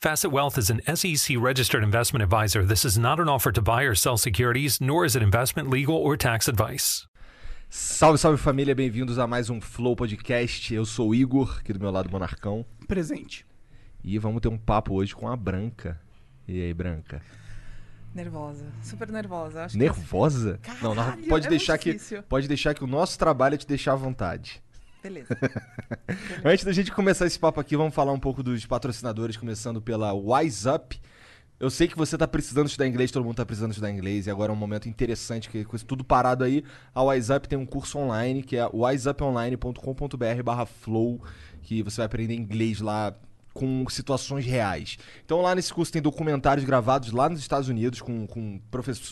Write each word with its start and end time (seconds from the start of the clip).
Facet 0.00 0.30
Wealth 0.30 0.56
is 0.56 0.70
an 0.70 0.80
SEC 0.94 1.36
registered 1.40 1.82
investment 1.82 2.22
advisor. 2.22 2.64
This 2.64 2.84
is 2.84 2.96
not 2.96 3.18
an 3.18 3.28
offer 3.28 3.50
to 3.50 3.60
buy 3.60 3.82
or 3.82 3.96
sell 3.96 4.16
securities, 4.16 4.80
nor 4.80 5.04
is 5.04 5.16
it 5.16 5.24
investment, 5.24 5.68
legal, 5.70 5.96
or 5.96 6.16
tax 6.16 6.46
advice. 6.46 7.08
Salve, 7.68 8.16
salve 8.16 8.38
família, 8.38 8.76
bem-vindos 8.76 9.18
a 9.18 9.26
mais 9.26 9.50
um 9.50 9.60
Flow 9.60 9.96
Podcast. 9.96 10.72
Eu 10.72 10.84
sou 10.86 11.08
o 11.08 11.14
Igor, 11.16 11.58
aqui 11.58 11.72
do 11.72 11.80
meu 11.80 11.90
lado, 11.90 12.08
Monarcão. 12.12 12.64
Presente. 12.86 13.44
E 14.04 14.16
vamos 14.20 14.40
ter 14.40 14.46
um 14.46 14.56
papo 14.56 14.94
hoje 14.94 15.16
com 15.16 15.26
a 15.26 15.34
Branca. 15.34 16.00
E 16.46 16.62
aí, 16.62 16.72
Branca? 16.72 17.20
Nervosa, 18.14 18.66
super 18.84 19.10
nervosa. 19.10 19.64
Acho 19.64 19.76
Nervosa? 19.76 20.60
Que... 20.62 20.70
não, 20.80 20.94
não, 20.94 21.02
Caralho, 21.02 21.26
pode 21.26 21.46
é 21.48 21.50
deixar 21.50 21.76
que 21.76 21.94
difícil. 21.94 22.22
pode 22.22 22.46
deixar 22.46 22.72
que 22.72 22.84
o 22.84 22.86
nosso 22.86 23.18
trabalho 23.18 23.56
é 23.56 23.58
te 23.58 23.66
deixar 23.66 23.94
à 23.94 23.96
vontade. 23.96 24.62
Beleza. 25.02 25.36
Antes 26.44 26.64
da 26.64 26.72
gente 26.72 26.92
começar 26.92 27.26
esse 27.26 27.38
papo 27.38 27.60
aqui, 27.60 27.76
vamos 27.76 27.94
falar 27.94 28.12
um 28.12 28.18
pouco 28.18 28.42
dos 28.42 28.66
patrocinadores, 28.66 29.36
começando 29.36 29.80
pela 29.80 30.12
Wise 30.12 30.68
Up. 30.68 31.00
Eu 31.60 31.70
sei 31.70 31.88
que 31.88 31.96
você 31.96 32.14
está 32.14 32.26
precisando 32.26 32.66
estudar 32.66 32.86
inglês, 32.86 33.10
todo 33.10 33.24
mundo 33.24 33.32
está 33.32 33.44
precisando 33.44 33.72
estudar 33.72 33.90
inglês, 33.90 34.26
e 34.26 34.30
agora 34.30 34.52
é 34.52 34.54
um 34.54 34.58
momento 34.58 34.88
interessante, 34.88 35.48
que 35.48 35.64
com 35.64 35.74
isso 35.74 35.84
tudo 35.84 36.04
parado 36.04 36.44
aí, 36.44 36.64
a 36.94 37.02
Wise 37.02 37.32
Up 37.32 37.48
tem 37.48 37.58
um 37.58 37.66
curso 37.66 37.98
online, 37.98 38.42
que 38.44 38.56
é 38.56 38.68
wiseuponline.com.br 38.72 40.42
barra 40.44 40.66
flow, 40.66 41.20
que 41.62 41.82
você 41.82 41.96
vai 41.96 42.06
aprender 42.06 42.34
inglês 42.34 42.80
lá 42.80 43.12
com 43.52 43.84
situações 43.88 44.44
reais. 44.44 44.96
Então 45.24 45.40
lá 45.42 45.54
nesse 45.54 45.74
curso 45.74 45.92
tem 45.92 46.00
documentários 46.00 46.64
gravados 46.64 47.10
lá 47.10 47.28
nos 47.28 47.40
Estados 47.40 47.68
Unidos 47.68 48.00
com, 48.00 48.26
com, 48.26 48.60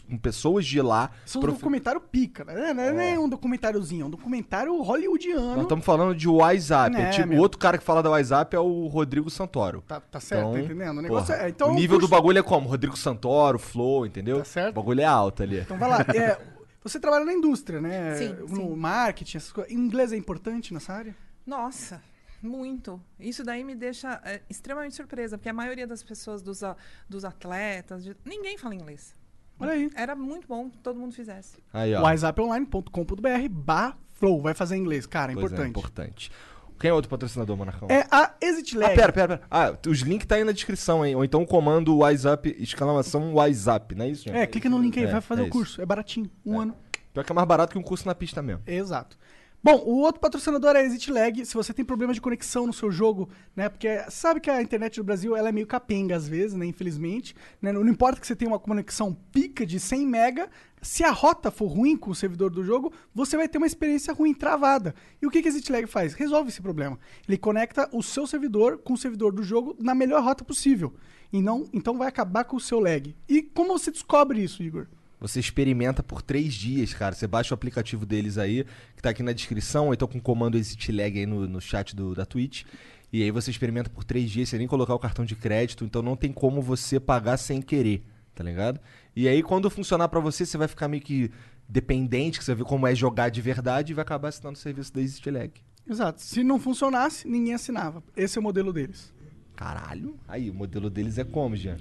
com 0.09 0.19
pessoas 0.19 0.65
de 0.65 0.81
lá. 0.81 1.11
São 1.25 1.41
um 1.41 1.43
profe- 1.45 1.59
documentário 1.59 2.01
pica, 2.01 2.45
né? 2.45 2.73
Não 2.73 2.83
é 2.85 2.93
nem 2.93 3.19
um 3.19 3.29
documentáriozinho, 3.29 4.03
é 4.03 4.07
um 4.07 4.11
documentário 4.11 4.81
hollywoodiano. 4.83 5.55
Nós 5.55 5.63
estamos 5.63 5.85
falando 5.85 6.15
de 6.15 6.29
WhatsApp. 6.29 6.95
É, 6.97 7.01
É, 7.01 7.11
tipo, 7.11 7.33
o 7.35 7.39
outro 7.39 7.59
cara 7.59 7.77
que 7.77 7.85
fala 7.85 8.03
da 8.03 8.11
WhatsApp 8.11 8.55
é 8.55 8.61
o 8.61 8.87
Rodrigo 8.87 9.29
Santoro. 9.31 9.83
Tá, 9.87 10.01
tá 10.01 10.21
certo, 10.21 10.53
tá 10.53 10.61
entendendo? 10.61 10.99
O 10.99 11.03
negócio 11.03 11.35
porra, 11.35 11.47
é. 11.47 11.49
Então, 11.49 11.71
o 11.71 11.75
nível 11.75 11.97
curso- 11.99 12.09
do 12.09 12.11
bagulho 12.11 12.39
é 12.39 12.43
como? 12.43 12.69
Rodrigo 12.69 12.97
Santoro, 12.97 13.59
Flow, 13.59 14.07
entendeu? 14.07 14.39
Tá 14.39 14.45
certo. 14.45 14.71
O 14.71 14.75
bagulho 14.75 15.01
é 15.01 15.05
alto 15.05 15.43
ali. 15.43 15.59
Então 15.61 15.77
vai 15.77 15.89
lá. 15.89 16.01
É, 16.15 16.39
você 16.85 17.01
trabalha 17.01 17.25
na 17.25 17.33
indústria, 17.33 17.81
né? 17.81 18.15
Sim, 18.15 18.33
no 18.49 18.57
sim. 18.57 18.77
marketing, 18.77 19.39
essas 19.39 19.51
coisas. 19.53 19.73
Inglês 19.73 20.13
é 20.13 20.17
importante 20.17 20.73
nessa 20.73 20.93
área? 20.93 21.17
Nossa, 21.45 22.01
muito. 22.43 23.01
Isso 23.19 23.43
daí 23.45 23.65
me 23.65 23.75
deixa 23.75 24.21
é, 24.25 24.41
extremamente 24.49 24.95
surpresa, 24.95 25.37
porque 25.39 25.49
a 25.49 25.53
maioria 25.53 25.87
das 25.87 26.03
pessoas, 26.03 26.43
dos, 26.43 26.63
a- 26.63 26.77
dos 27.09 27.25
atletas, 27.25 28.05
de- 28.05 28.17
ninguém 28.25 28.57
fala 28.59 28.75
inglês. 28.75 29.15
Olha 29.59 29.73
aí. 29.73 29.91
Era 29.95 30.15
muito 30.15 30.47
bom 30.47 30.69
que 30.71 30.77
todo 30.79 30.99
mundo 31.01 31.15
fizesse. 31.15 31.57
Aí, 31.73 31.95
ó. 31.95 32.03
wiseuponline.com.br 32.11 33.49
barra 33.51 33.97
flow. 34.13 34.41
Vai 34.41 34.55
fazer 34.55 34.77
inglês, 34.77 35.07
cara, 35.07 35.33
é 35.33 35.35
Pois 35.35 35.47
importante. 35.47 35.67
É, 35.67 35.69
importante. 35.71 36.31
Quem 36.79 36.91
é 36.91 36.93
outro 36.93 37.09
patrocinador, 37.09 37.57
Monarcão? 37.57 37.89
É 37.91 38.07
a 38.11 38.35
Exit 38.39 38.77
Ah, 38.77 38.91
pera, 38.91 39.11
pera, 39.13 39.39
pera. 39.39 39.43
Ah, 39.51 39.75
os 39.89 40.01
links 40.01 40.27
tá 40.27 40.35
aí 40.35 40.45
na 40.45 40.53
descrição, 40.53 41.07
hein? 41.07 41.15
Ou 41.17 41.25
então 41.25 41.41
o 41.43 41.47
comando 41.47 41.97
WhatsApp, 41.97 42.55
exclamação 42.59 43.33
WhatsApp, 43.33 43.95
não 43.95 44.05
é 44.05 44.09
isso, 44.11 44.25
gente? 44.25 44.37
É, 44.37 44.47
clica 44.47 44.69
no 44.69 44.79
link 44.79 44.99
aí, 44.99 45.07
É, 45.07 45.11
vai 45.13 45.21
fazer 45.23 45.41
é 45.41 45.45
o 45.45 45.47
isso. 45.47 45.53
curso. 45.57 45.81
É 45.81 45.87
baratinho, 45.87 46.31
um 46.45 46.61
É. 46.61 46.63
ano. 46.65 46.77
Pior 47.15 47.25
que 47.25 47.33
é 47.33 47.35
mais 47.35 47.49
barato 47.49 47.73
que 47.73 47.79
um 47.79 47.83
curso 47.83 48.07
na 48.07 48.15
pista 48.15 48.43
mesmo. 48.43 48.63
Exato. 48.67 49.17
Bom, 49.63 49.83
o 49.85 49.99
outro 49.99 50.21
patrocinador 50.21 50.77
é 50.77 50.79
a 50.79 50.85
Exit 50.85 51.11
Lag. 51.11 51.45
Se 51.45 51.55
você 51.55 51.75
tem 51.75 51.85
problemas 51.85 52.15
de 52.15 52.21
conexão 52.21 52.67
no 52.67 52.73
seu 52.73 52.91
jogo, 52.91 53.29
né? 53.55 53.69
Porque 53.69 54.05
sabe 54.11 54.39
que 54.39 54.49
a 54.49 54.63
internet 54.63 54.97
do 54.97 55.05
Brasil 55.05 55.35
ela 55.35 55.49
é 55.49 55.53
meio 55.53 55.67
capenga 55.67 56.15
às 56.15 56.29
vezes, 56.29 56.55
né? 56.55 56.67
Infelizmente. 56.67 57.35
né, 57.61 57.73
Não 57.73 57.89
importa 57.89 58.21
que 58.21 58.27
você 58.27 58.37
tenha 58.37 58.51
uma 58.51 58.61
conexão 58.61 59.13
pica 59.33 59.67
de 59.67 59.81
100 59.81 60.07
mega, 60.07 60.49
se 60.81 61.03
a 61.03 61.11
rota 61.11 61.51
for 61.51 61.67
ruim 61.67 61.97
com 61.97 62.11
o 62.11 62.15
servidor 62.15 62.51
do 62.51 62.63
jogo, 62.63 62.93
você 63.13 63.37
vai 63.37 63.49
ter 63.49 63.59
uma 63.59 63.67
experiência 63.67 64.15
ruim, 64.15 64.33
travada. 64.33 64.95
E 65.21 65.27
o 65.27 65.31
que, 65.31 65.43
que 65.43 65.49
a 65.49 65.51
Exit 65.51 65.73
Lag 65.73 65.87
faz? 65.89 66.15
Resolve 66.15 66.49
esse 66.49 66.63
problema. 66.63 66.99
Ele 67.27 67.37
conecta 67.37 67.89
o 67.93 68.03
seu 68.03 68.25
servidor 68.27 68.79
com 68.79 68.93
o 68.93 68.99
servidor 68.99 69.33
do 69.33 69.43
jogo 69.43 69.75
na 69.81 69.97
melhor 69.97 70.23
rota 70.23 70.45
possível. 70.45 70.95
E 71.33 71.43
não, 71.43 71.69
então 71.73 71.99
vai 71.99 72.07
acabar 72.07 72.45
com 72.45 72.57
o 72.57 72.61
seu 72.61 72.79
lag. 72.79 73.17
E 73.29 73.43
como 73.43 73.77
você 73.77 73.91
descobre 73.91 74.41
isso, 74.41 74.63
Igor? 74.63 74.87
Você 75.19 75.41
experimenta 75.41 76.03
por 76.03 76.21
três 76.21 76.55
dias, 76.55 76.93
cara. 76.93 77.15
Você 77.15 77.27
baixa 77.27 77.53
o 77.53 77.57
aplicativo 77.57 78.05
deles 78.05 78.37
aí, 78.37 78.65
que 78.95 79.03
tá 79.03 79.11
aqui 79.11 79.23
na 79.23 79.33
descrição, 79.33 79.87
ou 79.87 79.95
então 79.95 80.07
com 80.07 80.19
o 80.19 80.21
comando 80.21 80.59
ExitLag 80.59 81.19
aí 81.19 81.27
no, 81.27 81.49
no 81.49 81.61
chat 81.61 81.97
do, 81.97 82.15
da 82.15 82.27
Twitch. 82.27 82.65
E 83.13 83.23
aí 83.23 83.31
você 83.31 83.51
experimenta 83.51 83.89
por 83.89 84.05
três 84.05 84.31
dias 84.31 84.49
sem 84.49 84.59
nem 84.59 84.69
colocar 84.69 84.95
o 84.95 84.99
cartão 84.99 85.25
de 85.25 85.35
crédito, 85.35 85.85
então 85.85 86.03
não 86.03 86.17
tem 86.17 86.33
como 86.33 86.61
você 86.61 87.01
pagar 87.01 87.37
sem 87.37 87.63
querer, 87.63 88.05
tá 88.35 88.45
ligado? 88.45 88.81
E 89.15 89.27
aí 89.27 89.43
quando 89.43 89.71
funcionar 89.71 90.09
pra 90.09 90.21
você, 90.21 90.45
você 90.45 90.59
vai 90.59 90.69
ficar 90.69 90.89
meio 90.89 91.03
que 91.03 91.31
dependente, 91.69 92.39
que 92.39 92.45
você 92.45 92.53
vai 92.53 92.65
ver 92.65 92.69
como 92.69 92.87
é 92.87 92.95
jogar 92.95 93.31
de 93.31 93.41
verdade 93.41 93.93
e 93.93 93.95
vai 93.95 94.03
acabar 94.03 94.29
assinando 94.29 94.59
o 94.59 94.61
serviço 94.61 94.93
da 94.93 95.01
ExitLag. 95.01 95.53
Exato. 95.89 96.21
Se 96.21 96.43
não 96.43 96.59
funcionasse, 96.59 97.29
ninguém 97.29 97.55
assinava. 97.55 98.03
Esse 98.17 98.39
é 98.39 98.41
o 98.41 98.43
modelo 98.43 98.73
deles. 98.73 99.15
Caralho. 99.55 100.19
Aí, 100.29 100.51
o 100.51 100.55
modelo 100.55 100.91
deles 100.91 101.17
é 101.17 101.25
como, 101.25 101.57
Jean? 101.57 101.77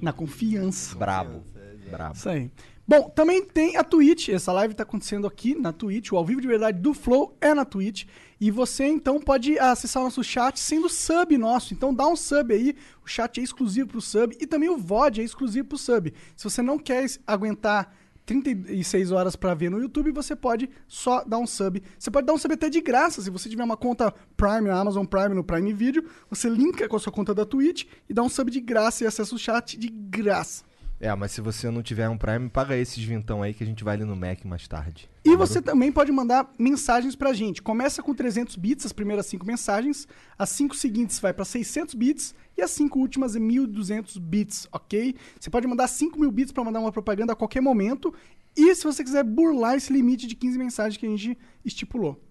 Na 0.00 0.12
confiança. 0.12 0.96
Brabo. 0.96 1.44
Brabo. 1.90 2.14
Isso 2.14 2.28
aí. 2.28 2.50
Bom, 2.90 3.08
também 3.08 3.44
tem 3.44 3.76
a 3.76 3.84
Twitch. 3.84 4.30
Essa 4.30 4.52
live 4.52 4.74
tá 4.74 4.82
acontecendo 4.82 5.26
aqui 5.26 5.54
na 5.54 5.72
Twitch. 5.72 6.10
O 6.10 6.16
ao 6.16 6.24
vivo 6.24 6.40
de 6.40 6.48
verdade 6.48 6.80
do 6.80 6.92
Flow 6.92 7.36
é 7.40 7.54
na 7.54 7.64
Twitch. 7.64 8.04
E 8.40 8.50
você 8.50 8.84
então 8.84 9.20
pode 9.20 9.56
acessar 9.60 10.02
o 10.02 10.06
nosso 10.06 10.24
chat 10.24 10.58
sendo 10.58 10.88
sub 10.88 11.38
nosso. 11.38 11.72
Então 11.72 11.94
dá 11.94 12.08
um 12.08 12.16
sub 12.16 12.52
aí. 12.52 12.74
O 13.04 13.06
chat 13.06 13.38
é 13.38 13.44
exclusivo 13.44 13.90
pro 13.90 14.00
sub. 14.00 14.36
E 14.40 14.46
também 14.46 14.68
o 14.68 14.76
VOD 14.76 15.20
é 15.20 15.24
exclusivo 15.24 15.68
pro 15.68 15.78
sub. 15.78 16.12
Se 16.36 16.42
você 16.42 16.62
não 16.62 16.78
quer 16.78 17.06
aguentar 17.24 17.94
36 18.26 19.12
horas 19.12 19.36
pra 19.36 19.54
ver 19.54 19.70
no 19.70 19.80
YouTube, 19.80 20.12
você 20.12 20.34
pode 20.34 20.68
só 20.88 21.22
dar 21.24 21.38
um 21.38 21.46
sub. 21.46 21.82
Você 21.98 22.10
pode 22.10 22.26
dar 22.26 22.32
um 22.32 22.38
sub 22.38 22.54
até 22.54 22.68
de 22.68 22.80
graça. 22.80 23.22
Se 23.22 23.30
você 23.30 23.48
tiver 23.48 23.62
uma 23.62 23.76
conta 23.76 24.12
Prime, 24.36 24.68
Amazon 24.68 25.04
Prime, 25.04 25.34
no 25.34 25.44
Prime 25.44 25.72
Video, 25.72 26.04
você 26.28 26.48
linka 26.48 26.88
com 26.88 26.96
a 26.96 26.98
sua 26.98 27.12
conta 27.12 27.32
da 27.34 27.44
Twitch 27.44 27.86
e 28.08 28.14
dá 28.14 28.22
um 28.22 28.28
sub 28.28 28.50
de 28.50 28.60
graça 28.60 29.04
e 29.04 29.06
acessa 29.06 29.34
o 29.34 29.38
chat 29.38 29.78
de 29.78 29.88
graça. 29.88 30.69
É, 31.00 31.14
mas 31.14 31.32
se 31.32 31.40
você 31.40 31.70
não 31.70 31.82
tiver 31.82 32.06
um 32.10 32.18
Prime, 32.18 32.50
paga 32.50 32.76
esses 32.76 33.02
vintão 33.02 33.42
aí 33.42 33.54
que 33.54 33.64
a 33.64 33.66
gente 33.66 33.82
vai 33.82 33.94
ali 33.94 34.04
no 34.04 34.14
Mac 34.14 34.44
mais 34.44 34.68
tarde. 34.68 35.08
E 35.24 35.34
você 35.34 35.62
também 35.62 35.90
pode 35.90 36.12
mandar 36.12 36.52
mensagens 36.58 37.16
pra 37.16 37.32
gente. 37.32 37.62
Começa 37.62 38.02
com 38.02 38.14
300 38.14 38.54
bits, 38.56 38.84
as 38.84 38.92
primeiras 38.92 39.24
5 39.24 39.46
mensagens. 39.46 40.06
As 40.38 40.50
5 40.50 40.76
seguintes 40.76 41.18
vai 41.18 41.32
pra 41.32 41.42
600 41.42 41.94
bits. 41.94 42.34
E 42.54 42.60
as 42.60 42.70
5 42.72 42.98
últimas 42.98 43.34
é 43.34 43.38
1.200 43.38 44.20
bits, 44.20 44.68
ok? 44.70 45.16
Você 45.40 45.48
pode 45.48 45.66
mandar 45.66 45.88
5 45.88 46.20
mil 46.20 46.30
bits 46.30 46.52
pra 46.52 46.62
mandar 46.62 46.80
uma 46.80 46.92
propaganda 46.92 47.32
a 47.32 47.36
qualquer 47.36 47.62
momento. 47.62 48.14
E 48.54 48.74
se 48.74 48.84
você 48.84 49.02
quiser 49.02 49.24
burlar 49.24 49.76
esse 49.76 49.90
limite 49.90 50.26
de 50.26 50.34
15 50.34 50.58
mensagens 50.58 50.98
que 50.98 51.06
a 51.06 51.08
gente 51.08 51.38
estipulou. 51.64 52.22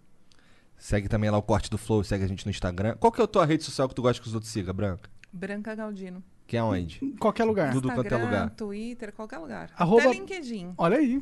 Segue 0.77 1.09
também 1.09 1.31
lá 1.31 1.39
o 1.39 1.41
corte 1.41 1.71
do 1.71 1.77
Flow, 1.77 2.03
segue 2.03 2.23
a 2.23 2.27
gente 2.27 2.45
no 2.45 2.51
Instagram. 2.51 2.95
Qual 2.99 3.11
que 3.11 3.19
é 3.19 3.23
a 3.23 3.27
tua 3.27 3.45
rede 3.45 3.63
social 3.63 3.89
que 3.89 3.95
tu 3.95 4.03
gosta 4.03 4.21
que 4.21 4.27
os 4.27 4.35
outros 4.35 4.51
sigam, 4.51 4.75
Branca? 4.75 5.09
Branca 5.33 5.73
Galdino. 5.73 6.23
Que 6.49 6.57
é 6.57 6.63
onde? 6.63 6.97
Em 7.05 7.15
qualquer 7.15 7.43
lugar. 7.43 7.71
Tudo 7.71 7.91
quanto 7.93 8.11
é 8.11 8.17
lugar. 8.17 8.49
Twitter, 8.49 9.13
qualquer 9.13 9.37
lugar. 9.37 9.69
Arroba- 9.77 10.01
Até 10.01 10.13
LinkedIn. 10.13 10.73
Olha 10.75 10.97
aí. 10.97 11.21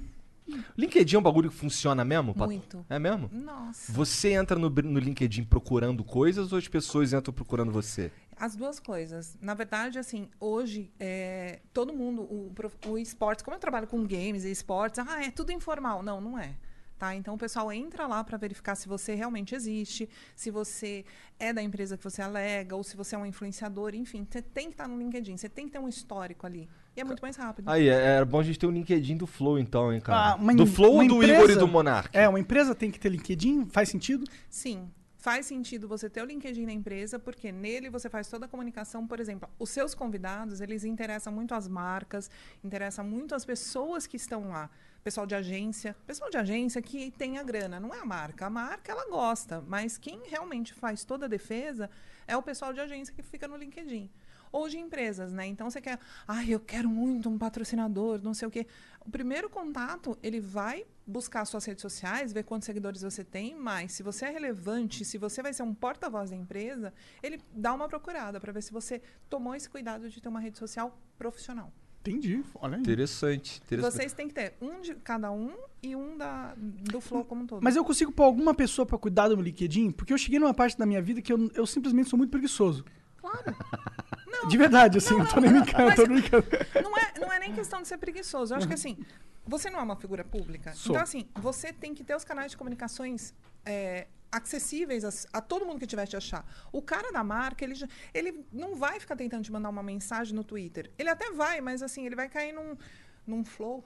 LinkedIn 0.77 1.17
é 1.17 1.19
um 1.19 1.21
bagulho 1.21 1.49
que 1.49 1.55
funciona 1.57 2.05
mesmo? 2.05 2.33
Pat- 2.33 2.47
Muito. 2.47 2.85
É 2.89 2.97
mesmo? 2.97 3.29
Nossa. 3.33 3.91
Você 3.91 4.29
entra 4.31 4.57
no, 4.57 4.69
no 4.69 4.99
LinkedIn 4.99 5.43
procurando 5.43 6.01
coisas 6.05 6.53
ou 6.53 6.57
as 6.57 6.65
pessoas 6.69 7.11
entram 7.11 7.33
procurando 7.33 7.73
você? 7.73 8.09
As 8.39 8.55
duas 8.55 8.79
coisas. 8.79 9.37
Na 9.41 9.53
verdade, 9.53 9.99
assim, 9.99 10.29
hoje, 10.39 10.89
é, 10.97 11.59
todo 11.73 11.91
mundo, 11.91 12.21
o, 12.21 12.53
o 12.87 12.97
esportes, 12.97 13.43
como 13.43 13.55
eu 13.55 13.59
trabalho 13.59 13.85
com 13.87 14.01
games 14.05 14.45
e 14.45 14.49
esportes, 14.51 14.99
ah, 15.05 15.25
é 15.25 15.29
tudo 15.29 15.51
informal. 15.51 16.01
Não, 16.01 16.21
não 16.21 16.39
é. 16.39 16.55
Tá? 16.97 17.13
Então 17.13 17.35
o 17.35 17.37
pessoal 17.37 17.71
entra 17.71 18.07
lá 18.07 18.23
para 18.23 18.37
verificar 18.37 18.73
se 18.73 18.87
você 18.87 19.13
realmente 19.13 19.53
existe, 19.53 20.09
se 20.35 20.49
você 20.49 21.05
é 21.39 21.53
da 21.53 21.61
empresa 21.61 21.95
que 21.95 22.03
você 22.03 22.23
alega, 22.23 22.75
ou 22.75 22.83
se 22.83 22.97
você 22.97 23.13
é 23.15 23.17
um 23.19 23.25
influenciador, 23.25 23.93
enfim, 23.93 24.25
você 24.27 24.41
tem 24.41 24.65
que 24.67 24.73
estar 24.73 24.87
no 24.87 24.97
LinkedIn, 24.97 25.37
você 25.37 25.47
tem 25.47 25.67
que 25.67 25.73
ter 25.73 25.79
um 25.79 25.87
histórico 25.87 26.47
ali. 26.47 26.67
E 26.95 26.99
é 27.01 27.03
muito 27.03 27.21
mais 27.21 27.35
rápido. 27.35 27.69
Aí, 27.69 27.87
é- 27.87 27.91
era 27.93 28.25
bom 28.25 28.39
a 28.39 28.43
gente 28.43 28.57
ter 28.57 28.65
o 28.65 28.71
LinkedIn 28.71 29.15
do 29.17 29.27
Flow, 29.27 29.59
então, 29.59 29.93
hein, 29.93 30.01
cara? 30.01 30.31
Ah, 30.31 30.35
uma 30.35 30.55
do 30.55 30.65
Flow 30.65 30.93
ou 30.95 31.07
do 31.07 31.15
empresa- 31.17 31.33
Igor 31.43 31.49
e 31.51 31.55
do 31.55 31.67
Monark? 31.67 32.09
É, 32.17 32.27
uma 32.27 32.39
empresa 32.39 32.73
tem 32.73 32.89
que 32.89 32.99
ter 32.99 33.09
LinkedIn? 33.09 33.67
Faz 33.69 33.89
sentido? 33.89 34.25
Sim. 34.49 34.89
Faz 35.19 35.45
sentido 35.45 35.87
você 35.87 36.09
ter 36.09 36.21
o 36.23 36.25
LinkedIn 36.25 36.65
na 36.65 36.71
empresa, 36.71 37.19
porque 37.19 37.51
nele 37.51 37.89
você 37.91 38.09
faz 38.09 38.27
toda 38.27 38.45
a 38.45 38.47
comunicação. 38.47 39.05
Por 39.05 39.19
exemplo, 39.19 39.47
os 39.59 39.69
seus 39.69 39.93
convidados, 39.93 40.61
eles 40.61 40.83
interessam 40.83 41.31
muito 41.33 41.53
as 41.53 41.67
marcas, 41.67 42.29
interessam 42.63 43.05
muito 43.05 43.35
as 43.35 43.45
pessoas 43.45 44.07
que 44.07 44.15
estão 44.15 44.49
lá. 44.49 44.69
Pessoal 45.07 45.25
de 45.25 45.35
agência, 45.35 45.95
pessoal 46.05 46.29
de 46.29 46.35
agência 46.35 46.81
que 46.81 47.11
tem 47.11 47.37
a 47.37 47.43
grana, 47.43 47.79
não 47.79 47.95
é 47.95 47.99
a 47.99 48.05
marca. 48.05 48.45
A 48.45 48.49
marca 48.49 48.91
ela 48.91 49.09
gosta, 49.09 49.63
mas 49.65 49.97
quem 49.97 50.19
realmente 50.27 50.73
faz 50.73 51.05
toda 51.05 51.27
a 51.27 51.29
defesa 51.29 51.89
é 52.27 52.35
o 52.35 52.43
pessoal 52.43 52.73
de 52.73 52.81
agência 52.81 53.13
que 53.13 53.23
fica 53.23 53.47
no 53.47 53.55
LinkedIn. 53.55 54.11
Ou 54.51 54.67
de 54.67 54.77
empresas, 54.77 55.31
né? 55.31 55.47
Então 55.47 55.69
você 55.69 55.79
quer, 55.79 55.97
ah, 56.27 56.43
eu 56.43 56.59
quero 56.59 56.89
muito 56.89 57.29
um 57.29 57.37
patrocinador, 57.37 58.19
não 58.21 58.33
sei 58.33 58.49
o 58.49 58.51
quê. 58.51 58.67
O 58.99 59.09
primeiro 59.09 59.49
contato, 59.49 60.17
ele 60.21 60.41
vai 60.41 60.85
buscar 61.05 61.45
suas 61.45 61.63
redes 61.63 61.83
sociais, 61.83 62.33
ver 62.33 62.43
quantos 62.43 62.65
seguidores 62.65 63.01
você 63.01 63.23
tem, 63.23 63.55
mas 63.55 63.93
se 63.93 64.03
você 64.03 64.25
é 64.25 64.29
relevante, 64.29 65.05
se 65.05 65.17
você 65.17 65.41
vai 65.41 65.53
ser 65.53 65.63
um 65.63 65.73
porta-voz 65.73 66.31
da 66.31 66.35
empresa, 66.35 66.93
ele 67.23 67.41
dá 67.53 67.73
uma 67.73 67.87
procurada 67.87 68.41
para 68.41 68.51
ver 68.51 68.61
se 68.61 68.73
você 68.73 69.01
tomou 69.29 69.55
esse 69.55 69.69
cuidado 69.69 70.09
de 70.09 70.19
ter 70.19 70.27
uma 70.27 70.41
rede 70.41 70.57
social 70.57 70.99
profissional. 71.17 71.71
Entendi. 72.09 72.43
Olha 72.55 72.75
aí. 72.75 72.81
Interessante, 72.81 73.61
interessante. 73.65 73.93
Vocês 73.93 74.13
têm 74.13 74.27
que 74.27 74.33
ter 74.33 74.53
um 74.61 74.81
de 74.81 74.95
cada 74.95 75.31
um 75.31 75.51
e 75.81 75.95
um 75.95 76.17
da, 76.17 76.53
do 76.57 77.01
Flow 77.01 77.23
como 77.25 77.43
um 77.43 77.47
todo. 77.47 77.61
Mas 77.63 77.75
eu 77.75 77.83
consigo 77.83 78.11
pôr 78.11 78.23
alguma 78.23 78.53
pessoa 78.53 78.85
pra 78.85 78.97
cuidar 78.97 79.27
do 79.27 79.35
meu 79.35 79.43
LinkedIn? 79.43 79.91
Porque 79.91 80.13
eu 80.13 80.17
cheguei 80.17 80.39
numa 80.39 80.53
parte 80.53 80.77
da 80.77 80.85
minha 80.85 81.01
vida 81.01 81.21
que 81.21 81.31
eu, 81.31 81.49
eu 81.53 81.65
simplesmente 81.65 82.09
sou 82.09 82.17
muito 82.17 82.31
preguiçoso. 82.31 82.85
Claro. 83.17 83.55
De 84.47 84.55
verdade, 84.57 84.99
assim, 84.99 85.15
Não, 85.15 85.23
não 85.23 85.25
tô 85.25 85.39
nem 85.41 85.51
não, 85.51 85.61
brincando, 85.61 85.95
tô 85.95 86.05
brincando. 86.05 86.47
não 86.81 86.97
é, 86.97 87.19
não 87.19 87.33
é 87.33 87.39
nem 87.39 87.51
questão 87.53 87.81
de 87.81 87.87
ser 87.87 87.97
preguiçoso. 87.97 88.53
Eu 88.53 88.57
acho 88.59 88.67
que 88.67 88.73
assim, 88.75 88.97
você 89.45 89.69
não 89.69 89.79
é 89.79 89.81
uma 89.81 89.95
figura 89.95 90.23
pública. 90.23 90.73
Sou. 90.73 90.91
Então, 90.91 91.03
assim, 91.03 91.27
você 91.35 91.73
tem 91.73 91.93
que 91.93 92.03
ter 92.03 92.15
os 92.15 92.23
canais 92.23 92.51
de 92.51 92.57
comunicações 92.57 93.33
é, 93.65 94.07
acessíveis 94.31 95.03
a, 95.05 95.37
a 95.37 95.41
todo 95.41 95.65
mundo 95.65 95.79
que 95.79 95.87
tiver 95.87 96.05
te 96.05 96.15
achar. 96.17 96.45
O 96.71 96.81
cara 96.81 97.11
da 97.11 97.23
marca, 97.23 97.63
ele, 97.63 97.75
ele 98.13 98.45
não 98.51 98.75
vai 98.75 98.99
ficar 98.99 99.15
tentando 99.15 99.43
te 99.43 99.51
mandar 99.51 99.69
uma 99.69 99.83
mensagem 99.83 100.33
no 100.35 100.43
Twitter. 100.43 100.91
Ele 100.97 101.09
até 101.09 101.31
vai, 101.31 101.61
mas 101.61 101.81
assim, 101.81 102.05
ele 102.05 102.15
vai 102.15 102.29
cair 102.29 102.53
num, 102.53 102.77
num 103.25 103.43
flow. 103.43 103.83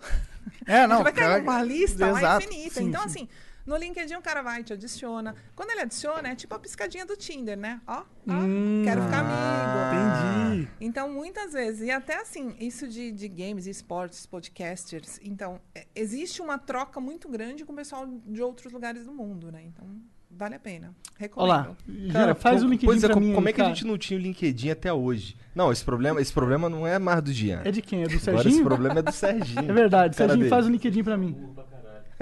É, 0.66 0.86
não. 0.88 0.98
ele 0.98 1.04
vai 1.04 1.14
cair 1.14 1.28
cara- 1.28 1.40
numa 1.40 1.64
lista 1.64 2.12
lá 2.12 2.20
Exato, 2.20 2.46
infinita. 2.46 2.80
sim, 2.80 2.86
então, 2.88 3.02
sim. 3.04 3.08
assim, 3.08 3.30
no 3.66 3.78
LinkedIn 3.78 4.16
o 4.16 4.22
cara 4.22 4.42
vai 4.42 4.64
te 4.64 4.74
adiciona. 4.74 5.36
Quando 5.56 5.70
ele 5.72 5.82
adiciona, 5.82 6.30
é 6.30 6.36
tipo 6.36 6.54
a 6.56 6.60
piscadinha 6.60 7.06
do 7.06 7.16
Tinder, 7.16 7.58
né? 7.58 7.80
Ó, 7.86 8.00
ó 8.00 8.04
Hum, 8.28 8.82
quero 8.84 9.02
ficar 9.04 9.20
amigo. 9.20 10.56
Entendi. 10.56 10.72
Então, 10.80 11.12
muitas 11.12 11.54
vezes, 11.54 11.82
e 11.88 11.92
até 11.92 12.20
assim, 12.20 12.56
isso 12.60 12.88
de, 12.88 13.12
de 13.12 13.28
games, 13.28 13.68
esportes, 13.68 14.26
podcasters, 14.26 15.20
então, 15.22 15.62
é, 15.76 15.86
existe 15.96 16.42
uma 16.42 16.58
troca 16.58 17.00
muito 17.00 17.30
grande 17.30 17.64
com 17.64 17.74
o 17.74 17.76
pessoal 17.76 18.08
de 18.08 18.42
outros 18.42 18.74
lugares 18.74 19.06
do 19.06 19.14
mundo, 19.14 19.52
né? 19.52 19.64
Então, 19.64 19.88
vale 20.38 20.56
a 20.56 20.60
pena. 20.60 20.96
Recomendo. 21.18 21.46
Olá. 21.50 21.76
Já 22.08 22.36
faz 22.36 22.64
o 22.64 22.68
LinkedIn 22.68 22.86
Pois 22.86 23.04
é, 23.04 23.08
pra 23.08 23.20
mim 23.20 23.34
como 23.34 23.48
é 23.50 23.54
que 23.54 23.62
a 23.62 23.66
cara. 23.66 23.76
gente 23.76 23.86
não 23.86 23.98
tinha 23.98 24.20
o 24.20 24.22
LinkedIn 24.22 24.70
até 24.72 24.92
hoje? 24.92 25.36
Não, 25.54 25.72
esse 25.72 25.84
problema, 25.84 26.20
esse 26.22 26.34
problema 26.34 26.70
não 26.70 26.86
é 26.88 26.98
mais 26.98 27.22
do 27.22 27.32
Jean. 27.32 27.62
É 27.64 27.72
de 27.72 27.82
quem? 27.82 28.04
É 28.04 28.08
do 28.08 28.14
Agora 28.16 28.18
esse 28.18 28.26
Serginho? 28.44 28.64
problema 28.66 29.00
é 29.00 29.02
do 29.02 29.12
Serginho. 29.12 29.62
É 29.70 29.74
verdade, 29.74 30.16
Cara 30.16 30.30
Serginho 30.30 30.40
dele. 30.40 30.50
faz 30.50 30.66
o 30.66 30.70
LinkedIn 30.70 31.04
pra 31.04 31.18
mim. 31.18 31.36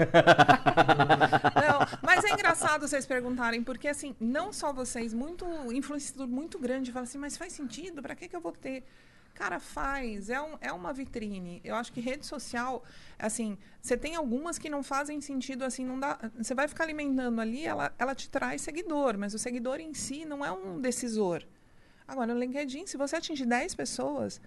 Não, 0.00 1.86
mas 2.02 2.24
é 2.24 2.32
engraçado 2.32 2.86
vocês 2.88 3.04
perguntarem, 3.06 3.62
porque 3.62 3.86
assim, 3.88 4.14
não 4.18 4.52
só 4.52 4.72
vocês, 4.72 5.12
muito 5.12 5.44
influenciador 5.72 6.26
muito 6.26 6.58
grande, 6.58 6.90
fala 6.92 7.04
assim, 7.04 7.18
mas 7.18 7.36
faz 7.36 7.52
sentido? 7.52 8.00
Pra 8.02 8.14
que, 8.14 8.28
que 8.28 8.34
eu 8.36 8.40
vou 8.40 8.52
ter? 8.52 8.82
Cara, 9.40 9.58
faz. 9.58 10.28
É, 10.28 10.38
um, 10.38 10.58
é 10.60 10.70
uma 10.70 10.92
vitrine. 10.92 11.62
Eu 11.64 11.74
acho 11.74 11.90
que 11.90 11.98
rede 11.98 12.26
social, 12.26 12.84
assim, 13.18 13.56
você 13.80 13.96
tem 13.96 14.14
algumas 14.14 14.58
que 14.58 14.68
não 14.68 14.82
fazem 14.82 15.18
sentido, 15.22 15.64
assim, 15.64 15.82
não 15.82 15.98
dá. 15.98 16.18
Você 16.36 16.54
vai 16.54 16.68
ficar 16.68 16.84
alimentando 16.84 17.40
ali, 17.40 17.64
ela, 17.64 17.90
ela 17.98 18.14
te 18.14 18.28
traz 18.28 18.60
seguidor, 18.60 19.16
mas 19.16 19.32
o 19.32 19.38
seguidor 19.38 19.80
em 19.80 19.94
si 19.94 20.26
não 20.26 20.44
é 20.44 20.52
um 20.52 20.78
decisor. 20.78 21.42
Agora, 22.06 22.34
no 22.34 22.38
LinkedIn, 22.38 22.86
se 22.86 22.98
você 22.98 23.16
atingir 23.16 23.46
10 23.46 23.74
pessoas, 23.74 24.42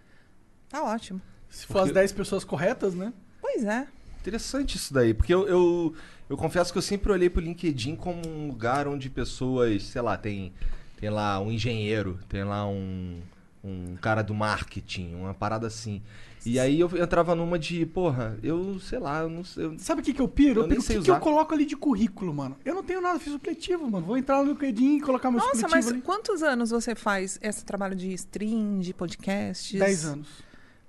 tá 0.69 0.83
ótimo. 0.83 1.19
Se 1.49 1.65
for 1.65 1.79
as 1.79 1.91
10 1.91 2.11
pessoas 2.11 2.43
corretas, 2.43 2.93
né? 2.93 3.11
Pois 3.41 3.65
é. 3.65 3.87
Interessante 4.21 4.77
isso 4.77 4.93
daí, 4.93 5.11
porque 5.11 5.33
eu, 5.33 5.47
eu, 5.47 5.95
eu 6.29 6.37
confesso 6.37 6.71
que 6.71 6.77
eu 6.77 6.83
sempre 6.83 7.11
olhei 7.11 7.31
pro 7.31 7.41
LinkedIn 7.41 7.95
como 7.95 8.21
um 8.27 8.47
lugar 8.47 8.87
onde 8.87 9.09
pessoas, 9.09 9.81
sei 9.85 10.03
lá, 10.03 10.15
tem, 10.17 10.53
tem 10.97 11.09
lá 11.09 11.39
um 11.39 11.51
engenheiro, 11.51 12.19
tem 12.29 12.43
lá 12.43 12.67
um, 12.67 13.19
um 13.63 13.95
cara 13.95 14.21
do 14.21 14.33
marketing, 14.33 15.13
uma 15.15 15.33
parada 15.33 15.67
assim. 15.67 16.01
E 16.45 16.59
aí 16.59 16.77
eu 16.81 16.91
entrava 17.01 17.33
numa 17.33 17.57
de, 17.57 17.85
porra, 17.85 18.37
eu 18.43 18.77
sei 18.81 18.99
lá, 18.99 19.21
eu 19.21 19.29
não 19.29 19.45
sei. 19.45 19.63
eu- 19.65 19.79
Sabe 19.79 20.01
o 20.01 20.03
que, 20.03 20.13
que 20.13 20.21
eu 20.21 20.27
piro? 20.27 20.59
Eu 20.59 20.63
Eu 20.63 20.67
piro 20.69 20.81
o 20.81 20.83
que, 20.83 20.99
que 20.99 21.09
eu 21.11 21.19
coloco 21.21 21.53
ali 21.53 21.65
de 21.65 21.77
currículo, 21.77 22.33
mano. 22.33 22.57
Eu 22.65 22.75
não 22.75 22.83
tenho 22.83 22.99
nada, 22.99 23.17
fiz 23.19 23.31
supletivo, 23.31 23.89
mano. 23.89 24.05
Vou 24.05 24.17
entrar 24.17 24.43
no 24.43 24.51
LinkedIn 24.51 24.97
e 24.97 25.01
colocar 25.01 25.31
meu 25.31 25.39
Nossa, 25.39 25.51
supletivo 25.55 25.75
mas 25.77 25.87
ali. 25.87 26.01
quantos 26.01 26.43
anos 26.43 26.71
você 26.71 26.93
faz 26.95 27.39
esse 27.41 27.63
trabalho 27.63 27.95
de 27.95 28.11
stream, 28.13 28.79
de 28.79 28.93
podcasts? 28.93 29.79
10 29.79 30.05
anos. 30.05 30.27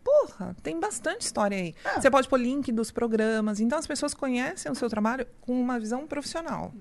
Porra, 0.03 0.55
tem 0.63 0.79
bastante 0.81 1.23
história 1.23 1.57
aí. 1.57 1.75
Você 1.95 2.11
pode 2.11 2.29
pôr 2.29 2.39
link 2.41 2.71
dos 2.73 2.91
programas. 2.91 3.61
Então 3.61 3.79
as 3.79 3.87
pessoas 3.87 4.13
conhecem 4.13 4.71
o 4.71 4.75
seu 4.75 4.91
trabalho 4.91 5.27
com 5.41 5.59
uma 5.59 5.79
visão 5.79 6.07
profissional. 6.07 6.75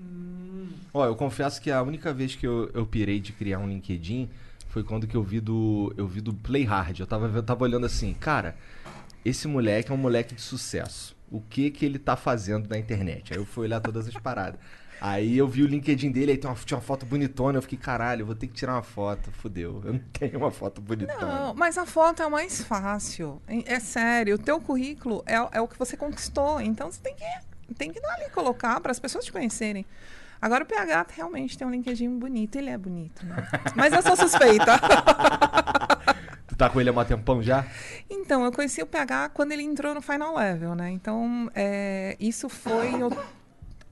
Ó, 0.92 1.06
eu 1.06 1.16
confesso 1.16 1.60
que 1.60 1.70
a 1.70 1.82
única 1.82 2.12
vez 2.12 2.34
que 2.34 2.46
eu, 2.46 2.70
eu 2.74 2.84
pirei 2.84 3.20
de 3.20 3.32
criar 3.32 3.58
um 3.60 3.68
LinkedIn 3.68 4.28
foi 4.74 4.82
quando 4.82 5.06
que 5.06 5.16
eu 5.16 5.22
vi 5.22 5.38
do, 5.38 5.94
eu 5.96 6.04
vi 6.04 6.20
do 6.20 6.34
Play 6.34 6.64
Hard. 6.64 6.98
Eu 6.98 7.06
tava, 7.06 7.28
eu 7.28 7.42
tava 7.44 7.62
olhando 7.62 7.86
assim, 7.86 8.12
cara, 8.12 8.56
esse 9.24 9.46
moleque 9.46 9.92
é 9.92 9.94
um 9.94 9.98
moleque 9.98 10.34
de 10.34 10.42
sucesso. 10.42 11.16
O 11.30 11.40
que 11.40 11.70
que 11.70 11.86
ele 11.86 11.96
tá 11.96 12.16
fazendo 12.16 12.68
na 12.68 12.76
internet? 12.76 13.32
Aí 13.32 13.38
eu 13.38 13.46
fui 13.46 13.66
olhar 13.66 13.78
todas 13.78 14.08
as 14.08 14.14
paradas. 14.14 14.58
Aí 15.00 15.38
eu 15.38 15.46
vi 15.46 15.62
o 15.62 15.66
LinkedIn 15.68 16.10
dele, 16.10 16.32
aí 16.32 16.38
tem 16.38 16.50
uma, 16.50 16.56
tinha 16.56 16.76
uma 16.76 16.82
foto 16.82 17.06
bonitona. 17.06 17.58
Eu 17.58 17.62
fiquei, 17.62 17.78
caralho, 17.78 18.22
eu 18.22 18.26
vou 18.26 18.34
ter 18.34 18.48
que 18.48 18.54
tirar 18.54 18.72
uma 18.72 18.82
foto. 18.82 19.30
Fudeu, 19.30 19.80
eu 19.84 19.92
não 19.92 20.00
tenho 20.12 20.38
uma 20.38 20.50
foto 20.50 20.80
bonitona. 20.80 21.24
Não, 21.24 21.54
mas 21.54 21.78
a 21.78 21.86
foto 21.86 22.20
é 22.20 22.26
o 22.26 22.30
mais 22.30 22.60
fácil. 22.64 23.40
É 23.46 23.78
sério. 23.78 24.34
O 24.34 24.38
teu 24.38 24.60
currículo 24.60 25.22
é, 25.24 25.34
é 25.56 25.60
o 25.60 25.68
que 25.68 25.78
você 25.78 25.96
conquistou. 25.96 26.60
Então 26.60 26.90
você 26.90 27.00
tem 27.00 27.14
que, 27.14 27.74
tem 27.74 27.92
que 27.92 28.00
dar 28.00 28.14
ali 28.14 28.28
colocar 28.30 28.80
para 28.80 28.90
as 28.90 28.98
pessoas 28.98 29.24
te 29.24 29.30
conhecerem. 29.30 29.86
Agora 30.44 30.62
o 30.62 30.66
PH 30.66 31.06
realmente 31.16 31.56
tem 31.56 31.66
um 31.66 31.70
LinkedIn 31.70 32.18
bonito. 32.18 32.56
Ele 32.56 32.68
é 32.68 32.76
bonito, 32.76 33.24
né? 33.24 33.48
Mas 33.74 33.94
eu 33.94 34.02
sou 34.02 34.14
suspeita. 34.14 34.78
Tu 36.46 36.54
tá 36.54 36.68
com 36.68 36.78
ele 36.78 36.90
há 36.90 36.92
um 36.92 37.02
tempão 37.02 37.42
já? 37.42 37.66
Então, 38.10 38.44
eu 38.44 38.52
conheci 38.52 38.82
o 38.82 38.86
PH 38.86 39.30
quando 39.30 39.52
ele 39.52 39.62
entrou 39.62 39.94
no 39.94 40.02
Final 40.02 40.36
Level, 40.36 40.74
né? 40.74 40.90
Então, 40.90 41.50
é, 41.54 42.14
isso 42.20 42.50
foi 42.50 42.90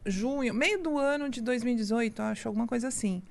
junho, 0.05 0.53
meio 0.53 0.79
do 0.79 0.99
ano 0.99 1.31
de 1.31 1.41
2018, 1.41 2.21
acho, 2.21 2.49
alguma 2.49 2.67
coisa 2.67 2.89
assim. 2.89 3.23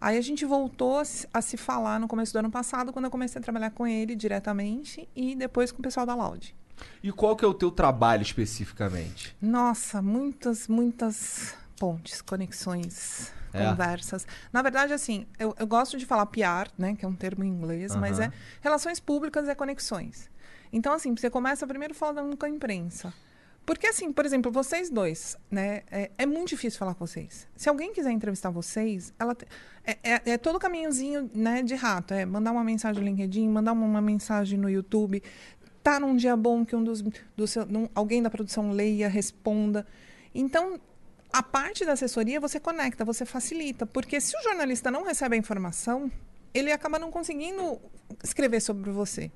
Aí 0.00 0.18
a 0.18 0.20
gente 0.20 0.44
voltou 0.44 0.98
a 0.98 1.04
se, 1.04 1.28
a 1.32 1.40
se 1.40 1.56
falar 1.56 2.00
no 2.00 2.08
começo 2.08 2.32
do 2.32 2.40
ano 2.40 2.50
passado, 2.50 2.92
quando 2.92 3.04
eu 3.04 3.12
comecei 3.12 3.38
a 3.38 3.42
trabalhar 3.42 3.70
com 3.70 3.86
ele 3.86 4.16
diretamente 4.16 5.08
e 5.14 5.36
depois 5.36 5.70
com 5.70 5.78
o 5.78 5.82
pessoal 5.82 6.04
da 6.04 6.16
Loud. 6.16 6.52
E 7.00 7.12
qual 7.12 7.36
que 7.36 7.44
é 7.44 7.48
o 7.48 7.54
teu 7.54 7.70
trabalho 7.70 8.22
especificamente? 8.22 9.36
Nossa, 9.40 10.02
muitas, 10.02 10.66
muitas 10.66 11.54
pontes, 11.78 12.20
conexões, 12.22 13.32
É. 13.52 13.64
conversas. 13.68 14.26
Na 14.52 14.62
verdade, 14.62 14.92
assim, 14.92 15.26
eu, 15.38 15.54
eu 15.58 15.66
gosto 15.66 15.96
de 15.96 16.04
falar 16.06 16.26
PR, 16.26 16.70
né, 16.76 16.94
que 16.94 17.04
é 17.04 17.08
um 17.08 17.14
termo 17.14 17.44
em 17.44 17.48
inglês, 17.48 17.94
mas 17.96 18.18
Aham. 18.18 18.28
é 18.28 18.32
relações 18.60 19.00
públicas 19.00 19.48
e 19.48 19.54
conexões. 19.54 20.30
Então, 20.72 20.92
assim, 20.92 21.14
você 21.14 21.30
começa 21.30 21.66
primeiro 21.66 21.94
falando 21.94 22.36
com 22.36 22.44
a 22.44 22.48
imprensa. 22.48 23.12
Porque, 23.64 23.86
assim, 23.88 24.12
por 24.12 24.24
exemplo, 24.24 24.52
vocês 24.52 24.90
dois, 24.90 25.36
né, 25.50 25.82
é, 25.90 26.10
é 26.18 26.24
muito 26.26 26.48
difícil 26.50 26.78
falar 26.78 26.94
com 26.94 27.04
vocês. 27.04 27.48
Se 27.56 27.68
alguém 27.68 27.92
quiser 27.92 28.12
entrevistar 28.12 28.48
vocês, 28.50 29.12
ela 29.18 29.34
te- 29.34 29.46
é, 29.84 29.98
é, 30.04 30.30
é 30.32 30.38
todo 30.38 30.56
caminhozinho, 30.58 31.28
né, 31.34 31.62
de 31.64 31.74
rato. 31.74 32.14
É 32.14 32.24
mandar 32.24 32.52
uma 32.52 32.62
mensagem 32.62 33.02
no 33.02 33.08
LinkedIn, 33.08 33.48
mandar 33.48 33.72
uma, 33.72 33.84
uma 33.84 34.00
mensagem 34.00 34.56
no 34.58 34.70
YouTube, 34.70 35.20
tá 35.82 35.98
num 35.98 36.14
dia 36.16 36.36
bom 36.36 36.64
que 36.64 36.76
um 36.76 36.84
dos, 36.84 37.02
do 37.36 37.46
seu, 37.48 37.66
num- 37.66 37.88
alguém 37.92 38.22
da 38.22 38.30
produção 38.30 38.70
leia, 38.70 39.08
responda. 39.08 39.84
Então, 40.32 40.78
a 41.36 41.42
parte 41.42 41.84
da 41.84 41.92
assessoria 41.92 42.40
você 42.40 42.58
conecta, 42.58 43.04
você 43.04 43.26
facilita, 43.26 43.84
porque 43.84 44.18
se 44.22 44.34
o 44.38 44.42
jornalista 44.42 44.90
não 44.90 45.04
recebe 45.04 45.36
a 45.36 45.38
informação, 45.38 46.10
ele 46.54 46.72
acaba 46.72 46.98
não 46.98 47.10
conseguindo 47.10 47.78
escrever 48.24 48.58
sobre 48.60 48.90
você. 48.90 49.30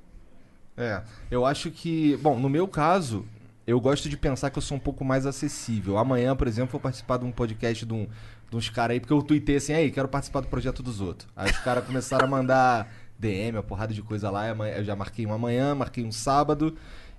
É, 0.79 1.03
eu 1.31 1.45
acho 1.45 1.71
que, 1.71 2.17
bom, 2.17 2.39
no 2.39 2.49
meu 2.49 2.67
caso, 2.67 3.29
eu 3.67 3.79
gosto 3.79 4.09
de 4.09 4.17
pensar 4.17 4.49
que 4.49 4.57
eu 4.57 4.63
sou 4.63 4.79
um 4.79 4.81
pouco 4.81 5.05
mais 5.05 5.27
acessível. 5.27 5.99
Amanhã, 5.99 6.35
por 6.35 6.49
exemplo, 6.49 6.73
vou 6.73 6.81
participar 6.81 7.19
de 7.19 7.27
um 7.27 7.33
podcast 7.33 7.85
de, 7.85 7.93
um, 7.93 8.09
de 8.49 8.57
uns 8.57 8.71
caras 8.71 8.95
aí, 8.95 9.01
porque 9.01 9.13
eu 9.13 9.23
tuitei 9.23 9.57
assim, 9.57 9.75
aí, 9.75 9.91
quero 9.91 10.09
participar 10.09 10.41
do 10.41 10.49
projeto 10.49 10.83
dos 10.83 11.03
outros. 11.03 11.29
Aí 11.37 11.51
os 11.51 11.59
caras 11.59 11.85
começaram 11.85 12.25
a 12.25 12.29
mandar 12.29 12.91
DM, 13.19 13.59
uma 13.59 13.63
porrada 13.63 13.93
de 13.93 14.01
coisa 14.01 14.31
lá, 14.31 14.49
eu 14.49 14.85
já 14.85 14.97
marquei 14.97 15.27
um 15.27 15.35
amanhã, 15.35 15.75
marquei 15.75 16.03
um 16.03 16.11
sábado. 16.11 16.75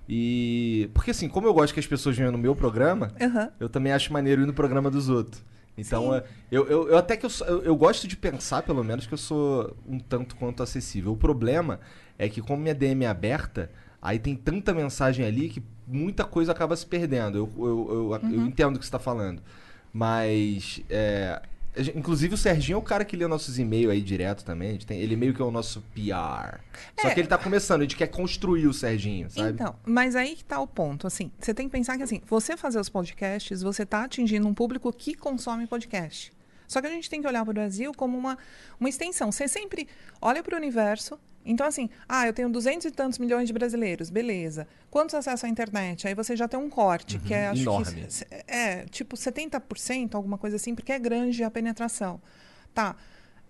E. 0.08 0.90
Porque 0.94 1.10
assim, 1.12 1.28
como 1.28 1.46
eu 1.46 1.54
gosto 1.54 1.72
que 1.74 1.80
as 1.80 1.86
pessoas 1.86 2.16
venham 2.16 2.32
no 2.32 2.38
meu 2.38 2.54
programa, 2.54 3.12
Aham. 3.20 3.50
eu 3.60 3.68
também 3.68 3.92
acho 3.92 4.12
maneiro 4.12 4.42
ir 4.42 4.46
no 4.46 4.52
programa 4.54 4.90
dos 4.90 5.08
outros. 5.08 5.44
Então, 5.76 6.14
é, 6.14 6.22
eu, 6.50 6.66
eu, 6.68 6.88
eu 6.90 6.98
até 6.98 7.16
que 7.16 7.24
eu, 7.24 7.30
eu, 7.46 7.62
eu 7.62 7.76
gosto 7.76 8.06
de 8.06 8.14
pensar, 8.16 8.62
pelo 8.62 8.84
menos, 8.84 9.06
que 9.06 9.14
eu 9.14 9.18
sou 9.18 9.74
um 9.88 9.98
tanto 9.98 10.36
quanto 10.36 10.62
acessível. 10.62 11.12
O 11.12 11.16
problema 11.16 11.80
é 12.18 12.28
que, 12.28 12.42
como 12.42 12.60
minha 12.62 12.74
DM 12.74 13.04
é 13.04 13.08
aberta, 13.08 13.70
Aí 14.04 14.18
tem 14.18 14.34
tanta 14.34 14.74
mensagem 14.74 15.24
ali 15.24 15.48
que 15.48 15.62
muita 15.86 16.24
coisa 16.24 16.50
acaba 16.50 16.74
se 16.74 16.84
perdendo. 16.84 17.38
Eu, 17.38 17.48
eu, 17.56 17.64
eu, 17.64 18.30
eu 18.32 18.40
Uhum. 18.40 18.46
entendo 18.46 18.74
o 18.74 18.78
que 18.80 18.84
você 18.84 18.90
tá 18.90 18.98
falando. 18.98 19.40
Mas. 19.92 20.82
é, 20.90 21.40
inclusive 21.94 22.34
o 22.34 22.36
Serginho 22.36 22.76
é 22.76 22.78
o 22.78 22.82
cara 22.82 23.04
que 23.04 23.16
lê 23.16 23.26
nossos 23.26 23.58
e-mails 23.58 23.90
aí 23.92 24.00
direto 24.00 24.44
também. 24.44 24.76
Tem- 24.78 25.00
ele 25.00 25.16
meio 25.16 25.32
que 25.34 25.40
é 25.40 25.44
o 25.44 25.50
nosso 25.50 25.80
PR. 25.94 26.60
Só 27.00 27.08
É. 27.08 27.14
que 27.14 27.20
ele 27.20 27.28
tá 27.28 27.38
começando, 27.38 27.80
a 27.80 27.84
gente 27.84 27.96
quer 27.96 28.08
construir 28.08 28.66
o 28.66 28.72
Serginho, 28.74 29.30
sabe? 29.30 29.50
Então, 29.50 29.74
mas 29.84 30.14
aí 30.14 30.36
que 30.36 30.44
tá 30.44 30.60
o 30.60 30.66
ponto, 30.66 31.06
assim, 31.06 31.30
você 31.38 31.54
tem 31.54 31.66
que 31.68 31.72
pensar 31.72 31.96
que 31.96 32.02
assim, 32.02 32.20
você 32.26 32.56
fazer 32.56 32.78
os 32.78 32.88
podcasts, 32.88 33.62
você 33.62 33.86
tá 33.86 34.04
atingindo 34.04 34.46
um 34.46 34.54
público 34.54 34.92
que 34.92 35.14
consome 35.14 35.66
podcast. 35.66 36.32
Só 36.68 36.80
que 36.80 36.86
a 36.86 36.90
gente 36.90 37.10
tem 37.10 37.20
que 37.20 37.26
olhar 37.28 37.44
para 37.44 37.50
o 37.50 37.54
Brasil 37.54 37.92
como 37.94 38.16
uma, 38.16 38.38
uma 38.80 38.88
extensão. 38.88 39.30
Você 39.30 39.46
sempre 39.46 39.86
olha 40.22 40.42
para 40.42 40.54
o 40.54 40.58
universo. 40.58 41.18
Então, 41.44 41.66
assim, 41.66 41.90
ah, 42.08 42.26
eu 42.26 42.32
tenho 42.32 42.48
duzentos 42.48 42.86
e 42.86 42.90
tantos 42.90 43.18
milhões 43.18 43.46
de 43.46 43.52
brasileiros, 43.52 44.10
beleza. 44.10 44.66
Quantos 44.90 45.14
acessam 45.14 45.48
à 45.48 45.50
internet? 45.50 46.06
Aí 46.06 46.14
você 46.14 46.36
já 46.36 46.46
tem 46.46 46.58
um 46.58 46.70
corte, 46.70 47.18
que 47.18 47.34
é, 47.34 47.48
acho 47.48 47.62
enorme. 47.62 48.06
que. 48.06 48.26
É, 48.46 48.84
tipo 48.90 49.16
70%, 49.16 50.14
alguma 50.14 50.38
coisa 50.38 50.56
assim, 50.56 50.74
porque 50.74 50.92
é 50.92 50.98
grande 50.98 51.42
a 51.42 51.50
penetração. 51.50 52.20
Tá. 52.72 52.96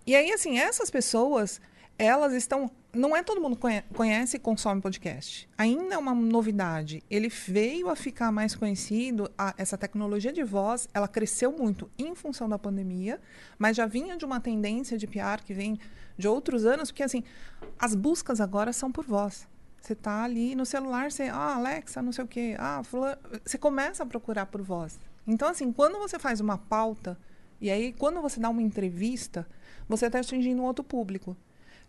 E 0.06 0.16
aí, 0.16 0.32
assim, 0.32 0.58
essas 0.58 0.90
pessoas, 0.90 1.60
elas 1.98 2.32
estão. 2.32 2.70
Não 2.94 3.16
é 3.16 3.22
todo 3.22 3.40
mundo 3.40 3.56
conhe- 3.56 3.82
conhece 3.94 4.36
e 4.36 4.40
consome 4.40 4.80
podcast. 4.82 5.48
Ainda 5.56 5.94
é 5.94 5.98
uma 5.98 6.14
novidade. 6.14 7.02
Ele 7.08 7.28
veio 7.28 7.88
a 7.88 7.96
ficar 7.96 8.30
mais 8.30 8.54
conhecido. 8.54 9.30
a- 9.38 9.54
essa 9.56 9.78
tecnologia 9.78 10.32
de 10.32 10.42
voz, 10.44 10.88
ela 10.92 11.08
cresceu 11.08 11.50
muito 11.52 11.90
em 11.98 12.14
função 12.14 12.48
da 12.48 12.58
pandemia, 12.58 13.18
mas 13.58 13.76
já 13.76 13.86
vinha 13.86 14.16
de 14.16 14.24
uma 14.24 14.40
tendência 14.40 14.98
de 14.98 15.06
PR 15.06 15.42
que 15.44 15.54
vem 15.54 15.78
de 16.18 16.28
outros 16.28 16.66
anos, 16.66 16.90
porque 16.90 17.02
assim, 17.02 17.22
as 17.78 17.94
buscas 17.94 18.40
agora 18.40 18.72
são 18.72 18.92
por 18.92 19.06
voz. 19.06 19.48
Você 19.80 19.94
tá 19.94 20.22
ali 20.22 20.54
no 20.54 20.66
celular, 20.66 21.10
você, 21.10 21.24
ah, 21.24 21.54
Alexa, 21.56 22.02
não 22.02 22.12
sei 22.12 22.24
o 22.24 22.28
quê, 22.28 22.54
ah, 22.58 22.82
fulano, 22.84 23.16
você 23.44 23.56
começa 23.58 24.02
a 24.02 24.06
procurar 24.06 24.46
por 24.46 24.60
voz. 24.62 25.00
Então, 25.26 25.48
assim, 25.48 25.72
quando 25.72 25.98
você 25.98 26.18
faz 26.18 26.40
uma 26.40 26.58
pauta, 26.58 27.18
e 27.60 27.70
aí 27.70 27.92
quando 27.92 28.20
você 28.20 28.38
dá 28.38 28.48
uma 28.50 28.62
entrevista, 28.62 29.46
você 29.88 30.06
está 30.06 30.18
atingindo 30.20 30.60
um 30.62 30.64
outro 30.66 30.84
público. 30.84 31.36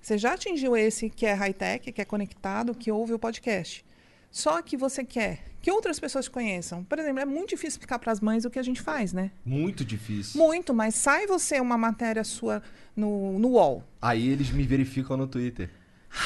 Você 0.04 0.18
já 0.18 0.34
atingiu 0.34 0.76
esse 0.76 1.10
que 1.10 1.26
é 1.26 1.32
high-tech, 1.32 1.90
que 1.90 2.02
é 2.02 2.04
conectado, 2.04 2.76
que 2.76 2.92
ouve 2.92 3.14
o 3.14 3.20
podcast. 3.20 3.86
Só 4.30 4.62
que 4.62 4.76
você 4.76 5.06
quer 5.06 5.40
que 5.62 5.72
outras 5.72 5.98
pessoas 5.98 6.26
te 6.26 6.32
conheçam. 6.32 6.84
Por 6.84 7.00
exemplo, 7.00 7.22
é 7.22 7.26
muito 7.26 7.52
difícil 7.52 7.70
explicar 7.70 7.98
para 8.00 8.12
as 8.12 8.20
mães 8.20 8.44
o 8.44 8.50
que 8.50 8.60
a 8.60 8.64
gente 8.64 8.82
faz, 8.82 9.14
né? 9.14 9.32
Muito 9.46 9.86
difícil. 9.86 10.38
Muito, 10.38 10.74
mas 10.74 10.96
sai 10.96 11.26
você 11.26 11.58
uma 11.62 11.78
matéria 11.78 12.22
sua 12.26 12.62
no, 12.94 13.40
no 13.40 13.52
UOL. 13.52 13.82
Aí 14.02 14.28
eles 14.28 14.50
me 14.50 14.64
verificam 14.64 15.16
no 15.16 15.26
Twitter. 15.26 15.70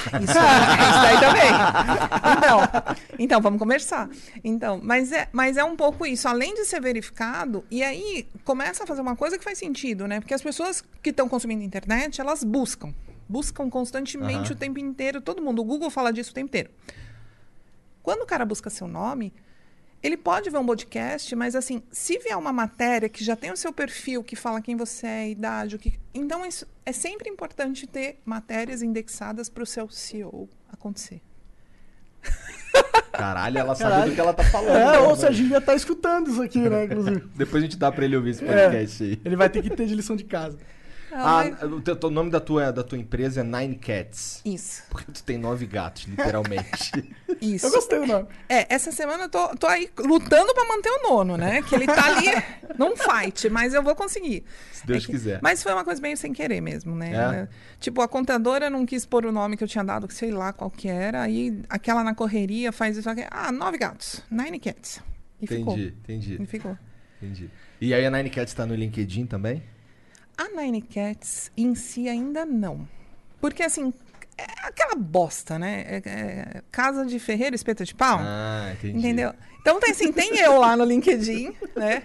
Isso, 0.08 0.24
isso 0.24 0.34
daí 0.34 1.20
também. 1.20 1.52
Então, 2.36 2.60
então, 3.20 3.42
vamos 3.42 3.60
conversar. 3.60 4.10
Então, 4.44 4.82
mas 4.84 5.12
é, 5.12 5.30
mas 5.32 5.56
é 5.56 5.64
um 5.64 5.76
pouco 5.76 6.04
isso. 6.04 6.28
Além 6.28 6.56
de 6.56 6.66
ser 6.66 6.82
verificado, 6.82 7.64
e 7.70 7.84
aí 7.84 8.28
começa 8.44 8.84
a 8.84 8.88
fazer 8.88 9.02
uma 9.02 9.16
coisa 9.16 9.38
que 9.38 9.44
faz 9.44 9.60
sentido, 9.60 10.08
né? 10.08 10.20
Porque 10.20 10.34
as 10.34 10.42
pessoas 10.42 10.84
que 11.04 11.12
estão 11.12 11.30
consumindo 11.30 11.64
internet, 11.64 12.20
elas 12.20 12.44
buscam. 12.44 12.92
Buscam 13.28 13.70
constantemente 13.70 14.48
Aham. 14.48 14.54
o 14.54 14.56
tempo 14.56 14.80
inteiro. 14.80 15.22
Todo 15.22 15.42
mundo. 15.42 15.62
O 15.62 15.66
Google 15.66 15.90
fala 15.90 16.12
disso 16.12 16.32
o 16.32 16.34
tempo 16.34 16.48
inteiro. 16.48 16.70
Quando 18.02 18.22
o 18.22 18.26
cara 18.26 18.46
busca 18.46 18.70
seu 18.70 18.88
nome, 18.88 19.34
ele 20.02 20.16
pode 20.16 20.50
ver 20.50 20.58
um 20.58 20.66
podcast, 20.66 21.36
mas 21.36 21.56
assim, 21.56 21.84
se 21.92 22.18
vier 22.20 22.38
uma 22.38 22.54
matéria 22.54 23.10
que 23.10 23.24
já 23.24 23.36
tem 23.36 23.52
o 23.52 23.58
seu 23.58 23.74
perfil, 23.74 24.24
que 24.24 24.36
fala 24.36 24.62
quem 24.62 24.76
você 24.76 25.08
é, 25.08 25.30
idade, 25.30 25.76
o 25.76 25.80
que. 25.80 26.00
Então, 26.14 26.46
isso 26.46 26.66
é 26.86 26.92
sempre 26.92 27.30
importante 27.30 27.86
ter 27.86 28.20
matérias 28.24 28.82
indexadas 28.82 29.50
para 29.50 29.64
o 29.64 29.66
seu 29.66 29.90
CEO 29.90 30.48
acontecer. 30.72 31.22
Caralho, 33.12 33.58
ela 33.58 33.74
sabe 33.76 33.92
Caralho. 33.92 34.12
do 34.12 34.16
que 34.16 34.22
ela 34.22 34.34
tá 34.34 34.44
falando. 34.44 34.76
É, 34.76 34.86
né, 34.86 34.98
ou 35.00 35.04
mano? 35.04 35.14
o 35.14 35.16
Serginho 35.16 35.50
ia 35.50 35.58
estar 35.58 35.74
escutando 35.74 36.30
isso 36.30 36.42
aqui, 36.42 36.60
né, 36.60 36.86
inclusive. 36.86 37.24
Depois 37.36 37.64
a 37.64 37.66
gente 37.66 37.78
dá 37.78 37.92
pra 37.92 38.06
ele 38.06 38.16
ouvir 38.16 38.30
esse 38.32 38.46
podcast 38.46 39.04
aí. 39.04 39.20
Ele 39.26 39.36
vai 39.36 39.50
ter 39.50 39.64
que 39.64 39.70
ter 39.72 39.88
de 39.88 39.96
lição 39.96 40.16
de 40.16 40.24
casa. 40.24 40.58
Ah, 41.12 41.46
mas- 41.50 41.64
o, 41.72 41.80
teu- 41.82 41.98
o 42.04 42.10
nome 42.10 42.30
da 42.30 42.40
tua, 42.40 42.72
da 42.72 42.84
tua 42.84 42.98
empresa 42.98 43.42
é 43.42 43.44
Nine 43.44 43.76
Cats. 43.78 44.42
Isso, 44.44 44.84
Porque 44.90 45.12
tu 45.12 45.24
tem 45.24 45.38
nove 45.38 45.66
gatos, 45.66 46.04
literalmente. 46.04 46.92
isso. 47.42 47.66
Eu 47.68 47.72
gostei 47.72 48.00
do 48.00 48.08
nome. 48.08 48.28
É, 48.50 48.74
essa 48.74 48.92
semana 48.92 49.24
eu 49.24 49.30
tô, 49.30 49.48
tô 49.56 49.68
aí 49.68 49.90
lutando 49.98 50.54
para 50.54 50.68
manter 50.68 50.90
o 50.90 51.10
nono, 51.10 51.38
né? 51.38 51.62
Que 51.62 51.76
ele 51.76 51.86
tá 51.86 52.06
ali 52.18 52.28
num 52.78 52.94
fight, 52.96 53.50
mas 53.50 53.74
eu 53.74 53.82
vou 53.82 53.96
conseguir. 53.96 54.44
Se 54.72 54.86
Deus 54.86 55.04
É 55.04 55.06
que- 55.06 55.12
quiser. 55.14 55.40
Mas 55.42 55.64
foi 55.64 55.74
uma 55.74 55.84
coisa 55.86 56.02
meio 56.02 56.18
sem 56.18 56.34
querer 56.34 56.60
mesmo, 56.62 56.96
né? 56.96 57.14
É? 57.14 57.48
Tipo, 57.80 58.02
a 58.02 58.08
contadora 58.08 58.70
não 58.70 58.86
quis 58.86 59.06
pôr 59.06 59.26
o 59.26 59.32
nome 59.32 59.56
que 59.58 59.64
eu 59.64 59.68
tinha 59.68 59.84
dado, 59.84 60.08
que 60.08 60.14
sei 60.14 60.32
lá 60.32 60.52
qual 60.52 60.70
que 60.70 60.88
era, 60.88 61.22
aí 61.22 61.62
aquela 61.70 62.04
na 62.04 62.14
correria 62.14 62.72
faz 62.72 62.98
isso 62.98 63.10
aqui. 63.10 63.26
Ah, 63.32 63.52
nove 63.52 63.78
gatos. 63.78 64.22
Nine 64.30 64.60
cats. 64.60 65.00
E 65.42 65.48
ficou. 65.48 65.74
entendi, 65.74 65.94
entendi, 66.04 66.38
E 66.42 66.46
ficou. 66.48 66.78
entendi. 67.22 67.50
E 67.80 67.94
aí 67.94 68.04
a 68.06 68.10
Nine 68.10 68.30
Cats 68.32 68.54
tá 68.56 68.66
no 68.66 68.74
LinkedIn 68.74 69.28
também? 69.28 69.62
A 70.38 70.50
Nine 70.50 70.82
Cats 70.82 71.52
em 71.58 71.74
si 71.76 72.08
ainda 72.08 72.46
não. 72.46 72.88
Porque 73.42 73.64
assim, 73.64 73.92
é 74.38 74.46
aquela 74.64 74.96
bosta, 74.96 75.58
né? 75.58 75.84
É- 75.88 76.02
é 76.10 76.62
casa 76.72 77.06
de 77.06 77.18
ferreiro, 77.20 77.56
espeta 77.56 77.84
de 77.84 77.96
pau. 77.96 78.20
Ah, 78.22 78.72
entendi. 78.74 78.98
Entendeu? 79.00 79.34
Então 79.62 79.80
tem 79.80 79.92
assim, 79.92 80.12
tem 80.12 80.38
eu 80.40 80.60
lá 80.60 80.78
no 80.78 80.86
LinkedIn, 80.86 81.54
né? 81.76 82.04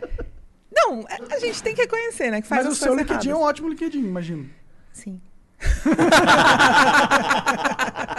Não, 0.75 1.05
a 1.07 1.35
a 1.35 1.39
gente 1.39 1.63
tem 1.63 1.75
que 1.75 1.83
reconhecer, 1.83 2.31
né? 2.31 2.41
Que 2.41 2.49
faz 2.49 2.65
Mas 2.65 2.73
o 2.73 2.77
seu 2.77 2.95
LinkedIn 2.95 3.29
é 3.29 3.35
um 3.35 3.39
erradas. 3.39 3.51
ótimo 3.51 3.69
LinkedIn, 3.69 3.99
imagino. 4.01 4.49
Sim. 4.93 5.21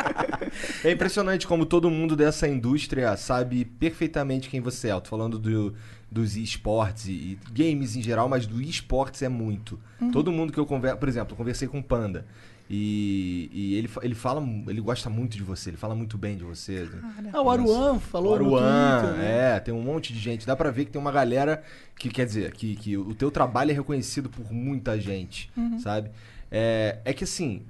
É 0.84 0.92
impressionante 0.92 1.46
como 1.48 1.66
todo 1.66 1.90
mundo 1.90 2.16
dessa 2.16 2.48
indústria 2.48 3.16
sabe 3.18 3.66
perfeitamente 3.66 4.50
quem 4.50 4.62
você 4.62 4.90
é. 4.90 4.92
Eu 4.92 5.02
tô 5.02 5.10
falando 5.10 5.38
do, 5.40 5.74
dos 6.12 6.36
esportes 6.36 7.08
e, 7.08 7.38
games 7.52 7.96
em 7.96 8.02
geral, 8.02 8.28
mas 8.30 8.46
do 8.46 8.62
esportes 8.62 9.22
é 9.22 9.30
muito. 9.30 9.80
Uhum. 10.02 10.12
Todo 10.12 10.32
mundo 10.32 10.52
que 10.54 10.60
eu 10.60 10.66
converso, 10.66 10.98
por 10.98 11.08
exemplo, 11.10 11.34
eu 11.34 11.38
conversei 11.38 11.68
com 11.68 11.80
o 11.80 11.84
Panda. 11.84 12.26
E, 12.70 13.50
e 13.54 13.76
ele, 13.76 13.90
ele 14.02 14.16
fala, 14.16 14.42
ele 14.68 14.80
gosta 14.82 15.10
muito 15.10 15.36
de 15.36 15.44
você, 15.44 15.70
ele 15.70 15.78
fala 15.78 15.94
muito 15.94 16.18
bem 16.18 16.38
de 16.38 16.44
você. 16.44 16.88
Ah, 17.32 17.42
o 17.42 17.50
Aruan 17.50 18.00
falou 18.00 18.32
O 18.32 18.36
Aruan, 18.36 19.00
Twitter. 19.02 19.18
né? 19.20 19.56
é, 19.56 19.60
tem 19.60 19.74
um 19.74 19.82
monte 19.82 20.14
de 20.14 20.20
gente. 20.20 20.48
Dá 20.48 20.56
pra 20.56 20.72
ver 20.72 20.86
que 20.86 20.92
tem 20.92 21.00
uma 21.02 21.12
galera 21.12 21.62
que, 22.00 22.10
quer 22.10 22.26
dizer, 22.26 22.54
que, 22.54 22.76
que 22.78 22.98
o 22.98 23.14
teu 23.14 23.30
trabalho 23.30 23.70
é 23.72 23.74
reconhecido 23.74 24.30
por 24.30 24.52
muita 24.52 25.00
gente, 25.00 25.52
Uhum. 25.58 25.78
sabe? 25.80 26.10
É, 26.50 27.00
é 27.04 27.14
que 27.14 27.26
assim, 27.26 27.62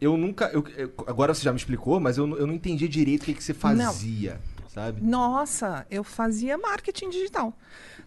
eu 0.00 0.16
nunca. 0.16 0.46
eu- 0.52 0.64
eu- 0.76 0.92
agora 1.06 1.32
você 1.34 1.42
já 1.42 1.52
me 1.52 1.58
explicou, 1.58 1.98
mas 2.00 2.16
eu, 2.18 2.26
não- 2.26 2.36
eu 2.36 2.46
não 2.46 2.54
entendi 2.54 2.86
direito 2.88 3.22
o 3.22 3.24
que, 3.26 3.34
que 3.34 3.44
você 3.44 3.54
fazia, 3.54 4.40
sabe? 4.68 5.00
Nossa, 5.02 5.86
eu 5.90 6.02
fazia 6.04 6.58
marketing 6.58 7.10
digital. 7.10 7.52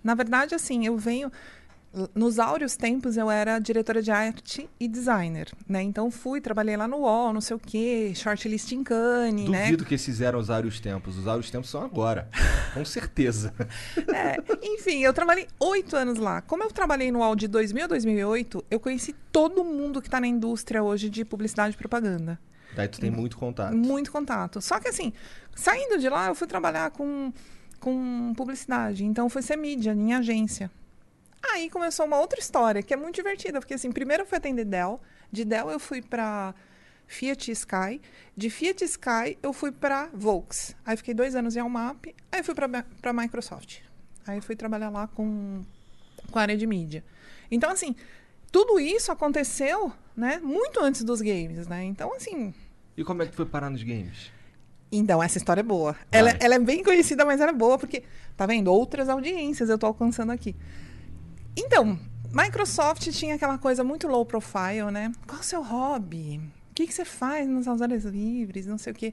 Na 0.03 0.13
verdade, 0.13 0.53
assim, 0.55 0.85
eu 0.85 0.97
venho. 0.97 1.31
Nos 2.13 2.37
áureos 2.39 2.75
tempos 2.75 3.17
eu 3.17 3.29
era 3.31 3.59
diretora 3.59 4.01
de 4.01 4.11
arte 4.11 4.69
e 4.79 4.87
designer, 4.87 5.51
né? 5.67 5.81
Então 5.81 6.11
fui, 6.11 6.39
trabalhei 6.39 6.77
lá 6.77 6.87
no 6.87 6.97
UOL, 6.97 7.33
não 7.33 7.41
sei 7.41 7.55
o 7.55 7.59
quê, 7.59 8.11
shortlist 8.15 8.71
em 8.71 8.83
Cannes, 8.83 9.49
né? 9.49 9.65
Duvido 9.65 9.85
que 9.85 9.95
esses 9.95 10.21
eram 10.21 10.39
os 10.39 10.49
áureos 10.49 10.79
tempos. 10.79 11.17
Os 11.17 11.27
áureos 11.27 11.49
tempos 11.49 11.69
são 11.69 11.83
agora. 11.83 12.29
Com 12.73 12.85
certeza. 12.85 13.53
É, 14.13 14.37
enfim, 14.61 14.99
eu 14.99 15.13
trabalhei 15.13 15.47
oito 15.59 15.95
anos 15.95 16.19
lá. 16.19 16.41
Como 16.41 16.63
eu 16.63 16.71
trabalhei 16.71 17.11
no 17.11 17.19
UOL 17.19 17.35
de 17.35 17.47
2000 17.47 17.85
a 17.85 17.87
2008, 17.87 18.65
eu 18.69 18.79
conheci 18.79 19.15
todo 19.31 19.63
mundo 19.63 20.01
que 20.01 20.07
está 20.07 20.19
na 20.19 20.27
indústria 20.27 20.83
hoje 20.83 21.09
de 21.09 21.25
publicidade 21.25 21.75
e 21.75 21.77
propaganda. 21.77 22.39
Daí 22.75 22.87
tu 22.87 22.99
tem 22.99 23.09
muito 23.09 23.37
contato. 23.37 23.75
Muito 23.75 24.11
contato. 24.11 24.61
Só 24.61 24.79
que 24.79 24.87
assim, 24.87 25.11
saindo 25.55 25.97
de 25.97 26.07
lá, 26.09 26.27
eu 26.27 26.35
fui 26.35 26.47
trabalhar 26.47 26.91
com, 26.91 27.33
com 27.79 28.33
publicidade. 28.35 29.03
Então, 29.03 29.27
fui 29.29 29.41
ser 29.41 29.55
mídia 29.55 29.93
em 29.93 30.13
agência. 30.13 30.69
Aí 31.53 31.69
começou 31.69 32.05
uma 32.05 32.19
outra 32.19 32.39
história, 32.39 32.81
que 32.83 32.93
é 32.93 32.97
muito 32.97 33.15
divertida. 33.15 33.59
Porque 33.59 33.73
assim, 33.73 33.91
primeiro 33.91 34.23
eu 34.23 34.27
fui 34.27 34.37
atender 34.37 34.65
Dell. 34.65 34.99
De 35.31 35.43
Dell 35.45 35.69
eu 35.69 35.79
fui 35.79 36.01
para 36.01 36.53
Fiat 37.07 37.51
Sky. 37.51 38.01
De 38.35 38.49
Fiat 38.49 38.83
Sky 38.83 39.37
eu 39.41 39.53
fui 39.53 39.71
para 39.71 40.09
Volks. 40.13 40.75
Aí 40.85 40.97
fiquei 40.97 41.13
dois 41.13 41.35
anos 41.35 41.55
em 41.55 41.59
Almap. 41.59 42.05
Aí 42.31 42.43
fui 42.43 42.53
para 42.55 43.13
Microsoft. 43.13 43.79
Aí 44.25 44.41
fui 44.41 44.55
trabalhar 44.55 44.89
lá 44.89 45.07
com, 45.07 45.61
com 46.31 46.39
a 46.39 46.41
área 46.41 46.57
de 46.57 46.67
mídia. 46.67 47.03
Então, 47.49 47.69
assim, 47.71 47.95
tudo 48.51 48.77
isso 48.79 49.09
aconteceu, 49.11 49.91
né, 50.15 50.39
muito 50.43 50.81
antes 50.81 51.01
dos 51.03 51.21
games, 51.21 51.65
né? 51.67 51.83
Então, 51.85 52.13
assim, 52.13 52.53
E 52.97 53.03
como 53.05 53.23
é 53.23 53.25
que 53.27 53.35
foi 53.35 53.45
parar 53.45 53.69
nos 53.69 53.83
games? 53.83 54.31
então, 54.91 55.21
essa 55.23 55.37
história 55.37 55.61
é 55.61 55.63
boa. 55.63 55.95
Ela, 56.11 56.31
ela 56.41 56.55
é 56.55 56.59
bem 56.59 56.83
conhecida, 56.83 57.23
mas 57.25 57.39
ela 57.39 57.51
é 57.51 57.53
boa, 57.53 57.77
porque, 57.77 58.03
tá 58.35 58.45
vendo? 58.45 58.71
Outras 58.71 59.07
audiências 59.09 59.69
eu 59.69 59.77
tô 59.77 59.85
alcançando 59.85 60.31
aqui. 60.31 60.55
Então, 61.59 61.99
Microsoft 62.31 63.09
tinha 63.09 63.33
aquela 63.33 63.57
coisa 63.57 63.83
muito 63.83 64.07
low 64.07 64.23
profile, 64.23 64.91
né? 64.91 65.11
Qual 65.25 65.41
o 65.41 65.43
seu 65.43 65.63
hobby? 65.63 66.39
O 66.69 66.73
que, 66.75 66.85
que 66.85 66.93
você 66.93 67.03
faz 67.03 67.49
nas 67.49 67.65
suas 67.65 67.81
horas 67.81 68.05
livres? 68.05 68.67
Não 68.67 68.77
sei 68.77 68.93
o 68.93 68.95
quê. 68.95 69.11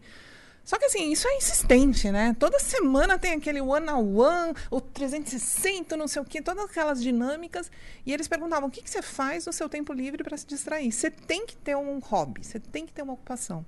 Só 0.62 0.78
que 0.78 0.84
assim, 0.84 1.10
isso 1.10 1.26
é 1.26 1.36
insistente, 1.38 2.10
né? 2.10 2.36
Toda 2.38 2.58
semana 2.58 3.18
tem 3.18 3.32
aquele 3.32 3.62
one-on-one, 3.62 4.54
o 4.70 4.78
360, 4.78 5.96
não 5.96 6.06
sei 6.06 6.20
o 6.20 6.24
quê, 6.24 6.42
todas 6.42 6.64
aquelas 6.64 7.02
dinâmicas. 7.02 7.70
E 8.04 8.12
eles 8.12 8.28
perguntavam: 8.28 8.68
o 8.68 8.70
que, 8.70 8.82
que 8.82 8.90
você 8.90 9.00
faz 9.00 9.46
no 9.46 9.52
seu 9.52 9.68
tempo 9.68 9.94
livre 9.94 10.22
para 10.22 10.36
se 10.36 10.46
distrair? 10.46 10.92
Você 10.92 11.10
tem 11.10 11.46
que 11.46 11.56
ter 11.56 11.76
um 11.76 11.98
hobby, 11.98 12.44
você 12.44 12.60
tem 12.60 12.84
que 12.84 12.92
ter 12.92 13.02
uma 13.02 13.14
ocupação. 13.14 13.64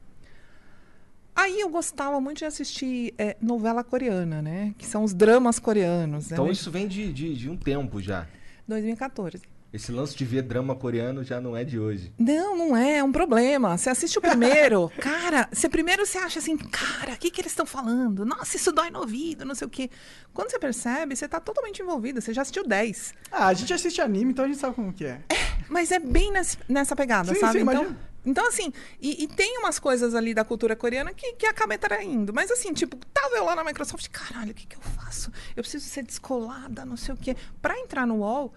Aí 1.34 1.60
eu 1.60 1.68
gostava 1.68 2.18
muito 2.18 2.38
de 2.38 2.44
assistir 2.46 3.14
é, 3.18 3.36
novela 3.40 3.82
coreana, 3.84 4.42
né? 4.42 4.74
Que 4.76 4.86
são 4.86 5.02
os 5.02 5.14
dramas 5.14 5.58
coreanos. 5.58 6.30
Então 6.30 6.46
né? 6.46 6.52
isso 6.52 6.70
vem 6.70 6.86
de, 6.86 7.10
de, 7.12 7.34
de 7.34 7.50
um 7.50 7.56
tempo 7.56 8.00
já. 8.00 8.26
2014. 8.66 9.40
Esse 9.72 9.92
lance 9.92 10.16
de 10.16 10.24
ver 10.24 10.42
drama 10.42 10.74
coreano 10.74 11.22
já 11.22 11.40
não 11.40 11.54
é 11.56 11.62
de 11.64 11.78
hoje. 11.78 12.12
Não, 12.18 12.56
não 12.56 12.76
é, 12.76 12.98
é 12.98 13.04
um 13.04 13.12
problema. 13.12 13.76
Você 13.76 13.90
assiste 13.90 14.16
o 14.18 14.22
primeiro, 14.22 14.90
cara, 15.00 15.48
você 15.52 15.68
primeiro 15.68 16.06
você 16.06 16.16
acha 16.18 16.38
assim, 16.38 16.56
cara, 16.56 17.12
o 17.12 17.16
que, 17.18 17.30
que 17.30 17.40
eles 17.40 17.52
estão 17.52 17.66
falando? 17.66 18.24
Nossa, 18.24 18.56
isso 18.56 18.72
dói 18.72 18.90
no 18.90 19.00
ouvido, 19.00 19.44
não 19.44 19.54
sei 19.54 19.66
o 19.66 19.70
quê. 19.70 19.90
Quando 20.32 20.50
você 20.50 20.58
percebe, 20.58 21.14
você 21.14 21.28
tá 21.28 21.40
totalmente 21.40 21.82
envolvido, 21.82 22.20
você 22.22 22.32
já 22.32 22.42
assistiu 22.42 22.66
10. 22.66 23.12
Ah, 23.30 23.48
a 23.48 23.54
gente 23.54 23.74
assiste 23.74 24.00
anime, 24.00 24.30
então 24.32 24.44
a 24.44 24.48
gente 24.48 24.58
sabe 24.58 24.74
como 24.76 24.92
que 24.92 25.04
é. 25.04 25.20
Mas 25.68 25.90
é 25.90 25.98
bem 25.98 26.32
nesse- 26.32 26.58
nessa 26.68 26.94
pegada, 26.96 27.34
Sim, 27.34 27.40
sabe? 27.40 27.58
sim, 27.58 27.62
então, 27.62 27.74
imagino. 27.82 27.98
Então, 28.26 28.48
assim, 28.48 28.72
e, 29.00 29.22
e 29.22 29.28
tem 29.28 29.58
umas 29.58 29.78
coisas 29.78 30.12
ali 30.12 30.34
da 30.34 30.44
cultura 30.44 30.74
coreana 30.74 31.14
que, 31.14 31.34
que 31.34 31.46
acaba 31.46 31.74
atraindo. 31.74 32.34
Mas, 32.34 32.50
assim, 32.50 32.72
tipo, 32.72 32.96
tava 33.14 33.36
eu 33.36 33.44
lá 33.44 33.54
na 33.54 33.62
Microsoft, 33.62 34.08
caralho, 34.08 34.50
o 34.50 34.54
que, 34.54 34.66
que 34.66 34.76
eu 34.76 34.80
faço? 34.80 35.30
Eu 35.54 35.62
preciso 35.62 35.86
ser 35.86 36.02
descolada, 36.02 36.84
não 36.84 36.96
sei 36.96 37.14
o 37.14 37.16
quê. 37.16 37.36
Pra 37.62 37.78
entrar 37.78 38.04
no 38.04 38.16
UOL, 38.16 38.52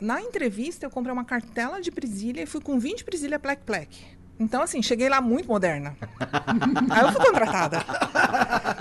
na 0.00 0.22
entrevista, 0.22 0.86
eu 0.86 0.90
comprei 0.90 1.12
uma 1.12 1.24
cartela 1.24 1.82
de 1.82 1.90
presilha 1.90 2.40
e 2.40 2.46
fui 2.46 2.62
com 2.62 2.78
20 2.78 3.04
presilha 3.04 3.38
plec 3.38 3.62
plec. 3.62 4.18
Então, 4.38 4.62
assim, 4.62 4.82
cheguei 4.82 5.06
lá 5.10 5.20
muito 5.20 5.46
moderna. 5.48 5.94
Aí 6.88 7.02
eu 7.02 7.12
fui 7.12 7.22
contratada. 7.26 7.84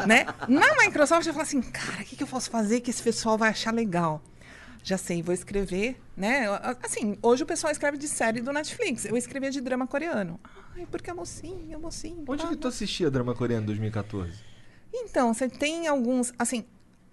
né? 0.07 0.25
Na 0.47 0.85
Microsoft, 0.85 1.27
eu 1.27 1.33
falei 1.33 1.47
assim, 1.47 1.61
cara, 1.61 2.01
o 2.01 2.05
que, 2.05 2.15
que 2.15 2.23
eu 2.23 2.27
posso 2.27 2.49
fazer 2.49 2.79
que 2.79 2.89
esse 2.89 3.03
pessoal 3.03 3.37
vai 3.37 3.49
achar 3.49 3.73
legal? 3.73 4.21
Já 4.83 4.97
sei, 4.97 5.21
vou 5.21 5.33
escrever, 5.33 5.97
né? 6.15 6.45
Assim, 6.83 7.17
hoje 7.21 7.43
o 7.43 7.45
pessoal 7.45 7.71
escreve 7.71 7.97
de 7.97 8.07
série 8.07 8.41
do 8.41 8.51
Netflix. 8.51 9.05
Eu 9.05 9.15
escrevia 9.17 9.51
de 9.51 9.61
drama 9.61 9.85
coreano. 9.85 10.39
Ai, 10.75 10.87
porque 10.89 11.09
é 11.09 11.13
mocinho, 11.13 11.67
é 11.73 11.77
mocinho. 11.77 12.23
Onde 12.27 12.47
que 12.47 12.55
tu 12.55 12.67
assistia 12.67 13.11
drama 13.11 13.35
coreano 13.35 13.63
em 13.63 13.67
2014? 13.67 14.31
então, 14.91 15.33
você 15.33 15.47
tem 15.47 15.87
alguns, 15.87 16.33
assim, 16.39 16.65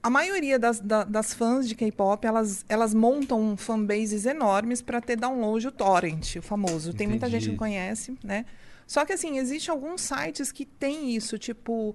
a 0.02 0.08
maioria 0.08 0.58
das, 0.58 0.80
da- 0.80 1.04
das 1.04 1.34
fãs 1.34 1.68
de 1.68 1.74
K-pop, 1.74 2.24
elas, 2.26 2.64
elas 2.68 2.94
montam 2.94 3.54
fanbases 3.56 4.24
enormes 4.24 4.80
para 4.80 5.00
ter 5.00 5.16
download 5.16 5.66
o 5.68 5.72
torrent, 5.72 6.36
o 6.36 6.42
famoso. 6.42 6.94
Tem 6.94 7.06
muita 7.06 7.26
gente 7.28 7.40
que 7.42 7.46
Entendi. 7.48 7.50
não 7.50 7.58
conhece, 7.58 8.18
né? 8.24 8.46
Só 8.86 9.04
que, 9.04 9.12
assim, 9.12 9.36
existe 9.38 9.70
alguns 9.70 10.00
sites 10.00 10.50
que 10.52 10.64
tem 10.64 11.14
isso, 11.14 11.36
tipo 11.38 11.94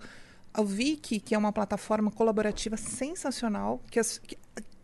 a 0.53 0.61
Viki, 0.61 1.19
que 1.19 1.33
é 1.33 1.37
uma 1.37 1.53
plataforma 1.53 2.11
colaborativa 2.11 2.75
sensacional, 2.77 3.81
que, 3.89 3.99
as- 3.99 4.17
que- 4.19 4.37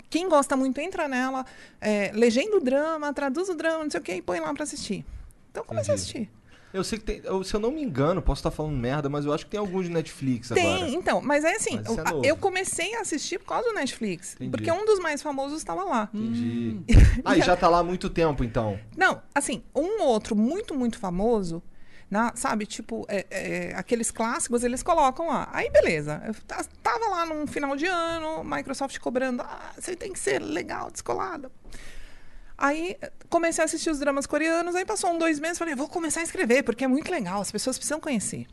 quem 0.09 0.27
gosta 0.29 0.55
muito 0.55 0.79
entra 0.79 1.07
nela, 1.07 1.45
é, 1.81 2.11
legenda 2.13 2.57
o 2.57 2.59
drama, 2.61 3.13
traduz 3.13 3.49
o 3.49 3.55
drama, 3.55 3.83
não 3.83 3.91
sei 3.91 3.99
o 3.99 4.03
quê, 4.03 4.13
e 4.15 4.21
põe 4.21 4.39
lá 4.39 4.53
para 4.53 4.63
assistir. 4.63 5.05
Então, 5.51 5.63
comecei 5.65 5.93
a 5.93 5.95
assistir. 5.95 6.29
Eu 6.73 6.83
sei 6.83 6.99
que 6.99 7.05
tem. 7.05 7.21
eu- 7.23 7.43
se 7.45 7.53
eu 7.55 7.59
não 7.61 7.71
me 7.71 7.81
engano, 7.81 8.21
posso 8.21 8.39
estar 8.39 8.51
falando 8.51 8.75
merda, 8.75 9.07
mas 9.09 9.25
eu 9.25 9.33
acho 9.33 9.45
que 9.45 9.51
tem 9.51 9.59
alguns 9.59 9.85
de 9.85 9.91
Netflix 9.91 10.49
Tem, 10.49 10.75
agora. 10.75 10.89
então, 10.91 11.21
mas 11.21 11.43
é 11.45 11.55
assim, 11.55 11.77
Mas 11.77 11.97
é 11.97 12.01
eu- 12.01 12.03
novo. 12.03 12.25
eu 12.25 12.37
comecei 12.37 12.93
a 12.95 13.01
assistir 13.01 13.39
por 13.39 13.47
causa 13.47 13.69
do 13.69 13.73
Netflix, 13.73 14.35
Entendi. 14.35 14.51
porque 14.51 14.69
um 14.71 14.85
dos 14.85 14.99
mais 14.99 15.21
famosos 15.21 15.57
estava 15.57 15.83
lá. 15.85 16.09
Entendi. 16.13 16.81
Ah, 17.23 17.37
e 17.37 17.41
já 17.41 17.55
tá 17.55 17.69
lá 17.69 17.79
há 17.79 17.83
muito 17.83 18.09
tempo, 18.09 18.43
então. 18.43 18.77
Não, 18.97 19.21
assim, 19.33 19.63
um 19.73 20.03
outro 20.03 20.35
muito, 20.35 20.75
muito 20.75 20.99
famoso, 20.99 21.63
na, 22.09 22.33
sabe, 22.35 22.65
tipo, 22.65 23.05
é, 23.09 23.25
é, 23.29 23.73
aqueles 23.75 24.11
clássicos, 24.11 24.63
eles 24.63 24.81
colocam 24.81 25.27
lá. 25.27 25.49
Aí, 25.51 25.69
beleza. 25.69 26.21
Eu 26.25 26.33
ta- 26.45 26.65
tava 26.81 27.07
lá 27.09 27.25
num 27.25 27.45
final 27.45 27.75
de 27.75 27.85
ano, 27.85 28.43
Microsoft 28.43 28.97
cobrando, 28.99 29.41
ah, 29.41 29.71
você 29.77 29.95
tem 29.95 30.13
que 30.13 30.19
ser 30.19 30.39
legal, 30.41 30.89
descolada. 30.89 31.51
Aí 32.57 32.97
comecei 33.29 33.61
a 33.61 33.65
assistir 33.65 33.89
os 33.89 33.99
dramas 33.99 34.25
coreanos, 34.25 34.73
aí 34.75 34.83
passou 34.85 35.11
um, 35.11 35.17
dois 35.17 35.39
meses, 35.39 35.57
falei, 35.59 35.75
vou 35.75 35.87
começar 35.87 36.21
a 36.21 36.23
escrever, 36.23 36.63
porque 36.63 36.83
é 36.83 36.87
muito 36.87 37.11
legal, 37.11 37.39
as 37.41 37.51
pessoas 37.51 37.77
precisam 37.77 37.99
conhecer. 37.99 38.47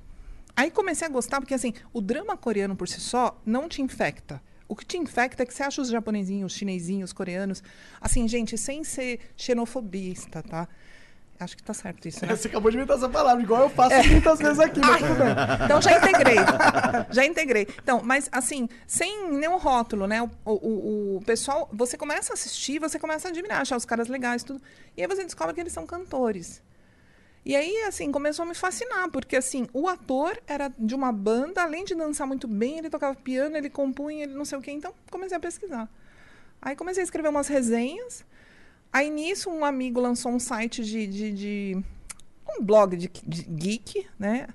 Aí 0.56 0.70
comecei 0.70 1.06
a 1.06 1.10
gostar, 1.10 1.40
porque 1.40 1.54
assim, 1.54 1.72
o 1.92 2.00
drama 2.00 2.36
coreano 2.36 2.76
por 2.76 2.86
si 2.86 3.00
só 3.00 3.40
não 3.46 3.68
te 3.68 3.80
infecta. 3.80 4.42
O 4.68 4.76
que 4.76 4.84
te 4.84 4.96
infecta 4.98 5.42
é 5.42 5.46
que 5.46 5.52
você 5.54 5.62
acha 5.62 5.80
os 5.80 5.88
japonesinhos, 5.88 6.52
os 6.52 6.58
chinesinhos, 6.58 7.10
os 7.10 7.12
coreanos. 7.12 7.62
Assim, 8.00 8.26
gente, 8.28 8.56
sem 8.56 8.82
ser 8.84 9.20
xenofobista, 9.36 10.42
tá? 10.42 10.68
Acho 11.38 11.56
que 11.56 11.62
tá 11.62 11.74
certo 11.74 12.06
isso, 12.06 12.24
né? 12.24 12.36
Você 12.36 12.46
acabou 12.46 12.70
de 12.70 12.76
inventar 12.76 12.96
essa 12.96 13.08
palavra, 13.08 13.42
igual 13.42 13.62
eu 13.62 13.68
faço 13.68 14.08
muitas 14.08 14.38
vezes 14.38 14.58
aqui, 14.60 14.80
mas 14.80 15.02
tudo 15.02 15.14
bem. 15.16 15.34
Então 15.64 15.82
já 15.82 15.96
integrei. 15.96 16.36
já 17.10 17.24
integrei. 17.24 17.68
Então, 17.82 18.00
mas 18.04 18.28
assim, 18.30 18.68
sem 18.86 19.30
nenhum 19.30 19.56
rótulo, 19.56 20.06
né? 20.06 20.22
O, 20.22 20.30
o, 20.44 21.16
o 21.16 21.22
pessoal, 21.24 21.68
você 21.72 21.96
começa 21.96 22.32
a 22.32 22.34
assistir, 22.34 22.78
você 22.78 22.98
começa 22.98 23.28
a 23.28 23.30
admirar, 23.30 23.60
achar 23.60 23.76
os 23.76 23.84
caras 23.84 24.08
legais, 24.08 24.44
tudo. 24.44 24.62
E 24.96 25.02
aí 25.02 25.08
você 25.08 25.24
descobre 25.24 25.54
que 25.54 25.60
eles 25.60 25.72
são 25.72 25.86
cantores. 25.86 26.62
E 27.44 27.54
aí, 27.54 27.82
assim, 27.82 28.10
começou 28.10 28.44
a 28.44 28.46
me 28.46 28.54
fascinar, 28.54 29.10
porque 29.10 29.36
assim, 29.36 29.68
o 29.72 29.86
ator 29.86 30.40
era 30.46 30.72
de 30.78 30.94
uma 30.94 31.12
banda, 31.12 31.62
além 31.62 31.84
de 31.84 31.94
dançar 31.94 32.26
muito 32.26 32.48
bem, 32.48 32.78
ele 32.78 32.88
tocava 32.88 33.14
piano, 33.14 33.56
ele 33.56 33.68
compunha, 33.68 34.22
ele 34.22 34.34
não 34.34 34.46
sei 34.46 34.56
o 34.56 34.62
quê. 34.62 34.70
Então, 34.70 34.94
comecei 35.10 35.36
a 35.36 35.40
pesquisar. 35.40 35.88
Aí 36.62 36.74
comecei 36.74 37.02
a 37.02 37.04
escrever 37.04 37.28
umas 37.28 37.48
resenhas. 37.48 38.24
Aí 38.94 39.10
nisso, 39.10 39.50
um 39.50 39.64
amigo 39.64 40.00
lançou 40.00 40.30
um 40.32 40.38
site 40.38 40.84
de. 40.84 41.06
de, 41.06 41.32
de- 41.32 41.84
um 42.56 42.62
blog 42.62 42.96
de, 42.96 43.10
de 43.26 43.42
geek, 43.42 44.06
né? 44.18 44.46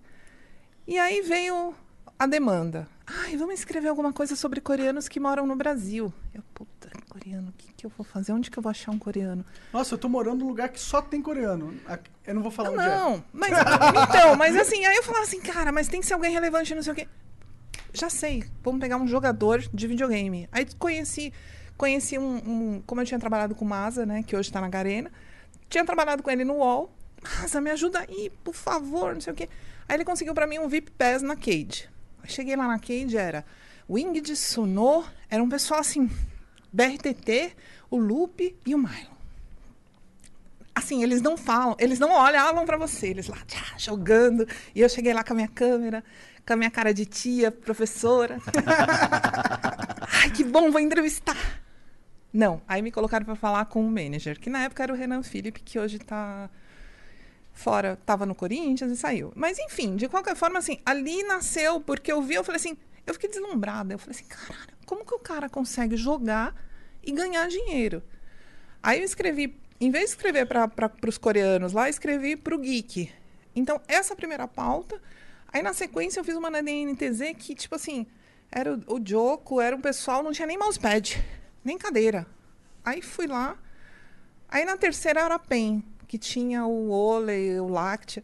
E 0.87 0.97
aí 0.97 1.21
veio 1.21 1.75
a 2.17 2.25
demanda. 2.25 2.87
Ai, 3.05 3.35
vamos 3.35 3.55
escrever 3.55 3.89
alguma 3.89 4.13
coisa 4.13 4.35
sobre 4.37 4.61
coreanos 4.61 5.09
que 5.09 5.19
moram 5.19 5.45
no 5.45 5.55
Brasil. 5.55 6.13
Eu, 6.33 6.41
puta, 6.53 6.89
coreano, 7.09 7.49
o 7.49 7.53
que, 7.53 7.73
que 7.73 7.85
eu 7.85 7.91
vou 7.97 8.05
fazer? 8.05 8.31
Onde 8.31 8.49
que 8.49 8.57
eu 8.57 8.63
vou 8.63 8.69
achar 8.69 8.91
um 8.91 8.99
coreano? 8.99 9.43
Nossa, 9.73 9.95
eu 9.95 9.97
tô 9.97 10.07
morando 10.07 10.39
num 10.39 10.47
lugar 10.47 10.69
que 10.69 10.79
só 10.79 11.01
tem 11.01 11.21
coreano. 11.21 11.73
Eu 12.25 12.35
não 12.35 12.41
vou 12.41 12.51
falar 12.51 12.69
Não, 12.71 12.77
onde 12.77 12.87
é. 12.87 12.95
não, 12.95 13.23
mas 13.33 13.51
então, 13.51 14.35
mas 14.37 14.55
assim, 14.55 14.85
aí 14.85 14.95
eu 14.95 15.03
falava 15.03 15.23
assim, 15.25 15.41
cara, 15.41 15.71
mas 15.73 15.87
tem 15.89 15.99
que 15.99 16.05
ser 16.05 16.13
alguém 16.13 16.31
relevante, 16.31 16.73
não 16.73 16.83
sei 16.83 16.93
o 16.93 16.95
quê. 16.95 17.07
Já 17.91 18.09
sei, 18.09 18.43
vamos 18.63 18.79
pegar 18.79 18.95
um 18.97 19.07
jogador 19.07 19.59
de 19.73 19.87
videogame. 19.87 20.47
Aí 20.51 20.65
conheci, 20.77 21.33
conheci 21.79 22.19
um, 22.19 22.35
um- 22.45 22.83
como 22.85 22.99
eu 22.99 23.05
tinha 23.05 23.17
trabalhado 23.19 23.55
com 23.55 23.63
o 23.63 23.67
Masa, 23.67 24.05
né, 24.05 24.21
que 24.21 24.35
hoje 24.35 24.51
tá 24.51 24.59
na 24.59 24.67
Garena, 24.67 25.09
tinha 25.69 25.85
trabalhado 25.85 26.21
com 26.21 26.29
ele 26.29 26.43
no 26.43 26.55
UOL. 26.55 26.91
Masa, 27.23 27.61
me 27.61 27.71
ajuda 27.71 27.99
aí, 28.01 28.29
por 28.43 28.53
favor, 28.53 29.13
não 29.13 29.21
sei 29.21 29.31
o 29.33 29.35
quê. 29.35 29.49
Aí 29.87 29.95
ele 29.95 30.05
conseguiu 30.05 30.33
pra 30.33 30.45
mim 30.45 30.59
um 30.59 30.67
VIP 30.67 30.91
Pass 30.91 31.21
na 31.21 31.35
Cade. 31.35 31.89
Aí 32.21 32.29
cheguei 32.29 32.55
lá 32.55 32.67
na 32.67 32.77
Cade, 32.79 33.17
era 33.17 33.45
Wing 33.89 34.19
de 34.21 34.35
Suno, 34.35 35.05
era 35.29 35.41
um 35.41 35.47
pessoal 35.49 35.79
assim, 35.79 36.09
BRTT, 36.71 37.55
o 37.89 37.97
Lupe 37.97 38.55
e 38.65 38.75
o 38.75 38.77
Milo 38.77 39.17
assim, 40.75 41.03
eles 41.03 41.21
não 41.21 41.35
falam, 41.35 41.75
eles 41.77 41.99
não 41.99 42.11
olham 42.11 42.65
pra 42.65 42.77
você, 42.77 43.07
eles 43.07 43.27
lá 43.27 43.37
tchá, 43.45 43.75
jogando. 43.77 44.47
E 44.73 44.79
eu 44.79 44.87
cheguei 44.87 45.13
lá 45.13 45.23
com 45.25 45.33
a 45.33 45.35
minha 45.35 45.47
câmera, 45.49 46.01
com 46.47 46.53
a 46.53 46.55
minha 46.55 46.71
cara 46.71 46.93
de 46.93 47.05
tia, 47.05 47.51
professora. 47.51 48.37
Ai, 50.23 50.29
que 50.31 50.43
bom, 50.43 50.71
vou 50.71 50.79
entrevistar. 50.79 51.35
Não, 52.31 52.61
aí 52.67 52.81
me 52.81 52.91
colocaram 52.91 53.25
pra 53.25 53.35
falar 53.35 53.65
com 53.65 53.85
o 53.85 53.89
manager, 53.89 54.39
que 54.39 54.49
na 54.49 54.63
época 54.63 54.83
era 54.83 54.93
o 54.93 54.95
Renan 54.95 55.23
Felipe, 55.23 55.61
que 55.61 55.79
hoje 55.79 55.97
tá 55.97 56.49
fora, 57.51 57.97
tava 58.05 58.25
no 58.25 58.35
Corinthians 58.35 58.91
e 58.91 58.97
saiu. 58.97 59.33
Mas 59.35 59.57
enfim, 59.57 59.95
de 59.95 60.07
qualquer 60.07 60.35
forma, 60.35 60.59
assim, 60.59 60.79
ali 60.85 61.23
nasceu, 61.23 61.81
porque 61.81 62.11
eu 62.11 62.21
vi, 62.21 62.35
eu 62.35 62.43
falei 62.43 62.57
assim, 62.57 62.77
eu 63.05 63.13
fiquei 63.13 63.29
deslumbrada. 63.29 63.93
Eu 63.93 63.99
falei 63.99 64.15
assim, 64.15 64.25
caralho, 64.25 64.77
como 64.85 65.05
que 65.05 65.13
o 65.13 65.19
cara 65.19 65.49
consegue 65.49 65.97
jogar 65.97 66.55
e 67.03 67.11
ganhar 67.11 67.47
dinheiro? 67.47 68.03
Aí 68.81 68.99
eu 68.99 69.05
escrevi, 69.05 69.59
em 69.81 69.91
vez 69.91 70.05
de 70.05 70.09
escrever 70.11 70.45
para 70.45 70.91
os 71.07 71.17
coreanos 71.17 71.73
lá, 71.73 71.89
escrevi 71.89 72.35
para 72.35 72.55
o 72.55 72.59
Geek. 72.59 73.11
Então, 73.55 73.81
essa 73.87 74.15
primeira 74.15 74.47
pauta. 74.47 75.01
Aí, 75.51 75.63
na 75.63 75.73
sequência, 75.73 76.19
eu 76.19 76.23
fiz 76.23 76.35
uma 76.35 76.49
na 76.49 76.61
DNTZ 76.61 77.33
que, 77.37 77.55
tipo 77.55 77.75
assim, 77.75 78.05
era 78.51 78.73
o, 78.73 78.95
o 78.95 79.01
Joko, 79.03 79.59
era 79.59 79.75
um 79.75 79.81
pessoal, 79.81 80.21
não 80.21 80.31
tinha 80.31 80.47
nem 80.47 80.57
mousepad, 80.57 81.21
nem 81.63 81.77
cadeira. 81.77 82.25
Aí 82.83 83.01
fui 83.01 83.27
lá. 83.27 83.57
Aí 84.47 84.65
na 84.65 84.77
terceira 84.77 85.21
era 85.21 85.35
a 85.35 85.39
PEN, 85.39 85.83
que 86.07 86.17
tinha 86.17 86.65
o 86.65 86.89
Ole, 86.89 87.59
o 87.59 87.67
Láctea. 87.67 88.23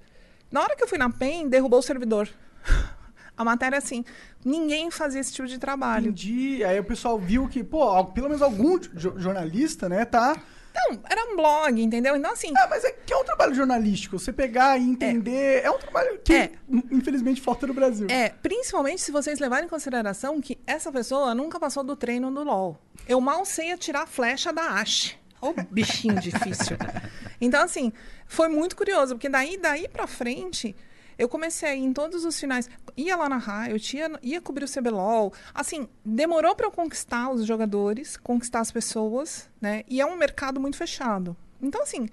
Na 0.52 0.62
hora 0.62 0.76
que 0.76 0.84
eu 0.84 0.88
fui 0.88 0.98
na 0.98 1.10
PEN, 1.10 1.48
derrubou 1.50 1.80
o 1.80 1.84
servidor. 1.84 2.30
A 3.38 3.43
matéria, 3.43 3.78
assim, 3.78 4.04
ninguém 4.43 4.89
fazia 4.91 5.19
esse 5.21 5.34
tipo 5.34 5.48
de 5.48 5.58
trabalho. 5.58 6.06
Entendi. 6.08 6.63
Aí 6.63 6.80
o 6.80 6.84
pessoal 6.84 7.17
viu 7.19 7.48
que, 7.48 7.63
pô, 7.63 8.04
pelo 8.06 8.28
menos 8.28 8.41
algum 8.41 8.78
jo- 8.80 9.13
jornalista, 9.17 9.89
né, 9.89 10.06
tá. 10.06 10.36
Não, 10.74 11.00
era 11.10 11.32
um 11.32 11.38
blog, 11.38 11.82
entendeu? 11.82 12.17
Então, 12.17 12.32
assim, 12.34 12.52
Ah, 12.58 12.67
mas 12.69 12.84
é 12.84 12.91
que 12.91 13.13
é 13.13 13.17
um 13.17 13.24
trabalho 13.24 13.54
jornalístico. 13.56 14.19
Você 14.19 14.34
pegar 14.34 14.78
e 14.78 14.84
entender. 14.84 15.63
É, 15.63 15.71
um 15.71 15.78
trabalho 15.78 16.19
que, 16.21 16.34
É. 16.34 16.52
infelizmente, 16.91 17.39
falta 17.41 17.65
no 17.65 17.74
Brasil. 17.74 18.08
É, 18.10 18.28
principalmente 18.30 19.02
se 19.02 19.10
vocês 19.12 19.39
levarem 19.39 19.65
em 19.67 19.69
consideração 19.69 20.41
que 20.41 20.58
essa 20.67 20.91
pessoa 20.91 21.34
nunca 21.34 21.58
passou 21.62 21.82
do 21.82 21.95
treino 21.95 22.30
do 22.30 22.43
LoL. 22.43 22.78
Eu 23.08 23.21
mal 23.21 23.45
sei 23.45 23.71
atirar 23.71 24.04
a 24.04 24.08
flecha 24.08 24.52
da 24.52 24.63
Ashe. 24.80 25.15
Ô, 25.41 25.54
bichinho 25.71 26.19
difícil. 26.19 26.78
Então, 27.39 27.62
assim, 27.62 27.91
foi 28.26 28.48
muito 28.48 28.78
curioso, 28.78 29.15
porque 29.15 29.28
daí, 29.28 29.58
daí 29.58 29.89
pra 29.89 30.08
frente, 30.08 30.74
eu 31.17 31.30
comecei 31.30 31.69
a 31.69 31.75
ir 31.75 31.84
em 31.84 31.93
todos 31.93 32.25
os 32.25 32.39
finais. 32.39 32.69
Ia 32.97 33.15
lá 33.15 33.30
na 33.30 33.38
Riot, 33.38 33.97
ia, 33.97 34.12
ia 34.21 34.41
cobrir 34.41 34.65
o 34.65 34.71
CBLOL. 34.71 35.34
Assim, 35.54 35.88
demorou 36.04 36.56
pra 36.56 36.67
eu 36.67 36.71
conquistar 36.71 37.30
os 37.30 37.45
jogadores, 37.45 38.17
conquistar 38.17 38.60
as 38.60 38.71
pessoas, 38.71 39.49
né? 39.60 39.84
E 39.88 40.01
é 40.01 40.06
um 40.06 40.17
mercado 40.17 40.60
muito 40.60 40.78
fechado. 40.78 41.36
Então, 41.62 41.82
assim, 41.82 42.08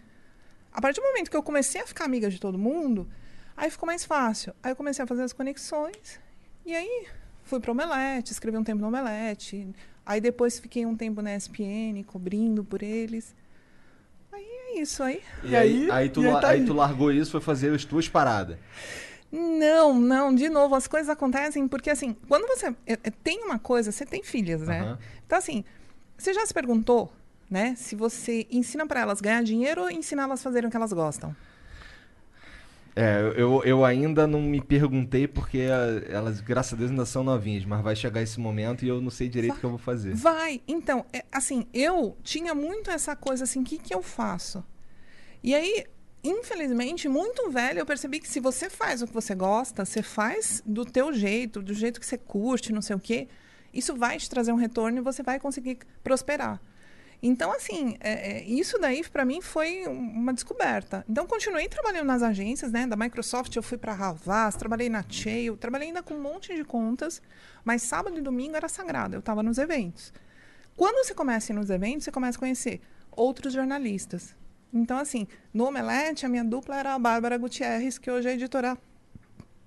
a 0.73 0.81
partir 0.81 1.01
do 1.01 1.07
momento 1.07 1.31
que 1.31 1.37
eu 1.37 1.43
comecei 1.43 1.81
a 1.81 1.87
ficar 1.87 2.05
amiga 2.05 2.31
de 2.31 2.41
todo 2.41 2.59
mundo, 2.59 3.09
Aí 3.57 3.71
ficou 3.71 3.87
mais 3.87 4.05
fácil. 4.05 4.55
Aí 4.63 4.73
eu 4.73 4.77
comecei 4.77 5.05
a 5.05 5.07
fazer 5.07 5.23
as 5.23 5.33
conexões. 5.33 6.19
E 6.65 6.75
aí 6.75 7.07
fui 7.45 7.61
para 7.61 7.73
Omelete, 7.73 8.33
escrevi 8.33 8.57
um 8.57 8.65
tempo 8.65 8.81
no 8.81 8.89
Omelete. 8.89 9.69
Aí 10.05 10.21
depois 10.21 10.59
fiquei 10.59 10.85
um 10.87 10.97
tempo 10.97 11.23
na 11.23 11.35
ESPN, 11.37 12.03
cobrindo 12.07 12.65
por 12.65 12.83
eles. 12.83 13.35
Isso 14.75 15.03
aí. 15.03 15.21
E 15.43 15.55
aí, 15.57 15.91
aí- 15.91 16.09
tu, 16.09 16.21
aí 16.23 16.41
tá 16.41 16.49
aí 16.49 16.65
tu 16.65 16.73
largou 16.73 17.13
isso, 17.13 17.31
foi 17.33 17.41
fazer 17.41 17.73
as 17.75 17.85
tuas 17.85 18.09
paradas. 18.09 18.57
Não, 19.31 19.99
não, 19.99 20.35
de 20.35 20.49
novo, 20.51 20.75
as 20.75 20.87
coisas 20.87 21.09
acontecem 21.09 21.67
porque 21.67 21.89
assim, 21.89 22.15
quando 22.29 22.47
você 22.47 22.67
é, 22.87 22.93
é, 22.93 23.11
tem 23.25 23.43
uma 23.45 23.59
coisa, 23.59 23.91
você 23.91 24.05
tem 24.05 24.23
filhas, 24.23 24.61
né? 24.63 24.81
Aham. 24.81 24.99
Então 25.27 25.39
assim, 25.39 25.65
você 26.19 26.35
já 26.35 26.45
se 26.45 26.53
perguntou, 26.53 27.11
né, 27.51 27.75
se 27.77 27.97
você 27.97 28.47
ensina 28.51 28.87
para 28.87 29.01
elas 29.01 29.21
ganhar 29.21 29.43
dinheiro 29.43 29.83
ou 29.83 29.91
ensina 29.91 30.23
elas 30.25 30.41
a 30.41 30.43
fazerem 30.43 30.69
o 30.69 30.71
que 30.71 30.77
elas 30.77 30.93
gostam? 30.93 31.35
É, 32.95 33.33
eu, 33.37 33.63
eu 33.65 33.85
ainda 33.85 34.27
não 34.27 34.41
me 34.43 34.61
perguntei 34.61 35.27
porque 35.27 35.67
ah, 35.71 36.13
elas, 36.13 36.41
graças 36.41 36.75
a 36.75 36.77
Deus, 36.77 36.91
ainda 36.91 37.07
são 37.07 37.25
novinhas, 37.25 37.65
mas 37.65 37.83
vai 37.83 37.97
chegar 37.97 38.21
esse 38.21 38.39
momento 38.39 38.85
e 38.85 38.89
eu 38.89 39.01
não 39.01 39.11
sei 39.11 39.29
direito 39.29 39.57
o 39.57 39.59
que 39.59 39.65
eu 39.65 39.71
vou 39.71 39.79
fazer. 39.79 40.15
Vai. 40.15 40.61
Então, 40.69 41.05
é, 41.13 41.25
assim, 41.33 41.67
eu 41.73 42.17
tinha 42.23 42.55
muito 42.55 42.91
essa 42.91 43.17
coisa 43.17 43.45
assim, 43.45 43.63
o 43.63 43.65
que, 43.65 43.79
que 43.79 43.95
eu 43.95 44.03
faço? 44.03 44.63
E 45.43 45.55
aí, 45.55 45.87
infelizmente, 46.23 47.09
muito 47.09 47.51
velho, 47.51 47.79
eu 47.79 47.87
percebi 47.87 48.21
que 48.21 48.29
se 48.29 48.41
você 48.41 48.69
faz 48.69 49.01
o 49.01 49.07
que 49.07 49.15
você 49.15 49.35
gosta, 49.35 49.85
você 49.87 50.03
faz 50.03 50.63
do 50.67 50.85
teu 50.85 51.15
jeito, 51.15 51.63
do 51.63 51.73
jeito 51.73 51.99
que 51.99 52.07
você 52.07 52.19
curte, 52.19 52.73
não 52.73 52.83
sei 52.83 52.95
o 52.95 53.01
quê, 53.01 53.27
isso 53.73 53.97
vai 53.97 54.19
te 54.19 54.29
trazer 54.29 54.53
um 54.53 54.57
retorno 54.57 54.99
e 54.99 55.01
você 55.01 55.23
vai 55.23 55.41
conseguir 55.41 55.79
prosperar. 56.05 56.61
Então, 57.23 57.53
assim, 57.53 57.97
é, 58.01 58.39
é, 58.39 58.45
isso 58.45 58.79
daí 58.81 59.05
para 59.09 59.25
mim 59.25 59.41
foi 59.41 59.87
um- 59.87 59.93
uma 59.93 60.33
descoberta. 60.35 61.05
Então, 61.09 61.25
continuei 61.27 61.69
trabalhando 61.69 62.07
nas 62.07 62.23
agências, 62.23 62.73
né? 62.73 62.85
Da 62.87 62.97
Microsoft 62.97 63.55
eu 63.55 63.63
fui 63.63 63.79
para 63.79 63.93
Havas, 63.93 64.57
trabalhei 64.57 64.89
na 64.89 65.05
Cheio, 65.09 65.57
trabalhei 65.57 65.89
ainda 65.89 66.03
com 66.03 66.15
um 66.15 66.21
monte 66.21 66.55
de 66.57 66.65
contas, 66.65 67.23
mas 67.65 67.83
sábado 67.83 68.19
e 68.19 68.21
domingo 68.21 68.57
era 68.57 68.69
sagrado, 68.69 69.15
eu 69.15 69.21
estava 69.21 69.41
nos 69.43 69.57
eventos. 69.59 70.13
Quando 70.77 71.05
você 71.07 71.15
começa 71.15 71.53
a 71.53 71.55
ir 71.55 71.59
nos 71.59 71.71
eventos, 71.71 72.05
você 72.05 72.11
começa 72.11 72.39
a 72.39 72.41
conhecer 72.41 72.81
outros 73.13 73.53
jornalistas. 73.53 74.35
Então, 74.75 74.99
assim, 74.99 75.29
no 75.55 75.65
Omelete, 75.67 76.27
a 76.27 76.29
minha 76.29 76.43
dupla 76.45 76.77
era 76.77 76.95
a 76.95 76.99
Bárbara 76.99 77.37
Gutierrez, 77.37 77.99
que 77.99 78.11
hoje 78.11 78.29
é 78.31 78.33
editora 78.33 78.77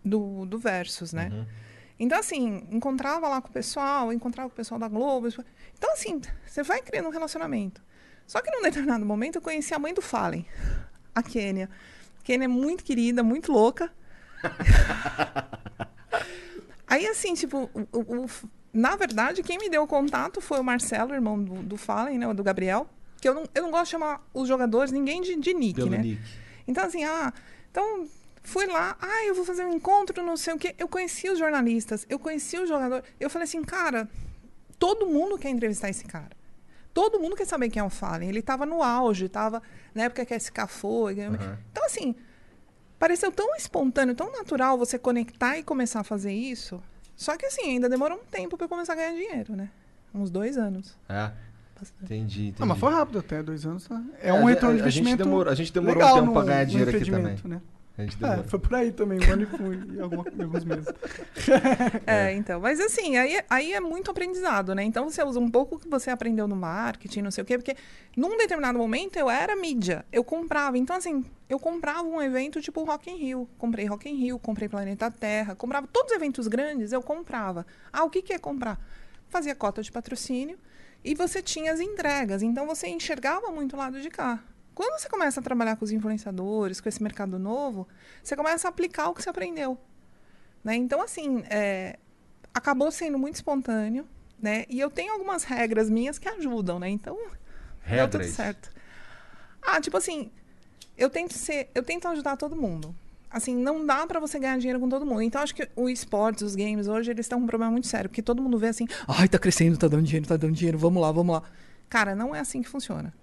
do, 0.04 0.46
do 0.46 0.58
Versus, 0.58 1.14
né? 1.14 1.30
Então, 2.00 2.20
assim, 2.20 2.68
encontrava 2.72 3.28
lá 3.30 3.42
com 3.42 3.48
o 3.48 3.52
pessoal, 3.52 4.12
encontrava 4.12 4.50
com 4.50 4.54
o 4.54 4.56
pessoal 4.58 4.80
da 4.80 4.88
Globo. 4.88 5.28
Então, 5.78 5.94
assim, 5.94 6.20
você 6.46 6.62
vai 6.64 6.82
criando 6.82 7.08
um 7.08 7.12
relacionamento. 7.12 7.82
Só 8.28 8.42
que 8.42 8.52
num 8.52 8.62
determinado 8.62 9.06
momento 9.06 9.36
eu 9.38 9.42
conheci 9.42 9.74
a 9.74 9.80
mãe 9.80 9.94
do 9.94 10.02
Fallen, 10.02 10.46
a 11.14 11.22
Kênia. 11.24 11.70
Kênia 12.24 12.46
é 12.46 12.48
muito 12.50 12.84
querida, 12.84 13.24
muito 13.24 13.52
louca. 13.52 13.92
Aí, 16.88 17.06
assim, 17.08 17.34
tipo, 17.34 17.70
o- 17.92 18.24
o- 18.24 18.30
na 18.74 18.96
verdade, 18.96 19.42
quem 19.42 19.58
me 19.58 19.70
deu 19.70 19.84
o 19.84 19.88
contato 19.88 20.40
foi 20.42 20.60
o 20.60 20.64
Marcelo, 20.64 21.14
irmão 21.14 21.42
do, 21.42 21.64
do 21.64 21.78
Fallen, 21.78 22.18
né? 22.18 22.32
Do 22.34 22.44
Gabriel. 22.44 22.88
Que 23.22 23.28
eu 23.30 23.34
não, 23.34 23.44
eu 23.56 23.64
não 23.64 23.72
gosto 23.72 23.86
de 23.86 23.92
chamar 23.92 24.28
os 24.34 24.48
jogadores, 24.48 24.92
ninguém 24.92 25.22
de, 25.22 25.36
de 25.38 25.54
nick, 25.54 25.76
Pelo 25.76 25.90
né? 25.92 25.98
Nick. 26.00 26.22
Então, 26.68 26.84
assim, 26.84 27.04
ah, 27.04 27.34
então 27.72 28.08
fui 28.46 28.66
lá, 28.66 28.96
ah, 29.02 29.26
eu 29.26 29.36
vou 29.36 29.44
fazer 29.46 29.66
um 29.66 29.74
encontro, 29.74 30.24
não 30.24 30.38
sei 30.38 30.54
o 30.54 30.58
quê. 30.58 30.76
Eu 30.78 30.88
conheci 30.88 31.30
os 31.30 31.38
jornalistas, 31.40 32.06
eu 32.10 32.18
conheci 32.20 32.58
o 32.58 32.66
jogador. 32.66 33.04
Eu 33.20 33.30
falei 33.30 33.44
assim, 33.46 33.62
cara, 33.64 34.08
todo 34.80 35.06
mundo 35.08 35.38
quer 35.38 35.50
entrevistar 35.50 35.90
esse 35.90 36.06
cara. 36.06 36.32
Todo 36.94 37.20
mundo 37.20 37.36
quer 37.36 37.46
saber 37.46 37.70
quem 37.70 37.80
é 37.82 37.84
o 37.84 37.90
Fallen. 37.90 38.30
Ele 38.30 38.40
estava 38.40 38.66
no 38.66 38.82
auge, 38.82 39.26
estava 39.26 39.62
na 39.94 40.04
época 40.04 40.26
que 40.26 40.34
a 40.34 40.38
SK 40.40 40.68
foi. 40.70 41.20
Aham. 41.22 41.58
Então, 41.72 41.86
assim, 41.86 42.16
pareceu 42.98 43.32
tão 43.32 43.54
espontâneo, 43.58 44.16
tão 44.16 44.32
natural 44.32 44.78
você 44.78 44.98
conectar 44.98 45.58
e 45.58 45.64
começar 45.64 46.00
a 46.00 46.04
fazer 46.04 46.32
isso. 46.32 46.82
Só 47.16 47.36
que, 47.36 47.46
assim, 47.46 47.64
ainda 47.72 47.90
demorou 47.90 48.18
um 48.18 48.24
tempo 48.26 48.56
para 48.56 48.66
eu 48.66 48.70
começar 48.70 48.94
a 48.94 48.96
ganhar 48.96 49.12
dinheiro, 49.14 49.56
né? 49.56 49.70
Uns 50.14 50.30
dois 50.30 50.58
anos. 50.58 50.98
É, 51.10 51.32
entendi, 52.02 52.48
entendi. 52.48 52.56
Ah, 52.60 52.66
mas 52.66 52.80
foi 52.80 52.92
rápido 52.94 53.20
até, 53.20 53.44
dois 53.44 53.66
anos. 53.66 53.86
Tá? 53.88 54.02
É, 54.22 54.30
É, 54.30 54.34
um 54.34 54.48
a- 54.48 54.50
retorno 54.50 54.78
de 54.78 54.84
a 54.84 54.90
gente 54.90 55.02
investimento. 55.02 55.24
demorou- 55.26 55.52
a 55.52 55.56
gente 55.56 55.74
demorou 55.74 55.96
legal 55.98 56.14
um 56.14 56.20
tempo 56.20 56.26
no- 56.28 56.34
pra 56.34 56.44
ganhar 56.44 56.64
dinheiro 56.66 56.90
aqui 56.90 56.98
empreendimento, 57.00 57.48
Né? 57.48 57.62
A 57.98 58.02
gente 58.02 58.16
É, 58.18 58.20
demorou. 58.20 58.44
foi 58.46 58.60
por 58.60 58.76
aí 58.76 58.92
também, 58.92 59.20
um 59.20 59.32
ano 59.32 59.44
e 59.44 59.46
fui, 59.46 59.96
e 59.96 60.00
alguma- 60.02 60.26
alguns 60.44 60.64
meses. 60.66 60.86
É, 62.06 62.34
então. 62.34 62.60
Mas 62.60 62.80
assim, 62.80 63.18
aí, 63.18 63.40
aí 63.50 63.74
é 63.74 63.80
muito 63.80 64.12
aprendizado, 64.12 64.74
né? 64.76 64.84
Então 64.84 65.10
você 65.10 65.24
usa 65.24 65.40
um 65.40 65.50
pouco 65.50 65.76
o 65.76 65.80
que 65.80 65.88
você 65.88 66.10
aprendeu 66.10 66.48
no 66.48 66.56
marketing, 66.56 67.22
não 67.22 67.32
sei 67.32 67.42
o 67.44 67.46
quê, 67.46 67.58
porque 67.58 67.76
num 68.16 68.38
determinado 68.38 68.78
momento 68.78 69.18
eu 69.18 69.30
era 69.30 69.56
mídia, 69.56 70.06
eu 70.12 70.24
comprava. 70.24 70.78
Então, 70.78 70.96
assim, 70.96 71.24
eu 71.50 71.60
comprava 71.60 72.04
um 72.04 72.22
evento 72.22 72.62
tipo 72.62 72.84
Rock 72.84 73.10
in 73.10 73.16
Rio. 73.18 73.50
Comprei 73.58 73.86
Rock 73.86 74.10
in 74.10 74.16
Rio, 74.16 74.40
comprei 74.40 74.68
Planeta 74.68 75.10
Terra, 75.12 75.56
comprava 75.56 75.88
todos 75.88 76.12
os 76.12 76.16
eventos 76.18 76.48
grandes, 76.48 76.92
eu 76.92 77.02
comprava. 77.02 77.66
Ah, 77.92 78.04
o 78.04 78.10
que, 78.10 78.22
que 78.22 78.34
é 78.34 78.40
comprar? 78.40 78.80
Fazia 79.30 79.56
cota 79.56 79.82
de 79.82 79.92
patrocínio 79.92 80.58
e 81.04 81.14
você 81.16 81.42
tinha 81.42 81.72
as 81.72 81.80
entregas. 81.80 82.42
Então 82.42 82.66
você 82.66 82.88
enxergava 82.88 83.52
muito 83.52 83.74
o 83.76 83.80
lado 83.80 84.02
de 84.02 84.10
cá. 84.10 84.40
Quando 84.76 85.00
você 85.00 85.08
começa 85.08 85.40
a 85.40 85.44
trabalhar 85.44 85.78
com 85.78 85.86
os 85.86 85.92
influenciadores, 85.92 86.82
com 86.82 86.90
esse 86.90 87.02
mercado 87.02 87.40
novo, 87.40 87.88
você 88.22 88.36
começa 88.36 88.68
a 88.68 88.70
aplicar 88.70 89.08
o 89.08 89.14
que 89.14 89.24
você 89.24 89.30
aprendeu. 89.30 89.78
Né? 90.64 90.76
Então, 90.76 91.02
assim, 91.02 91.44
é, 91.50 91.98
acabou 92.54 92.92
sendo 92.92 93.18
muito 93.18 93.36
espontâneo, 93.36 94.06
né? 94.42 94.66
E 94.70 94.80
eu 94.80 94.90
tenho 94.90 95.14
algumas 95.14 95.44
regras 95.44 95.90
minhas 95.90 96.20
que 96.20 96.28
ajudam, 96.28 96.78
né? 96.78 96.90
Então, 96.90 97.16
deu 97.16 98.08
tudo 98.10 98.22
Regras. 98.22 98.30
certo. 98.32 98.70
Ah, 99.62 99.80
tipo 99.80 99.96
assim, 99.96 100.30
eu 100.98 101.10
tento 101.10 101.34
ser, 101.34 101.70
eu 101.74 101.82
tento 101.82 102.08
ajudar 102.10 102.36
todo 102.36 102.56
mundo. 102.56 102.94
Assim, 103.30 103.56
não 103.56 103.86
dá 103.86 104.06
pra 104.06 104.20
você 104.20 104.40
ganhar 104.40 104.58
dinheiro 104.58 104.80
com 104.80 104.90
todo 104.90 105.06
mundo. 105.06 105.22
Então, 105.22 105.42
acho 105.42 105.56
que 105.56 105.70
o 105.76 105.90
esportes, 105.90 106.44
os 106.44 106.56
games, 106.56 106.88
hoje, 106.88 107.12
eles 107.12 107.26
estão 107.26 107.40
com 107.40 107.46
um 107.46 107.48
problema 107.48 107.72
muito 107.72 107.88
sério. 107.88 108.10
Porque 108.10 108.22
todo 108.22 108.42
mundo 108.42 108.58
vê 108.58 108.68
assim, 108.68 108.88
ai, 109.08 109.28
tá 109.28 109.38
crescendo, 109.40 109.78
tá 109.78 109.88
dando 109.88 110.04
dinheiro, 110.04 110.28
tá 110.28 110.38
dando 110.38 110.54
dinheiro, 110.54 110.78
vamos 110.78 111.02
lá, 111.02 111.12
vamos 111.12 111.36
lá. 111.36 111.44
Cara, 111.90 112.16
não 112.16 112.36
é 112.36 112.40
assim 112.40 112.62
que 112.62 112.70
funciona. 112.70 113.14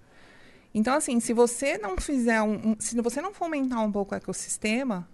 Então, 0.73 0.95
assim, 0.95 1.19
se 1.19 1.33
você 1.33 1.77
não 1.77 1.97
fizer 1.97 2.41
um, 2.41 2.71
um- 2.71 2.75
se 2.79 2.99
você 3.01 3.21
não 3.21 3.33
fomentar 3.33 3.83
um 3.83 3.91
pouco 3.91 4.13
o 4.13 4.17
ecossistema, 4.17 5.07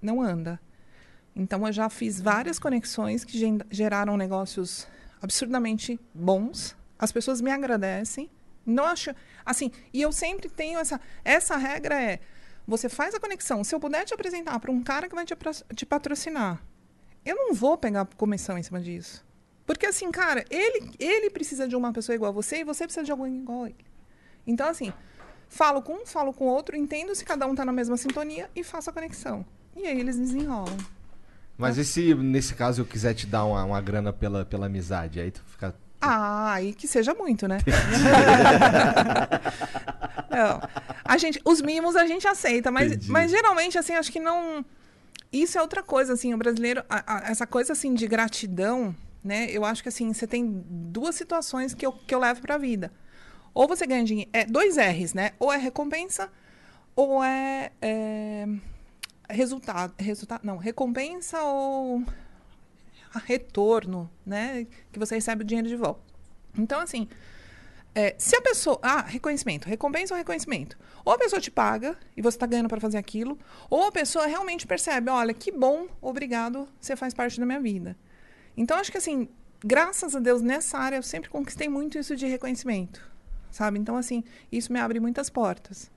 não 0.00 0.20
anda. 0.20 0.60
Então, 1.34 1.66
eu 1.66 1.72
já 1.72 1.88
fiz 1.88 2.20
várias 2.20 2.58
conexões 2.58 3.24
que 3.24 3.38
geraram 3.70 4.16
negócios 4.16 4.86
absurdamente 5.20 5.98
bons. 6.14 6.76
As 6.98 7.12
pessoas 7.12 7.40
me 7.40 7.50
agradecem. 7.50 8.30
Não 8.64 8.84
acho, 8.84 9.14
assim, 9.44 9.70
e 9.92 10.02
eu 10.02 10.10
sempre 10.12 10.48
tenho 10.48 10.78
essa 10.78 11.00
essa 11.24 11.56
regra 11.56 12.00
é 12.02 12.18
você 12.66 12.88
faz 12.88 13.14
a 13.14 13.20
conexão. 13.20 13.62
Se 13.62 13.72
eu 13.74 13.78
puder 13.78 14.04
te 14.04 14.12
apresentar 14.12 14.58
para 14.58 14.72
um 14.72 14.82
cara 14.82 15.08
que 15.08 15.14
vai 15.14 15.24
te, 15.24 15.36
te 15.74 15.86
patrocinar, 15.86 16.60
eu 17.24 17.36
não 17.36 17.54
vou 17.54 17.78
pegar 17.78 18.04
comissão 18.16 18.58
em 18.58 18.62
cima 18.64 18.80
disso. 18.80 19.24
Porque 19.64 19.86
assim, 19.86 20.10
cara, 20.10 20.44
ele 20.50 20.90
ele 20.98 21.30
precisa 21.30 21.68
de 21.68 21.76
uma 21.76 21.92
pessoa 21.92 22.14
igual 22.16 22.30
a 22.30 22.34
você 22.34 22.58
e 22.58 22.64
você 22.64 22.84
precisa 22.84 23.04
de 23.04 23.12
alguém 23.12 23.38
igual 23.38 23.64
a 23.64 23.68
ele. 23.68 23.84
Então, 24.46 24.68
assim, 24.68 24.92
falo 25.48 25.82
com 25.82 26.02
um, 26.02 26.06
falo 26.06 26.32
com 26.32 26.44
outro, 26.46 26.76
entendo 26.76 27.14
se 27.14 27.24
cada 27.24 27.46
um 27.46 27.54
tá 27.54 27.64
na 27.64 27.72
mesma 27.72 27.96
sintonia 27.96 28.48
e 28.54 28.62
faço 28.62 28.90
a 28.90 28.92
conexão. 28.92 29.44
E 29.74 29.86
aí 29.86 29.98
eles 30.00 30.16
desenrolam. 30.18 30.76
Mas 31.58 31.78
e 31.78 31.84
se 31.84 32.14
nesse 32.14 32.54
caso 32.54 32.82
eu 32.82 32.86
quiser 32.86 33.14
te 33.14 33.26
dar 33.26 33.44
uma, 33.44 33.64
uma 33.64 33.80
grana 33.80 34.12
pela, 34.12 34.44
pela 34.44 34.66
amizade? 34.66 35.18
Aí 35.20 35.30
tu 35.30 35.42
fica. 35.46 35.74
Ah, 36.00 36.60
e 36.62 36.72
que 36.74 36.86
seja 36.86 37.14
muito, 37.14 37.48
né? 37.48 37.58
Não. 40.30 40.60
A 41.04 41.16
gente, 41.18 41.40
os 41.44 41.60
mimos 41.62 41.96
a 41.96 42.06
gente 42.06 42.26
aceita, 42.28 42.70
mas, 42.70 42.92
Entendi. 42.92 43.10
mas 43.10 43.30
geralmente, 43.30 43.78
assim, 43.78 43.94
acho 43.94 44.10
que 44.12 44.20
não. 44.20 44.64
Isso 45.32 45.58
é 45.58 45.62
outra 45.62 45.82
coisa, 45.82 46.12
assim, 46.12 46.34
o 46.34 46.38
brasileiro, 46.38 46.82
a- 46.88 47.02
a- 47.06 47.30
essa 47.30 47.46
coisa 47.46 47.72
assim 47.72 47.94
de 47.94 48.06
gratidão, 48.06 48.94
né? 49.22 49.46
Eu 49.50 49.64
acho 49.64 49.82
que 49.82 49.88
assim, 49.88 50.12
você 50.12 50.26
tem 50.26 50.64
duas 50.68 51.14
situações 51.14 51.74
que 51.74 51.86
eu, 51.86 51.92
que 51.92 52.14
eu 52.14 52.18
levo 52.18 52.40
pra 52.40 52.58
vida. 52.58 52.92
Ou 53.56 53.66
você 53.66 53.86
ganha 53.86 54.04
dinheiro. 54.04 54.28
É 54.34 54.44
dois 54.44 54.76
R's, 54.76 55.14
né? 55.14 55.30
Ou 55.38 55.50
é 55.50 55.56
recompensa, 55.56 56.30
ou 56.94 57.24
é, 57.24 57.72
é 57.80 58.46
resultado. 59.30 59.94
Resultado. 59.98 60.44
Não, 60.44 60.58
recompensa 60.58 61.42
ou 61.42 62.04
retorno, 63.24 64.10
né? 64.26 64.66
Que 64.92 64.98
você 64.98 65.14
recebe 65.14 65.42
o 65.42 65.46
dinheiro 65.46 65.66
de 65.66 65.74
volta. 65.74 66.02
Então, 66.58 66.80
assim, 66.80 67.08
é, 67.94 68.14
se 68.18 68.36
a 68.36 68.42
pessoa. 68.42 68.78
Ah, 68.82 69.00
reconhecimento. 69.00 69.66
Recompensa 69.66 70.12
ou 70.12 70.18
reconhecimento? 70.18 70.76
Ou 71.02 71.14
a 71.14 71.18
pessoa 71.18 71.40
te 71.40 71.50
paga 71.50 71.96
e 72.14 72.20
você 72.20 72.36
está 72.36 72.44
ganhando 72.44 72.68
para 72.68 72.78
fazer 72.78 72.98
aquilo, 72.98 73.38
ou 73.70 73.84
a 73.84 73.90
pessoa 73.90 74.26
realmente 74.26 74.66
percebe: 74.66 75.08
olha, 75.08 75.32
que 75.32 75.50
bom, 75.50 75.86
obrigado, 76.02 76.68
você 76.78 76.94
faz 76.94 77.14
parte 77.14 77.40
da 77.40 77.46
minha 77.46 77.60
vida. 77.60 77.96
Então, 78.54 78.76
acho 78.76 78.92
que, 78.92 78.98
assim, 78.98 79.30
graças 79.64 80.14
a 80.14 80.20
Deus, 80.20 80.42
nessa 80.42 80.76
área, 80.76 80.96
eu 80.96 81.02
sempre 81.02 81.30
conquistei 81.30 81.70
muito 81.70 81.98
isso 81.98 82.14
de 82.14 82.26
reconhecimento, 82.26 83.15
sabe? 83.56 83.78
Então, 83.78 83.96
assim, 83.96 84.22
isso 84.52 84.72
me 84.72 84.78
abre 84.78 85.00
muitas 85.00 85.30
portas. 85.30 85.90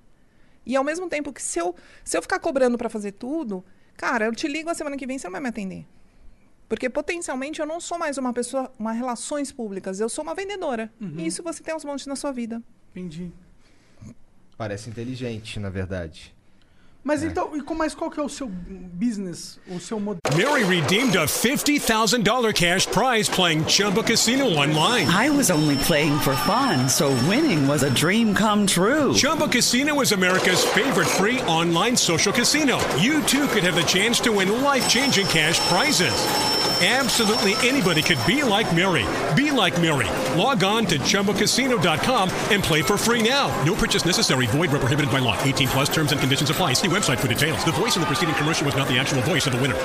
E 0.65 0.76
ao 0.76 0.84
mesmo 0.84 1.10
tempo 1.10 1.34
que 1.34 1.41
se 1.41 1.60
eu, 1.60 1.76
se 2.04 2.17
eu 2.17 2.22
ficar 2.22 2.39
cobrando 2.39 2.78
para 2.78 2.89
fazer 2.89 3.12
tudo, 3.12 3.63
cara, 3.98 4.26
eu 4.26 4.34
te 4.34 4.48
ligo 4.48 4.69
a 4.69 4.74
semana 4.74 4.95
que 4.95 5.06
vem, 5.06 5.17
você 5.17 5.28
não 5.28 5.34
vai 5.34 5.41
me 5.41 5.50
atender. 5.50 5.86
Porque 6.69 6.89
potencialmente 6.89 7.60
eu 7.60 7.65
não 7.65 7.82
sou 7.82 7.98
mais 7.98 8.17
uma 8.17 8.32
pessoa, 8.32 8.72
uma 8.80 8.91
relações 8.91 9.52
públicas, 9.52 10.00
eu 10.00 10.08
sou 10.08 10.24
uma 10.24 10.36
vendedora. 10.36 10.91
E 11.17 11.26
isso 11.26 11.43
você 11.43 11.62
tem 11.62 11.74
aos 11.74 11.84
montes 11.84 12.06
na 12.06 12.15
sua 12.15 12.32
vida. 12.32 12.62
Entendi. 12.91 13.32
Parece 14.56 14.89
inteligente, 14.89 15.60
na 15.60 15.69
verdade. 15.69 16.36
Mas 17.02 17.24
então, 17.24 17.56
e 17.56 17.62
com- 17.62 17.74
mas 17.76 17.96
qual 17.96 18.12
que 18.12 18.20
é 18.20 18.24
o 18.24 18.28
seu 18.30 18.48
business, 18.48 19.58
o 19.70 19.80
seu 19.80 20.00
modelo? 20.00 20.20
Mary 20.36 20.64
redeemed 20.66 21.18
a 21.18 21.26
$50,000 21.26 22.54
cash 22.54 22.86
prize 22.86 23.30
playing 23.30 23.64
Chumba 23.68 24.04
Casino 24.04 24.46
online. 24.58 25.08
I 25.10 25.30
was 25.30 25.50
only 25.50 25.78
playing 25.86 26.20
for 26.20 26.36
fun, 26.46 26.90
so 26.90 27.10
winning 27.28 27.68
was 27.68 27.84
a 27.84 27.90
dream 27.90 28.36
come 28.36 28.66
true. 28.68 29.14
Chumba 29.14 29.48
Casino 29.48 30.02
is 30.02 30.12
America's 30.12 30.64
favorite 30.66 31.08
free 31.08 31.40
online 31.48 31.96
social 31.96 32.34
casino. 32.34 32.78
You 33.00 33.22
too 33.24 33.48
could 33.48 33.64
have 33.64 33.76
the 33.76 33.84
chance 33.88 34.20
to 34.22 34.32
win 34.34 34.62
life 34.62 34.88
changing 34.90 35.28
cash 35.28 35.58
prizes. 35.70 36.14
Absolutely 36.82 37.56
anybody 37.68 38.02
could 38.02 38.20
be 38.26 38.42
like 38.42 38.74
Mary. 38.74 39.06
Be 39.36 39.52
like 39.52 39.82
Mary. 39.82 40.08
Log 40.39 40.63
on 40.63 40.86
to 40.86 40.98
ChumbaCasino.com 40.98 42.30
and 42.52 42.63
play 42.63 42.82
for 42.82 42.98
free 42.98 43.22
now. 43.22 43.50
No 43.65 43.76
purchase 43.76 44.06
necessary. 44.06 44.46
Void 44.48 44.72
where 44.72 44.80
prohibited 44.80 45.12
by 45.12 45.20
law. 45.20 45.38
18 45.44 45.68
plus 45.68 45.89
terms 45.89 46.13
and 46.13 46.22
conditions 46.22 46.50
apply. 46.50 46.72
See 46.74 46.88
website 46.88 47.18
for 47.18 47.28
details. 47.28 47.65
The 47.65 47.74
voice 47.74 47.98
in 47.98 48.00
the 48.00 48.06
preceding 48.06 48.34
commercial 48.36 48.65
was 48.65 48.78
not 48.78 48.88
the 48.88 48.98
actual 48.98 49.22
voice 49.24 49.46
of 49.46 49.52
the 49.52 49.62
winner. 49.62 49.76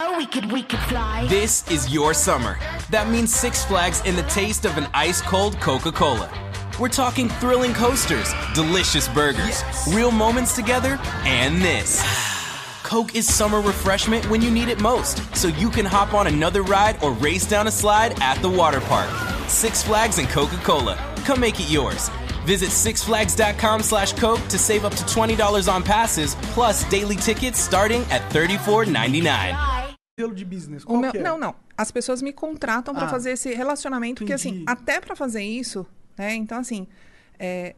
Oh, 0.00 0.18
we 0.18 0.26
could, 0.26 0.50
we 0.50 0.64
could 0.64 0.80
fly. 0.80 1.28
This 1.28 1.70
is 1.70 1.94
your 1.94 2.12
summer. 2.12 2.58
That 2.90 3.08
means 3.08 3.32
Six 3.32 3.64
Flags 3.64 4.02
and 4.04 4.18
the 4.18 4.24
taste 4.24 4.64
of 4.64 4.76
an 4.78 4.88
ice 4.94 5.22
cold 5.22 5.60
Coca 5.60 5.92
Cola. 5.92 6.28
We're 6.80 6.88
talking 6.88 7.28
thrilling 7.28 7.72
coasters, 7.72 8.32
delicious 8.52 9.06
burgers, 9.06 9.62
real 9.90 10.10
moments 10.10 10.56
together, 10.56 10.98
and 11.24 11.62
this. 11.62 12.02
Coke 12.92 13.14
is 13.14 13.26
summer 13.26 13.62
refreshment 13.62 14.28
when 14.28 14.42
you 14.42 14.50
need 14.50 14.68
it 14.68 14.78
most, 14.82 15.16
so 15.34 15.48
you 15.48 15.70
can 15.70 15.86
hop 15.86 16.12
on 16.12 16.26
another 16.26 16.62
ride 16.62 17.02
or 17.02 17.12
race 17.12 17.46
down 17.48 17.66
a 17.66 17.70
slide 17.70 18.20
at 18.20 18.36
the 18.42 18.48
water 18.50 18.82
park. 18.82 19.08
Six 19.48 19.82
Flags 19.82 20.18
and 20.18 20.28
Coca 20.28 20.58
Cola. 20.58 20.98
Come 21.24 21.40
make 21.40 21.58
it 21.58 21.70
yours. 21.70 22.10
Visit 22.44 22.68
sixflags.com 22.68 23.82
slash 23.82 24.12
Coke 24.12 24.46
to 24.50 24.58
save 24.58 24.84
up 24.84 24.92
to 24.94 25.04
$20 25.04 25.72
on 25.74 25.82
passes, 25.82 26.34
plus 26.52 26.84
daily 26.90 27.16
tickets 27.16 27.58
starting 27.58 28.02
at 28.10 28.20
$34.99. 28.30 29.56
modelo 30.20 30.34
de 30.34 30.44
business? 30.44 30.84
O 30.86 30.98
meu- 30.98 31.12
é? 31.14 31.18
Não, 31.18 31.38
não. 31.38 31.54
As 31.78 31.90
pessoas 31.90 32.20
me 32.20 32.30
contratam 32.34 32.94
para 32.94 33.06
Ah, 33.06 33.08
fazer 33.08 33.30
esse 33.30 33.54
relacionamento, 33.54 34.18
porque 34.18 34.34
assim, 34.34 34.64
até 34.66 35.00
para 35.00 35.16
fazer 35.16 35.42
isso, 35.42 35.86
né? 36.18 36.34
Então, 36.34 36.58
assim, 36.58 36.86
é, 37.38 37.74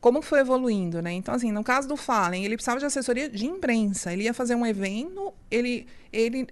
como 0.00 0.22
foi 0.22 0.40
evoluindo, 0.40 1.02
né? 1.02 1.12
Então, 1.12 1.34
assim, 1.34 1.52
no 1.52 1.62
caso 1.62 1.86
do 1.86 1.96
Fallen, 1.96 2.44
ele 2.44 2.56
precisava 2.56 2.80
de 2.80 2.86
assessoria 2.86 3.28
de 3.28 3.46
imprensa. 3.46 4.12
Ele 4.12 4.24
ia 4.24 4.34
fazer 4.34 4.54
um 4.54 4.66
evento, 4.66 5.34
ele, 5.50 5.86
ele, 6.12 6.46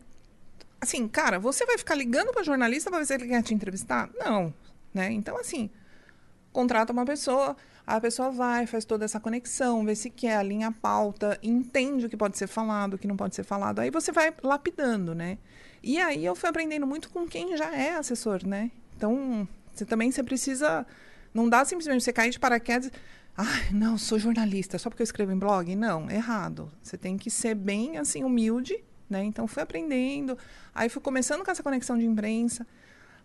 assim, 0.80 1.08
cara, 1.08 1.38
você 1.38 1.64
vai 1.64 1.78
ficar 1.78 1.94
ligando 1.94 2.32
para 2.32 2.42
jornalista 2.42 2.90
para 2.90 2.98
ver 2.98 3.06
se 3.06 3.14
ele 3.14 3.26
quer 3.26 3.42
te 3.42 3.54
entrevistar? 3.54 4.10
Não, 4.18 4.52
né? 4.92 5.10
Então, 5.12 5.38
assim, 5.38 5.70
contrata 6.52 6.92
uma 6.92 7.06
pessoa, 7.06 7.56
a 7.86 7.98
pessoa 7.98 8.30
vai, 8.30 8.66
faz 8.66 8.84
toda 8.84 9.06
essa 9.06 9.18
conexão, 9.18 9.82
vê 9.82 9.94
se 9.94 10.10
quer, 10.10 10.36
alinha 10.36 10.68
a 10.68 10.72
pauta, 10.72 11.38
entende 11.42 12.04
o 12.04 12.08
que 12.08 12.18
pode 12.18 12.36
ser 12.36 12.46
falado, 12.46 12.94
o 12.94 12.98
que 12.98 13.08
não 13.08 13.16
pode 13.16 13.34
ser 13.34 13.44
falado. 13.44 13.78
Aí 13.78 13.90
você 13.90 14.12
vai 14.12 14.34
lapidando, 14.42 15.14
né? 15.14 15.38
E 15.82 15.98
aí 15.98 16.22
eu 16.22 16.34
fui 16.34 16.50
aprendendo 16.50 16.86
muito 16.86 17.08
com 17.08 17.26
quem 17.26 17.56
já 17.56 17.74
é 17.74 17.94
assessor, 17.94 18.46
né? 18.46 18.70
Então, 18.94 19.48
você 19.72 19.86
também 19.86 20.10
você 20.10 20.22
precisa. 20.22 20.84
Não 21.32 21.48
dá 21.48 21.64
simplesmente 21.64 22.02
você 22.04 22.12
cair 22.12 22.30
de 22.30 22.38
paraquedas. 22.38 22.90
Ai, 23.40 23.70
não, 23.72 23.96
sou 23.96 24.18
jornalista, 24.18 24.78
só 24.78 24.90
porque 24.90 25.00
eu 25.00 25.04
escrevo 25.04 25.30
em 25.30 25.38
blog? 25.38 25.76
Não, 25.76 26.10
errado. 26.10 26.72
Você 26.82 26.98
tem 26.98 27.16
que 27.16 27.30
ser 27.30 27.54
bem 27.54 27.96
assim, 27.96 28.24
humilde, 28.24 28.82
né? 29.08 29.22
Então 29.22 29.46
fui 29.46 29.62
aprendendo. 29.62 30.36
Aí 30.74 30.88
fui 30.88 31.00
começando 31.00 31.44
com 31.44 31.50
essa 31.52 31.62
conexão 31.62 31.96
de 31.96 32.04
imprensa. 32.04 32.66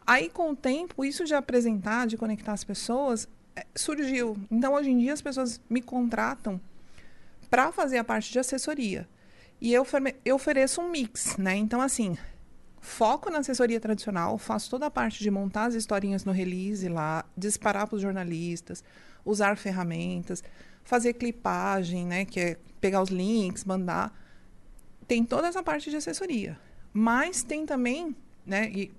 Aí, 0.05 0.29
com 0.29 0.51
o 0.51 0.55
tempo, 0.55 1.03
isso 1.03 1.25
de 1.25 1.33
apresentar, 1.33 2.05
de 2.05 2.15
conectar 2.15 2.53
as 2.53 2.63
pessoas, 2.63 3.27
eh, 3.55 3.65
surgiu. 3.73 4.37
Então, 4.51 4.73
hoje 4.73 4.91
em 4.91 4.99
dia, 4.99 5.13
as 5.13 5.21
pessoas 5.21 5.59
me 5.67 5.81
contratam 5.81 6.61
para 7.49 7.71
fazer 7.71 7.97
a 7.97 8.03
parte 8.03 8.31
de 8.31 8.37
assessoria. 8.37 9.09
E 9.59 9.73
eu, 9.73 9.83
eu 10.23 10.35
ofereço 10.35 10.79
um 10.79 10.91
mix, 10.91 11.37
né? 11.37 11.55
Então, 11.55 11.81
assim, 11.81 12.15
foco 12.79 13.31
na 13.31 13.39
assessoria 13.39 13.79
tradicional, 13.79 14.37
faço 14.37 14.69
toda 14.69 14.85
a 14.85 14.91
parte 14.91 15.23
de 15.23 15.31
montar 15.31 15.65
as 15.65 15.73
historinhas 15.73 16.23
no 16.23 16.31
release 16.31 16.87
lá, 16.87 17.25
disparar 17.35 17.87
para 17.87 17.95
os 17.95 18.01
jornalistas, 18.01 18.83
usar 19.25 19.55
ferramentas, 19.57 20.43
fazer 20.83 21.13
clipagem, 21.13 22.05
né? 22.05 22.25
Que 22.25 22.39
é 22.39 22.57
pegar 22.79 23.01
os 23.01 23.09
links, 23.09 23.63
mandar. 23.63 24.11
Tem 25.07 25.23
toda 25.23 25.47
essa 25.47 25.63
parte 25.63 25.89
de 25.89 25.97
assessoria. 25.97 26.59
Mas 26.91 27.43
tem 27.43 27.65
também, 27.65 28.15
né? 28.45 28.69
E 28.69 28.91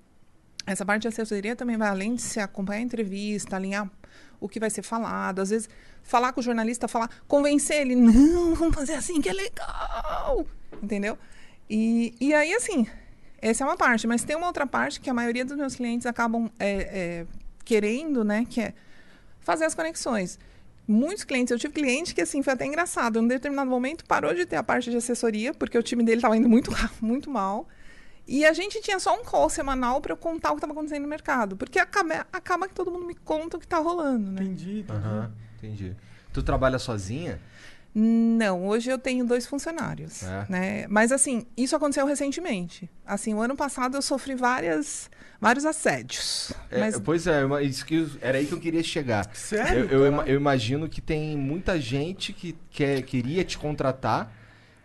essa 0.65 0.85
parte 0.85 1.03
de 1.03 1.07
assessoria 1.09 1.55
também 1.55 1.77
vai 1.77 1.89
além 1.89 2.15
de 2.15 2.21
se 2.21 2.39
acompanhar 2.39 2.79
a 2.79 2.83
entrevista, 2.83 3.55
alinhar 3.55 3.89
o 4.39 4.49
que 4.49 4.59
vai 4.59 4.69
ser 4.69 4.81
falado, 4.81 5.39
às 5.39 5.49
vezes 5.49 5.69
falar 6.03 6.33
com 6.33 6.39
o 6.39 6.43
jornalista, 6.43 6.87
falar, 6.87 7.09
convencer 7.27 7.81
ele, 7.81 7.95
não, 7.95 8.53
vamos 8.55 8.75
fazer 8.75 8.93
assim 8.93 9.19
que 9.19 9.27
é 9.27 9.33
legal, 9.33 10.45
entendeu? 10.81 11.17
E, 11.69 12.13
e 12.19 12.33
aí, 12.33 12.53
assim, 12.53 12.87
essa 13.41 13.63
é 13.63 13.67
uma 13.67 13.75
parte, 13.75 14.05
mas 14.05 14.23
tem 14.23 14.35
uma 14.35 14.47
outra 14.47 14.67
parte 14.67 15.01
que 15.01 15.09
a 15.09 15.13
maioria 15.13 15.43
dos 15.43 15.57
meus 15.57 15.75
clientes 15.75 16.05
acabam 16.05 16.49
é, 16.59 16.69
é, 16.69 17.27
querendo, 17.63 18.23
né, 18.23 18.45
que 18.47 18.61
é 18.61 18.73
fazer 19.45 19.63
as 19.63 19.73
conexões. 19.73 20.37
Muitos 20.87 21.23
clientes, 21.23 21.51
eu 21.51 21.57
tive 21.57 21.73
cliente 21.73 22.13
que, 22.13 22.21
assim, 22.21 22.43
foi 22.43 22.53
até 22.53 22.65
engraçado, 22.65 23.17
em 23.17 23.21
um 23.23 23.27
determinado 23.27 23.69
momento 23.69 24.03
parou 24.05 24.33
de 24.33 24.45
ter 24.45 24.57
a 24.57 24.63
parte 24.63 24.91
de 24.91 24.97
assessoria, 24.97 25.53
porque 25.53 25.77
o 25.77 25.81
time 25.81 26.03
dele 26.03 26.17
estava 26.17 26.35
indo 26.35 26.49
muito, 26.49 26.71
muito 27.01 27.29
mal, 27.29 27.67
e 28.27 28.45
a 28.45 28.53
gente 28.53 28.81
tinha 28.81 28.99
só 28.99 29.15
um 29.19 29.23
call 29.23 29.49
semanal 29.49 30.01
para 30.01 30.11
eu 30.11 30.17
contar 30.17 30.49
o 30.49 30.53
que 30.53 30.57
estava 30.57 30.73
acontecendo 30.73 31.03
no 31.03 31.07
mercado. 31.07 31.55
Porque 31.55 31.77
acaba, 31.77 32.25
acaba 32.33 32.67
que 32.67 32.73
todo 32.73 32.91
mundo 32.91 33.05
me 33.05 33.15
conta 33.15 33.57
o 33.57 33.59
que 33.59 33.65
está 33.65 33.77
rolando, 33.77 34.31
né? 34.31 34.43
Entendi, 34.43 34.79
entendi. 34.79 34.91
Aham, 34.91 35.31
entendi. 35.57 35.95
Tu 36.33 36.43
trabalha 36.43 36.79
sozinha? 36.79 37.39
Não, 37.97 38.67
hoje 38.67 38.89
eu 38.91 38.97
tenho 38.99 39.25
dois 39.25 39.47
funcionários, 39.47 40.21
É. 40.23 40.45
né? 40.49 40.87
Mas 40.89 41.13
assim, 41.13 41.45
isso 41.55 41.75
aconteceu 41.77 42.05
recentemente. 42.05 42.89
Assim, 43.05 43.33
o 43.33 43.39
ano 43.41 43.55
passado 43.55 43.95
eu 43.95 44.01
sofri 44.01 44.35
várias, 44.35 45.09
vários 45.39 45.63
assédios. 45.65 46.51
É, 46.69 46.77
mas 46.81 46.99
Pois 46.99 47.25
é, 47.25 47.39
era 48.21 48.37
aí 48.37 48.45
que 48.45 48.51
eu 48.53 48.59
queria 48.59 48.83
chegar. 48.83 49.33
Sério? 49.33 49.85
Eu, 49.85 50.01
eu 50.01 50.07
ima- 50.11 50.23
eu 50.27 50.35
imagino 50.35 50.89
que 50.89 50.99
tem 50.99 51.37
muita 51.37 51.79
gente 51.79 52.33
que 52.33 52.57
quer, 52.69 53.01
queria 53.03 53.45
te 53.45 53.57
contratar 53.57 54.29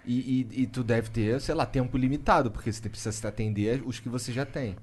e, 0.07 0.47
e- 0.53 0.63
e 0.63 0.67
tu 0.69 0.85
deve 0.85 1.11
ter, 1.11 1.41
sei 1.41 1.55
lá, 1.57 1.67
tempo 1.67 1.97
limitado, 1.99 2.49
porque 2.49 2.73
você 2.73 2.89
precisa 2.89 3.11
se 3.11 3.27
atender 3.27 3.83
os 3.85 3.99
que 3.99 4.09
você 4.09 4.33
já 4.33 4.47
tem. 4.47 4.77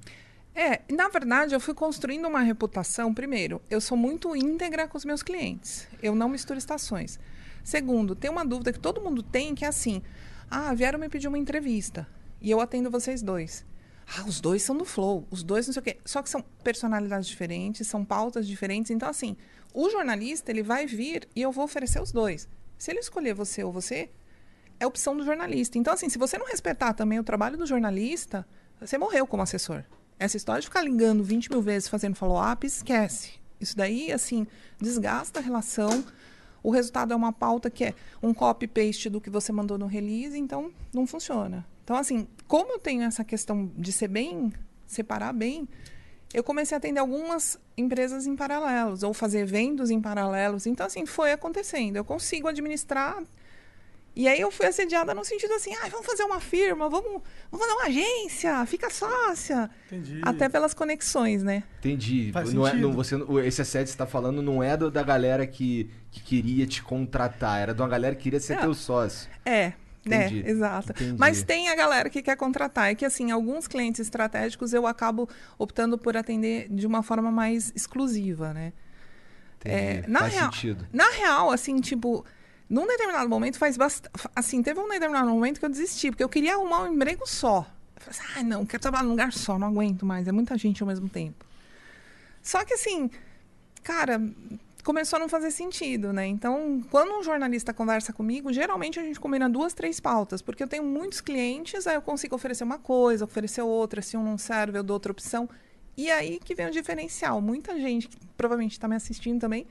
É, 0.53 0.81
na 0.93 1.07
verdade, 1.07 1.55
eu 1.55 1.59
fui 1.61 1.73
construindo 1.73 2.27
uma 2.27 2.41
reputação. 2.41 3.13
Primeiro, 3.13 3.61
eu 3.69 3.79
sou 3.79 3.95
muito 3.97 4.35
íntegra 4.35 4.85
com 4.85 4.97
os 4.97 5.05
meus 5.05 5.23
clientes. 5.23 5.87
Eu 6.03 6.13
não 6.13 6.27
misturo 6.27 6.57
estações. 6.59 7.17
Segundo, 7.67 8.15
tem 8.15 8.31
uma 8.31 8.45
dúvida 8.45 8.71
que 8.71 8.79
todo 8.79 9.01
mundo 9.01 9.21
tem, 9.21 9.53
que 9.53 9.65
é 9.65 9.67
assim: 9.67 10.01
ah, 10.49 10.73
vieram 10.73 10.97
me 10.97 11.09
pedir 11.09 11.27
uma 11.27 11.37
entrevista 11.37 12.07
e 12.39 12.49
eu 12.49 12.61
atendo 12.61 12.89
vocês 12.89 13.21
dois. 13.21 13.65
Ah, 14.07 14.23
os 14.25 14.39
dois 14.39 14.63
são 14.63 14.77
do 14.77 14.85
Flow, 14.85 15.27
os 15.29 15.43
dois 15.43 15.67
não 15.67 15.73
sei 15.73 15.81
o 15.81 15.83
quê. 15.83 15.97
Só 16.05 16.21
que 16.23 16.29
são 16.29 16.41
personalidades 16.63 17.27
diferentes, 17.27 17.85
são 17.85 18.05
pautas 18.05 18.47
diferentes. 18.47 18.89
Então, 18.89 19.09
assim, 19.09 19.35
o 19.73 19.89
jornalista, 19.89 20.49
ele 20.49 20.63
vai 20.63 20.85
vir 20.85 21.27
e 21.35 21.41
eu 21.41 21.51
vou 21.51 21.65
oferecer 21.65 22.01
os 22.01 22.09
dois. 22.09 22.47
Se 22.77 22.89
ele 22.89 23.01
escolher 23.01 23.33
você 23.33 23.65
ou 23.65 23.71
você, 23.73 24.11
é 24.79 24.87
opção 24.87 25.17
do 25.17 25.25
jornalista. 25.25 25.77
Então, 25.77 25.93
assim, 25.93 26.07
se 26.07 26.17
você 26.17 26.37
não 26.37 26.47
respeitar 26.47 26.93
também 26.93 27.19
o 27.19 27.23
trabalho 27.23 27.57
do 27.57 27.65
jornalista, 27.65 28.47
você 28.79 28.97
morreu 28.97 29.27
como 29.27 29.43
assessor. 29.43 29.83
Essa 30.17 30.37
história 30.37 30.61
de 30.61 30.67
ficar 30.67 30.83
ligando 30.83 31.21
20 31.21 31.51
mil 31.51 31.61
vezes 31.61 31.89
fazendo 31.89 32.15
follow-up, 32.15 32.65
esquece. 32.65 33.31
Isso 33.59 33.75
daí, 33.75 34.09
assim, 34.13 34.47
desgasta 34.79 35.41
a 35.41 35.43
relação. 35.43 36.05
O 36.67 36.69
resultado 36.69 37.13
é 37.13 37.15
uma 37.15 37.31
pauta 37.31 37.69
que 37.69 37.85
é 37.85 37.93
um 38.21 38.33
copy-paste 38.33 39.09
do 39.09 39.21
que 39.21 39.29
você 39.29 39.53
mandou 39.53 39.77
no 39.77 39.85
release, 39.85 40.37
então 40.37 40.69
não 40.93 41.07
funciona. 41.07 41.65
Então, 41.81 41.95
assim, 41.95 42.27
como 42.45 42.73
eu 42.73 42.77
tenho 42.77 43.03
essa 43.03 43.23
questão 43.23 43.71
de 43.77 43.89
ser 43.93 44.09
bem, 44.09 44.51
separar 44.85 45.31
bem, 45.31 45.65
eu 46.33 46.43
comecei 46.43 46.75
a 46.75 46.77
atender 46.77 46.99
algumas 46.99 47.57
empresas 47.77 48.27
em 48.27 48.35
paralelos, 48.35 49.01
ou 49.01 49.13
fazer 49.13 49.39
eventos 49.39 49.89
em 49.89 50.01
paralelos. 50.01 50.65
Então, 50.65 50.85
assim, 50.85 51.05
foi 51.05 51.31
acontecendo. 51.31 51.95
Eu 51.95 52.03
consigo 52.03 52.49
administrar 52.49 53.23
e 54.19 54.27
aí 54.27 54.41
eu 54.41 54.49
fui 54.51 54.65
assediada 54.65 55.13
no 55.13 55.23
sentido 55.23 55.53
assim, 55.53 55.71
ah, 55.75 55.87
vamos 55.89 56.05
fazer 56.05 56.23
uma 56.23 56.39
firma, 56.39 56.89
vamos, 56.89 57.21
vamos 57.51 57.65
fazer 57.67 57.73
uma 57.79 57.85
agência, 57.85 58.65
fica 58.65 58.89
sócia. 58.89 59.69
Entendi. 59.85 60.19
Até 60.23 60.49
pelas 60.49 60.73
conexões, 60.73 61.43
né? 61.43 61.63
Entendi. 61.79 62.31
Faz 62.33 62.51
não 62.53 62.67
é, 62.67 62.73
não, 62.73 62.91
você, 62.93 63.15
o- 63.15 63.39
esse 63.39 63.61
assédio 63.61 63.85
que 63.87 63.91
você 63.91 63.97
tá 63.97 64.07
falando 64.07 64.41
não 64.41 64.63
é 64.63 64.75
do- 64.75 64.89
da 64.89 65.03
galera 65.03 65.45
que, 65.45 65.89
que 66.11 66.21
queria 66.21 66.65
te 66.65 66.81
contratar, 66.81 67.59
era 67.61 67.73
de 67.73 67.81
uma 67.81 67.87
galera 67.87 68.15
que 68.15 68.23
queria 68.23 68.39
ser 68.39 68.53
É. 68.53 68.57
teu 68.61 68.73
sócio. 68.73 69.29
É, 69.45 69.73
né? 70.05 70.25
Entendi, 70.27 70.43
Exato. 70.49 70.91
entendi. 70.91 71.15
Mas 71.19 71.43
tem 71.43 71.69
a 71.69 71.75
galera 71.75 72.09
que 72.09 72.21
quer 72.21 72.35
contratar. 72.37 72.89
É 72.89 72.95
que, 72.95 73.05
assim, 73.05 73.29
alguns 73.31 73.67
clientes 73.67 73.99
estratégicos 73.99 74.73
eu 74.73 74.87
acabo 74.87 75.29
optando 75.59 75.97
por 75.97 76.15
atender 76.17 76.67
de 76.69 76.87
uma 76.87 77.03
forma 77.03 77.29
mais 77.31 77.71
exclusiva, 77.75 78.53
né? 78.53 78.73
Entendi. 79.59 79.75
É, 79.75 80.03
na 80.07 80.19
Faz 80.21 80.33
real, 80.33 80.45
sentido. 80.53 80.87
Na 80.93 81.09
real, 81.11 81.51
assim, 81.51 81.79
tipo, 81.81 82.23
num 82.69 82.85
determinado 82.85 83.29
momento 83.29 83.57
faz 83.57 83.77
bastante. 83.77 84.11
Assim, 84.35 84.61
teve 84.61 84.79
um 84.79 84.89
determinado 84.89 85.29
momento 85.29 85.59
que 85.59 85.65
eu 85.65 85.69
desisti, 85.69 86.09
porque 86.11 86.23
eu 86.23 86.29
queria 86.29 86.55
arrumar 86.55 86.83
um 86.83 86.93
emprego 86.93 87.27
só. 87.27 87.65
Eu 87.95 88.01
falei 88.01 88.19
assim, 88.19 88.39
ah, 88.39 88.43
não, 88.43 88.65
quero 88.65 88.81
trabalhar 88.81 89.03
num 89.03 89.11
lugar 89.11 89.33
só, 89.33 89.57
não 89.57 89.67
aguento 89.67 90.05
mais, 90.05 90.27
é 90.27 90.31
muita 90.31 90.57
gente 90.57 90.83
ao 90.83 90.87
mesmo 90.87 91.09
tempo. 91.09 91.45
Só 92.43 92.63
que 92.63 92.73
assim, 92.73 93.09
cara, 93.83 94.21
começou 94.83 95.17
a 95.17 95.19
não 95.19 95.27
fazer 95.27 95.51
sentido, 95.51 96.13
né? 96.13 96.25
Então, 96.27 96.81
quando 96.89 97.17
um 97.17 97.21
jornalista 97.21 97.73
conversa 97.73 98.13
comigo, 98.13 98.53
geralmente 98.53 98.97
a 98.97 99.03
gente 99.03 99.19
combina 99.19 99.49
duas, 99.49 99.73
três 99.73 99.99
pautas, 99.99 100.41
porque 100.41 100.63
eu 100.63 100.67
tenho 100.67 100.83
muitos 100.83 101.19
clientes, 101.19 101.85
aí 101.87 101.95
eu 101.95 102.01
consigo 102.01 102.35
oferecer 102.35 102.63
uma 102.63 102.77
coisa, 102.77 103.25
oferecer 103.25 103.61
outra, 103.61 104.01
se 104.01 104.15
um 104.15 104.23
não 104.23 104.37
serve, 104.37 104.77
eu 104.77 104.83
dou 104.83 104.93
outra 104.93 105.11
opção. 105.11 105.49
E 105.97 106.09
aí 106.09 106.39
que 106.39 106.55
vem 106.55 106.67
o 106.67 106.71
diferencial. 106.71 107.41
Muita 107.41 107.77
gente, 107.77 108.07
que 108.07 108.17
provavelmente 108.37 108.73
está 108.73 108.87
me 108.87 108.95
assistindo 108.95 109.41
também, 109.41 109.67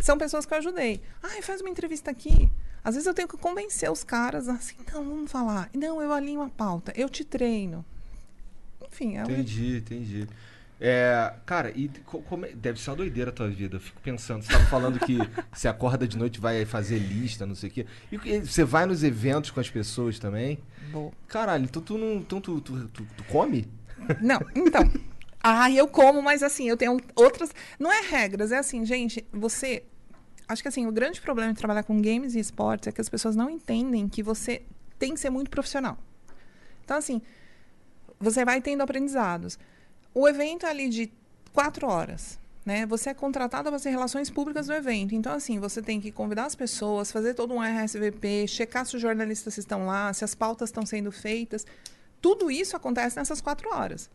são 0.00 0.16
pessoas 0.18 0.44
que 0.46 0.52
eu 0.54 0.58
ajudei. 0.58 1.00
Ai, 1.22 1.42
faz 1.42 1.60
uma 1.60 1.70
entrevista 1.70 2.10
aqui. 2.10 2.50
Às 2.84 2.94
vezes 2.94 3.06
eu 3.06 3.14
tenho 3.14 3.28
que 3.28 3.36
convencer 3.36 3.90
os 3.90 4.02
caras 4.04 4.48
assim, 4.48 4.76
não, 4.92 5.04
vamos 5.04 5.30
falar. 5.30 5.68
Não, 5.74 6.00
eu 6.00 6.12
alinho 6.12 6.40
a 6.42 6.48
pauta, 6.48 6.92
eu 6.96 7.08
te 7.08 7.24
treino. 7.24 7.84
Enfim, 8.90 9.16
é 9.16 9.22
o 9.24 9.30
Entendi, 9.30 9.78
entendi. 9.78 10.26
É, 10.80 11.34
cara, 11.44 11.72
e 11.74 11.88
co- 12.06 12.22
como 12.22 12.46
é- 12.46 12.52
deve 12.52 12.80
ser 12.80 12.90
uma 12.90 12.96
doideira 12.96 13.30
a 13.30 13.32
tua 13.32 13.48
vida. 13.48 13.76
Eu 13.76 13.80
fico 13.80 14.00
pensando, 14.00 14.42
você 14.44 14.52
tava 14.52 14.64
falando 14.66 14.98
que 15.00 15.18
você 15.52 15.66
acorda 15.66 16.06
de 16.06 16.16
noite 16.16 16.36
e 16.36 16.40
vai 16.40 16.64
fazer 16.64 16.98
lista, 16.98 17.44
não 17.44 17.56
sei 17.56 17.68
o 17.68 17.72
quê. 17.72 17.86
E 18.12 18.16
você 18.40 18.62
vai 18.64 18.86
nos 18.86 19.02
eventos 19.02 19.50
com 19.50 19.58
as 19.58 19.68
pessoas 19.68 20.18
também? 20.20 20.58
Vou. 20.92 21.12
Caralho, 21.26 21.64
então 21.64 21.82
tu 21.82 21.98
não. 21.98 22.14
Então 22.14 22.40
tu, 22.40 22.60
tu, 22.60 22.86
tu- 22.88 23.06
tu 23.16 23.24
come? 23.24 23.66
Não, 24.20 24.38
então. 24.54 24.88
Ah, 25.50 25.70
eu 25.70 25.88
como, 25.88 26.20
mas 26.22 26.42
assim, 26.42 26.68
eu 26.68 26.76
tenho 26.76 26.98
outras. 27.14 27.50
Não 27.78 27.92
é 27.92 28.00
regras, 28.02 28.52
é 28.52 28.58
assim, 28.58 28.84
gente, 28.84 29.26
você. 29.32 29.84
Acho 30.46 30.62
que 30.62 30.68
assim, 30.68 30.86
o 30.86 30.92
grande 30.92 31.20
problema 31.20 31.52
de 31.52 31.58
trabalhar 31.58 31.82
com 31.82 32.00
games 32.00 32.34
e 32.34 32.38
esportes 32.38 32.88
é 32.88 32.92
que 32.92 33.00
as 33.00 33.08
pessoas 33.08 33.36
não 33.36 33.50
entendem 33.50 34.08
que 34.08 34.22
você 34.22 34.62
tem 34.98 35.14
que 35.14 35.20
ser 35.20 35.30
muito 35.30 35.50
profissional. 35.50 35.98
Então, 36.84 36.96
assim, 36.96 37.20
você 38.18 38.44
vai 38.44 38.60
tendo 38.60 38.82
aprendizados. 38.82 39.58
O 40.14 40.26
evento 40.26 40.66
é 40.66 40.70
ali 40.70 40.88
de 40.88 41.12
quatro 41.52 41.86
horas. 41.86 42.38
Né? 42.64 42.84
Você 42.86 43.08
é 43.08 43.14
contratado 43.14 43.70
para 43.70 43.72
fazer 43.72 43.90
relações 43.90 44.28
públicas 44.28 44.66
do 44.66 44.74
evento. 44.74 45.14
Então, 45.14 45.32
assim, 45.32 45.58
você 45.58 45.80
tem 45.80 46.00
que 46.00 46.12
convidar 46.12 46.44
as 46.44 46.54
pessoas, 46.54 47.10
fazer 47.10 47.32
todo 47.32 47.54
um 47.54 47.62
RSVP, 47.62 48.46
checar 48.46 48.84
se 48.84 48.96
os 48.96 49.00
jornalistas 49.00 49.56
estão 49.56 49.86
lá, 49.86 50.12
se 50.12 50.22
as 50.22 50.34
pautas 50.34 50.68
estão 50.68 50.84
sendo 50.84 51.10
feitas. 51.10 51.66
Tudo 52.20 52.50
isso 52.50 52.76
acontece 52.76 53.16
nessas 53.16 53.40
quatro 53.40 53.70
horas. 53.74 54.10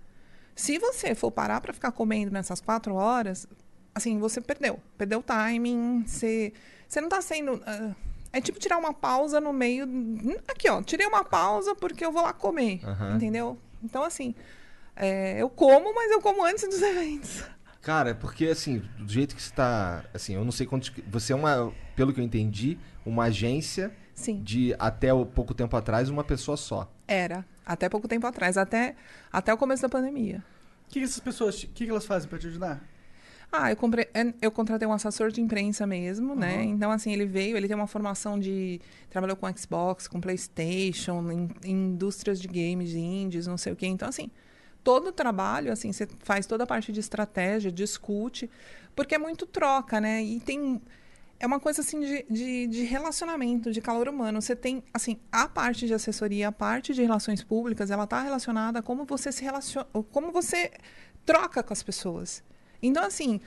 Se 0.56 0.78
você 0.78 1.16
for 1.16 1.32
parar 1.32 1.62
para 1.62 1.74
ficar 1.74 1.92
comendo 1.92 2.32
nessas 2.32 2.62
quatro 2.62 2.96
horas, 2.96 3.48
assim, 3.94 4.20
você 4.20 4.40
perdeu. 4.42 4.80
Perdeu 4.98 5.20
o 5.20 5.24
timing, 5.24 6.04
você, 6.06 6.54
você 6.88 7.02
não 7.02 7.08
está 7.08 7.22
sendo. 7.22 7.62
ah, 7.66 7.96
é 8.32 8.42
tipo 8.42 8.60
tirar 8.60 8.78
uma 8.78 8.94
pausa 8.94 9.40
no 9.40 9.54
meio. 9.54 9.88
Aqui, 10.48 10.70
ó, 10.70 10.82
tirei 10.82 11.06
uma 11.06 11.24
pausa 11.24 11.76
porque 11.76 12.06
eu 12.06 12.12
vou 12.12 12.24
lá 12.24 12.34
comer. 12.34 12.82
Aham. 12.84 13.16
Entendeu? 13.16 13.58
Então, 13.84 14.04
assim, 14.04 14.34
é, 14.96 15.42
eu 15.42 15.50
como, 15.50 15.94
mas 15.94 16.12
eu 16.12 16.22
como 16.22 16.44
antes 16.44 16.68
dos 16.68 16.82
eventos. 16.82 17.44
Cara, 17.82 18.12
é 18.12 18.14
porque 18.14 18.48
assim, 18.48 18.82
do 18.98 19.12
jeito 19.12 19.36
que 19.36 19.44
você 19.44 19.54
tá. 19.54 20.06
Assim, 20.14 20.34
eu 20.36 20.46
não 20.46 20.52
sei 20.52 20.66
quantos. 20.66 20.92
Você 21.08 21.34
é 21.34 21.36
uma, 21.36 21.72
pelo 21.96 22.14
que 22.14 22.20
eu 22.20 22.24
entendi, 22.24 22.78
uma 23.06 23.26
agência 23.26 23.94
Sim. 24.16 24.42
de 24.44 24.76
até 24.78 25.14
o- 25.14 25.26
pouco 25.26 25.54
tempo 25.54 25.76
atrás 25.76 26.10
uma 26.10 26.24
pessoa 26.24 26.56
só. 26.58 26.92
Era. 27.08 27.46
Até 27.66 27.88
pouco 27.90 28.08
tempo 28.08 28.28
atrás, 28.28 28.58
até, 28.58 28.96
até 29.32 29.54
o 29.54 29.58
começo 29.58 29.82
da 29.82 29.90
pandemia. 29.90 30.44
O 30.88 30.92
que, 30.94 31.00
que 31.00 31.06
essas 31.06 31.20
pessoas, 31.20 31.64
o 31.64 31.68
que, 31.68 31.86
que 31.86 31.90
elas 31.90 32.06
fazem 32.06 32.30
pra 32.30 32.38
te 32.38 32.48
ajudar? 32.48 32.82
Ah, 33.52 33.70
eu, 33.72 33.76
comprei, 33.78 34.08
eu 34.42 34.52
contratei 34.52 34.88
um 34.88 34.92
assessor 34.92 35.32
de 35.32 35.40
imprensa 35.40 35.86
mesmo, 35.86 36.34
né? 36.36 36.64
Então, 36.64 36.90
assim, 36.90 37.14
ele 37.14 37.26
veio, 37.26 37.56
ele 37.56 37.68
tem 37.68 37.76
uma 37.76 37.86
formação 37.86 38.40
de. 38.40 38.82
Trabalhou 39.12 39.36
com 39.38 39.48
Xbox, 39.56 40.08
com 40.08 40.20
PlayStation, 40.20 41.32
em, 41.32 41.50
em 41.64 41.72
indústrias 41.94 42.40
de 42.42 42.48
games, 42.48 42.94
indies, 42.96 43.46
não 43.46 43.58
sei 43.58 43.74
o 43.74 43.76
quê. 43.76 43.86
Então, 43.86 44.10
assim, 44.10 44.32
todo 44.84 45.10
o 45.10 45.12
trabalho, 45.12 45.72
assim, 45.72 45.94
você 45.94 46.08
faz 46.24 46.48
toda 46.48 46.64
a 46.64 46.68
parte 46.68 46.92
de 46.92 47.00
estratégia, 47.00 47.72
discute, 47.72 48.50
porque 48.96 49.14
é 49.16 49.20
muito 49.20 49.46
troca, 49.46 50.02
né? 50.02 50.24
E 50.24 50.40
tem. 50.40 50.82
É 51.44 51.46
uma 51.46 51.60
coisa 51.60 51.82
assim 51.82 52.00
de, 52.00 52.26
de, 52.30 52.68
de 52.68 52.84
relacionamento, 52.84 53.70
de 53.70 53.82
calor 53.82 54.08
humano. 54.08 54.42
Você 54.42 54.56
tem, 54.56 54.82
assim, 54.94 55.18
a 55.30 55.46
parte 55.46 55.86
de 55.86 55.94
assessoria, 55.94 56.48
a 56.48 56.52
parte 56.54 56.94
de 56.94 57.02
relações 57.02 57.44
públicas, 57.44 57.92
ela 57.92 58.06
está 58.06 58.22
relacionada 58.22 58.80
a 58.80 58.82
como 58.82 59.04
você 59.04 59.30
se 59.30 59.44
relaciona, 59.44 59.86
como 60.10 60.32
você 60.32 60.72
troca 61.26 61.62
com 61.62 61.74
as 61.74 61.84
pessoas. 61.84 62.42
Então, 62.82 63.04
assim, 63.04 63.42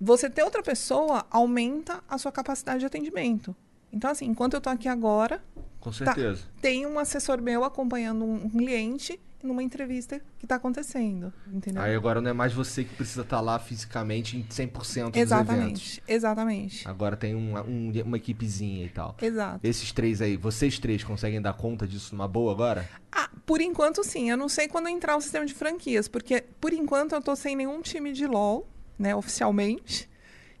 você 0.00 0.30
ter 0.30 0.44
outra 0.44 0.62
pessoa 0.62 1.26
aumenta 1.28 2.00
a 2.08 2.16
sua 2.16 2.30
capacidade 2.30 2.78
de 2.78 2.86
atendimento. 2.86 3.56
Então, 3.92 4.08
assim, 4.08 4.26
enquanto 4.26 4.54
eu 4.54 4.58
estou 4.58 4.72
aqui 4.72 4.86
agora, 4.86 5.42
Com 5.80 5.90
tá, 5.90 5.96
certeza. 6.14 6.44
tem 6.62 6.86
um 6.86 6.96
assessor 6.96 7.42
meu 7.42 7.64
acompanhando 7.64 8.24
um 8.24 8.48
cliente 8.48 9.18
numa 9.46 9.62
entrevista 9.62 10.20
que 10.38 10.44
está 10.44 10.56
acontecendo, 10.56 11.32
entendeu? 11.52 11.80
Aí 11.82 11.94
agora 11.94 12.20
não 12.20 12.30
é 12.30 12.32
mais 12.32 12.52
você 12.52 12.84
que 12.84 12.94
precisa 12.94 13.22
estar 13.22 13.40
lá 13.40 13.58
fisicamente 13.58 14.36
em 14.36 14.42
100% 14.44 14.72
dos 14.72 14.76
eventos. 14.76 15.16
exatamente, 15.16 16.02
exatamente. 16.06 16.88
Agora 16.88 17.16
tem 17.16 17.34
uma, 17.34 17.62
um- 17.62 17.92
uma 18.04 18.16
equipezinha 18.16 18.84
e 18.84 18.88
tal. 18.88 19.16
Exato. 19.22 19.60
Esses 19.66 19.92
três 19.92 20.20
aí, 20.20 20.36
vocês 20.36 20.78
três 20.78 21.02
conseguem 21.04 21.40
dar 21.40 21.54
conta 21.54 21.86
disso 21.86 22.14
numa 22.14 22.28
boa 22.28 22.52
agora? 22.52 22.88
Ah, 23.12 23.30
por 23.46 23.60
enquanto 23.60 24.02
sim. 24.04 24.30
Eu 24.30 24.36
não 24.36 24.48
sei 24.48 24.68
quando 24.68 24.88
entrar 24.88 25.16
o 25.16 25.20
sistema 25.20 25.46
de 25.46 25.54
franquias, 25.54 26.08
porque 26.08 26.44
por 26.60 26.72
enquanto 26.72 27.12
eu 27.14 27.22
tô 27.22 27.34
sem 27.36 27.54
nenhum 27.56 27.80
time 27.80 28.12
de 28.12 28.26
LoL, 28.26 28.66
né, 28.98 29.14
oficialmente. 29.14 30.08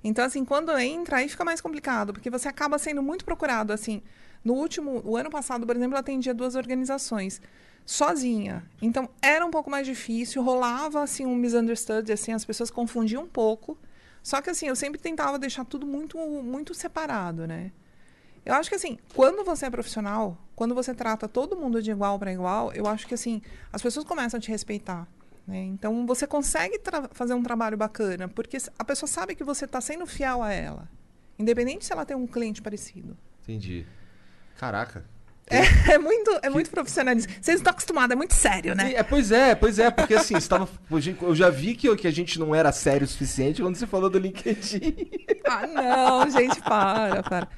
Então, 0.04 0.24
assim, 0.24 0.44
quando 0.44 0.76
entra, 0.78 1.16
aí 1.16 1.28
fica 1.28 1.44
mais 1.44 1.60
complicado, 1.60 2.12
porque 2.12 2.30
você 2.30 2.46
acaba 2.48 2.78
sendo 2.78 3.02
muito 3.02 3.24
procurado, 3.24 3.72
assim. 3.72 4.00
No 4.44 4.54
último, 4.54 5.02
o 5.04 5.16
ano 5.16 5.28
passado, 5.28 5.66
por 5.66 5.74
exemplo, 5.74 5.96
eu 5.96 5.98
atendia 5.98 6.32
duas 6.32 6.54
organizações 6.54 7.40
sozinha. 7.86 8.68
Então, 8.82 9.08
era 9.22 9.46
um 9.46 9.50
pouco 9.50 9.70
mais 9.70 9.86
difícil, 9.86 10.42
rolava, 10.42 11.02
assim, 11.02 11.24
um 11.24 11.34
misunderstood, 11.34 12.12
assim, 12.12 12.32
as 12.32 12.44
pessoas 12.44 12.70
confundiam 12.70 13.22
um 13.22 13.28
pouco. 13.28 13.78
Só 14.22 14.42
que, 14.42 14.50
assim, 14.50 14.66
eu 14.66 14.76
sempre 14.76 15.00
tentava 15.00 15.38
deixar 15.38 15.64
tudo 15.64 15.86
muito, 15.86 16.18
muito 16.18 16.74
separado, 16.74 17.46
né? 17.46 17.70
Eu 18.46 18.54
acho 18.54 18.68
que 18.68 18.76
assim, 18.76 18.96
quando 19.12 19.44
você 19.44 19.66
é 19.66 19.70
profissional, 19.70 20.38
quando 20.54 20.72
você 20.72 20.94
trata 20.94 21.26
todo 21.26 21.56
mundo 21.56 21.82
de 21.82 21.90
igual 21.90 22.16
para 22.16 22.32
igual, 22.32 22.72
eu 22.72 22.86
acho 22.86 23.04
que 23.04 23.12
assim, 23.12 23.42
as 23.72 23.82
pessoas 23.82 24.06
começam 24.06 24.38
a 24.38 24.40
te 24.40 24.52
respeitar. 24.52 25.08
Né? 25.44 25.64
Então 25.64 26.06
você 26.06 26.28
consegue 26.28 26.80
fazer 27.10 27.34
um 27.34 27.42
trabalho 27.42 27.76
bacana, 27.76 28.28
porque 28.28 28.56
a 28.78 28.84
pessoa 28.84 29.08
sabe 29.08 29.34
que 29.34 29.42
você 29.42 29.64
está 29.64 29.80
sendo 29.80 30.06
fiel 30.06 30.44
a 30.44 30.52
ela. 30.52 30.88
Independente 31.36 31.84
se 31.84 31.92
ela 31.92 32.06
tem 32.06 32.16
um 32.16 32.26
cliente 32.26 32.62
parecido. 32.62 33.16
Entendi. 33.42 33.84
Caraca. 34.56 35.04
É, 35.48 35.60
é 35.94 35.98
muito, 35.98 36.30
é 36.42 36.50
muito 36.50 36.70
profissionalismo. 36.70 37.32
Vocês 37.32 37.46
não 37.48 37.54
estão 37.56 37.70
acostumados, 37.70 38.12
é 38.12 38.16
muito 38.16 38.34
sério, 38.34 38.74
né? 38.74 38.94
É, 38.94 39.02
pois 39.02 39.30
é, 39.30 39.54
pois 39.54 39.78
é, 39.78 39.90
porque 39.90 40.14
assim, 40.14 40.34
você 40.34 40.48
tava, 40.48 40.68
eu 41.22 41.34
já 41.34 41.50
vi 41.50 41.74
que, 41.74 41.94
que 41.96 42.06
a 42.06 42.10
gente 42.10 42.38
não 42.38 42.54
era 42.54 42.72
sério 42.72 43.04
o 43.04 43.08
suficiente 43.08 43.62
quando 43.62 43.76
você 43.76 43.86
falou 43.86 44.10
do 44.10 44.18
LinkedIn. 44.18 44.96
Ah, 45.48 45.64
não, 45.64 46.28
gente, 46.28 46.60
para, 46.60 47.22
para. 47.22 47.48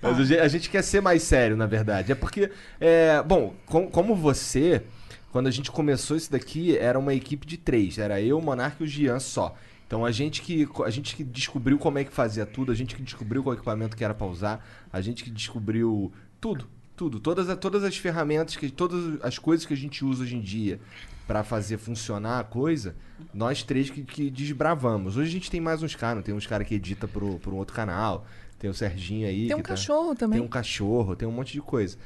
Mas 0.00 0.32
a 0.32 0.48
gente, 0.48 0.70
quer 0.70 0.80
ser 0.82 1.02
mais 1.02 1.22
sério, 1.22 1.58
na 1.58 1.66
verdade. 1.66 2.10
É 2.10 2.14
porque, 2.14 2.50
é, 2.80 3.22
bom, 3.22 3.54
com- 3.66 3.90
como 3.90 4.16
você, 4.16 4.82
quando 5.30 5.46
a 5.46 5.50
gente 5.50 5.70
começou 5.70 6.16
isso 6.16 6.32
daqui, 6.32 6.74
era 6.78 6.98
uma 6.98 7.12
equipe 7.12 7.46
de 7.46 7.58
três. 7.58 7.98
Era 7.98 8.18
eu, 8.18 8.38
o 8.38 8.42
Monark 8.42 8.80
e 8.80 8.84
o 8.84 8.86
Gian 8.86 9.20
só. 9.20 9.54
Então 9.86 10.06
a 10.06 10.10
gente 10.10 10.40
que 10.40 10.66
a 10.86 10.90
gente 10.90 11.14
que 11.14 11.22
descobriu 11.22 11.78
como 11.78 11.98
é 11.98 12.04
que 12.04 12.12
fazia 12.12 12.46
tudo, 12.46 12.72
a 12.72 12.74
gente 12.74 12.96
que 12.96 13.02
descobriu 13.02 13.42
qual 13.42 13.54
equipamento 13.54 13.94
que 13.94 14.02
era 14.02 14.14
pra 14.14 14.26
usar, 14.26 14.66
a 14.90 15.00
gente 15.02 15.22
que 15.22 15.30
descobriu 15.30 16.10
tudo, 16.40 16.66
tudo, 16.98 17.20
todas, 17.20 17.56
todas 17.58 17.84
as 17.84 17.96
ferramentas 17.96 18.56
que 18.56 18.68
todas 18.70 19.22
as 19.22 19.38
coisas 19.38 19.64
que 19.64 19.72
a 19.72 19.76
gente 19.76 20.04
usa 20.04 20.24
hoje 20.24 20.34
em 20.36 20.40
dia 20.40 20.80
pra 21.28 21.44
fazer 21.44 21.78
funcionar 21.78 22.40
a 22.40 22.44
coisa, 22.44 22.96
nós 23.32 23.62
três 23.62 23.88
que, 23.88 24.02
que 24.02 24.28
desbravamos. 24.30 25.16
Hoje 25.16 25.28
a 25.28 25.32
gente 25.32 25.50
tem 25.50 25.60
mais 25.60 25.80
uns 25.82 25.94
caras, 25.94 26.24
tem 26.24 26.34
uns 26.34 26.46
caras 26.46 26.66
que 26.66 26.74
edita 26.74 27.06
pro, 27.06 27.38
pro 27.38 27.54
outro 27.54 27.74
canal, 27.74 28.26
tem 28.58 28.68
o 28.68 28.74
Serginho 28.74 29.28
aí 29.28 29.46
Tem 29.46 29.54
um 29.54 29.58
que 29.58 29.62
tá- 29.62 29.68
cachorro 29.70 30.14
também. 30.16 30.38
tem 30.40 30.46
um 30.46 30.50
cachorro, 30.50 31.14
tem 31.14 31.28
um 31.28 31.32
monte 31.32 31.52
de 31.52 31.60
coisa. 31.60 31.96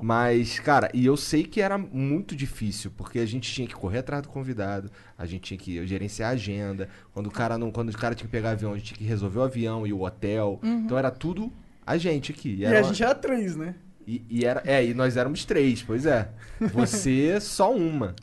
Mas, 0.00 0.58
cara, 0.58 0.90
e 0.92 1.04
eu 1.06 1.16
sei 1.16 1.44
que 1.44 1.60
era 1.60 1.76
muito 1.78 2.34
difícil, 2.36 2.90
porque 2.96 3.18
a 3.20 3.26
gente 3.26 3.50
tinha 3.52 3.66
que 3.68 3.74
correr 3.74 3.98
atrás 3.98 4.22
do 4.22 4.28
convidado, 4.28 4.90
a 5.16 5.24
gente 5.26 5.42
tinha 5.42 5.58
que 5.58 5.86
gerenciar 5.86 6.30
a 6.30 6.32
agenda. 6.32 6.88
Quando 7.14 7.26
o 7.26 7.30
cara 7.30 7.56
não, 7.58 7.70
quando 7.70 7.90
o 7.90 7.96
cara 7.98 8.14
tinha 8.14 8.26
que 8.26 8.32
pegar 8.32 8.50
avião, 8.50 8.72
a 8.72 8.76
gente 8.76 8.86
tinha 8.86 8.98
que 8.98 9.04
resolver 9.04 9.38
o 9.38 9.42
avião 9.42 9.86
e 9.86 9.92
o 9.92 10.02
hotel. 10.02 10.58
Então 10.62 10.98
era 10.98 11.10
tudo 11.10 11.52
a 11.86 11.96
gente 11.98 12.32
aqui. 12.32 12.48
E, 12.50 12.56
E 12.60 12.64
era 12.64 12.78
a 12.78 12.82
uma- 12.82 12.88
gente 12.88 13.02
era 13.02 13.14
três, 13.14 13.54
né? 13.54 13.74
E- 14.06 14.22
e 14.28 14.44
era, 14.44 14.62
é, 14.64 14.84
e 14.84 14.94
nós 14.94 15.16
éramos 15.16 15.44
três, 15.44 15.82
pois 15.82 16.06
é. 16.06 16.28
Você 16.72 17.38
só 17.40 17.72
uma. 17.74 18.14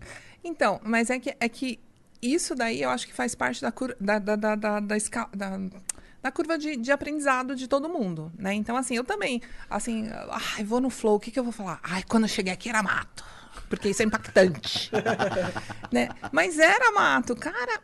Então, 0.44 0.80
mas 0.84 1.10
é 1.10 1.20
que, 1.20 1.36
é 1.40 1.50
que 1.50 1.80
isso 2.22 2.56
daí 2.56 2.82
eu 2.82 2.90
acho 2.90 3.08
que 3.08 3.14
faz 3.14 3.36
parte 3.36 3.62
da, 3.62 3.72
cur, 3.72 3.96
da, 4.00 4.20
da, 4.20 4.36
da, 4.36 4.56
da, 4.56 4.80
da, 4.80 4.98
esca- 4.98 5.30
da- 5.36 5.60
da 6.22 6.32
curva 6.32 6.58
de, 6.58 6.76
de 6.76 6.92
aprendizado 6.92 7.56
de 7.56 7.68
todo 7.68 7.88
mundo, 7.90 8.32
né? 8.38 8.54
Então, 8.54 8.76
assim, 8.76 8.96
eu 8.96 9.04
também, 9.04 9.42
assim, 9.70 10.10
ai, 10.58 10.64
vou 10.64 10.82
no 10.82 10.90
flow, 10.90 11.16
o 11.16 11.20
que, 11.20 11.32
que 11.32 11.40
eu 11.40 11.44
vou 11.44 11.54
falar? 11.54 11.80
Ai, 11.84 12.04
quando 12.08 12.24
eu 12.24 12.30
cheguei 12.30 12.52
aqui 12.54 12.70
era 12.70 12.84
mato. 12.84 13.24
Porque 13.70 13.90
isso 13.90 14.02
é 14.02 14.06
impactante. 14.06 14.90
né? 15.94 16.10
Mas 16.32 16.58
era 16.58 16.92
mato. 16.92 17.36
Cara, 17.36 17.80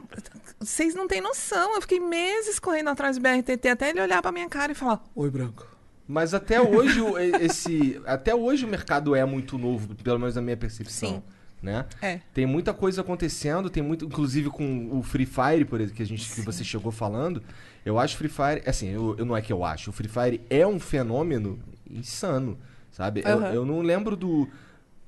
vocês 0.60 0.96
não 0.96 1.08
têm 1.08 1.22
noção. 1.22 1.76
Eu 1.76 1.82
fiquei 1.82 2.00
meses 2.00 2.58
correndo 2.60 2.90
atrás 2.90 3.18
do 3.18 3.22
BRTT 3.22 3.68
até 3.70 3.90
ele 3.92 4.02
olhar 4.02 4.20
pra 4.22 4.32
minha 4.32 4.50
cara 4.50 4.72
e 4.72 4.76
falar: 4.76 5.04
Oi, 5.14 5.30
branco. 5.30 5.68
Mas 6.08 6.34
até 6.34 6.62
hoje, 6.62 7.02
o- 7.02 7.18
esse, 7.18 8.00
até 8.06 8.34
hoje 8.36 8.66
o 8.66 8.68
mercado 8.68 9.16
é 9.16 9.26
muito 9.26 9.58
novo, 9.58 9.96
pelo 9.96 10.20
menos 10.20 10.36
na 10.36 10.42
minha 10.42 10.58
percepção. 10.58 11.10
Sim. 11.10 11.24
né? 11.62 11.86
É. 12.00 12.20
Tem 12.32 12.46
muita 12.46 12.74
coisa 12.76 13.02
acontecendo, 13.02 13.72
tem 13.72 13.82
muito, 13.82 14.06
inclusive 14.06 14.50
com 14.52 14.90
o 14.92 15.02
Free 15.02 15.26
Fire, 15.26 15.66
por 15.66 15.80
exemplo, 15.82 15.98
que 15.98 16.04
a 16.04 16.06
gente 16.06 16.30
que 16.32 16.42
você 16.42 16.64
chegou 16.64 16.92
falando. 16.92 17.42
Eu 17.84 17.98
acho 17.98 18.18
Free 18.18 18.30
Fire, 18.30 18.62
assim, 18.68 18.90
eu, 18.90 19.16
eu 19.18 19.26
não 19.26 19.36
é 19.36 19.42
que 19.42 19.52
eu 19.52 19.64
acho, 19.64 19.90
o 19.90 19.94
Free 19.94 20.08
Fire 20.10 20.42
é 20.48 20.68
um 20.68 20.80
fenômeno 20.80 21.58
insano, 21.90 22.56
sabe? 22.92 23.24
Eu, 23.26 23.38
Aham. 23.40 23.54
eu 23.54 23.66
não 23.66 23.82
lembro 23.82 24.16
do 24.16 24.48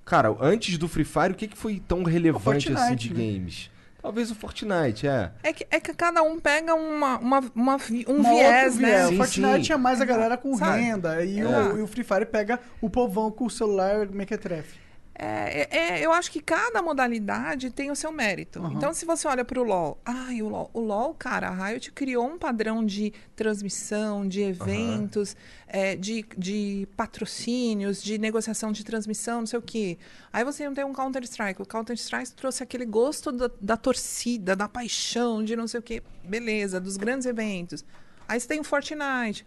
Cara, 0.04 0.34
antes 0.40 0.78
do 0.78 0.88
Free 0.88 1.04
Fire, 1.04 1.32
o 1.32 1.36
que, 1.36 1.48
que 1.50 1.58
foi 1.58 1.80
tão 1.86 2.02
relevante 2.02 2.72
assim 2.72 2.96
de 2.96 3.14
né? 3.14 3.20
games? 3.34 3.70
Talvez 4.02 4.30
o 4.32 4.36
Fortnite, 4.36 5.08
é. 5.08 5.32
É 5.44 5.52
que, 5.52 5.68
é 5.72 5.80
que 5.80 5.94
cada 5.94 6.22
um 6.24 6.40
pega 6.40 6.74
uma, 6.76 7.18
uma, 7.18 7.40
uma 7.56 7.78
um 8.08 8.16
Uma 8.16 8.30
viés, 8.30 8.78
né? 8.78 8.88
viés. 8.88 9.08
Sim, 9.10 9.14
O 9.14 9.18
Fortnite 9.18 9.68
sim. 9.68 9.74
é 9.74 9.78
mais 9.78 10.00
a 10.00 10.06
galera 10.06 10.38
com 10.38 10.56
Sabe? 10.56 10.80
renda. 10.82 11.24
E, 11.26 11.40
É. 11.40 11.46
o, 11.46 11.78
e 11.80 11.82
o 11.82 11.88
Free 11.88 12.04
Fire 12.04 12.26
pega 12.26 12.60
o 12.80 12.90
povão 12.90 13.30
com 13.32 13.46
o 13.46 13.50
celular 13.50 14.08
mequetrefe. 14.08 14.87
É, 15.20 15.68
é, 15.72 15.78
é, 15.78 16.06
eu 16.06 16.12
acho 16.12 16.32
que 16.32 16.40
cada 16.40 16.80
modalidade 16.80 17.72
tem 17.72 17.90
o 17.90 17.96
seu 17.96 18.12
mérito. 18.12 18.60
Aham. 18.60 18.74
Então, 18.76 18.94
se 18.94 19.04
você 19.04 19.28
olha 19.28 19.44
para 19.44 19.60
o 19.60 19.64
LoL, 19.64 20.00
ai, 20.06 20.44
o 20.44 20.48
LoL, 20.48 20.70
o 20.74 20.80
LoL, 20.80 21.16
cara, 21.16 21.48
a 21.48 21.68
Riot 21.68 21.92
criou 21.92 22.28
um 22.28 22.38
padrão 22.38 22.86
de 22.86 23.12
transmissão, 23.36 24.28
de 24.28 24.42
eventos, 24.42 25.36
é, 25.68 25.96
de, 25.96 26.24
de 26.38 26.88
patrocínios, 26.96 28.04
de 28.04 28.20
negociação 28.20 28.72
de 28.72 28.84
transmissão, 28.84 29.40
não 29.40 29.48
sei 29.48 29.58
o 29.58 29.62
quê. 29.62 29.98
Aí 30.32 30.44
você 30.44 30.66
não 30.66 30.76
tem 30.76 30.86
um 30.86 30.94
Counter-Strike. 30.94 31.64
O 31.64 31.66
Counter-Strike 31.66 32.34
trouxe 32.34 32.62
aquele 32.62 32.86
gosto 32.86 33.32
da, 33.32 33.50
da 33.60 33.76
torcida, 33.76 34.56
da 34.56 34.70
paixão, 34.70 35.44
de 35.44 35.56
não 35.56 35.68
sei 35.68 35.80
o 35.80 35.84
quê. 35.84 36.04
Beleza, 36.24 36.80
dos 36.80 36.96
grandes 36.96 37.26
eventos. 37.26 37.84
Aí 38.28 38.40
você 38.40 38.48
tem 38.48 38.60
o 38.60 38.64
Fortnite. 38.64 39.44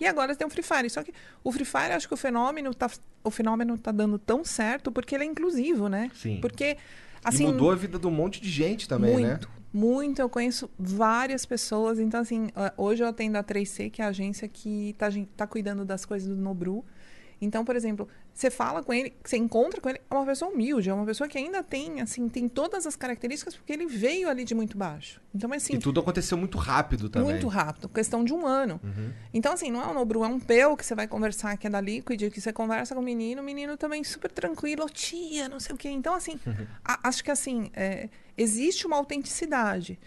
E 0.00 0.06
agora 0.06 0.34
tem 0.34 0.46
o 0.46 0.50
Free 0.50 0.62
Fire. 0.62 0.90
Só 0.90 1.02
que 1.02 1.12
o 1.42 1.52
Free 1.52 1.64
Fire, 1.64 1.92
acho 1.92 2.08
que 2.08 2.14
o 2.14 2.16
fenômeno 2.16 2.74
tá, 2.74 2.90
o 3.22 3.30
fenômeno 3.30 3.78
tá 3.78 3.92
dando 3.92 4.18
tão 4.18 4.44
certo 4.44 4.90
porque 4.90 5.14
ele 5.14 5.24
é 5.24 5.26
inclusivo, 5.26 5.88
né? 5.88 6.10
Sim. 6.14 6.38
Porque, 6.40 6.76
assim... 7.24 7.44
e 7.44 7.46
mudou 7.46 7.70
a 7.70 7.74
vida 7.74 7.98
de 7.98 8.06
um 8.06 8.10
monte 8.10 8.40
de 8.40 8.50
gente 8.50 8.88
também, 8.88 9.16
né? 9.16 9.28
muito, 9.28 9.48
muito. 9.72 10.18
Eu 10.20 10.28
conheço 10.28 10.68
várias 10.78 11.46
pessoas. 11.46 11.98
Então, 11.98 12.20
assim, 12.20 12.48
hoje 12.76 13.02
eu 13.02 13.08
atendo 13.08 13.38
a 13.38 13.44
3C, 13.44 13.90
que 13.90 14.02
é 14.02 14.04
a 14.04 14.08
agência 14.08 14.48
que 14.48 14.94
tá, 14.98 15.08
tá 15.36 15.46
cuidando 15.46 15.84
das 15.84 16.04
coisas 16.04 16.28
do 16.28 16.36
Nobru. 16.36 16.84
Então, 17.40 17.64
por 17.64 17.76
exemplo, 17.76 18.08
você 18.34 18.50
fala 18.50 18.82
com 18.82 18.92
ele, 18.92 19.14
você 19.24 19.36
encontra 19.36 19.80
com 19.80 19.88
ele, 19.88 20.00
é 20.10 20.14
uma 20.14 20.26
pessoa 20.26 20.50
humilde, 20.50 20.90
é 20.90 20.92
uma 20.94 21.06
pessoa 21.06 21.28
que 21.28 21.38
ainda 21.38 21.62
tem, 21.62 22.00
assim, 22.00 22.28
tem 22.28 22.48
todas 22.48 22.84
as 22.84 22.96
características, 22.96 23.54
porque 23.54 23.72
ele 23.72 23.86
veio 23.86 24.28
ali 24.28 24.44
de 24.44 24.54
muito 24.56 24.76
baixo. 24.76 25.20
Então, 25.32 25.52
assim, 25.52 25.74
E 25.74 25.78
tudo 25.78 26.00
aconteceu 26.00 26.36
muito 26.36 26.58
rápido 26.58 27.08
também. 27.08 27.30
muito 27.30 27.46
rápido, 27.46 27.88
questão 27.88 28.24
de 28.24 28.32
um 28.34 28.44
ano. 28.44 28.80
Então, 29.32 29.52
assim, 29.52 29.70
não 29.70 29.80
é 29.82 29.86
um 29.86 29.94
Nobru, 29.94 30.24
é 30.24 30.28
um 30.28 30.40
peu 30.40 30.76
que 30.76 30.84
você 30.84 30.94
vai 30.96 31.06
conversar 31.06 31.56
que 31.56 31.66
é 31.68 31.70
da 31.70 31.80
Liquid, 31.80 32.28
que 32.30 32.40
você 32.40 32.52
conversa 32.52 32.92
com 32.94 33.00
o 33.00 33.04
menino, 33.04 33.40
o 33.40 33.44
menino 33.44 33.76
também 33.76 34.02
super 34.02 34.30
tranquilo, 34.32 34.84
"Ô, 34.84 34.88
tia, 34.88 35.48
não 35.48 35.60
sei 35.60 35.74
o 35.74 35.78
quê. 35.78 35.88
Então, 35.88 36.12
assim, 36.14 36.38
a- 36.84 37.08
acho 37.08 37.22
que 37.22 37.30
assim, 37.30 37.70
é, 37.72 38.08
existe 38.36 38.84
uma 38.86 38.96
autenticidade. 38.96 39.98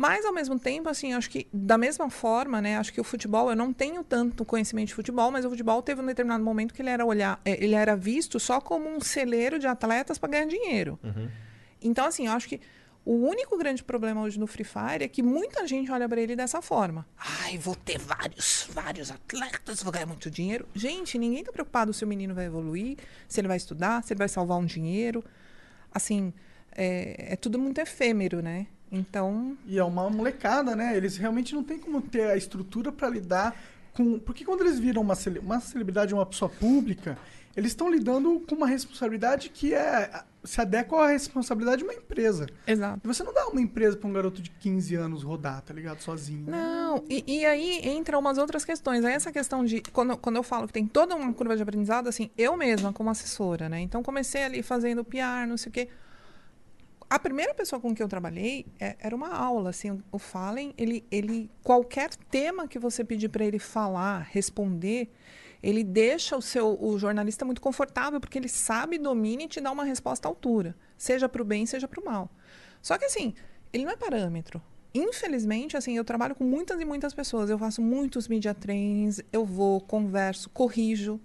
Mas, 0.00 0.24
ao 0.24 0.32
mesmo 0.32 0.58
tempo, 0.58 0.88
assim, 0.88 1.12
acho 1.12 1.28
que, 1.28 1.46
da 1.52 1.76
mesma 1.76 2.08
forma, 2.08 2.58
né, 2.58 2.78
acho 2.78 2.90
que 2.90 2.98
o 2.98 3.04
futebol, 3.04 3.50
eu 3.50 3.54
não 3.54 3.70
tenho 3.70 4.02
tanto 4.02 4.46
conhecimento 4.46 4.88
de 4.88 4.94
futebol, 4.94 5.30
mas 5.30 5.44
o 5.44 5.50
futebol 5.50 5.82
teve 5.82 6.00
um 6.00 6.06
determinado 6.06 6.42
momento 6.42 6.72
que 6.72 6.80
ele 6.80 6.88
era, 6.88 7.04
olhar, 7.04 7.38
é, 7.44 7.62
ele 7.62 7.74
era 7.74 7.94
visto 7.94 8.40
só 8.40 8.62
como 8.62 8.88
um 8.88 8.98
celeiro 8.98 9.58
de 9.58 9.66
atletas 9.66 10.16
para 10.16 10.30
ganhar 10.30 10.46
dinheiro. 10.46 10.98
Então, 11.82 12.06
assim, 12.06 12.28
eu 12.28 12.32
acho 12.32 12.48
que 12.48 12.62
o 13.04 13.12
único 13.12 13.58
grande 13.58 13.84
problema 13.84 14.22
hoje 14.22 14.40
no 14.40 14.46
Free 14.46 14.64
Fire 14.64 15.04
é 15.04 15.08
que 15.08 15.22
muita 15.22 15.66
gente 15.66 15.92
olha 15.92 16.08
para 16.08 16.18
ele 16.18 16.34
dessa 16.34 16.62
forma. 16.62 17.06
Ai, 17.42 17.58
vou 17.58 17.74
ter 17.76 17.98
vários, 17.98 18.68
vários 18.70 19.10
atletas, 19.10 19.82
vou 19.82 19.92
ganhar 19.92 20.06
muito 20.06 20.30
dinheiro. 20.30 20.66
Gente, 20.74 21.18
ninguém 21.18 21.44
tá 21.44 21.52
preocupado 21.52 21.92
se 21.92 22.02
o 22.04 22.08
menino 22.08 22.34
vai 22.34 22.46
evoluir, 22.46 22.96
se 23.28 23.38
ele 23.38 23.48
vai 23.48 23.58
estudar, 23.58 24.02
se 24.02 24.14
ele 24.14 24.18
vai 24.18 24.28
salvar 24.30 24.56
um 24.56 24.64
dinheiro. 24.64 25.22
Assim, 25.92 26.32
é, 26.72 27.34
é 27.34 27.36
tudo 27.36 27.58
muito 27.58 27.78
efêmero, 27.82 28.40
né? 28.40 28.66
Então, 28.92 29.56
E 29.66 29.78
é 29.78 29.84
uma 29.84 30.08
molecada, 30.10 30.74
né? 30.74 30.96
Eles 30.96 31.16
realmente 31.16 31.54
não 31.54 31.62
têm 31.62 31.78
como 31.78 32.00
ter 32.02 32.24
a 32.30 32.36
estrutura 32.36 32.90
pra 32.90 33.08
lidar 33.08 33.54
com. 33.92 34.18
Porque 34.18 34.44
quando 34.44 34.62
eles 34.62 34.78
viram 34.78 35.02
uma, 35.02 35.14
cele- 35.14 35.38
uma 35.38 35.60
celebridade, 35.60 36.12
uma 36.12 36.26
pessoa 36.26 36.48
pública, 36.48 37.16
eles 37.56 37.70
estão 37.72 37.88
lidando 37.90 38.40
com 38.48 38.54
uma 38.54 38.66
responsabilidade 38.66 39.48
que 39.50 39.74
é 39.74 40.22
se 40.42 40.58
adequa 40.60 41.04
à 41.04 41.08
responsabilidade 41.08 41.78
de 41.78 41.84
uma 41.84 41.92
empresa. 41.92 42.46
exato. 42.66 43.00
Você 43.06 43.22
não 43.22 43.34
dá 43.34 43.46
uma 43.48 43.60
empresa 43.60 43.96
pra 43.96 44.08
um 44.08 44.12
garoto 44.12 44.40
de 44.40 44.48
15 44.50 44.94
anos 44.94 45.22
rodar, 45.22 45.60
tá 45.60 45.74
ligado? 45.74 46.00
Sozinho. 46.00 46.46
Não, 46.50 47.04
e, 47.10 47.22
e 47.26 47.44
aí 47.44 47.80
entra 47.84 48.18
umas 48.18 48.38
outras 48.38 48.64
questões. 48.64 49.04
Aí 49.04 49.12
essa 49.12 49.30
questão 49.30 49.64
de. 49.64 49.82
Quando, 49.92 50.16
quando 50.16 50.36
eu 50.36 50.42
falo 50.42 50.66
que 50.66 50.72
tem 50.72 50.86
toda 50.86 51.14
uma 51.14 51.32
curva 51.32 51.56
de 51.56 51.62
aprendizado, 51.62 52.08
assim, 52.08 52.30
eu 52.38 52.56
mesma, 52.56 52.92
como 52.92 53.10
assessora, 53.10 53.68
né? 53.68 53.80
Então 53.80 54.02
comecei 54.02 54.42
ali 54.42 54.62
fazendo 54.62 55.04
PR, 55.04 55.46
não 55.46 55.56
sei 55.58 55.70
o 55.70 55.72
quê. 55.72 55.88
A 57.10 57.18
primeira 57.18 57.52
pessoa 57.52 57.80
com 57.80 57.92
que 57.92 58.00
eu 58.00 58.06
trabalhei 58.06 58.66
é- 58.78 58.96
era 59.00 59.16
uma 59.16 59.34
aula, 59.34 59.70
assim, 59.70 60.00
o 60.12 60.18
Fallen, 60.18 60.72
ele, 60.78 61.04
ele 61.10 61.50
qualquer 61.60 62.10
tema 62.30 62.68
que 62.68 62.78
você 62.78 63.02
pedir 63.02 63.28
para 63.28 63.44
ele 63.44 63.58
falar, 63.58 64.28
responder, 64.30 65.10
ele 65.60 65.82
deixa 65.82 66.36
o 66.36 66.40
seu 66.40 66.78
o 66.80 66.96
jornalista 67.00 67.44
muito 67.44 67.60
confortável 67.60 68.20
porque 68.20 68.38
ele 68.38 68.48
sabe, 68.48 68.96
domina 68.96 69.42
e 69.42 69.48
te 69.48 69.60
dá 69.60 69.72
uma 69.72 69.82
resposta 69.82 70.28
à 70.28 70.30
altura, 70.30 70.76
seja 70.96 71.28
para 71.28 71.42
o 71.42 71.44
bem, 71.44 71.66
seja 71.66 71.88
para 71.88 72.00
o 72.00 72.04
mal. 72.04 72.30
Só 72.80 72.96
que 72.96 73.06
assim, 73.06 73.34
ele 73.72 73.84
não 73.84 73.90
é 73.90 73.96
parâmetro. 73.96 74.62
Infelizmente, 74.94 75.76
assim, 75.76 75.96
eu 75.96 76.04
trabalho 76.04 76.36
com 76.36 76.44
muitas 76.44 76.80
e 76.80 76.84
muitas 76.84 77.12
pessoas. 77.12 77.50
Eu 77.50 77.58
faço 77.58 77.82
muitos 77.82 78.28
media 78.28 78.54
trainings, 78.54 79.20
eu 79.32 79.44
vou, 79.44 79.80
converso, 79.80 80.48
corrijo, 80.50 81.20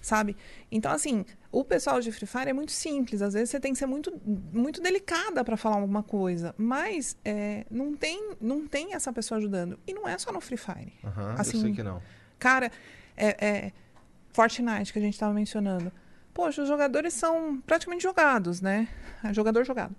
sabe? 0.00 0.36
Então, 0.70 0.92
assim, 0.92 1.24
o 1.60 1.64
pessoal 1.64 2.00
de 2.00 2.12
Free 2.12 2.26
Fire 2.26 2.48
é 2.50 2.52
muito 2.52 2.72
simples. 2.72 3.20
Às 3.22 3.34
vezes 3.34 3.50
você 3.50 3.58
tem 3.60 3.72
que 3.72 3.78
ser 3.78 3.86
muito, 3.86 4.12
muito 4.52 4.80
delicada 4.80 5.44
para 5.44 5.56
falar 5.56 5.76
alguma 5.76 6.02
coisa. 6.02 6.54
Mas 6.58 7.16
é, 7.24 7.64
não, 7.70 7.94
tem, 7.96 8.32
não 8.40 8.66
tem 8.66 8.94
essa 8.94 9.12
pessoa 9.12 9.38
ajudando. 9.38 9.78
E 9.86 9.92
não 9.94 10.06
é 10.08 10.16
só 10.18 10.30
no 10.32 10.40
Free 10.40 10.56
Fire. 10.56 10.92
Aham, 11.04 11.34
Assim, 11.38 11.56
eu 11.56 11.62
sei 11.64 11.72
que 11.72 11.82
não. 11.82 12.00
Cara, 12.38 12.70
é, 13.16 13.46
é, 13.46 13.72
Fortnite 14.32 14.92
que 14.92 14.98
a 14.98 15.02
gente 15.02 15.14
estava 15.14 15.34
mencionando. 15.34 15.90
Poxa, 16.32 16.62
os 16.62 16.68
jogadores 16.68 17.14
são 17.14 17.60
praticamente 17.66 18.02
jogados, 18.02 18.60
né? 18.60 18.86
É 19.24 19.32
Jogador 19.34 19.64
jogado. 19.64 19.94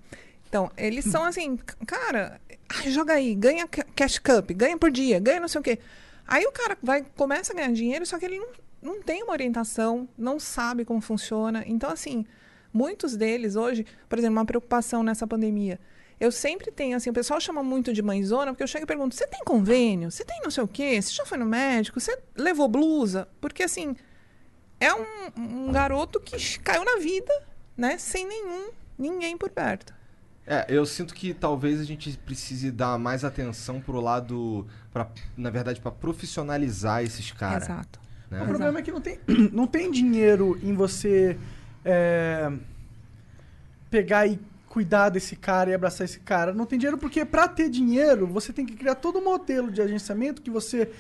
Então, 0.47 0.71
eles 0.77 1.05
são 1.05 1.23
assim, 1.25 1.57
cara, 1.85 2.39
joga 2.87 3.13
aí, 3.13 3.35
ganha 3.35 3.67
ca- 3.67 3.85
cash 3.95 4.17
cup, 4.17 4.51
ganha 4.53 4.77
por 4.77 4.89
dia, 4.89 5.19
ganha 5.19 5.39
não 5.39 5.47
sei 5.47 5.59
o 5.59 5.63
quê. 5.63 5.77
Aí 6.25 6.45
o 6.45 6.51
cara 6.51 6.77
vai, 6.81 7.03
começa 7.15 7.51
a 7.51 7.55
ganhar 7.55 7.71
dinheiro, 7.73 8.05
só 8.05 8.17
que 8.17 8.25
ele 8.25 8.39
não, 8.39 8.47
não 8.81 9.01
tem 9.01 9.23
uma 9.23 9.33
orientação, 9.33 10.07
não 10.17 10.39
sabe 10.39 10.85
como 10.85 11.01
funciona. 11.01 11.63
Então, 11.65 11.89
assim, 11.89 12.25
muitos 12.73 13.15
deles 13.15 13.55
hoje, 13.55 13.85
por 14.07 14.17
exemplo, 14.17 14.37
uma 14.37 14.45
preocupação 14.45 15.03
nessa 15.03 15.27
pandemia. 15.27 15.79
Eu 16.19 16.31
sempre 16.31 16.69
tenho, 16.71 16.97
assim, 16.97 17.09
o 17.09 17.13
pessoal 17.13 17.39
chama 17.39 17.63
muito 17.63 17.93
de 17.93 18.01
mãezona, 18.01 18.51
porque 18.51 18.63
eu 18.63 18.67
chego 18.67 18.83
e 18.83 18.87
pergunto: 18.87 19.15
você 19.15 19.25
tem 19.25 19.39
convênio? 19.43 20.11
Você 20.11 20.25
tem 20.25 20.41
não 20.43 20.51
sei 20.51 20.63
o 20.63 20.67
quê? 20.67 21.01
Você 21.01 21.13
já 21.13 21.25
foi 21.25 21.37
no 21.37 21.45
médico? 21.45 21.99
Você 21.99 22.17
levou 22.35 22.67
blusa? 22.67 23.27
Porque, 23.39 23.63
assim, 23.63 23.95
é 24.79 24.93
um, 24.93 25.05
um 25.37 25.71
garoto 25.71 26.19
que 26.19 26.59
caiu 26.59 26.83
na 26.83 26.97
vida, 26.97 27.31
né? 27.77 27.97
Sem 27.97 28.27
nenhum, 28.27 28.69
ninguém 28.97 29.37
por 29.37 29.49
perto. 29.49 29.93
É, 30.45 30.65
eu 30.67 30.85
sinto 30.85 31.13
que 31.13 31.33
talvez 31.33 31.79
a 31.79 31.83
gente 31.83 32.17
precise 32.17 32.71
dar 32.71 32.97
mais 32.97 33.23
atenção 33.23 33.79
pro 33.79 34.01
lado, 34.01 34.65
pra, 34.91 35.07
na 35.37 35.51
verdade, 35.51 35.79
pra 35.79 35.91
profissionalizar 35.91 37.03
esses 37.03 37.31
caras. 37.31 37.63
Exato. 37.63 37.99
Né? 38.29 38.43
O 38.43 38.45
problema 38.45 38.79
é 38.79 38.81
que 38.81 38.91
não 38.91 39.01
tem, 39.01 39.19
não 39.51 39.67
tem 39.67 39.91
dinheiro 39.91 40.59
em 40.61 40.73
você 40.73 41.37
é, 41.83 42.51
pegar 43.89 44.27
e 44.27 44.39
cuidar 44.67 45.09
desse 45.09 45.35
cara 45.35 45.71
e 45.71 45.73
abraçar 45.73 46.05
esse 46.05 46.19
cara. 46.19 46.53
Não 46.53 46.65
tem 46.65 46.77
dinheiro 46.77 46.97
porque 46.97 47.25
pra 47.25 47.47
ter 47.47 47.69
dinheiro 47.69 48.27
você 48.27 48.53
tem 48.53 48.65
que 48.65 48.75
criar 48.75 48.95
todo 48.95 49.19
um 49.19 49.23
modelo 49.23 49.71
de 49.71 49.81
agenciamento 49.81 50.41
que 50.41 50.51
você 50.51 50.91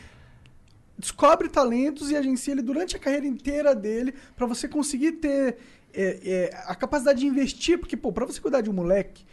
descobre 0.97 1.47
talentos 1.47 2.11
e 2.11 2.15
agencia 2.15 2.51
ele 2.51 2.61
durante 2.61 2.95
a 2.95 2.99
carreira 2.99 3.25
inteira 3.25 3.73
dele 3.73 4.13
pra 4.35 4.45
você 4.45 4.67
conseguir 4.67 5.13
ter 5.13 5.57
é, 5.93 6.19
é, 6.23 6.63
a 6.65 6.75
capacidade 6.75 7.19
de 7.19 7.27
investir, 7.27 7.77
porque 7.77 7.95
pô, 7.95 8.11
para 8.11 8.25
você 8.25 8.41
cuidar 8.41 8.61
de 8.61 8.69
um 8.69 8.73
moleque 8.73 9.23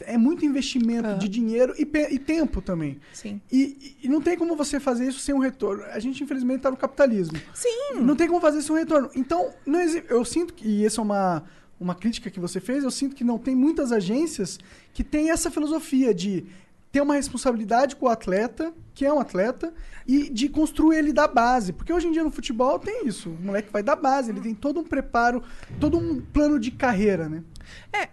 é 0.00 0.16
muito 0.16 0.44
investimento 0.44 1.08
Aham. 1.08 1.18
de 1.18 1.28
dinheiro 1.28 1.74
e, 1.78 1.82
e 1.82 2.18
tempo 2.18 2.60
também. 2.62 2.98
Sim. 3.12 3.40
E, 3.50 3.96
e 4.02 4.08
não 4.08 4.20
tem 4.20 4.36
como 4.36 4.56
você 4.56 4.78
fazer 4.78 5.08
isso 5.08 5.18
sem 5.18 5.34
um 5.34 5.38
retorno. 5.38 5.84
A 5.84 5.98
gente, 5.98 6.22
infelizmente, 6.22 6.58
está 6.58 6.70
no 6.70 6.76
capitalismo. 6.76 7.38
Sim. 7.52 8.00
Não 8.00 8.14
tem 8.14 8.28
como 8.28 8.40
fazer 8.40 8.58
isso 8.58 8.68
sem 8.68 8.76
um 8.76 8.78
retorno. 8.78 9.10
Então, 9.14 9.50
não 9.66 9.80
eu 9.80 10.24
sinto 10.24 10.54
que, 10.54 10.66
e 10.66 10.86
essa 10.86 11.00
é 11.00 11.04
uma, 11.04 11.44
uma 11.80 11.94
crítica 11.94 12.30
que 12.30 12.38
você 12.38 12.60
fez, 12.60 12.84
eu 12.84 12.90
sinto 12.90 13.16
que 13.16 13.24
não 13.24 13.38
tem 13.38 13.54
muitas 13.54 13.92
agências 13.92 14.58
que 14.94 15.02
têm 15.02 15.30
essa 15.30 15.50
filosofia 15.50 16.14
de 16.14 16.46
ter 16.92 17.00
uma 17.00 17.14
responsabilidade 17.14 17.96
com 17.96 18.04
o 18.04 18.08
atleta, 18.10 18.72
que 18.94 19.06
é 19.06 19.12
um 19.12 19.18
atleta, 19.18 19.72
e 20.06 20.28
de 20.28 20.48
construir 20.50 20.98
ele 20.98 21.12
da 21.12 21.26
base. 21.26 21.72
Porque 21.72 21.90
hoje 21.90 22.06
em 22.06 22.12
dia 22.12 22.22
no 22.22 22.30
futebol 22.30 22.78
tem 22.78 23.06
isso. 23.06 23.30
O 23.30 23.42
moleque 23.42 23.72
vai 23.72 23.82
da 23.82 23.96
base, 23.96 24.30
ele 24.30 24.42
tem 24.42 24.54
todo 24.54 24.78
um 24.78 24.84
preparo, 24.84 25.42
todo 25.80 25.96
um 25.96 26.20
plano 26.20 26.58
de 26.58 26.70
carreira, 26.70 27.30
né? 27.30 27.42
É, 27.92 28.08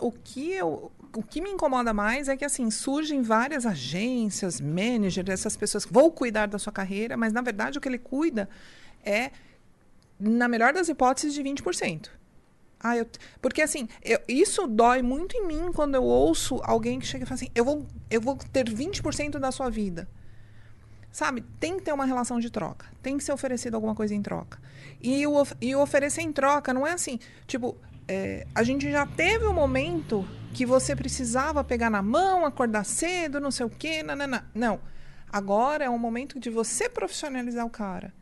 o 0.00 0.12
que 0.12 0.52
eu, 0.52 0.90
o 1.14 1.22
que 1.22 1.40
me 1.40 1.50
incomoda 1.50 1.92
mais 1.92 2.28
é 2.28 2.36
que 2.36 2.44
assim 2.44 2.70
surgem 2.70 3.22
várias 3.22 3.66
agências, 3.66 4.60
managers, 4.60 5.28
essas 5.28 5.56
pessoas 5.56 5.84
que 5.84 5.92
vão 5.92 6.10
cuidar 6.10 6.46
da 6.46 6.58
sua 6.58 6.72
carreira, 6.72 7.16
mas 7.16 7.32
na 7.32 7.40
verdade 7.40 7.78
o 7.78 7.80
que 7.80 7.88
ele 7.88 7.98
cuida 7.98 8.48
é 9.04 9.30
na 10.18 10.48
melhor 10.48 10.72
das 10.72 10.88
hipóteses 10.88 11.34
de 11.34 11.42
20%. 11.42 12.10
Ah, 12.78 12.96
eu, 12.96 13.06
porque 13.40 13.62
assim, 13.62 13.88
eu- 14.02 14.20
isso 14.28 14.66
dói 14.66 15.02
muito 15.02 15.36
em 15.36 15.46
mim 15.46 15.72
quando 15.74 15.94
eu 15.94 16.04
ouço 16.04 16.60
alguém 16.62 16.98
que 16.98 17.06
chega 17.06 17.24
e 17.24 17.26
fala 17.26 17.36
assim: 17.36 17.50
eu 17.54 17.64
vou, 17.64 17.86
eu 18.10 18.20
vou 18.20 18.36
ter 18.52 18.68
20% 18.68 19.38
da 19.38 19.50
sua 19.50 19.70
vida. 19.70 20.08
Sabe? 21.10 21.42
Tem 21.58 21.78
que 21.78 21.82
ter 21.82 21.92
uma 21.92 22.04
relação 22.04 22.38
de 22.38 22.50
troca. 22.50 22.86
Tem 23.02 23.16
que 23.16 23.24
ser 23.24 23.32
oferecido 23.32 23.74
alguma 23.74 23.94
coisa 23.94 24.14
em 24.14 24.20
troca. 24.20 24.60
E 25.00 25.26
o, 25.26 25.46
e 25.62 25.74
o 25.74 25.80
oferecer 25.80 26.20
em 26.20 26.30
troca 26.30 26.74
não 26.74 26.86
é 26.86 26.92
assim, 26.92 27.18
tipo, 27.46 27.74
é, 28.08 28.46
a 28.54 28.62
gente 28.62 28.90
já 28.90 29.06
teve 29.06 29.46
um 29.46 29.52
momento 29.52 30.26
que 30.54 30.64
você 30.64 30.94
precisava 30.96 31.62
pegar 31.62 31.90
na 31.90 32.02
mão, 32.02 32.46
acordar 32.46 32.84
cedo, 32.84 33.40
não 33.40 33.50
sei 33.50 33.66
o 33.66 33.70
quê, 33.70 34.02
nanana. 34.02 34.48
Não. 34.54 34.80
Agora 35.30 35.84
é 35.84 35.90
um 35.90 35.98
momento 35.98 36.38
de 36.40 36.48
você 36.48 36.88
profissionalizar 36.88 37.66
o 37.66 37.70
cara. 37.70 38.14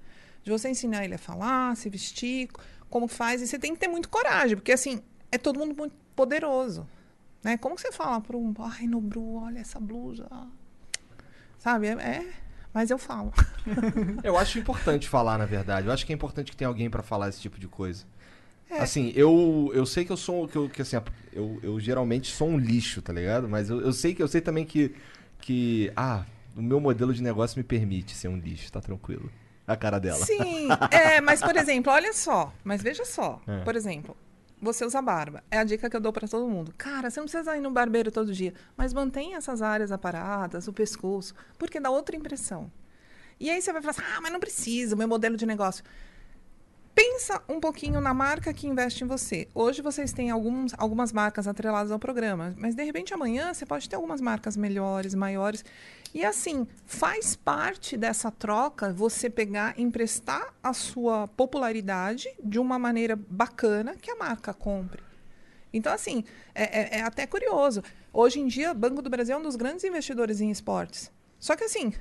De 0.43 0.51
você 0.51 0.68
ensinar 0.68 1.05
ele 1.05 1.14
a 1.14 1.18
falar, 1.18 1.76
se 1.76 1.89
vestir, 1.89 2.49
como 2.91 3.07
faz. 3.07 3.41
E 3.41 3.47
você 3.47 3.59
tem 3.59 3.74
que 3.74 3.80
ter 3.80 3.89
muito 3.89 4.09
coragem, 4.09 4.57
porque 4.57 4.72
assim, 4.72 5.01
é 5.30 5.39
todo 5.39 5.59
mundo 5.59 5.76
muito 5.76 5.95
poderoso. 6.16 6.89
Né? 7.43 7.57
Como 7.59 7.78
você 7.78 7.93
fala 7.93 8.20
para 8.20 8.37
um, 8.37 8.55
ai, 8.59 8.87
Nobru, 8.87 9.35
olha 9.35 9.59
essa 9.59 9.78
blusa. 9.78 10.26
Sabe? 11.59 11.89
É, 11.89 11.93
é, 11.93 12.32
mas 12.72 12.91
eu 12.91 12.99
falo. 12.99 13.32
Eu 14.24 14.37
acho 14.37 14.59
importante 14.59 15.09
falar, 15.09 15.39
na 15.39 15.47
verdade. 15.47 15.87
Eu 15.87 15.93
acho 15.93 16.05
que 16.05 16.12
é 16.12 16.14
importante 16.16 16.51
que 16.51 16.57
tenha 16.57 16.68
alguém 16.68 16.91
pra 16.91 17.03
falar 17.03 17.28
esse 17.28 17.41
tipo 17.41 17.61
de 17.61 17.68
coisa. 17.68 18.05
É. 18.70 18.80
Assim, 18.80 19.12
eu, 19.14 19.70
eu 19.74 19.86
sei 19.86 20.04
que 20.04 20.12
eu 20.12 20.16
sou. 20.16 20.48
Que 20.48 20.56
eu, 20.56 20.68
que, 20.68 20.82
assim, 20.82 20.96
eu, 21.32 21.58
eu 21.62 21.78
geralmente 21.78 22.30
sou 22.32 22.48
um 22.48 22.58
lixo, 22.58 23.00
tá 23.02 23.12
ligado? 23.12 23.48
Mas 23.48 23.70
eu, 23.70 23.80
eu 23.80 23.92
sei 23.92 24.14
que 24.14 24.22
eu 24.22 24.28
sei 24.28 24.40
também 24.40 24.64
que. 24.64 24.94
que 25.40 25.92
ah, 25.94 26.24
o 26.56 26.62
meu 26.62 26.80
modelo 26.80 27.12
de 27.12 27.22
negócio 27.22 27.58
me 27.58 27.64
permite 27.64 28.14
ser 28.14 28.28
um 28.28 28.36
lixo, 28.38 28.70
tá 28.72 28.80
tranquilo. 28.80 29.30
A 29.66 29.76
cara 29.76 29.98
dela. 29.98 30.24
Sim, 30.24 30.68
é, 30.90 31.20
mas 31.22 31.40
por 31.40 31.56
exemplo, 31.56 31.90
olha 31.90 32.12
só, 32.12 32.52
mas 32.62 32.82
veja 32.82 33.04
só, 33.06 33.40
É. 33.46 33.60
por 33.62 33.74
exemplo, 33.74 34.14
você 34.60 34.84
usa 34.84 35.00
barba, 35.00 35.42
é 35.50 35.58
a 35.58 35.64
dica 35.64 35.88
que 35.88 35.96
eu 35.96 36.00
dou 36.00 36.12
pra 36.12 36.28
todo 36.28 36.46
mundo. 36.46 36.74
Cara, 36.76 37.08
você 37.10 37.18
não 37.18 37.26
precisa 37.26 37.56
ir 37.56 37.60
no 37.60 37.70
barbeiro 37.70 38.10
todo 38.10 38.30
dia, 38.32 38.52
mas 38.76 38.92
mantenha 38.92 39.38
essas 39.38 39.62
áreas 39.62 39.90
aparadas, 39.90 40.68
o 40.68 40.72
pescoço, 40.72 41.34
porque 41.58 41.80
dá 41.80 41.90
outra 41.90 42.14
impressão. 42.14 42.70
E 43.40 43.48
aí 43.50 43.60
você 43.60 43.72
vai 43.72 43.80
falar 43.80 43.92
assim, 43.92 44.02
ah, 44.14 44.20
mas 44.20 44.32
não 44.32 44.38
precisa, 44.38 44.94
o 44.94 44.98
meu 44.98 45.08
modelo 45.08 45.36
de 45.36 45.46
negócio. 45.46 45.82
Pensa 46.95 47.42
um 47.49 47.59
pouquinho 47.59 48.01
na 48.01 48.14
marca 48.14 48.55
que 48.55 48.68
investe 48.68 49.03
em 49.03 49.07
você. 49.07 49.49
Hoje 49.53 49.82
vocês 49.82 50.12
têm 50.12 50.30
alguns, 50.30 50.72
algumas 50.78 51.12
marcas 51.12 51.49
atreladas 51.49 51.90
ao 51.90 51.99
programa, 51.99 52.55
mas 52.57 52.76
de 52.76 52.84
repente 52.84 53.12
amanhã 53.12 53.53
você 53.53 53.66
pode 53.66 53.88
ter 53.88 53.97
algumas 53.97 54.20
marcas 54.20 54.57
melhores, 54.57 55.12
maiores. 55.12 55.64
E 56.14 56.24
assim, 56.24 56.68
faz 56.86 57.34
parte 57.34 57.97
dessa 57.97 58.30
troca 58.30 58.92
você 58.92 59.28
pegar, 59.28 59.74
emprestar 59.76 60.55
a 60.62 60.72
sua 60.72 61.26
popularidade 61.26 62.28
de 62.42 62.61
uma 62.61 62.78
maneira 62.78 63.16
bacana 63.16 63.97
que 63.97 64.12
a 64.12 64.16
marca 64.16 64.55
compre. 64.55 65.03
Então, 65.72 65.92
assim, 65.92 66.22
é, 66.55 66.62
é- 66.62 66.99
é 66.99 67.03
até 67.03 67.26
curioso. 67.26 67.82
Hoje 68.12 68.38
em 68.38 68.47
dia, 68.47 68.72
Banco 68.72 69.03
do 69.03 69.11
Brasil 69.11 69.34
é 69.34 69.38
um 69.38 69.42
dos 69.42 69.57
grandes 69.57 69.82
investidores 69.82 70.40
em 70.40 70.49
esportes. 70.49 71.11
Só 71.40 71.57
que, 71.57 71.64
assim, 71.64 71.92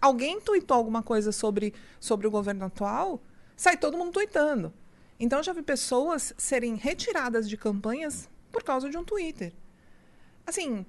alguém 0.00 0.40
tuitou 0.40 0.76
alguma 0.76 1.02
coisa 1.02 1.32
sobre, 1.32 1.74
sobre 1.98 2.28
o 2.28 2.30
governo 2.30 2.64
atual, 2.66 3.20
sai 3.56 3.76
todo 3.76 3.96
mundo 3.96 4.12
tuitando. 4.12 4.72
Então, 5.18 5.38
eu 5.38 5.42
já 5.42 5.52
vi 5.52 5.62
pessoas 5.62 6.34
serem 6.36 6.74
retiradas 6.74 7.48
de 7.48 7.56
campanhas 7.56 8.28
por 8.50 8.62
causa 8.62 8.90
de 8.90 8.96
um 8.98 9.04
Twitter. 9.04 9.52
Assim, 10.46 10.84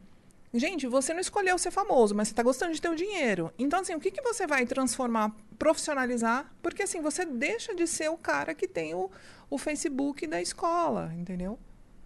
gente, 0.53 0.88
você 0.88 1.14
não 1.14 1.20
escolheu 1.22 1.57
ser 1.57 1.72
famoso, 1.72 2.16
mas 2.16 2.28
você 2.28 2.34
está 2.34 2.41
gostando 2.43 2.74
de 2.74 2.82
ter 2.82 2.89
o 2.89 2.95
dinheiro. 2.95 3.51
Então, 3.59 3.80
assim, 3.82 3.93
o 3.93 3.99
que, 3.99 4.09
que 4.11 4.22
você 4.22 4.47
vai 4.47 4.66
transformar, 4.66 5.32
profissionalizar? 5.59 6.51
Porque, 6.61 6.84
assim, 6.84 7.01
você 7.01 7.26
deixa 7.26 7.76
de 7.76 7.86
ser 7.86 8.09
o 8.09 8.18
cara 8.18 8.53
que 8.55 8.68
tem 8.68 8.93
o, 8.95 9.09
o 9.49 9.57
Facebook 9.57 10.26
da 10.26 10.41
escola, 10.41 11.14
entendeu? 11.16 11.59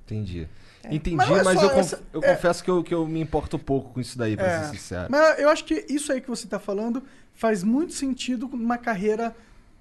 Entendi. 0.06 0.48
É. 0.84 0.94
Entendi, 0.96 1.16
Mas 1.18 1.30
é 1.30 1.44
mas, 1.44 1.60
só 1.60 1.66
eu, 1.66 1.70
conf- 1.70 1.80
essa- 1.94 2.04
eu 2.14 2.24
é. 2.24 2.36
confesso 2.36 2.64
que 2.64 2.70
eu, 2.70 2.84
que 2.84 2.94
eu 2.94 3.06
me 3.08 3.20
importo 3.20 3.58
pouco 3.60 3.94
com 3.94 4.00
isso 4.02 4.18
daí, 4.18 4.36
pra 4.38 4.46
É, 4.46 4.64
ser 4.64 4.70
sincero. 4.78 5.08
Mas 5.10 5.40
eu 5.40 5.50
acho 5.50 5.66
que 5.66 5.86
isso 5.90 6.12
aí 6.14 6.22
que 6.22 6.30
você 6.30 6.48
tá 6.48 6.60
falando 6.60 7.04
faz 7.34 7.64
muito 7.64 7.94
sentido 7.94 8.48
numa 8.48 8.78
carreira 8.78 9.36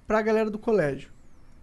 pra 0.06 0.22
galera 0.22 0.50
do 0.50 0.58
colégio. 0.58 1.10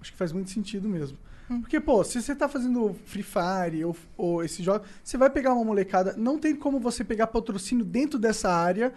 Acho 0.01 0.11
que 0.11 0.17
faz 0.17 0.31
muito 0.31 0.49
sentido 0.49 0.89
mesmo. 0.89 1.17
Porque, 1.61 1.79
pô, 1.79 2.03
se 2.03 2.21
você 2.21 2.33
tá 2.35 2.47
fazendo 2.47 2.95
Free 3.05 3.23
Fire 3.23 3.83
ou, 3.85 3.95
ou 4.17 4.43
esses 4.43 4.63
jogos, 4.63 4.87
você 5.03 5.17
vai 5.17 5.29
pegar 5.29 5.53
uma 5.53 5.63
molecada. 5.63 6.15
Não 6.17 6.39
tem 6.39 6.55
como 6.55 6.79
você 6.79 7.03
pegar 7.03 7.27
patrocínio 7.27 7.85
dentro 7.85 8.17
dessa 8.17 8.49
área, 8.49 8.93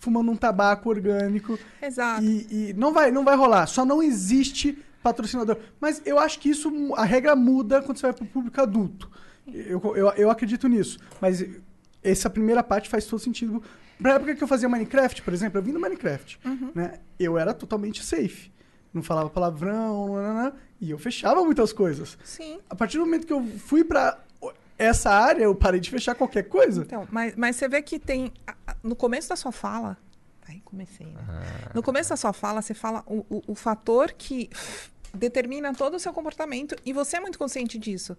fumando 0.00 0.30
um 0.30 0.36
tabaco 0.36 0.88
orgânico. 0.88 1.58
Exato. 1.80 2.22
E, 2.22 2.70
e 2.70 2.72
não, 2.74 2.92
vai, 2.92 3.10
não 3.10 3.24
vai 3.24 3.36
rolar. 3.36 3.66
Só 3.66 3.84
não 3.84 4.02
existe 4.02 4.78
patrocinador. 5.02 5.56
Mas 5.80 6.02
eu 6.04 6.18
acho 6.18 6.38
que 6.38 6.50
isso, 6.50 6.70
a 6.94 7.04
regra 7.04 7.34
muda 7.36 7.80
quando 7.82 7.98
você 7.98 8.06
vai 8.06 8.12
pro 8.12 8.26
público 8.26 8.60
adulto. 8.60 9.10
Eu, 9.46 9.80
eu, 9.96 10.08
eu 10.10 10.30
acredito 10.30 10.68
nisso. 10.68 10.98
Mas 11.20 11.44
essa 12.02 12.28
primeira 12.28 12.62
parte 12.62 12.88
faz 12.88 13.06
todo 13.06 13.20
sentido. 13.20 13.62
Na 13.98 14.10
época 14.10 14.34
que 14.34 14.42
eu 14.42 14.48
fazia 14.48 14.68
Minecraft, 14.68 15.22
por 15.22 15.32
exemplo, 15.32 15.58
eu 15.58 15.62
vim 15.62 15.72
do 15.72 15.80
Minecraft. 15.80 16.38
Né? 16.74 16.98
Eu 17.18 17.38
era 17.38 17.54
totalmente 17.54 18.04
safe. 18.04 18.52
Não 18.94 19.02
falava 19.02 19.28
palavrão, 19.28 20.14
nananã, 20.14 20.52
e 20.80 20.92
eu 20.92 20.98
fechava 20.98 21.44
muitas 21.44 21.72
coisas. 21.72 22.16
Sim. 22.24 22.60
A 22.70 22.76
partir 22.76 22.96
do 22.96 23.04
momento 23.04 23.26
que 23.26 23.32
eu 23.32 23.44
fui 23.58 23.82
pra 23.82 24.18
essa 24.78 25.10
área, 25.10 25.42
eu 25.42 25.54
parei 25.54 25.80
de 25.80 25.90
fechar 25.90 26.14
qualquer 26.14 26.44
coisa. 26.44 26.82
Então, 26.82 27.06
mas, 27.10 27.34
mas 27.36 27.56
você 27.56 27.68
vê 27.68 27.82
que 27.82 27.98
tem. 27.98 28.32
No 28.82 28.94
começo 28.94 29.28
da 29.28 29.36
sua 29.36 29.50
fala. 29.50 29.98
Aí 30.46 30.60
comecei, 30.60 31.06
né? 31.06 31.20
No 31.74 31.82
começo 31.82 32.10
da 32.10 32.16
sua 32.16 32.32
fala, 32.32 32.62
você 32.62 32.74
fala 32.74 33.02
o, 33.06 33.24
o, 33.30 33.42
o 33.48 33.54
fator 33.54 34.12
que 34.12 34.48
determina 35.12 35.72
todo 35.74 35.94
o 35.94 35.98
seu 35.98 36.12
comportamento 36.12 36.76
e 36.84 36.92
você 36.92 37.16
é 37.16 37.20
muito 37.20 37.38
consciente 37.38 37.78
disso. 37.78 38.16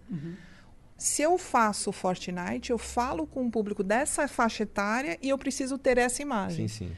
Se 0.98 1.22
eu 1.22 1.36
faço 1.36 1.92
Fortnite, 1.92 2.70
eu 2.70 2.78
falo 2.78 3.26
com 3.26 3.42
um 3.42 3.50
público 3.50 3.84
dessa 3.84 4.26
faixa 4.26 4.62
etária 4.62 5.18
e 5.22 5.28
eu 5.28 5.38
preciso 5.38 5.76
ter 5.78 5.98
essa 5.98 6.22
imagem. 6.22 6.68
Sim, 6.68 6.86
sim. 6.86 6.96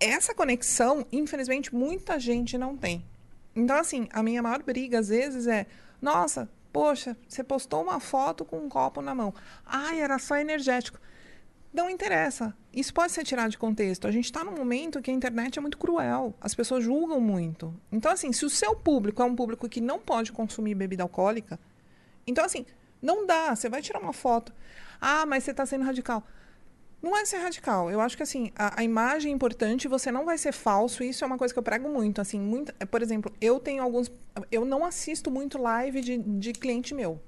Essa 0.00 0.34
conexão, 0.34 1.06
infelizmente, 1.10 1.74
muita 1.74 2.18
gente 2.18 2.56
não 2.56 2.76
tem. 2.76 3.04
Então, 3.54 3.76
assim, 3.76 4.08
a 4.12 4.22
minha 4.22 4.42
maior 4.42 4.62
briga, 4.62 4.98
às 5.00 5.08
vezes, 5.08 5.46
é: 5.46 5.66
nossa, 6.00 6.48
poxa, 6.72 7.16
você 7.28 7.42
postou 7.42 7.82
uma 7.82 7.98
foto 7.98 8.44
com 8.44 8.58
um 8.58 8.68
copo 8.68 9.02
na 9.02 9.14
mão. 9.14 9.34
Ai, 9.66 10.00
era 10.00 10.18
só 10.18 10.36
energético. 10.36 11.00
Não 11.72 11.90
interessa. 11.90 12.54
Isso 12.72 12.94
pode 12.94 13.12
ser 13.12 13.24
tirado 13.24 13.50
de 13.50 13.58
contexto. 13.58 14.06
A 14.06 14.10
gente 14.10 14.24
está 14.24 14.42
num 14.42 14.56
momento 14.56 15.02
que 15.02 15.10
a 15.10 15.14
internet 15.14 15.58
é 15.58 15.62
muito 15.62 15.76
cruel. 15.76 16.34
As 16.40 16.54
pessoas 16.54 16.82
julgam 16.84 17.20
muito. 17.20 17.74
Então, 17.92 18.10
assim, 18.10 18.32
se 18.32 18.44
o 18.44 18.50
seu 18.50 18.74
público 18.74 19.22
é 19.22 19.24
um 19.24 19.34
público 19.34 19.68
que 19.68 19.80
não 19.80 19.98
pode 19.98 20.32
consumir 20.32 20.74
bebida 20.74 21.02
alcoólica, 21.02 21.58
então, 22.26 22.44
assim, 22.44 22.64
não 23.02 23.26
dá. 23.26 23.54
Você 23.54 23.68
vai 23.68 23.82
tirar 23.82 24.00
uma 24.00 24.12
foto. 24.12 24.52
Ah, 25.00 25.26
mas 25.26 25.44
você 25.44 25.50
está 25.50 25.66
sendo 25.66 25.84
radical. 25.84 26.24
Não 27.00 27.16
é 27.16 27.24
ser 27.24 27.38
radical. 27.38 27.90
Eu 27.90 28.00
acho 28.00 28.16
que 28.16 28.22
assim, 28.22 28.50
a, 28.56 28.80
a 28.80 28.84
imagem 28.84 29.30
é 29.30 29.34
importante, 29.34 29.86
você 29.86 30.10
não 30.10 30.24
vai 30.24 30.36
ser 30.36 30.52
falso. 30.52 31.02
Isso 31.04 31.22
é 31.24 31.26
uma 31.26 31.38
coisa 31.38 31.54
que 31.54 31.58
eu 31.58 31.62
prego 31.62 31.88
muito. 31.88 32.20
Assim, 32.20 32.40
muito, 32.40 32.74
é, 32.80 32.84
por 32.84 33.02
exemplo, 33.02 33.32
eu 33.40 33.60
tenho 33.60 33.82
alguns. 33.82 34.10
Eu 34.50 34.64
não 34.64 34.84
assisto 34.84 35.30
muito 35.30 35.58
live 35.58 36.00
de, 36.00 36.18
de 36.18 36.52
cliente 36.52 36.94
meu. 36.94 37.20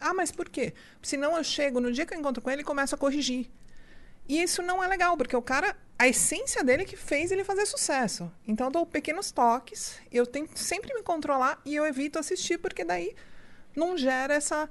Ah, 0.00 0.14
mas 0.14 0.30
por 0.30 0.48
quê? 0.48 0.72
Senão 1.02 1.36
eu 1.36 1.44
chego, 1.44 1.80
no 1.80 1.92
dia 1.92 2.06
que 2.06 2.14
eu 2.14 2.18
encontro 2.18 2.42
com 2.42 2.50
ele, 2.50 2.62
começo 2.62 2.94
a 2.94 2.98
corrigir. 2.98 3.50
E 4.28 4.42
isso 4.42 4.62
não 4.62 4.84
é 4.84 4.86
legal, 4.86 5.16
porque 5.16 5.34
o 5.34 5.42
cara, 5.42 5.74
a 5.98 6.06
essência 6.06 6.62
dele 6.62 6.84
que 6.84 6.96
fez 6.96 7.32
ele 7.32 7.42
fazer 7.44 7.66
sucesso. 7.66 8.30
Então 8.46 8.66
eu 8.66 8.70
dou 8.70 8.86
pequenos 8.86 9.32
toques, 9.32 9.98
eu 10.12 10.26
tento 10.26 10.58
sempre 10.58 10.92
me 10.94 11.02
controlar 11.02 11.60
e 11.64 11.74
eu 11.74 11.86
evito 11.86 12.18
assistir, 12.18 12.58
porque 12.58 12.84
daí 12.84 13.14
não 13.74 13.96
gera 13.96 14.34
essa, 14.34 14.68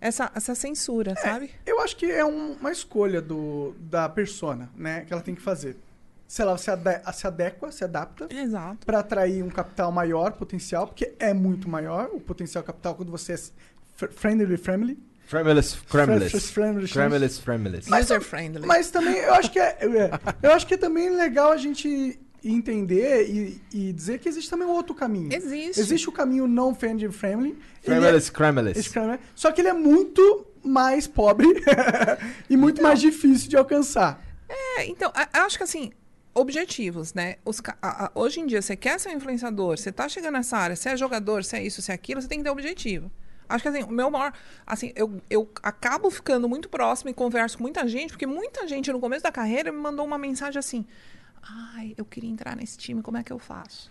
essa, 0.00 0.30
essa 0.34 0.54
censura, 0.54 1.14
sabe? 1.16 1.50
Eu 1.66 1.80
acho 1.80 1.96
que 1.96 2.06
é 2.06 2.24
um- 2.24 2.52
uma 2.52 2.70
escolha 2.72 3.20
do, 3.20 3.74
da 3.80 4.08
persona, 4.08 4.70
né? 4.76 5.04
Que 5.06 5.12
ela 5.12 5.22
tem 5.22 5.34
que 5.34 5.42
fazer. 5.42 5.76
Se 6.26 6.42
ela 6.42 6.58
se, 6.58 6.70
ade- 6.70 7.00
se 7.14 7.26
adequa, 7.26 7.72
se 7.72 7.82
adapta 7.84 8.28
Exato. 8.30 8.84
para 8.84 8.98
atrair 8.98 9.42
um 9.42 9.48
capital 9.48 9.90
maior, 9.90 10.32
potencial, 10.32 10.86
porque 10.86 11.14
é 11.18 11.32
muito 11.32 11.68
maior 11.68 12.10
o 12.12 12.20
potencial 12.20 12.62
capital 12.62 12.94
quando 12.94 13.10
você 13.10 13.32
é 13.32 13.36
fr- 13.96 14.10
friendly, 14.12 14.56
friendly. 14.58 14.98
Frameless, 15.26 15.74
Frameless. 15.86 16.50
Frameless. 16.52 17.38
Frameless. 17.40 17.90
User 17.92 18.20
friendly. 18.22 18.66
Mas 18.66 18.90
também 18.90 19.14
eu 19.16 19.34
acho 19.34 19.50
que 19.50 19.58
é, 19.58 19.76
é, 19.82 20.10
eu 20.42 20.52
acho 20.52 20.66
que 20.66 20.74
é 20.74 20.76
também 20.78 21.10
legal 21.10 21.52
a 21.52 21.56
gente 21.58 22.18
entender 22.44 23.28
e, 23.28 23.60
e 23.72 23.92
dizer 23.92 24.18
que 24.18 24.28
existe 24.28 24.48
também 24.50 24.66
um 24.66 24.70
outro 24.72 24.94
caminho. 24.94 25.32
Existe. 25.32 25.80
Existe 25.80 26.08
o 26.08 26.12
caminho 26.12 26.46
não 26.46 26.74
friendly 26.74 27.10
friendly. 27.10 27.50
ele 27.84 27.94
é- 27.96 28.20
Frameless, 28.30 28.30
Crameless. 28.90 29.20
só 29.34 29.50
que 29.52 29.60
ele 29.60 29.68
é 29.68 29.72
muito 29.72 30.46
mais 30.62 31.06
pobre 31.06 31.46
e 32.48 32.56
muito 32.56 32.82
mais 32.82 33.00
difícil 33.00 33.48
de 33.48 33.56
alcançar. 33.56 34.22
É, 34.48 34.86
então, 34.86 35.12
acho 35.32 35.56
que 35.58 35.64
assim, 35.64 35.90
objetivos, 36.34 37.12
né? 37.14 37.36
Os 37.44 37.60
a- 37.82 38.04
a- 38.06 38.10
hoje 38.14 38.40
em 38.40 38.46
dia, 38.46 38.62
você 38.62 38.76
quer 38.76 38.98
ser 39.00 39.10
um 39.10 39.12
influenciador, 39.16 39.76
você 39.76 39.90
tá 39.92 40.08
chegando 40.08 40.34
nessa 40.34 40.56
área, 40.56 40.76
você 40.76 40.90
é 40.90 40.96
jogador, 40.96 41.44
você 41.44 41.56
é 41.56 41.62
isso, 41.64 41.82
você 41.82 41.92
é 41.92 41.94
aquilo, 41.94 42.22
você 42.22 42.28
tem 42.28 42.38
que 42.38 42.44
ter 42.44 42.50
objetivo. 42.50 43.10
Acho 43.48 43.62
que 43.62 43.68
assim, 43.68 43.82
o 43.82 43.90
meu 43.90 44.10
maior. 44.10 44.32
Assim, 44.66 44.92
eu, 44.94 45.22
eu 45.30 45.48
acabo 45.62 46.10
ficando 46.10 46.46
muito 46.48 46.68
próximo 46.68 47.08
e 47.10 47.14
converso 47.14 47.56
com 47.56 47.62
muita 47.64 47.88
gente, 47.88 48.10
porque 48.10 48.26
muita 48.26 48.68
gente 48.68 48.92
no 48.92 49.00
começo 49.00 49.22
da 49.22 49.32
carreira 49.32 49.72
me 49.72 49.78
mandou 49.78 50.04
uma 50.04 50.18
mensagem 50.18 50.58
assim: 50.58 50.84
Ai, 51.48 51.94
eu 51.96 52.04
queria 52.04 52.30
entrar 52.30 52.56
nesse 52.56 52.76
time, 52.76 53.02
como 53.02 53.16
é 53.16 53.22
que 53.22 53.32
eu 53.32 53.38
faço? 53.38 53.90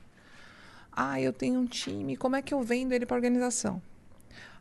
Ai, 0.92 1.24
eu 1.24 1.34
tenho 1.34 1.60
um 1.60 1.66
time, 1.66 2.18
como 2.18 2.36
é 2.36 2.42
que 2.42 2.54
eu 2.54 2.62
vendo 2.62 2.94
ele 2.94 3.06
para 3.06 3.16
organização? 3.16 3.82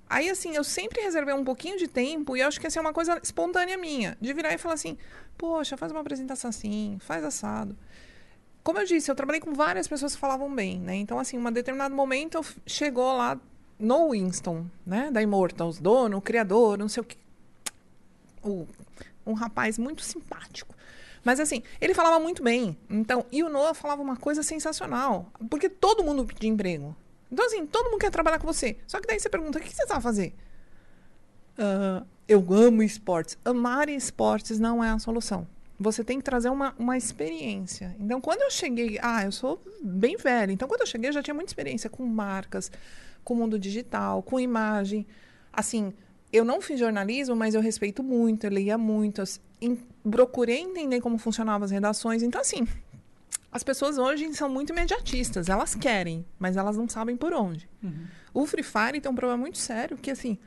Aí, 0.09 0.31
assim, 0.31 0.55
eu 0.55 0.65
sempre 0.65 1.03
reservei 1.03 1.35
um 1.35 1.45
pouquinho 1.45 1.79
de 1.79 1.89
tempo 1.89 2.37
e 2.37 2.43
acho 2.43 2.61
que 2.61 2.67
assim, 2.67 2.79
é 2.79 2.83
uma 2.83 2.93
coisa 2.93 3.21
espontânea 3.23 3.77
minha, 3.77 4.17
de 4.21 4.33
virar 4.33 4.53
e 4.55 4.59
falar 4.59 4.75
assim, 4.75 4.97
poxa, 5.37 5.77
faz 5.77 5.93
uma 5.93 6.01
apresentação 6.01 6.51
assim, 6.51 6.99
faz 7.01 7.25
assado. 7.25 7.77
Como 8.63 8.79
eu 8.79 8.85
disse, 8.87 9.11
eu 9.11 9.15
trabalhei 9.17 9.41
com 9.41 9.55
várias 9.55 9.89
pessoas 9.89 10.15
que 10.15 10.21
falavam 10.21 10.55
bem, 10.55 10.79
né? 10.81 10.97
Então, 10.97 11.19
assim, 11.19 11.39
um 11.39 11.53
determinado 11.53 11.95
momento 11.95 12.41
chegou 12.67 13.17
lá 13.17 13.41
no 13.79 14.11
Winston, 14.13 14.67
né? 14.87 15.11
Da 15.11 15.23
Immortals, 15.23 15.79
dono, 15.81 16.21
criador, 16.21 16.79
não 16.79 16.89
sei 16.89 17.03
o 17.03 17.05
que. 17.07 17.17
O- 18.43 18.67
um 19.27 19.33
rapaz 19.35 19.79
muito 19.79 20.03
simpático. 20.03 20.75
Mas 21.27 21.41
assim, 21.41 21.61
ele 21.81 21.93
falava 21.93 22.21
muito 22.21 22.41
bem. 22.41 22.79
Então, 22.89 23.27
e 23.33 23.43
o 23.43 23.49
Noah 23.49 23.75
falava 23.75 24.01
uma 24.01 24.17
coisa 24.17 24.45
sensacional. 24.45 25.27
Porque 25.51 25.69
todo 25.69 26.05
mundo 26.05 26.25
pedia 26.25 26.49
emprego. 26.49 26.95
Então, 27.33 27.45
assim, 27.45 27.67
todo 27.67 27.91
mundo 27.91 27.99
quer 27.99 28.13
trabalhar 28.13 28.39
com 28.39 28.47
você. 28.47 28.77
Só 28.87 29.01
que 29.01 29.09
daí 29.09 29.19
você 29.19 29.29
pergunta, 29.29 29.59
o 29.59 29.61
que 29.61 29.75
você 29.75 29.85
sabe 29.89 30.01
fazer? 30.01 30.33
Ah, 31.59 32.05
eu 32.29 32.47
amo 32.53 32.81
esportes. 32.81 33.37
Amar 33.45 33.89
esportes 33.89 34.61
não 34.61 34.85
é 34.85 34.91
a 34.91 35.01
solução. 35.01 35.49
Você 35.81 36.05
tem 36.05 36.19
que 36.19 36.25
trazer 36.25 36.49
uma, 36.49 36.77
uma 36.79 36.97
experiência. 36.97 37.97
Então, 37.99 38.21
quando 38.21 38.43
eu 38.43 38.51
cheguei. 38.53 38.97
Ah, 39.03 39.25
eu 39.25 39.33
sou 39.33 39.61
bem 39.83 40.17
velha. 40.17 40.53
Então, 40.53 40.69
quando 40.69 40.83
eu 40.83 40.87
cheguei, 40.87 41.09
eu 41.09 41.15
já 41.15 41.25
tinha 41.25 41.35
muita 41.35 41.51
experiência 41.51 41.91
com 41.91 42.07
marcas, 42.07 42.71
com 43.25 43.35
o 43.35 43.37
mundo 43.37 43.59
digital, 43.59 44.23
com 44.23 44.39
imagem. 44.39 45.05
Assim, 45.53 45.93
eu 46.33 46.45
não 46.45 46.61
fiz 46.61 46.79
jornalismo, 46.79 47.35
mas 47.35 47.53
eu 47.57 47.61
respeito 47.61 48.01
muito, 48.05 48.45
eu 48.45 48.51
leia 48.53 48.79
muito. 48.79 49.21
eu 49.23 49.27
em- 49.61 49.79
procurei 50.11 50.61
entender 50.61 51.01
como 51.01 51.19
funcionavam 51.19 51.65
as 51.65 51.71
redações. 51.71 52.23
Então, 52.23 52.41
assim, 52.41 52.67
as 53.51 53.63
pessoas 53.63 53.99
hoje 53.99 54.33
são 54.35 54.49
muito 54.49 54.73
imediatistas. 54.73 55.49
Elas 55.49 55.75
querem, 55.75 56.25
mas 56.39 56.57
elas 56.57 56.77
não 56.77 56.89
sabem 56.89 57.17
por 57.17 57.33
onde. 57.33 57.69
O 58.33 58.47
Free 58.47 58.63
Fire 58.63 59.01
tem 59.01 59.11
um 59.11 59.15
problema 59.15 59.39
muito 59.39 59.59
sério, 59.59 59.97
que 59.97 60.11
assim, 60.11 60.39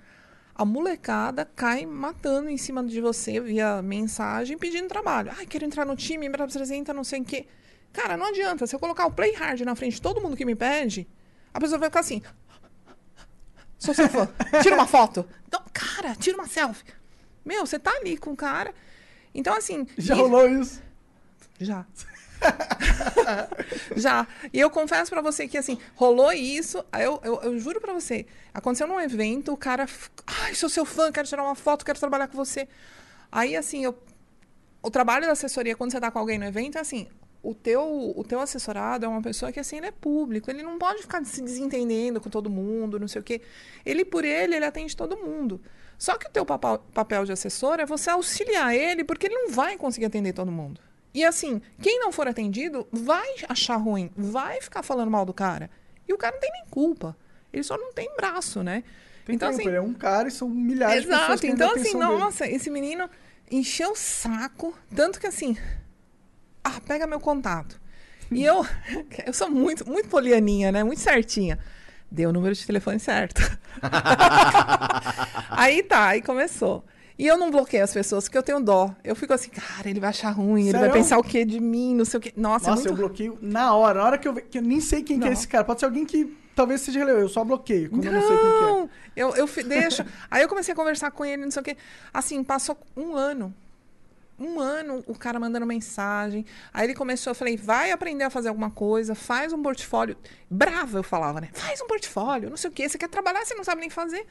a 0.53 0.63
molecada 0.63 1.43
cai 1.43 1.85
matando 1.85 2.49
em 2.49 2.57
cima 2.57 2.83
de 2.83 3.01
você 3.01 3.39
via 3.39 3.81
mensagem 3.81 4.57
pedindo 4.57 4.87
trabalho. 4.87 5.31
Ai, 5.37 5.45
quero 5.45 5.65
entrar 5.65 5.85
no 5.85 5.95
time, 5.95 6.29
me 6.29 6.35
apresenta, 6.35 6.93
não 6.93 7.03
sei 7.03 7.21
o 7.21 7.25
quê. 7.25 7.47
Cara, 7.91 8.15
não 8.15 8.27
adianta. 8.27 8.67
Se 8.67 8.75
eu 8.75 8.79
colocar 8.79 9.05
o 9.05 9.11
Play 9.11 9.33
Hard 9.33 9.61
na 9.61 9.75
frente 9.75 9.95
de 9.95 10.01
todo 10.01 10.21
mundo 10.21 10.37
que 10.37 10.45
me 10.45 10.55
pede, 10.55 11.07
a 11.53 11.59
pessoa 11.59 11.79
vai 11.79 11.89
ficar 11.89 12.01
assim. 12.01 12.21
Sou 13.77 13.93
seu 13.93 14.07
fã. 14.09 14.29
Tira 14.61 14.75
uma 14.75 14.85
foto. 14.85 15.25
Então, 15.47 15.61
cara, 15.73 16.13
tira 16.15 16.37
uma 16.37 16.47
selfie. 16.47 16.85
Meu, 17.43 17.65
você 17.65 17.79
tá 17.79 17.91
ali 17.91 18.17
com 18.17 18.31
o 18.31 18.35
cara. 18.35 18.73
Então, 19.33 19.55
assim. 19.55 19.85
Já 19.97 20.15
e- 20.15 20.17
rolou 20.19 20.47
isso? 20.49 20.81
já. 21.59 21.85
Já. 23.95 24.27
E 24.53 24.59
eu 24.59 24.69
confesso 24.69 25.11
pra 25.11 25.21
você 25.21 25.47
que, 25.47 25.57
assim, 25.57 25.77
rolou 25.95 26.31
isso. 26.31 26.83
Eu, 26.97 27.19
eu, 27.23 27.41
eu 27.41 27.59
juro 27.59 27.81
pra 27.81 27.93
você. 27.93 28.25
Aconteceu 28.53 28.87
num 28.87 28.99
evento, 28.99 29.51
o 29.51 29.57
cara. 29.57 29.85
Ai, 30.25 30.55
sou 30.55 30.69
seu 30.69 30.85
fã, 30.85 31.11
quero 31.11 31.27
tirar 31.27 31.43
uma 31.43 31.55
foto, 31.55 31.83
quero 31.85 31.99
trabalhar 31.99 32.27
com 32.27 32.37
você. 32.37 32.67
Aí, 33.31 33.55
assim, 33.55 33.83
eu. 33.83 33.97
O 34.81 34.89
trabalho 34.89 35.25
da 35.25 35.33
assessoria, 35.33 35.75
quando 35.75 35.91
você 35.91 35.99
tá 35.99 36.09
com 36.09 36.19
alguém 36.19 36.39
no 36.39 36.45
evento, 36.45 36.77
é 36.77 36.81
assim. 36.81 37.07
O 37.43 37.53
teu, 37.53 38.13
o 38.15 38.23
teu 38.23 38.39
assessorado 38.41 39.05
é 39.05 39.07
uma 39.07 39.21
pessoa 39.21 39.51
que, 39.51 39.59
assim, 39.59 39.77
ele 39.77 39.87
é 39.87 39.91
público. 39.91 40.49
Ele 40.49 40.63
não 40.63 40.77
pode 40.77 41.01
ficar 41.01 41.23
se 41.25 41.41
desentendendo 41.41 42.19
com 42.21 42.29
todo 42.29 42.49
mundo, 42.49 42.99
não 42.99 43.07
sei 43.07 43.21
o 43.21 43.23
quê. 43.23 43.41
Ele, 43.85 44.03
por 44.05 44.23
ele, 44.25 44.55
ele 44.55 44.65
atende 44.65 44.95
todo 44.95 45.17
mundo. 45.17 45.61
Só 45.99 46.17
que 46.17 46.27
o 46.27 46.29
teu 46.29 46.45
papel, 46.45 47.25
de 47.25 47.33
assessor 47.33 47.81
é 47.81 47.85
você 47.85 48.09
auxiliar 48.09 48.73
ele, 48.73 49.03
porque 49.03 49.27
ele 49.27 49.35
não 49.35 49.51
vai 49.51 49.77
conseguir 49.77 50.05
atender 50.05 50.31
todo 50.31 50.49
mundo. 50.49 50.79
E 51.13 51.25
assim, 51.25 51.61
quem 51.81 51.99
não 51.99 52.09
for 52.09 52.25
atendido 52.25 52.87
vai 52.89 53.27
achar 53.49 53.75
ruim, 53.75 54.09
vai 54.15 54.61
ficar 54.61 54.81
falando 54.81 55.11
mal 55.11 55.25
do 55.25 55.33
cara. 55.33 55.69
E 56.07 56.13
o 56.13 56.17
cara 56.17 56.35
não 56.35 56.39
tem 56.39 56.51
nem 56.53 56.65
culpa. 56.71 57.17
Ele 57.51 57.63
só 57.63 57.77
não 57.77 57.91
tem 57.91 58.09
braço, 58.15 58.63
né? 58.63 58.81
Tem 59.25 59.35
então, 59.35 59.49
tempo, 59.49 59.61
assim, 59.61 59.67
ele 59.67 59.77
é 59.77 59.81
um 59.81 59.93
cara 59.93 60.29
e 60.29 60.31
são 60.31 60.47
milhares 60.47 61.01
de 61.01 61.09
pessoas 61.09 61.43
Exato. 61.43 61.45
Então, 61.47 61.71
assim, 61.71 61.79
atenção 61.81 62.09
dele. 62.11 62.23
nossa, 62.23 62.47
esse 62.47 62.69
menino 62.69 63.09
encheu 63.51 63.91
o 63.91 63.95
saco. 63.95 64.73
Tanto 64.95 65.19
que, 65.19 65.27
assim, 65.27 65.57
ah, 66.63 66.79
pega 66.87 67.05
meu 67.05 67.19
contato. 67.19 67.79
E 68.31 68.43
eu, 68.45 68.65
eu 69.27 69.33
sou 69.33 69.49
muito, 69.49 69.85
muito 69.85 70.07
polianinha, 70.07 70.71
né? 70.71 70.81
Muito 70.81 71.01
certinha. 71.01 71.59
Deu 72.11 72.29
o 72.29 72.33
número 72.33 72.55
de 72.55 72.65
telefone 72.65 72.99
certo. 72.99 73.41
aí 75.49 75.83
tá, 75.83 76.07
aí 76.07 76.21
começou. 76.21 76.83
E 77.19 77.27
eu 77.27 77.37
não 77.37 77.51
bloqueio 77.51 77.83
as 77.83 77.93
pessoas, 77.93 78.23
porque 78.23 78.37
eu 78.37 78.43
tenho 78.43 78.61
dó. 78.61 78.95
Eu 79.03 79.13
fico 79.13 79.33
assim, 79.33 79.49
cara, 79.49 79.89
ele 79.89 79.99
vai 79.99 80.09
achar 80.09 80.31
ruim, 80.31 80.63
ele 80.63 80.71
vai 80.71 80.81
Sério? 80.83 80.93
pensar 80.93 81.17
o 81.17 81.23
quê 81.23 81.43
de 81.43 81.59
mim, 81.59 81.93
não 81.93 82.05
sei 82.05 82.17
o 82.17 82.21
quê. 82.21 82.33
Nossa, 82.35 82.69
Nossa, 82.69 82.83
é 82.83 82.91
eu 82.91 82.95
muito... 82.95 83.07
bloqueio 83.07 83.37
na 83.41 83.75
hora. 83.75 83.99
Na 83.99 84.05
hora 84.05 84.17
que 84.17 84.25
eu, 84.25 84.33
que 84.35 84.57
eu 84.57 84.61
nem 84.61 84.79
sei 84.79 85.03
quem 85.03 85.19
que 85.19 85.25
é 85.25 85.27
Não. 85.27 85.33
esse 85.33 85.45
cara. 85.45 85.65
Pode 85.65 85.81
ser 85.81 85.85
alguém 85.85 86.05
que 86.05 86.33
talvez 86.55 86.79
seja 86.79 86.99
relevante. 86.99 87.23
Eu 87.23 87.29
só 87.29 87.43
bloqueio 87.43 87.89
quando 87.89 88.05
eu 88.05 88.11
não 88.13 88.21
sei 88.21 88.37
quem 88.37 88.37
que 88.37 88.57
é. 88.57 88.61
Não, 88.61 88.89
eu, 89.17 89.35
eu 89.35 89.63
deixo. 89.65 90.05
Aí 90.31 90.41
eu 90.41 90.47
comecei 90.47 90.71
a 90.71 90.75
conversar 90.75 91.11
com 91.11 91.25
ele, 91.25 91.43
não 91.43 91.51
sei 91.51 91.61
o 91.61 91.65
quê. 91.65 91.75
Assim, 92.13 92.41
passou 92.41 92.77
um 92.95 93.13
ano. 93.13 93.53
Um 94.39 94.59
ano 94.59 95.03
o 95.05 95.15
cara 95.15 95.39
mandando 95.39 95.65
mensagem. 95.65 96.45
Aí 96.73 96.85
ele 96.87 96.95
começou, 96.95 97.31
eu 97.31 97.35
falei, 97.35 97.57
vai 97.57 97.91
aprender 97.91 98.23
a 98.23 98.29
fazer 98.29 98.49
alguma 98.49 98.71
coisa, 98.71 99.13
faz 99.13 99.51
um 99.51 99.61
portfólio. 99.61 100.15
Brava, 100.49 100.99
eu 100.99 101.03
falava, 101.03 101.41
né? 101.41 101.49
Faz 101.53 101.81
um 101.81 101.87
portfólio, 101.87 102.49
não 102.49 102.57
sei 102.57 102.69
o 102.69 102.73
quê. 102.73 102.87
Você 102.87 102.97
quer 102.97 103.09
trabalhar, 103.09 103.45
você 103.45 103.53
não 103.53 103.63
sabe 103.63 103.81
nem 103.81 103.89
fazer. 103.89 104.25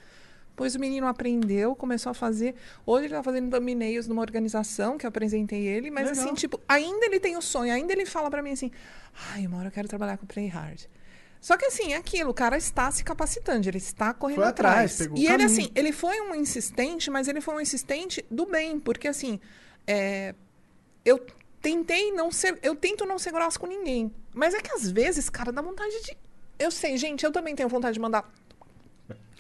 Pois 0.56 0.74
o 0.74 0.80
menino 0.80 1.06
aprendeu, 1.06 1.76
começou 1.76 2.11
a 2.11 2.14
fazer. 2.14 2.56
Hoje 2.84 3.04
ele 3.06 3.14
tá 3.14 3.22
fazendo 3.22 3.48
thumbnails 3.48 4.09
numa 4.09 4.22
organização 4.22 4.98
que 4.98 5.06
eu 5.06 5.09
apresentei 5.09 5.68
ele, 5.68 5.88
mas 5.88 6.09
Legal. 6.09 6.24
assim, 6.24 6.34
tipo, 6.34 6.61
ainda 6.66 7.06
ele 7.06 7.20
tem 7.20 7.36
o 7.36 7.40
sonho, 7.40 7.72
ainda 7.72 7.92
ele 7.92 8.04
fala 8.04 8.28
pra 8.28 8.42
mim 8.42 8.50
assim: 8.50 8.72
ai, 9.32 9.46
uma 9.46 9.59
hora 9.59 9.68
eu 9.68 9.72
quero 9.72 9.86
trabalhar 9.86 10.18
com 10.18 10.24
o 10.24 10.26
Play 10.26 10.48
Hard. 10.48 10.86
Só 11.40 11.56
que 11.56 11.66
assim, 11.66 11.92
é 11.92 11.96
aquilo, 11.96 12.30
o 12.30 12.34
cara 12.34 12.56
está 12.56 12.90
se 12.90 13.04
capacitando, 13.04 13.68
ele 13.68 13.78
está 13.78 14.12
correndo 14.12 14.42
atrás, 14.42 15.00
atrás. 15.00 15.20
e 15.20 15.26
ele, 15.26 15.28
caminho. 15.28 15.46
assim, 15.46 15.70
ele 15.74 15.92
foi 15.92 16.20
um 16.22 16.34
insistente, 16.34 17.09
mas 17.09 17.28
ele 17.28 17.40
foi 17.40 17.54
um 17.54 17.61
insistente 17.61 18.24
do 18.28 18.44
bem, 18.44 18.80
porque 18.80 19.06
assim, 19.06 19.38
é, 19.89 20.34
eu 21.03 21.26
tentei 21.62 22.12
não 22.12 22.30
ser, 22.30 22.59
eu 22.62 22.76
tento 22.76 23.07
não 23.07 23.18
ser 23.18 23.32
grossa 23.32 23.59
com 23.59 23.66
ninguém. 23.66 24.12
Mas 24.34 24.53
é 24.53 24.61
que 24.61 24.70
às 24.70 24.91
vezes, 24.91 25.30
cara, 25.30 25.51
dá 25.51 25.62
vontade 25.62 26.03
de. 26.03 26.16
Eu 26.59 26.70
sei, 26.70 26.99
gente, 26.99 27.24
eu 27.24 27.32
também 27.32 27.57
tenho 27.57 27.68
vontade 27.70 27.95
de 27.95 28.01
mandar. 28.01 28.30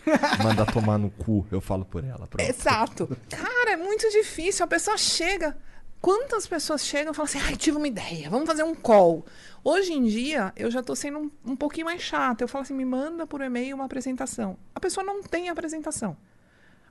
Manda 0.42 0.64
tomar 0.64 0.96
no 0.96 1.10
cu, 1.10 1.46
eu 1.52 1.60
falo 1.60 1.84
por 1.84 2.02
ela. 2.02 2.26
Pronto. 2.26 2.40
Exato. 2.40 3.16
Cara, 3.28 3.72
é 3.72 3.76
muito 3.76 4.08
difícil. 4.10 4.64
A 4.64 4.68
pessoa 4.68 4.96
chega. 4.96 5.56
Quantas 6.00 6.46
pessoas 6.46 6.86
chegam 6.86 7.12
e 7.12 7.14
falam 7.14 7.28
assim, 7.28 7.40
ai, 7.40 7.56
tive 7.56 7.76
uma 7.76 7.88
ideia, 7.88 8.30
vamos 8.30 8.46
fazer 8.46 8.62
um 8.62 8.72
call. 8.72 9.26
Hoje 9.64 9.92
em 9.92 10.04
dia, 10.04 10.52
eu 10.54 10.70
já 10.70 10.80
tô 10.80 10.94
sendo 10.94 11.18
um, 11.18 11.30
um 11.44 11.56
pouquinho 11.56 11.86
mais 11.86 12.00
chata. 12.00 12.44
Eu 12.44 12.48
falo 12.48 12.62
assim, 12.62 12.72
me 12.72 12.84
manda 12.84 13.26
por 13.26 13.40
e-mail 13.40 13.74
uma 13.74 13.84
apresentação. 13.84 14.56
A 14.72 14.78
pessoa 14.78 15.04
não 15.04 15.24
tem 15.24 15.48
apresentação. 15.48 16.16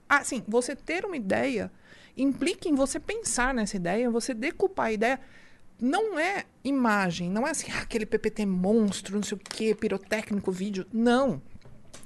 Assim, 0.09 0.43
você 0.45 0.75
ter 0.75 1.05
uma 1.05 1.15
ideia 1.15 1.71
implica 2.17 2.67
em 2.67 2.75
você 2.75 2.99
pensar 2.99 3.53
nessa 3.53 3.75
ideia, 3.75 4.09
você 4.09 4.33
decupar 4.33 4.87
a 4.87 4.91
ideia. 4.91 5.19
Não 5.79 6.17
é 6.17 6.45
imagem, 6.63 7.29
não 7.29 7.45
é 7.45 7.51
assim, 7.51 7.71
ah, 7.71 7.81
aquele 7.81 8.05
PPT 8.05 8.45
monstro, 8.45 9.15
não 9.15 9.23
sei 9.23 9.37
o 9.37 9.39
quê, 9.39 9.75
pirotécnico, 9.75 10.51
vídeo. 10.51 10.87
Não. 10.91 11.41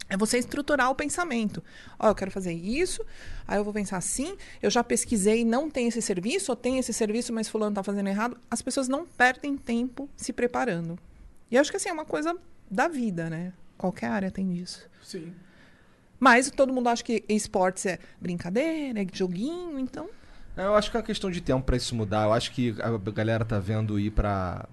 É 0.09 0.17
você 0.17 0.37
estruturar 0.37 0.91
o 0.91 0.95
pensamento. 0.95 1.63
Ó, 1.97 2.09
eu 2.09 2.15
quero 2.15 2.29
fazer 2.29 2.51
isso, 2.51 3.01
aí 3.47 3.57
eu 3.57 3.63
vou 3.63 3.71
pensar 3.71 3.95
assim, 3.95 4.35
eu 4.61 4.69
já 4.69 4.83
pesquisei, 4.83 5.45
não 5.45 5.69
tem 5.69 5.87
esse 5.87 6.01
serviço, 6.01 6.51
ou 6.51 6.55
tem 6.55 6.77
esse 6.77 6.91
serviço, 6.91 7.31
mas 7.31 7.47
fulano 7.47 7.73
tá 7.73 7.81
fazendo 7.81 8.07
errado. 8.07 8.37
As 8.49 8.61
pessoas 8.61 8.89
não 8.89 9.05
perdem 9.05 9.55
tempo 9.55 10.09
se 10.17 10.33
preparando. 10.33 10.99
E 11.49 11.55
eu 11.55 11.61
acho 11.61 11.71
que 11.71 11.77
assim, 11.77 11.87
é 11.87 11.93
uma 11.93 12.03
coisa 12.03 12.35
da 12.69 12.89
vida, 12.89 13.29
né? 13.29 13.53
Qualquer 13.77 14.07
área 14.07 14.29
tem 14.29 14.57
isso. 14.57 14.89
Sim. 15.01 15.33
Mas 16.21 16.51
todo 16.51 16.71
mundo 16.71 16.87
acha 16.87 17.03
que 17.03 17.25
esportes 17.27 17.87
é 17.87 17.97
brincadeira, 18.21 19.01
é 19.01 19.07
joguinho, 19.11 19.79
então. 19.79 20.07
Eu 20.55 20.75
acho 20.75 20.91
que 20.91 20.95
é 20.95 20.99
uma 20.99 21.05
questão 21.05 21.31
de 21.31 21.41
tempo 21.41 21.63
pra 21.63 21.75
isso 21.75 21.95
mudar. 21.95 22.25
Eu 22.25 22.33
acho 22.33 22.51
que 22.51 22.75
a 22.79 23.11
galera 23.11 23.43
tá 23.43 23.57
vendo 23.57 23.99
ir 23.99 24.11
pra. 24.11 24.67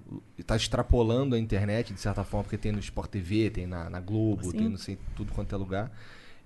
tá 0.47 0.55
extrapolando 0.55 1.35
a 1.35 1.39
internet, 1.39 1.95
de 1.95 2.01
certa 2.01 2.23
forma, 2.23 2.45
porque 2.45 2.59
tem 2.59 2.71
no 2.71 2.79
Sport 2.81 3.11
TV, 3.11 3.49
tem 3.49 3.67
na, 3.67 3.89
na 3.89 3.99
Globo, 3.99 4.51
Sim. 4.51 4.59
tem 4.59 4.69
não 4.69 4.77
sei 4.77 4.99
tudo 5.17 5.33
quanto 5.33 5.55
é 5.55 5.57
lugar. 5.57 5.91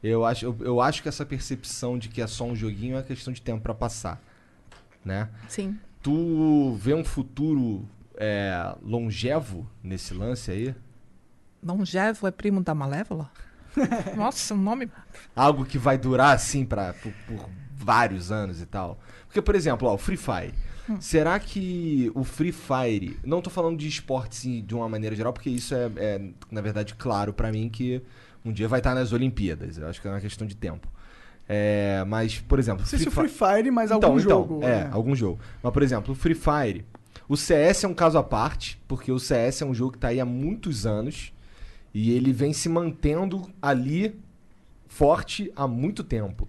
Eu 0.01 0.25
acho, 0.25 0.45
eu, 0.45 0.57
eu 0.61 0.81
acho 0.81 1.03
que 1.03 1.09
essa 1.09 1.27
percepção 1.27 1.99
de 1.99 2.09
que 2.09 2.23
é 2.23 2.27
só 2.29 2.45
um 2.45 2.55
joguinho 2.55 2.97
é 2.97 3.03
questão 3.03 3.33
de 3.33 3.43
tempo 3.43 3.61
pra 3.61 3.75
passar. 3.75 4.23
Né? 5.05 5.29
Sim. 5.49 5.77
Tu 6.01 6.75
vê 6.75 6.95
um 6.95 7.05
futuro 7.05 7.89
é, 8.17 8.73
longevo 8.81 9.69
nesse 9.83 10.15
lance 10.15 10.49
aí? 10.53 10.75
Longevo 11.61 12.29
é 12.29 12.31
primo 12.31 12.61
da 12.61 12.73
Malévola? 12.73 13.29
Nossa, 14.17 14.55
o 14.55 14.57
nome. 14.57 14.91
Algo 15.35 15.65
que 15.65 15.79
vai 15.79 15.99
durar 15.99 16.35
assim 16.35 16.65
pra, 16.65 16.93
por, 16.95 17.13
por 17.27 17.49
vários 17.75 18.31
anos 18.31 18.61
e 18.61 18.67
tal. 18.67 18.99
Porque, 19.27 19.41
por 19.41 19.55
exemplo, 19.55 19.89
ó, 19.89 19.95
o 19.95 19.99
Free 19.99 20.17
Fire. 20.17 20.55
Será 21.01 21.39
que 21.39 22.11
o 22.15 22.25
Free 22.25 22.53
Fire. 22.53 23.19
Não 23.25 23.41
tô 23.41 23.51
falando 23.51 23.79
de 23.79 23.89
esporte 23.89 24.37
sim, 24.37 24.65
de 24.65 24.75
uma 24.75 24.89
maneira 24.89 25.15
geral, 25.15 25.33
porque 25.33 25.49
isso 25.49 25.75
é, 25.75 25.91
é, 25.97 26.21
na 26.51 26.61
verdade, 26.61 26.95
claro 26.95 27.33
pra 27.33 27.53
mim 27.53 27.69
que 27.69 28.03
um 28.45 28.53
dia 28.53 28.69
vai 28.69 28.81
estar 28.81 28.95
nas 28.95 29.13
Olimpíadas. 29.13 29.79
Eu 29.79 29.89
acho 29.89 30.01
que 30.01 30.09
é 30.09 30.11
uma 30.11 30.21
questão 30.21 30.47
de 30.47 30.57
tempo. 30.57 30.89
É, 31.49 32.05
mas, 32.07 32.39
por 32.41 32.59
exemplo, 32.59 32.81
Não 32.81 32.87
sei 32.87 32.99
se 32.99 33.09
o 33.09 33.11
Free 33.11 33.29
Fire, 33.29 33.71
mas 33.71 33.91
então, 33.91 34.11
algum 34.11 34.21
então, 34.21 34.31
jogo. 34.31 34.65
É, 34.65 34.85
né? 34.85 34.91
algum 34.93 35.15
jogo. 35.15 35.39
Mas, 35.63 35.73
por 35.73 35.83
exemplo, 35.83 36.13
o 36.13 36.15
Free 36.17 36.35
Fire. 36.35 36.85
O 37.29 37.37
CS 37.37 37.85
é 37.85 37.89
um 37.89 37.95
caso 37.95 38.19
à 38.19 38.23
parte, 38.23 38.81
porque 38.87 39.11
o 39.11 39.19
CS 39.19 39.63
é 39.63 39.65
um 39.65 39.75
jogo 39.75 39.93
que 39.93 39.99
tá 39.99 40.09
aí 40.09 40.21
há 40.21 40.25
muitos 40.25 40.85
anos. 40.87 41.33
E 41.95 42.13
ele 42.13 42.33
vem 42.33 42.53
se 42.53 42.69
mantendo 42.69 43.51
ali 43.61 44.19
forte 44.89 45.53
há 45.55 45.67
muito 45.67 46.03
tempo. 46.03 46.49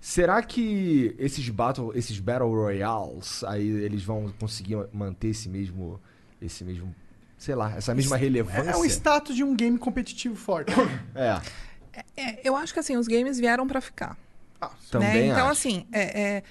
Será 0.00 0.42
que 0.42 1.14
esses 1.18 1.48
battle, 1.48 1.92
esses 1.94 2.18
battle 2.20 2.50
royales 2.50 3.42
aí 3.44 3.66
eles 3.66 4.02
vão 4.02 4.32
conseguir 4.38 4.76
manter 4.92 5.28
esse 5.28 5.48
mesmo 5.48 5.98
esse 6.42 6.62
mesmo, 6.62 6.94
sei 7.38 7.54
lá, 7.54 7.74
essa 7.74 7.94
mesma 7.94 8.16
relevância? 8.16 8.70
É 8.70 8.76
um 8.76 8.84
status 8.84 9.34
de 9.34 9.42
um 9.42 9.56
game 9.56 9.78
competitivo 9.78 10.36
forte. 10.36 10.72
É, 11.14 11.40
É, 12.16 12.46
eu 12.46 12.56
acho 12.56 12.74
que 12.74 12.80
assim, 12.80 12.96
os 12.96 13.06
games 13.06 13.38
vieram 13.38 13.66
pra 13.66 13.80
ficar. 13.80 14.18
também 14.90 15.08
né? 15.08 15.26
Então, 15.28 15.48
acho. 15.48 15.52
assim, 15.52 15.86
é, 15.92 16.20
é, 16.20 16.42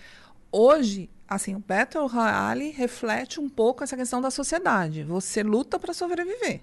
hoje, 0.52 1.10
assim, 1.28 1.54
o 1.54 1.60
Battle 1.60 2.08
Royale 2.08 2.72
reflete 2.72 3.40
um 3.40 3.50
pouco 3.50 3.84
essa 3.84 3.96
questão 3.96 4.22
da 4.22 4.32
sociedade. 4.32 5.04
Você 5.04 5.44
luta 5.44 5.78
para 5.78 5.94
sobreviver. 5.94 6.62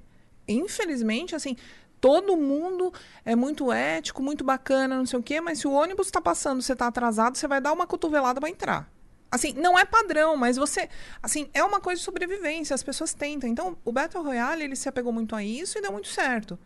Infelizmente, 0.53 1.35
assim, 1.35 1.57
todo 2.01 2.37
mundo 2.37 2.93
é 3.25 3.37
muito 3.37 3.73
ético, 3.73 4.23
muito 4.23 4.43
bacana, 4.43 4.97
não 4.97 5.07
sei 5.07 5.19
o 5.19 5.23
quê, 5.23 5.41
mas 5.41 5.59
se 5.59 5.69
o 5.69 5.73
ônibus 5.73 6.07
está 6.07 6.21
passando, 6.21 6.63
você 6.63 6.73
está 6.73 6.87
atrasado, 6.87 7.37
você 7.37 7.47
vai 7.47 7.61
dar 7.61 7.73
uma 7.73 7.87
cotovelada 7.87 8.41
para 8.41 8.49
entrar. 8.49 8.91
Assim, 9.31 9.53
não 9.53 9.79
é 9.79 9.85
padrão, 9.85 10.37
mas 10.37 10.57
você, 10.57 10.89
assim, 11.23 11.49
é 11.55 11.63
uma 11.63 11.81
coisa 11.81 12.01
de 12.01 12.05
sobrevivência, 12.05 12.75
as 12.75 12.83
pessoas 12.83 13.15
tentam. 13.15 13.49
Então, 13.49 13.77
o 13.85 13.93
Battle 13.93 14.25
Royale, 14.25 14.65
ele 14.65 14.75
se 14.75 14.89
apegou 14.89 15.13
muito 15.13 15.37
a 15.37 15.45
isso 15.45 15.79
e 15.79 15.81
deu 15.81 15.93
muito 15.93 16.09
certo. 16.09 16.59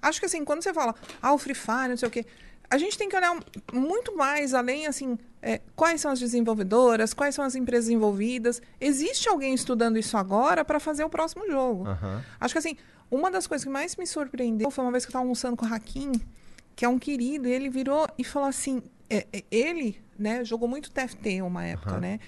Acho 0.00 0.18
que 0.18 0.26
assim, 0.26 0.44
quando 0.44 0.64
você 0.64 0.74
fala, 0.74 0.96
ah, 1.20 1.32
o 1.32 1.38
Free 1.38 1.54
Fire, 1.54 1.88
não 1.90 1.96
sei 1.96 2.08
o 2.08 2.10
quê, 2.10 2.26
a 2.68 2.76
gente 2.76 2.98
tem 2.98 3.08
que 3.08 3.14
olhar 3.14 3.38
muito 3.72 4.16
mais 4.16 4.52
além, 4.52 4.86
assim, 4.86 5.16
é, 5.40 5.60
quais 5.76 6.00
são 6.00 6.10
as 6.10 6.18
desenvolvedoras, 6.18 7.12
quais 7.14 7.34
são 7.34 7.44
as 7.44 7.54
empresas 7.54 7.90
envolvidas. 7.90 8.62
Existe 8.80 9.28
alguém 9.28 9.52
estudando 9.54 9.98
isso 9.98 10.16
agora 10.16 10.64
para 10.64 10.80
fazer 10.80 11.04
o 11.04 11.10
próximo 11.10 11.46
jogo. 11.46 11.86
Aham. 11.86 12.24
Acho 12.40 12.54
que 12.54 12.58
assim, 12.58 12.76
uma 13.12 13.30
das 13.30 13.46
coisas 13.46 13.62
que 13.62 13.70
mais 13.70 13.94
me 13.94 14.06
surpreendeu 14.06 14.70
foi 14.70 14.82
uma 14.82 14.90
vez 14.90 15.04
que 15.04 15.08
eu 15.08 15.12
estava 15.12 15.22
almoçando 15.22 15.54
com 15.54 15.66
o 15.66 15.72
Hakim, 15.72 16.12
que 16.74 16.84
é 16.84 16.88
um 16.88 16.98
querido, 16.98 17.46
e 17.46 17.52
ele 17.52 17.68
virou 17.68 18.08
e 18.16 18.24
falou 18.24 18.48
assim, 18.48 18.82
é, 19.10 19.26
é, 19.30 19.44
ele, 19.50 20.02
né, 20.18 20.42
jogou 20.42 20.66
muito 20.66 20.90
TFT 20.90 21.42
uma 21.42 21.62
época, 21.62 22.00
né? 22.00 22.18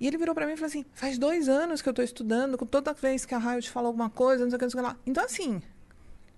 E 0.00 0.06
ele 0.06 0.16
virou 0.16 0.34
para 0.34 0.46
mim 0.46 0.52
e 0.52 0.56
falou 0.56 0.68
assim: 0.68 0.84
faz 0.94 1.18
dois 1.18 1.48
anos 1.48 1.80
que 1.80 1.88
eu 1.88 1.90
estou 1.90 2.04
estudando, 2.04 2.56
com 2.56 2.66
toda 2.66 2.92
vez 2.92 3.24
que 3.24 3.34
a 3.34 3.38
Riot 3.38 3.70
fala 3.70 3.88
alguma 3.88 4.10
coisa, 4.10 4.42
não 4.42 4.50
sei 4.50 4.56
o 4.56 4.58
que, 4.58 4.64
não 4.64 4.70
sei 4.70 4.80
o 4.80 4.82
que 4.82 4.88
lá. 4.88 4.96
Então, 5.06 5.24
assim, 5.24 5.62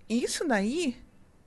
isso 0.08 0.46
daí 0.46 0.96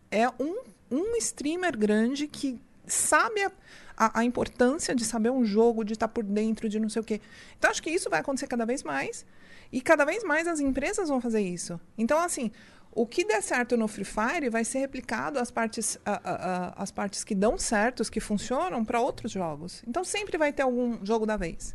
é 0.10 0.30
um, 0.30 0.62
um 0.90 1.16
streamer 1.18 1.78
grande 1.78 2.28
que 2.28 2.62
sabe 2.86 3.44
a, 3.44 3.52
a, 3.96 4.20
a 4.20 4.26
importância 4.26 4.94
de 4.94 5.06
saber 5.06 5.30
um 5.30 5.46
jogo, 5.46 5.86
de 5.86 5.94
estar 5.94 6.10
por 6.10 6.24
dentro, 6.24 6.68
de 6.68 6.80
não 6.80 6.90
sei 6.90 7.02
o 7.02 7.06
quê. 7.06 7.22
Então, 7.58 7.72
acho 7.72 7.82
que 7.82 7.90
isso 7.90 8.10
vai 8.10 8.20
acontecer 8.20 8.48
cada 8.48 8.66
vez 8.66 8.84
mais. 8.84 9.26
E 9.72 9.80
cada 9.82 10.04
vez 10.06 10.24
mais 10.24 10.48
as 10.48 10.60
empresas 10.60 11.10
vão 11.10 11.22
fazer 11.22 11.42
isso. 11.42 11.80
Então, 11.98 12.20
assim, 12.20 12.52
o 12.92 13.06
que 13.08 13.24
der 13.24 13.42
certo 13.42 13.78
no 13.78 13.88
Free 13.88 14.04
Fire 14.06 14.50
vai 14.50 14.66
ser 14.66 14.80
replicado 14.80 15.40
as 15.40 15.50
partes, 15.50 15.98
a- 16.06 16.12
a- 16.24 16.36
a- 16.68 16.74
as 16.84 16.92
partes 16.92 17.24
que 17.24 17.34
dão 17.34 17.58
certo, 17.58 18.02
os 18.02 18.10
que 18.10 18.20
funcionam, 18.20 18.84
para 18.84 19.00
outros 19.00 19.32
jogos. 19.32 19.82
Então, 19.88 20.04
sempre 20.04 20.38
vai 20.38 20.52
ter 20.52 20.64
algum 20.64 21.04
jogo 21.06 21.26
da 21.26 21.38
vez. 21.38 21.74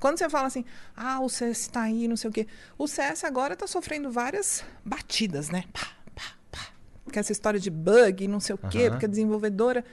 Quando 0.00 0.18
você 0.18 0.28
fala 0.28 0.46
assim, 0.46 0.64
ah, 0.96 1.20
o 1.20 1.28
CS 1.28 1.60
está 1.60 1.82
aí, 1.82 2.08
não 2.08 2.16
sei 2.16 2.30
o 2.30 2.32
quê. 2.32 2.46
O 2.76 2.86
CS 2.88 3.24
agora 3.24 3.54
está 3.54 3.66
sofrendo 3.66 4.10
várias 4.10 4.64
batidas, 4.84 5.50
né? 5.50 5.64
Pá, 5.72 5.86
pá, 6.14 6.22
pá. 6.50 6.68
Que 7.12 7.18
essa 7.18 7.32
história 7.32 7.60
de 7.60 7.70
bug, 7.70 8.26
não 8.26 8.40
sei 8.40 8.54
o 8.54 8.58
quê, 8.58 8.82
Aham. 8.84 8.90
porque 8.90 9.06
a 9.06 9.08
desenvolvedora. 9.08 9.84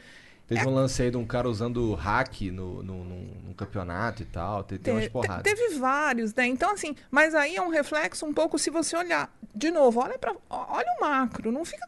Teve 0.56 0.68
um 0.68 0.74
lance 0.74 1.02
aí 1.02 1.10
de 1.12 1.18
um 1.18 1.26
cara 1.26 1.49
usando 1.49 1.93
hack 1.93 2.41
no, 2.52 2.84
no, 2.84 3.04
num- 3.04 3.34
num 3.45 3.54
campeonato 3.54 4.22
e 4.22 4.26
tal. 4.26 4.64
Tem, 4.64 4.78
tem 4.78 4.93
umas 4.93 5.08
porradas. 5.08 5.43
teve 5.43 5.76
vários, 5.78 6.34
né? 6.34 6.45
Então, 6.47 6.72
assim, 6.74 6.95
mas 7.10 7.34
aí 7.36 7.56
é 7.56 7.62
um 7.62 7.70
reflexo 7.70 8.26
um 8.26 8.34
pouco 8.34 8.60
se 8.60 8.70
você 8.70 8.95
olhar. 8.97 9.34
De 9.56 9.72
novo, 9.72 9.99
olha 10.02 10.18
para 10.20 10.34
olha 10.49 10.88
o 10.97 11.02
macro, 11.02 11.52
não 11.52 11.64
fica. 11.66 11.88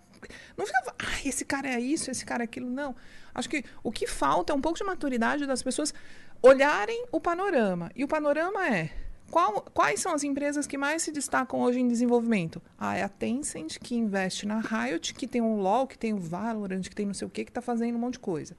Não 0.58 0.66
fica. 0.66 0.82
Ai, 1.00 1.22
esse 1.26 1.44
cara 1.46 1.68
é 1.68 1.80
isso, 1.80 2.10
esse 2.10 2.26
cara 2.26 2.44
é 2.44 2.46
aquilo. 2.46 2.70
Não. 2.70 2.96
Acho 3.36 3.50
que 3.50 3.64
o 3.84 3.92
que 3.92 4.08
falta 4.08 4.54
é 4.54 4.56
um 4.56 4.62
pouco 4.62 4.78
de 4.78 4.84
maturidade 4.84 5.46
das 5.46 5.62
pessoas 5.64 5.94
olharem 6.42 7.06
o 7.12 7.20
panorama. 7.20 7.90
E 7.96 8.04
o 8.04 8.08
panorama 8.08 8.68
é. 8.68 8.92
Qual- 9.32 9.62
quais 9.74 10.00
são 10.00 10.14
as 10.14 10.24
empresas 10.24 10.68
que 10.68 10.78
mais 10.78 11.02
se 11.02 11.12
destacam 11.12 11.60
hoje 11.62 11.80
em 11.80 11.88
desenvolvimento? 11.88 12.62
Ah, 12.78 12.96
é 12.96 13.04
a 13.04 13.10
Tencent, 13.10 13.80
que 13.80 13.96
investe 13.96 14.46
na 14.46 14.60
Riot, 14.60 15.14
que 15.16 15.28
tem 15.28 15.42
o 15.42 15.56
LoL, 15.56 15.88
que 15.88 15.98
tem 15.98 16.14
o 16.14 16.18
Valorant, 16.20 16.82
que 16.82 16.96
tem 16.96 17.06
não 17.06 17.14
sei 17.16 17.28
o 17.28 17.30
que, 17.30 17.44
que 17.44 17.50
está 17.50 17.62
fazendo 17.62 17.96
um 17.96 18.00
monte 18.00 18.14
de 18.14 18.20
coisa. 18.20 18.56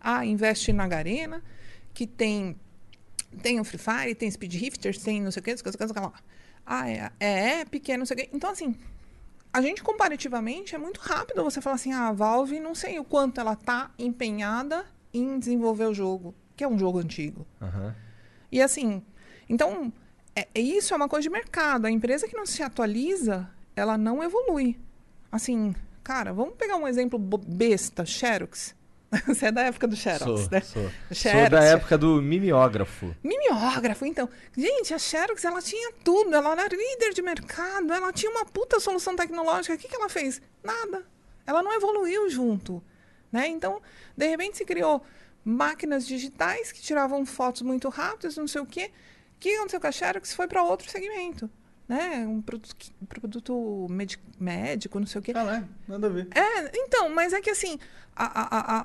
Ah, 0.00 0.24
investe 0.26 0.72
na 0.72 0.86
Garena, 0.86 1.42
que 1.94 2.06
tem 2.06 2.56
tem 3.42 3.58
o 3.58 3.64
Free 3.64 3.78
Fire, 3.78 4.14
tem 4.14 4.30
Speed 4.30 4.54
Rifters, 4.54 4.98
tem 4.98 5.20
não 5.20 5.30
sei 5.32 5.40
o 5.40 5.42
que, 5.44 5.50
não 5.50 5.58
sei 5.58 5.68
o 5.70 5.72
que, 5.72 5.80
não 5.80 5.88
sei 5.88 5.90
o 5.90 5.94
que 5.94 6.00
lá. 6.00 6.12
Ah, 6.66 6.88
é, 6.88 7.10
é 7.18 7.60
Epic, 7.62 7.88
é 7.88 7.96
não 7.96 8.06
sei 8.06 8.16
o 8.16 8.20
que. 8.20 8.30
Então, 8.32 8.50
assim, 8.50 8.76
a 9.52 9.60
gente 9.60 9.82
comparativamente 9.82 10.74
é 10.74 10.78
muito 10.78 11.00
rápido 11.00 11.42
você 11.42 11.60
falar 11.60 11.76
assim, 11.76 11.92
ah, 11.92 12.08
a 12.08 12.12
Valve, 12.12 12.60
não 12.60 12.74
sei 12.74 12.98
o 12.98 13.04
quanto 13.04 13.40
ela 13.40 13.56
tá 13.56 13.90
empenhada 13.98 14.84
em 15.12 15.38
desenvolver 15.38 15.86
o 15.86 15.94
jogo, 15.94 16.34
que 16.56 16.62
é 16.62 16.68
um 16.68 16.78
jogo 16.78 16.98
antigo. 16.98 17.46
Aham. 17.60 17.94
E 18.52 18.60
assim, 18.62 19.02
então, 19.48 19.92
é, 20.34 20.46
é- 20.54 20.60
isso 20.60 20.92
é 20.92 20.96
uma 20.96 21.08
coisa 21.08 21.22
de 21.22 21.30
mercado. 21.30 21.86
A 21.86 21.90
empresa 21.90 22.26
que 22.28 22.36
não 22.36 22.46
se 22.46 22.62
atualiza, 22.62 23.48
ela 23.76 23.96
não 23.96 24.22
evolui. 24.22 24.78
Assim, 25.30 25.74
cara, 26.02 26.32
vamos 26.32 26.54
pegar 26.56 26.76
um 26.76 26.86
exemplo 26.86 27.18
besta, 27.18 28.04
Xerox. 28.04 28.74
Você 29.28 29.46
é 29.46 29.52
da 29.52 29.62
época 29.62 29.86
do 29.86 29.94
Xerox, 29.94 30.24
Sou, 30.24 30.50
né? 30.50 30.60
sou. 30.60 30.82
Sou 30.82 30.90
Xerox, 31.12 31.50
da 31.50 31.62
época 31.62 31.96
do 31.96 32.20
mimeógrafo. 32.20 33.14
Mimeógrafo, 33.22 34.04
então. 34.04 34.28
Gente, 34.56 34.92
a 34.92 34.98
Xerox, 34.98 35.44
ela 35.44 35.62
tinha 35.62 35.92
tudo. 36.02 36.34
Ela 36.34 36.52
era 36.52 36.74
líder 36.74 37.12
de 37.14 37.22
mercado. 37.22 37.92
Ela 37.92 38.12
tinha 38.12 38.30
uma 38.30 38.44
puta 38.44 38.80
solução 38.80 39.14
tecnológica. 39.14 39.74
O 39.74 39.78
que, 39.78 39.88
que 39.88 39.94
ela 39.94 40.08
fez? 40.08 40.42
Nada. 40.62 41.06
Ela 41.46 41.62
não 41.62 41.72
evoluiu 41.72 42.28
junto. 42.28 42.82
Né? 43.30 43.48
Então, 43.48 43.80
de 44.16 44.26
repente, 44.26 44.56
se 44.56 44.64
criou 44.64 45.02
máquinas 45.44 46.06
digitais 46.06 46.72
que 46.72 46.80
tiravam 46.80 47.24
fotos 47.26 47.62
muito 47.62 47.88
rápidas, 47.88 48.36
não 48.36 48.48
sei 48.48 48.62
o 48.62 48.66
quê. 48.66 48.90
O 49.36 49.40
que 49.40 49.54
aconteceu 49.56 49.80
com 49.80 49.86
a 49.86 49.92
Xerox 49.92 50.34
foi 50.34 50.46
para 50.48 50.62
outro 50.62 50.90
segmento. 50.90 51.48
Né? 51.86 52.24
Um 52.26 52.40
produto, 52.40 52.74
um 53.02 53.04
produto 53.04 53.86
médico, 54.40 54.98
não 54.98 55.06
sei 55.06 55.18
o 55.18 55.22
quê. 55.22 55.34
Caralho, 55.34 55.68
nada 55.86 56.06
a 56.06 56.10
ver. 56.10 56.28
É, 56.34 56.70
então, 56.78 57.10
mas 57.14 57.34
é 57.34 57.40
que 57.42 57.50
assim, 57.50 57.78
a- 58.16 58.24
a- 58.24 58.58
a- 58.58 58.82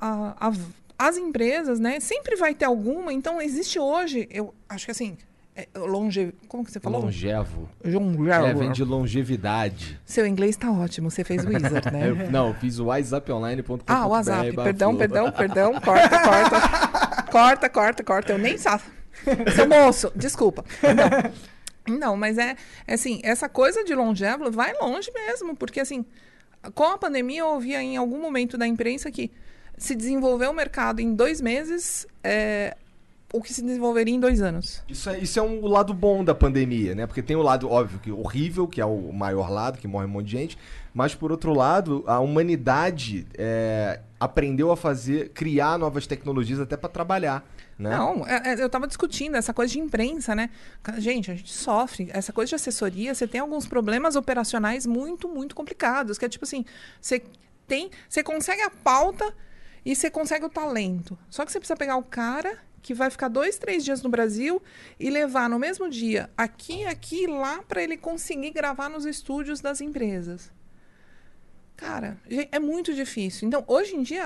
a- 0.47 0.49
a- 0.49 1.07
as 1.07 1.15
empresas, 1.17 1.79
né, 1.79 2.01
sempre 2.01 2.35
vai 2.35 2.53
ter 2.53 2.65
alguma, 2.65 3.13
então 3.13 3.41
existe 3.41 3.79
hoje, 3.79 4.27
eu 4.29 4.53
acho 4.67 4.83
que 4.83 4.91
assim, 4.91 5.17
é, 5.55 5.65
longe, 5.77 6.33
como 6.49 6.65
que 6.65 6.71
você 6.73 6.79
falou? 6.81 7.03
Longevo. 7.03 7.69
Longevo. 7.85 8.45
É, 8.45 8.53
vem 8.53 8.71
de 8.73 8.83
longevidade. 8.83 9.97
Seu 10.03 10.27
inglês 10.27 10.57
tá 10.57 10.69
ótimo, 10.69 11.09
você 11.09 11.23
fez 11.23 11.45
Wizard, 11.45 11.89
né? 11.93 12.09
Eu- 12.27 12.29
não, 12.29 12.49
eu 12.49 12.53
fiz 12.55 12.79
o 12.79 12.87
wiseuponline.com. 12.87 13.79
Ah, 13.87 14.05
o 14.07 14.09
WhatsApp, 14.09 14.53
perdão, 14.57 14.97
perdão, 14.97 15.31
perdão, 15.31 15.73
corta, 15.79 16.19
corta, 16.19 16.59
corta, 17.31 17.69
corta, 17.69 18.03
corta, 18.03 18.31
eu 18.33 18.37
nem 18.37 18.57
sabe. 18.57 18.83
Seu 19.55 19.67
moço, 19.67 20.11
desculpa. 20.15 20.63
Não, 21.87 21.97
não 21.97 22.17
mas 22.17 22.37
é, 22.37 22.55
é 22.87 22.93
assim, 22.93 23.19
essa 23.23 23.49
coisa 23.49 23.83
de 23.83 23.93
longevo 23.93 24.51
vai 24.51 24.73
longe 24.79 25.11
mesmo, 25.13 25.55
porque 25.55 25.79
assim, 25.79 26.05
com 26.73 26.85
a 26.85 26.97
pandemia 26.97 27.41
eu 27.41 27.47
ouvia 27.47 27.81
em 27.81 27.97
algum 27.97 28.21
momento 28.21 28.57
da 28.57 28.67
imprensa 28.67 29.11
que 29.11 29.31
se 29.77 29.95
desenvolveu 29.95 30.51
o 30.51 30.53
mercado 30.53 30.99
em 30.99 31.15
dois 31.15 31.39
meses, 31.39 32.05
é, 32.23 32.75
o 33.31 33.41
que 33.41 33.53
se 33.53 33.61
desenvolveria 33.61 34.13
em 34.13 34.19
dois 34.19 34.41
anos. 34.41 34.83
Isso 34.89 35.09
é, 35.09 35.19
isso 35.19 35.39
é 35.39 35.41
um 35.41 35.65
lado 35.67 35.93
bom 35.93 36.23
da 36.23 36.35
pandemia, 36.35 36.95
né? 36.95 37.07
Porque 37.07 37.21
tem 37.21 37.35
o 37.35 37.41
lado, 37.41 37.69
óbvio, 37.69 37.99
que 37.99 38.11
horrível, 38.11 38.67
que 38.67 38.81
é 38.81 38.85
o 38.85 39.13
maior 39.13 39.49
lado, 39.49 39.77
que 39.77 39.87
morre 39.87 40.05
um 40.05 40.09
monte 40.09 40.25
de 40.25 40.31
gente. 40.31 40.57
Mas, 40.93 41.15
por 41.15 41.31
outro 41.31 41.53
lado, 41.53 42.03
a 42.07 42.19
humanidade 42.19 43.25
é, 43.37 44.01
aprendeu 44.19 44.71
a 44.71 44.75
fazer, 44.75 45.29
criar 45.29 45.77
novas 45.77 46.07
tecnologias 46.07 46.59
até 46.59 46.75
para 46.75 46.89
trabalhar, 46.89 47.47
né? 47.79 47.89
Não, 47.89 48.27
é- 48.27 48.53
é, 48.53 48.61
eu 48.61 48.65
estava 48.67 48.85
discutindo 48.85 49.35
essa 49.35 49.53
coisa 49.53 49.71
de 49.71 49.79
imprensa, 49.79 50.35
né? 50.35 50.49
Gente, 50.97 51.31
a 51.31 51.35
gente 51.35 51.51
sofre. 51.51 52.09
Essa 52.13 52.33
coisa 52.33 52.49
de 52.49 52.55
assessoria, 52.55 53.15
você 53.15 53.25
tem 53.25 53.39
alguns 53.39 53.65
problemas 53.65 54.17
operacionais 54.17 54.85
muito, 54.85 55.29
muito 55.29 55.55
complicados. 55.55 56.17
Que 56.17 56.25
é 56.25 56.29
tipo 56.29 56.43
assim, 56.43 56.65
você 56.99 57.23
tem. 57.65 57.89
Você 58.09 58.21
consegue 58.21 58.61
a 58.61 58.69
pauta 58.69 59.33
e 59.85 59.95
você 59.95 60.11
consegue 60.11 60.45
o 60.45 60.49
talento. 60.49 61.17
Só 61.29 61.45
que 61.45 61.51
você 61.51 61.59
precisa 61.59 61.77
pegar 61.77 61.95
o 61.95 62.03
cara 62.03 62.59
que 62.81 62.93
vai 62.93 63.09
ficar 63.09 63.27
dois, 63.29 63.57
três 63.57 63.83
dias 63.83 64.01
no 64.01 64.09
Brasil 64.09 64.61
e 64.99 65.09
levar 65.09 65.49
no 65.49 65.59
mesmo 65.59 65.89
dia 65.89 66.29
aqui, 66.37 66.85
aqui 66.85 67.23
e 67.23 67.27
lá 67.27 67.61
para 67.63 67.81
ele 67.83 67.97
conseguir 67.97 68.51
gravar 68.51 68.89
nos 68.89 69.05
estúdios 69.05 69.61
das 69.61 69.81
empresas. 69.81 70.51
Cara, 71.75 72.17
é 72.51 72.59
muito 72.59 72.93
difícil. 72.93 73.47
Então, 73.47 73.63
hoje 73.67 73.95
em 73.95 74.03
dia, 74.03 74.25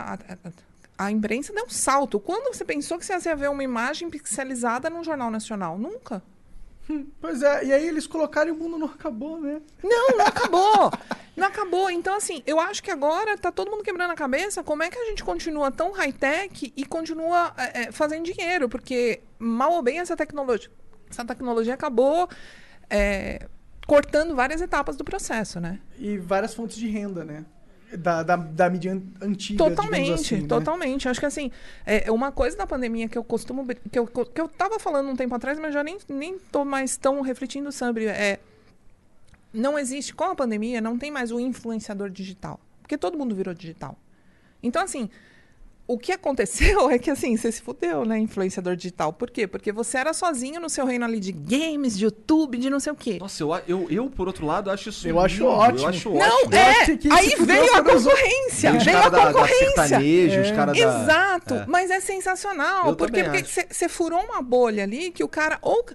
a 0.98 1.12
imprensa 1.12 1.54
deu 1.54 1.66
um 1.66 1.70
salto. 1.70 2.20
Quando 2.20 2.54
você 2.54 2.64
pensou 2.64 2.98
que 2.98 3.06
você 3.06 3.30
ia 3.30 3.36
ver 3.36 3.50
uma 3.50 3.64
imagem 3.64 4.10
pixelizada 4.10 4.90
num 4.90 5.04
jornal 5.04 5.32
nacional? 5.32 5.78
Nunca. 5.78 6.22
Pois 7.22 7.42
é, 7.42 7.66
e 7.66 7.74
aí 7.74 7.88
eles 7.88 8.06
colocaram 8.06 8.50
e 8.50 8.52
o 8.52 8.56
mundo 8.56 8.78
não 8.78 8.88
acabou, 8.88 9.40
né? 9.40 9.62
Não, 9.82 10.18
não 10.18 10.26
acabou. 10.26 10.92
Não 11.36 11.48
acabou. 11.48 11.90
Então, 11.90 12.16
assim, 12.16 12.44
eu 12.46 12.60
acho 12.60 12.84
que 12.84 12.92
agora 12.92 13.38
tá 13.38 13.52
todo 13.52 13.72
mundo 13.72 13.84
quebrando 13.84 14.12
a 14.12 14.16
cabeça 14.16 14.64
como 14.64 14.84
é 14.84 14.90
que 14.90 14.98
a 15.00 15.06
gente 15.06 15.24
continua 15.24 15.72
tão 15.72 15.92
high-tech 15.94 16.74
e 16.76 16.86
continua 16.86 17.54
é, 17.58 17.84
é, 17.84 17.92
fazendo 17.92 18.26
dinheiro. 18.26 18.68
Porque, 18.68 19.22
mal 19.40 19.72
ou 19.72 19.82
bem, 19.82 20.00
essa 20.00 20.16
tecnologia, 20.16 20.70
essa 21.10 21.24
tecnologia 21.24 21.74
acabou 21.74 22.30
é, 22.90 23.48
cortando 23.88 24.36
várias 24.36 24.62
etapas 24.62 24.98
do 24.98 25.04
processo, 25.04 25.60
né? 25.60 25.80
E 25.98 26.18
várias 26.18 26.54
fontes 26.54 26.78
de 26.78 26.88
renda, 26.88 27.24
né? 27.24 27.46
Da, 27.98 28.24
da, 28.24 28.36
da 28.36 28.70
mídia 28.70 28.94
an- 28.94 29.02
antiga, 29.22 29.58
Totalmente, 29.58 30.12
assim, 30.14 30.42
né? 30.42 30.48
totalmente. 30.48 31.08
Acho 31.10 31.20
que 31.20 31.26
assim, 31.26 31.52
é 31.86 32.12
uma 32.12 32.32
coisa 32.32 32.58
da 32.58 32.66
pandemia 32.68 33.08
que 33.08 33.18
eu 33.18 33.24
costumo. 33.24 33.66
que 33.66 33.98
eu, 34.00 34.08
que 34.08 34.42
eu 34.42 34.48
tava 34.48 34.80
falando 34.80 35.10
um 35.10 35.16
tempo 35.16 35.34
atrás, 35.36 35.60
mas 35.60 35.74
já 35.74 35.84
nem, 35.84 35.98
nem 36.10 36.38
tô 36.52 36.64
mais 36.66 36.98
tão 36.98 37.22
refletindo 37.22 37.72
sobre. 37.72 38.06
É, 38.06 38.40
não 39.54 39.78
existe, 39.78 40.14
com 40.14 40.24
a 40.26 40.36
pandemia, 40.36 40.82
não 40.82 40.98
tem 40.98 41.12
mais 41.12 41.32
o 41.32 41.40
influenciador 41.40 42.10
digital. 42.10 42.60
Porque 42.82 42.98
todo 42.98 43.18
mundo 43.18 43.36
virou 43.36 43.54
digital. 43.54 43.98
Então, 44.62 44.82
assim, 44.82 45.10
o 45.86 45.98
que 45.98 46.12
aconteceu 46.14 46.90
é 46.92 46.98
que, 46.98 47.10
assim, 47.12 47.36
você 47.36 47.52
se 47.52 47.62
fudeu, 47.62 48.06
né, 48.06 48.18
influenciador 48.18 48.76
digital. 48.76 49.12
Por 49.12 49.30
quê? 49.30 49.46
Porque 49.46 49.72
você 49.72 49.98
era 49.98 50.14
sozinho 50.14 50.60
no 50.62 50.70
seu 50.70 50.86
reino 50.86 51.04
ali 51.06 51.20
de 51.20 51.32
games, 51.32 51.98
de 51.98 52.06
YouTube, 52.06 52.58
de 52.58 52.70
não 52.70 52.80
sei 52.80 52.94
o 52.94 52.96
quê. 52.96 53.18
Nossa, 53.20 53.44
eu, 53.44 53.54
eu, 53.68 53.88
eu, 53.90 54.10
por 54.10 54.28
outro 54.28 54.46
lado, 54.46 54.72
acho 54.72 54.90
isso 54.90 55.08
Eu 55.08 55.20
acho 55.20 55.36
lindo, 55.44 55.48
ótimo. 55.48 55.80
Eu 55.82 55.88
acho 55.90 56.10
Não, 56.14 56.38
ótimo. 56.44 56.56
É. 56.56 57.14
Aí 57.14 57.36
veio 57.46 57.76
a 57.76 57.82
os 57.82 58.04
concorrência. 58.04 58.74
Os 58.78 58.84
Veio 58.84 58.98
a 58.98 59.02
caras 59.02 59.12
da, 59.12 59.26
da 59.26 59.34
concorrência. 59.34 59.98
os 60.00 60.48
É. 60.48 60.56
caras 60.56 60.78
da... 60.78 60.84
Exato, 60.84 61.54
É. 61.56 61.66
mas 61.68 61.92
é 61.92 62.00
sensacional. 62.00 62.88
Eu 62.90 62.96
Por 62.96 63.12
quê? 63.12 63.24
também 63.24 63.44
Porque 63.44 63.74
você 63.74 63.90
furou 63.90 64.22
uma 64.22 64.42
bolha 64.42 64.84
ali 64.84 65.12
que 65.12 65.24
o 65.24 65.28
cara. 65.28 65.60
Ou, 65.62 65.86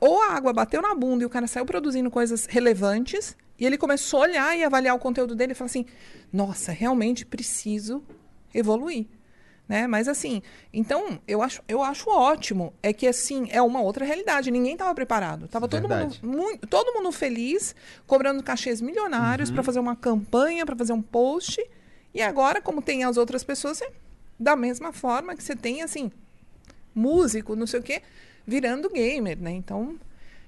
ou 0.00 0.22
a 0.22 0.34
água 0.34 0.52
bateu 0.52 0.82
na 0.82 0.94
bunda 0.94 1.22
e 1.22 1.26
o 1.26 1.30
cara 1.30 1.46
saiu 1.46 1.64
produzindo 1.64 2.10
coisas 2.10 2.46
relevantes. 2.46 3.36
E 3.58 3.66
ele 3.66 3.76
começou 3.78 4.20
a 4.20 4.22
olhar 4.24 4.56
e 4.58 4.64
avaliar 4.64 4.94
o 4.94 4.98
conteúdo 4.98 5.34
dele 5.34 5.52
e 5.52 5.54
falar 5.54 5.66
assim: 5.66 5.86
nossa, 6.32 6.72
realmente 6.72 7.24
preciso 7.26 8.02
evoluir. 8.54 9.06
Né? 9.70 9.86
Mas 9.86 10.08
assim, 10.08 10.42
então 10.74 11.20
eu 11.28 11.40
acho, 11.40 11.62
eu 11.68 11.80
acho 11.80 12.10
ótimo. 12.10 12.72
É 12.82 12.92
que 12.92 13.06
assim, 13.06 13.46
é 13.52 13.62
uma 13.62 13.80
outra 13.80 14.04
realidade. 14.04 14.50
Ninguém 14.50 14.72
estava 14.72 14.92
preparado. 14.92 15.46
Tava 15.46 15.68
todo 15.68 15.88
mundo, 15.88 16.16
muito, 16.24 16.66
todo 16.66 16.92
mundo 16.92 17.12
feliz, 17.12 17.72
cobrando 18.04 18.42
cachês 18.42 18.80
milionários 18.80 19.48
Uhum. 19.48 19.54
para 19.54 19.62
fazer 19.62 19.78
uma 19.78 19.94
campanha, 19.94 20.66
para 20.66 20.74
fazer 20.74 20.92
um 20.92 21.00
post. 21.00 21.64
E 22.12 22.20
agora, 22.20 22.60
como 22.60 22.82
tem 22.82 23.04
as 23.04 23.16
outras 23.16 23.44
pessoas, 23.44 23.80
é 23.80 23.92
da 24.40 24.56
mesma 24.56 24.92
forma 24.92 25.36
que 25.36 25.42
você 25.44 25.54
tem, 25.54 25.82
assim, 25.82 26.10
músico, 26.92 27.54
não 27.54 27.64
sei 27.68 27.78
o 27.78 27.82
quê, 27.84 28.02
virando 28.44 28.90
gamer, 28.90 29.38
né? 29.40 29.52
Então, 29.52 29.94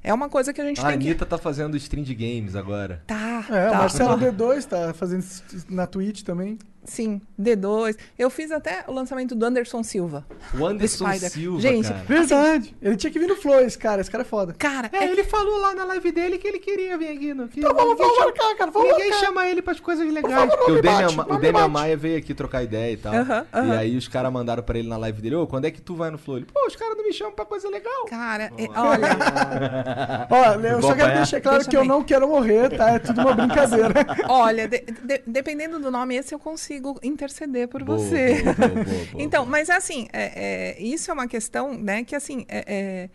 é 0.02 0.12
uma 0.12 0.28
coisa 0.28 0.52
que 0.52 0.60
a 0.60 0.64
gente 0.64 0.80
A 0.80 0.88
tem 0.88 0.98
que... 0.98 1.06
Anitta 1.06 1.24
tá 1.24 1.38
fazendo 1.38 1.76
stream 1.76 2.02
de 2.02 2.12
games 2.12 2.56
agora. 2.56 3.04
Tá, 3.06 3.46
É, 3.50 3.66
tá. 3.68 3.70
o 3.70 3.76
Marcelo 3.76 4.18
D2 4.18 4.64
tá 4.64 4.92
fazendo 4.92 5.20
isso 5.20 5.44
na 5.68 5.86
Twitch 5.86 6.22
também. 6.22 6.58
Sim, 6.84 7.20
D2. 7.40 7.96
Eu 8.18 8.28
fiz 8.28 8.50
até 8.50 8.84
o 8.88 8.92
lançamento 8.92 9.34
do 9.36 9.46
Anderson 9.46 9.82
Silva. 9.84 10.26
O 10.58 10.66
Anderson. 10.66 11.06
Silva, 11.30 11.60
Gente, 11.60 11.88
cara. 11.88 12.04
Verdade. 12.08 12.76
Ele 12.82 12.96
tinha 12.96 13.10
que 13.12 13.18
vir 13.20 13.28
no 13.28 13.36
Flow, 13.36 13.60
esse 13.60 13.78
cara. 13.78 14.00
Esse 14.00 14.10
cara 14.10 14.22
é 14.22 14.26
foda. 14.26 14.52
Cara, 14.58 14.90
É, 14.92 15.04
é 15.04 15.10
ele 15.10 15.22
falou 15.22 15.60
lá 15.60 15.74
na 15.74 15.84
live 15.84 16.10
dele 16.10 16.38
que 16.38 16.48
ele 16.48 16.58
queria 16.58 16.98
vir 16.98 17.08
aqui. 17.10 17.34
No, 17.34 17.46
que 17.46 17.60
Então 17.60 17.72
vamos, 17.72 17.90
ninguém 17.92 18.06
vamos 18.06 18.16
chama- 18.18 18.26
marcar, 18.26 18.56
cara. 18.58 18.70
Vamos 18.72 18.88
Ninguém 18.90 19.10
marcar. 19.10 19.26
chama 19.26 19.46
ele 19.48 19.62
pras 19.62 19.78
coisas 19.80 20.12
legais. 20.12 20.34
favor, 20.34 20.56
Porque 20.56 20.72
o 20.72 20.82
Demian, 20.82 21.14
bate, 21.14 21.64
o. 21.66 21.68
Maia 21.68 21.96
veio 21.96 22.18
aqui 22.18 22.34
trocar 22.34 22.62
ideia 22.64 22.92
e 22.92 22.96
tal. 22.96 23.14
Aham, 23.14 23.46
E 23.52 23.56
aham. 23.58 23.78
aí 23.78 23.96
os 23.96 24.08
caras 24.08 24.32
mandaram 24.32 24.62
pra 24.64 24.78
ele 24.78 24.88
na 24.88 24.96
live 24.96 25.22
dele, 25.22 25.36
ô, 25.36 25.46
quando 25.46 25.64
é 25.66 25.70
que 25.70 25.80
tu 25.80 25.94
vai 25.94 26.10
no 26.10 26.18
Flow? 26.18 26.38
Ele, 26.38 26.46
pô, 26.52 26.66
os 26.66 26.74
caras 26.74 26.96
não 26.96 27.04
me 27.04 27.12
chamam 27.12 27.32
pra 27.32 27.44
coisa 27.44 27.68
legal. 27.70 28.06
Cara, 28.06 28.50
é- 28.58 28.68
olha, 28.78 29.08
Ó, 30.30 30.52
eu 30.66 30.80
Vou 30.80 30.90
só 30.90 30.96
quero 30.96 31.14
deixar 31.14 31.40
claro 31.40 31.58
Deixa 31.58 31.70
que 31.70 31.76
eu 31.76 31.80
bem. 31.82 31.88
não 31.88 32.02
quero 32.02 32.26
morrer, 32.28 32.76
tá? 32.76 32.90
É 32.90 32.98
tudo 32.98 33.20
uma 33.20 33.34
brincadeira. 33.34 33.92
olha, 34.28 34.66
de- 34.66 34.80
de- 34.80 35.22
dependendo 35.26 35.78
do 35.78 35.90
nome, 35.90 36.16
esse 36.16 36.34
eu 36.34 36.38
consigo 36.38 36.71
interceder 37.02 37.68
por 37.68 37.82
Boa, 37.84 37.98
você. 37.98 38.42
boa, 38.42 38.54
boa, 38.54 38.84
então, 39.18 39.44
mas 39.46 39.68
assim, 39.70 40.08
é- 40.12 40.76
é, 40.78 40.82
isso 40.82 41.10
é 41.10 41.14
uma 41.14 41.26
questão, 41.26 41.74
né, 41.74 42.04
que 42.04 42.14
assim, 42.14 42.44
é- 42.48 42.64
é, 42.66 43.10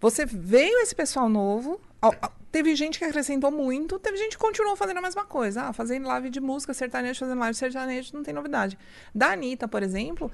você 0.00 0.26
veio 0.26 0.78
esse 0.80 0.94
pessoal 0.94 1.28
novo, 1.28 1.80
ó, 2.00 2.12
teve 2.50 2.74
gente 2.74 2.98
que 2.98 3.04
acrescentou 3.04 3.50
muito, 3.50 3.98
teve 3.98 4.16
gente 4.16 4.36
que 4.36 4.42
continuou 4.42 4.76
fazendo 4.76 4.98
a 4.98 5.02
mesma 5.02 5.24
coisa, 5.24 5.62
ah, 5.62 5.72
fazendo 5.72 6.06
live 6.08 6.28
de 6.30 6.40
música, 6.40 6.74
sertanejo, 6.74 7.20
fazendo 7.20 7.38
live 7.38 7.52
de 7.52 7.58
sertanejo, 7.58 8.10
não 8.14 8.22
tem 8.22 8.34
novidade. 8.34 8.76
Da 9.14 9.32
Anitta, 9.32 9.66
por 9.68 9.82
exemplo, 9.82 10.30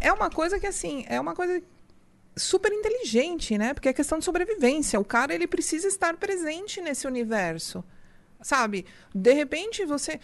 é 0.00 0.12
uma 0.12 0.28
coisa 0.30 0.58
que 0.60 0.66
assim, 0.66 1.04
é 1.08 1.20
uma 1.20 1.34
coisa 1.34 1.62
super 2.36 2.72
inteligente, 2.72 3.56
né? 3.58 3.74
Porque 3.74 3.88
é 3.88 3.92
questão 3.92 4.18
de 4.18 4.24
sobrevivência. 4.24 4.98
O 4.98 5.04
cara 5.04 5.34
ele 5.34 5.46
precisa 5.46 5.86
estar 5.86 6.16
presente 6.16 6.80
nesse 6.80 7.06
universo. 7.06 7.84
Sabe? 8.40 8.84
De 9.14 9.32
repente 9.32 9.84
você. 9.84 10.18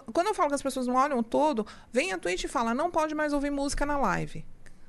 Quando 0.00 0.28
eu 0.28 0.34
falo 0.34 0.48
que 0.48 0.54
as 0.54 0.62
pessoas 0.62 0.86
não 0.86 0.94
olham 0.94 1.22
todo, 1.22 1.66
vem 1.92 2.12
a 2.12 2.18
Twitch 2.18 2.44
e 2.44 2.48
fala, 2.48 2.74
não 2.74 2.90
pode 2.90 3.14
mais 3.14 3.32
ouvir 3.32 3.50
música 3.50 3.84
na 3.84 3.98
live. 3.98 4.44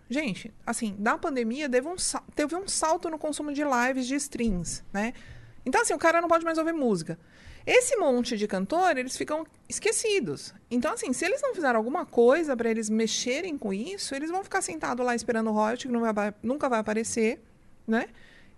Gente, 0.09 0.53
assim, 0.65 0.95
da 0.99 1.17
pandemia 1.17 1.69
teve 1.69 1.87
um, 1.87 1.95
teve 2.35 2.55
um 2.55 2.67
salto 2.67 3.09
no 3.09 3.17
consumo 3.17 3.51
de 3.53 3.63
lives 3.63 4.05
de 4.05 4.15
streams, 4.15 4.83
né? 4.91 5.13
Então, 5.65 5.81
assim, 5.81 5.93
o 5.93 5.97
cara 5.97 6.21
não 6.21 6.27
pode 6.27 6.43
mais 6.45 6.57
ouvir 6.57 6.73
música. 6.73 7.17
Esse 7.65 7.95
monte 7.95 8.37
de 8.37 8.45
cantor, 8.45 8.97
eles 8.97 9.15
ficam 9.15 9.47
esquecidos. 9.69 10.53
Então, 10.69 10.93
assim, 10.93 11.13
se 11.13 11.23
eles 11.23 11.41
não 11.41 11.55
fizeram 11.55 11.77
alguma 11.77 12.05
coisa 12.05 12.55
para 12.57 12.69
eles 12.69 12.89
mexerem 12.89 13.57
com 13.57 13.73
isso, 13.73 14.13
eles 14.13 14.29
vão 14.29 14.43
ficar 14.43 14.61
sentados 14.61 15.05
lá 15.05 15.15
esperando 15.15 15.49
o 15.49 15.53
royalty, 15.53 15.87
que 15.87 15.97
vai- 16.13 16.33
nunca 16.43 16.67
vai 16.67 16.79
aparecer, 16.79 17.41
né? 17.87 18.07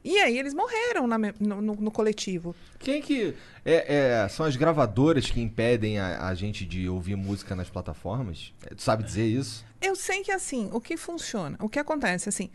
E 0.07 0.19
aí 0.19 0.37
eles 0.37 0.53
morreram 0.53 1.07
na 1.07 1.17
no, 1.17 1.61
no- 1.61 1.75
no 1.75 1.91
coletivo. 1.91 2.55
Quem 2.77 3.01
que. 3.01 3.33
É, 3.65 4.21
é, 4.23 4.29
são 4.29 4.45
as 4.45 4.55
gravadoras 4.55 5.31
que 5.31 5.41
impedem 5.41 5.97
a, 5.99 6.27
a 6.27 6.35
gente 6.35 6.63
de 6.63 6.87
ouvir 6.87 7.15
música 7.15 7.55
nas 7.55 7.69
plataformas? 7.71 8.53
É, 8.69 8.75
Tu 8.75 8.83
sabe 8.83 9.03
dizer 9.03 9.25
isso? 9.25 9.65
Eu 9.81 9.95
sei 9.95 10.21
que 10.23 10.31
assim, 10.31 10.69
o 10.71 10.79
que 10.79 10.95
funciona, 10.95 11.57
o 11.59 11.67
que 11.67 11.79
acontece 11.79 12.29
assim, 12.29 12.51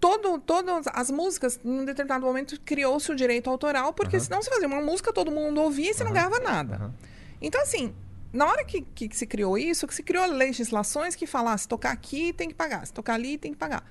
todo, 0.00 0.38
todas 0.38 0.86
as 0.92 1.10
músicas, 1.10 1.58
em 1.64 1.80
um 1.80 1.84
determinado 1.84 2.24
momento, 2.26 2.60
criou-se 2.60 3.10
o 3.10 3.14
direito 3.14 3.48
autoral, 3.48 3.92
porque 3.92 4.18
senão 4.20 4.42
você 4.42 4.50
fazia 4.50 4.66
uma 4.66 4.80
música, 4.80 5.12
todo 5.12 5.30
mundo 5.30 5.60
ouvia 5.62 5.90
e 5.90 5.94
você 5.94 6.04
não 6.04 6.12
ganhava 6.12 6.38
nada. 6.40 6.92
Então, 7.40 7.60
assim, 7.62 7.94
na 8.32 8.46
hora 8.46 8.64
que, 8.64 8.82
que 8.82 9.16
se 9.16 9.26
criou 9.26 9.56
isso, 9.56 9.86
que 9.86 9.94
se 9.94 10.02
criou 10.02 10.26
legislações 10.26 11.14
que 11.14 11.26
falasse 11.26 11.66
tocar 11.68 11.92
aqui 11.92 12.32
tem 12.32 12.48
que 12.48 12.54
pagar, 12.54 12.86
se 12.86 12.92
tocar 12.92 13.14
ali 13.14 13.38
tem 13.38 13.52
que 13.52 13.58
pagar. 13.58 13.84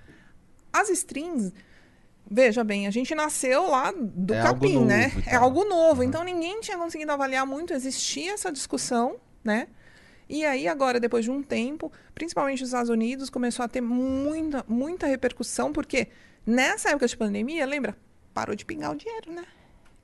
As 0.73 0.89
strings, 0.89 1.51
veja 2.31 2.63
bem, 2.63 2.87
a 2.87 2.91
gente 2.91 3.13
nasceu 3.13 3.67
lá 3.67 3.91
do 3.93 4.33
É 4.33 4.41
capim, 4.41 4.75
novo 4.75 4.85
né? 4.85 5.11
e 5.27 5.29
É 5.29 5.35
algo 5.35 5.65
novo. 5.65 6.01
Então 6.01 6.23
ninguém 6.23 6.61
tinha 6.61 6.77
conseguido 6.77 7.11
avaliar 7.11 7.45
muito, 7.45 7.73
existia 7.73 8.31
essa 8.31 8.49
discussão, 8.51 9.17
né? 9.43 9.67
E 10.29 10.45
aí, 10.45 10.65
agora, 10.65 10.97
depois 10.97 11.25
de 11.25 11.29
um 11.29 11.43
tempo, 11.43 11.91
principalmente 12.15 12.61
nos 12.61 12.69
Estados 12.69 12.89
Unidos, 12.89 13.29
começou 13.29 13.65
a 13.65 13.67
ter 13.67 13.81
muita, 13.81 14.63
muita 14.65 15.05
repercussão, 15.05 15.73
porque 15.73 16.07
nessa 16.47 16.91
época 16.91 17.05
de 17.05 17.17
pandemia, 17.17 17.65
lembra? 17.65 17.97
Parou 18.33 18.55
de 18.55 18.63
pingar 18.63 18.93
o 18.93 18.95
dinheiro, 18.95 19.29
né? 19.29 19.43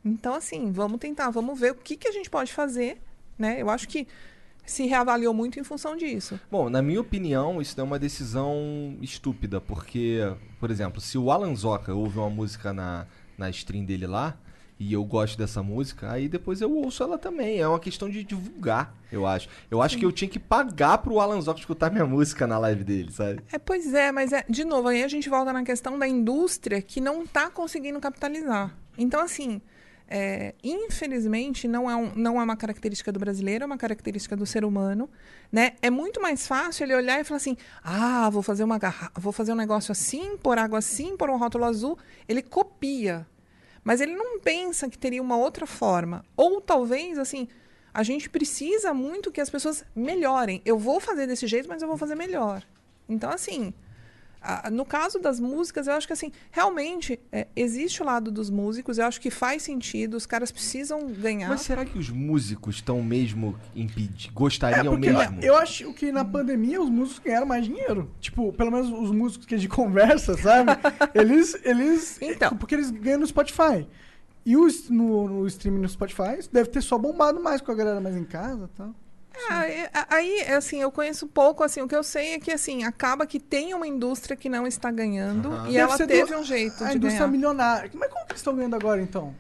Então, 0.04 0.34
assim, 0.34 0.70
vamos 0.70 1.00
tentar, 1.00 1.30
vamos 1.30 1.58
ver 1.58 1.72
o 1.72 1.76
que, 1.76 1.96
que 1.96 2.10
a 2.10 2.12
gente 2.12 2.30
pode 2.30 2.52
fazer, 2.52 3.02
né? 3.40 3.62
Eu 3.62 3.70
acho 3.70 3.88
que 3.88 4.06
se 4.68 4.86
reavaliou 4.86 5.34
muito 5.34 5.60
em 5.60 5.64
função 5.64 5.96
disso. 5.96 6.40
Bom, 6.52 6.70
na 6.70 6.82
minha 6.82 7.02
opinião, 7.02 7.62
isso 7.62 7.80
é 7.80 7.84
uma 7.84 7.98
decisão 7.98 8.98
estúpida, 9.02 9.60
porque, 9.60 10.20
por 10.60 10.70
exemplo, 10.70 11.02
se 11.02 11.18
o 11.18 11.32
Alan 11.32 11.56
Zoca 11.56 11.94
ouve 11.94 12.20
uma 12.20 12.30
música 12.30 12.74
na, 12.74 13.08
na 13.38 13.50
stream 13.50 13.86
dele 13.86 14.06
lá, 14.06 14.38
e 14.80 14.94
eu 14.94 15.04
gosto 15.04 15.38
dessa 15.38 15.64
música, 15.64 16.12
aí 16.12 16.30
depois 16.30 16.62
eu 16.62 16.72
ouço 16.72 17.02
ela 17.02 17.18
também. 17.18 17.60
É 17.60 17.68
uma 17.68 17.80
questão 17.80 18.10
de 18.10 18.24
divulgar, 18.24 18.94
eu 19.12 19.26
acho. 19.26 19.50
Eu 19.72 19.82
acho 19.82 19.98
que 19.98 20.06
eu 20.06 20.12
tinha 20.12 20.30
que 20.30 20.38
pagar 20.38 21.00
pro 21.00 21.20
Alan 21.20 21.42
Zoca 21.42 21.60
escutar 21.60 21.92
minha 21.92 22.06
música 22.06 22.46
na 22.46 22.60
live 22.60 22.84
dele, 22.84 23.12
sabe? 23.12 23.42
É, 23.52 23.58
pois 23.58 23.94
é, 23.94 24.12
mas 24.12 24.32
é, 24.32 24.46
de 24.48 24.64
novo, 24.64 24.88
aí 24.88 25.04
a 25.04 25.08
gente 25.08 25.30
volta 25.30 25.52
na 25.52 25.64
questão 25.64 25.98
da 25.98 26.08
indústria 26.08 26.82
que 26.82 27.02
não 27.02 27.24
está 27.24 27.50
conseguindo 27.50 28.00
capitalizar. 28.00 28.76
Então, 28.98 29.22
assim, 29.22 29.62
é, 30.08 30.54
infelizmente, 30.64 31.68
não 31.68 31.90
é, 31.90 31.96
um- 31.96 32.14
não 32.16 32.40
é 32.40 32.44
uma 32.44 32.56
característica 32.56 33.12
do 33.12 33.20
brasileiro, 33.20 33.64
é 33.64 33.68
uma 33.68 33.78
característica 33.78 34.36
do 34.36 34.46
ser 34.46 34.64
humano. 34.64 35.10
Né? 35.52 35.74
É 35.82 35.90
muito 35.90 36.22
mais 36.22 36.48
fácil 36.48 36.86
ele 36.86 36.96
olhar 36.96 37.20
e 37.20 37.24
falar 37.24 37.38
assim: 37.38 37.58
ah, 37.84 38.30
vou 38.30 38.42
fazer, 38.42 38.64
uma 38.64 38.78
garra 38.78 39.12
vou 39.16 39.32
fazer 39.32 39.52
um 39.52 39.56
negócio 39.56 39.92
assim, 39.92 40.38
pôr 40.38 40.58
água 40.58 40.80
assim, 40.80 41.16
pôr 41.18 41.30
um 41.30 41.38
rótulo 41.38 41.66
azul. 41.66 41.98
Ele 42.28 42.42
copia. 42.42 43.28
Mas 43.84 44.02
ele 44.02 44.16
não 44.16 44.40
pensa 44.40 44.90
que 44.90 44.98
teria 44.98 45.22
uma 45.22 45.38
outra 45.38 45.66
forma. 45.66 46.26
Ou 46.36 46.60
talvez, 46.60 47.18
assim, 47.18 47.48
a 47.94 48.04
gente 48.04 48.30
precisa 48.30 48.94
muito 48.94 49.32
que 49.32 49.40
as 49.40 49.50
pessoas 49.50 49.86
melhorem. 49.96 50.62
Eu 50.66 50.78
vou 50.78 51.00
fazer 51.00 51.26
desse 51.26 51.48
jeito, 51.48 51.70
mas 51.70 51.82
eu 51.82 51.88
vou 51.88 51.98
fazer 51.98 52.16
melhor. 52.16 52.64
Então, 53.08 53.30
assim, 53.30 53.74
a- 54.48 54.70
no 54.72 54.86
caso 54.86 55.20
das 55.20 55.40
músicas, 55.40 55.88
eu 55.88 55.94
acho 55.94 56.08
que, 56.08 56.14
assim, 56.14 56.32
realmente 56.52 57.20
é, 57.32 57.48
existe 57.56 58.02
o 58.02 58.06
lado 58.06 58.32
dos 58.32 58.50
músicos, 58.50 58.98
eu 58.98 59.06
acho 59.06 59.20
que 59.20 59.30
faz 59.30 59.64
sentido, 59.64 60.16
os 60.16 60.26
caras 60.26 60.52
precisam 60.52 61.08
ganhar. 61.08 61.50
Mas 61.50 61.62
será 61.62 61.84
que 61.86 61.98
os 61.98 62.10
músicos 62.10 62.76
estão 62.76 63.02
mesmo 63.04 63.56
impedidos? 63.76 64.28
É, 64.28 64.32
Gostariam 64.34 64.94
porque 64.94 65.12
mesmo? 65.12 65.40
eu 65.42 65.56
acho 65.58 65.94
que 65.94 66.12
na 66.12 66.24
pandemia 66.26 66.82
os 66.82 66.90
músicos 66.90 67.20
ganharam 67.26 67.46
mais 67.48 67.66
dinheiro. 67.66 68.10
Tipo, 68.20 68.54
pelo 68.54 68.72
menos 68.72 68.90
os 68.90 69.12
músicos 69.12 69.46
que 69.46 69.56
é 69.56 69.58
de 69.58 69.68
conversa, 69.70 70.38
sabe? 70.38 70.72
eles, 71.14 71.56
eles... 71.64 72.18
Então. 72.22 72.56
Porque 72.58 72.76
eles 72.76 72.90
ganham 72.92 73.20
no 73.20 73.28
Spotify. 73.28 73.88
E 74.46 74.56
o, 74.56 74.66
s- 74.68 74.92
no, 74.92 75.28
no 75.28 75.48
streaming 75.48 75.82
no 75.82 75.90
Spotify 75.90 76.40
deve 76.54 76.70
ter 76.70 76.82
só 76.82 76.98
bombado 76.98 77.42
mais 77.44 77.60
com 77.60 77.70
a 77.72 77.76
galera 77.76 78.00
mais 78.00 78.16
em 78.16 78.24
casa 78.24 78.70
e 78.74 78.78
tal. 78.78 78.96
Ah, 79.50 79.68
é- 79.68 79.90
a- 79.94 80.08
aí, 80.16 80.42
assim, 80.54 80.82
eu 80.82 80.92
conheço 80.92 81.28
pouco, 81.28 81.64
assim, 81.64 81.82
o 81.82 81.88
que 81.88 81.96
eu 81.96 82.04
sei 82.04 82.34
é 82.34 82.40
que, 82.40 82.52
assim, 82.52 82.84
acaba 82.84 83.26
que 83.26 83.40
tem 83.40 83.74
uma 83.74 83.88
indústria 83.88 84.36
que 84.36 84.50
não 84.50 84.66
está 84.68 84.90
ganhando 84.92 85.54
e 85.68 85.74
Deve 85.74 85.78
ela 85.78 85.98
teve 85.98 86.32
do- 86.34 86.40
um 86.40 86.44
jeito 86.44 86.84
A 86.84 86.90
de 86.92 86.98
indústria 86.98 87.20
ganhar. 87.20 87.28
milionária. 87.32 87.92
Mas 87.94 88.10
como 88.10 88.26
que 88.26 88.32
eles 88.32 88.40
estão 88.42 88.56
ganhando 88.56 88.76
agora, 88.76 89.02
então? 89.02 89.36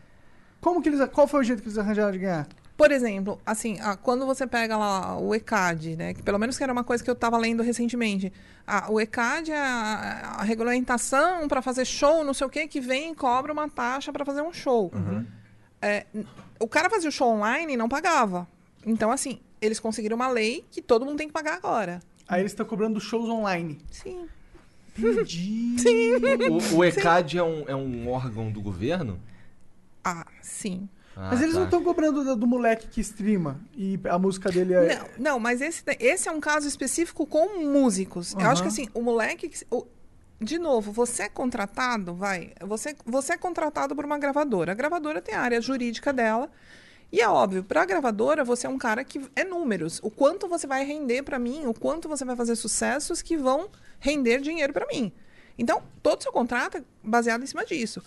Como 0.61 0.81
que 0.81 0.89
eles... 0.89 0.99
Qual 1.09 1.27
foi 1.27 1.41
o 1.41 1.43
jeito 1.43 1.61
que 1.61 1.67
eles 1.67 1.77
arranjaram 1.77 2.11
de 2.11 2.19
ganhar? 2.19 2.47
Por 2.75 2.91
exemplo, 2.91 3.41
assim, 3.43 3.79
ah, 3.81 3.97
quando 3.97 4.23
você 4.25 4.45
pega 4.45 4.77
lá 4.77 5.17
o 5.17 5.33
ECAD, 5.33 5.95
né? 5.95 6.13
Que 6.13 6.21
pelo 6.21 6.37
menos 6.37 6.57
que 6.57 6.63
era 6.63 6.71
uma 6.71 6.83
coisa 6.83 7.03
que 7.03 7.09
eu 7.09 7.13
estava 7.15 7.35
lendo 7.35 7.63
recentemente. 7.63 8.31
Ah, 8.67 8.85
o 8.91 9.01
ECAD 9.01 9.51
é 9.51 9.57
a, 9.57 10.35
a 10.37 10.43
regulamentação 10.43 11.47
para 11.47 11.59
fazer 11.61 11.85
show, 11.85 12.23
não 12.23 12.35
sei 12.35 12.45
o 12.45 12.49
quê, 12.51 12.67
que 12.67 12.79
vem 12.79 13.11
e 13.11 13.15
cobra 13.15 13.51
uma 13.51 13.67
taxa 13.67 14.13
para 14.13 14.23
fazer 14.23 14.41
um 14.43 14.53
show. 14.53 14.91
É, 15.81 16.05
n- 16.13 16.27
o 16.59 16.67
cara 16.67 16.87
fazia 16.87 17.09
o 17.09 17.11
show 17.11 17.29
online 17.33 17.73
e 17.73 17.77
não 17.77 17.89
pagava. 17.89 18.47
Então, 18.85 19.11
assim, 19.11 19.39
eles 19.61 19.79
conseguiram 19.79 20.15
uma 20.15 20.27
lei 20.29 20.65
que 20.71 20.81
todo 20.81 21.05
mundo 21.05 21.17
tem 21.17 21.27
que 21.27 21.33
pagar 21.33 21.55
agora. 21.55 21.99
Aí 22.27 22.41
eles 22.41 22.51
estão 22.51 22.65
cobrando 22.65 22.99
shows 22.99 23.29
online. 23.29 23.77
Sim. 23.91 24.27
Entendi. 24.97 25.75
O, 26.73 26.77
o 26.77 26.83
ECAD 26.85 27.37
é 27.37 27.43
um, 27.43 27.63
é 27.67 27.75
um 27.75 28.09
órgão 28.09 28.51
do 28.51 28.61
governo? 28.61 29.19
Ah, 30.03 30.25
sim. 30.41 30.89
Ah, 31.15 31.29
Mas 31.31 31.41
eles 31.41 31.53
tá. 31.53 31.59
não 31.59 31.65
estão 31.65 31.83
cobrando 31.83 32.23
do, 32.23 32.35
do 32.35 32.47
moleque 32.47 32.87
que 32.87 33.01
streama 33.01 33.59
e 33.75 33.99
a 34.07 34.17
música 34.19 34.49
dele 34.51 34.73
é. 34.73 34.95
Não, 34.95 35.07
não, 35.17 35.39
mas 35.39 35.61
esse, 35.61 35.83
esse 35.99 36.27
é 36.29 36.31
um 36.31 36.39
caso 36.39 36.67
específico 36.67 37.25
com 37.25 37.63
músicos. 37.65 38.33
Eu 38.33 38.47
acho 38.47 38.61
que 38.61 38.67
assim, 38.67 38.87
o 38.93 39.01
moleque. 39.01 39.49
que- 39.49 39.65
o- 39.71 39.85
de 40.39 40.59
novo, 40.59 40.91
você 40.91 41.23
é 41.23 41.29
contratado, 41.29 42.13
vai. 42.13 42.51
Você, 42.61 42.95
você 43.03 43.33
é 43.33 43.37
contratado 43.37 43.95
por 43.95 44.05
uma 44.05 44.19
gravadora. 44.19 44.71
A 44.71 44.75
gravadora 44.75 45.19
tem 45.19 45.33
a 45.33 45.41
área 45.41 45.59
jurídica 45.59 46.13
dela. 46.13 46.49
E 47.11 47.21
é 47.21 47.29
óbvio, 47.29 47.63
para 47.63 47.81
a 47.81 47.85
gravadora, 47.85 48.43
você 48.43 48.67
é 48.67 48.69
um 48.69 48.77
cara 48.77 49.03
que 49.03 49.21
é 49.35 49.43
números. 49.43 49.99
O 50.03 50.11
quanto 50.11 50.47
você 50.47 50.67
vai 50.67 50.83
render 50.83 51.23
para 51.23 51.39
mim, 51.39 51.65
o 51.65 51.73
quanto 51.73 52.09
você 52.09 52.25
vai 52.25 52.35
fazer 52.35 52.55
sucessos 52.55 53.21
que 53.21 53.37
vão 53.37 53.69
render 53.99 54.41
dinheiro 54.41 54.73
para 54.73 54.85
mim. 54.87 55.11
Então, 55.57 55.81
todo 56.03 56.21
seu 56.21 56.31
contrato 56.31 56.77
é 56.77 56.83
baseado 57.03 57.43
em 57.43 57.47
cima 57.47 57.65
disso. 57.65 58.03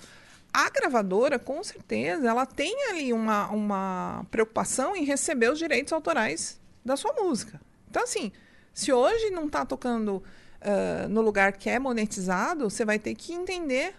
A 0.53 0.69
gravadora, 0.69 1.39
com 1.39 1.63
certeza, 1.65 2.29
ela 2.29 2.45
tem 2.45 2.75
ali 2.91 3.13
uma, 3.13 3.49
uma 3.49 4.27
preocupação 4.31 4.95
em 4.95 5.05
receber 5.05 5.51
os 5.51 5.59
direitos 5.59 5.93
autorais 5.93 6.61
da 6.85 6.97
sua 6.97 7.13
música. 7.15 7.61
Então, 7.89 8.03
assim, 8.03 8.31
se 8.73 8.93
hoje 8.93 9.31
não 9.31 9.47
está 9.47 9.65
tocando 9.65 10.23
ah, 10.61 11.09
no 11.09 11.23
lugar 11.23 11.53
que 11.53 11.71
é 11.71 11.79
monetizado, 11.79 12.69
você 12.69 12.85
vai 12.85 12.99
ter 12.99 13.15
que 13.15 13.33
entender 13.33 13.95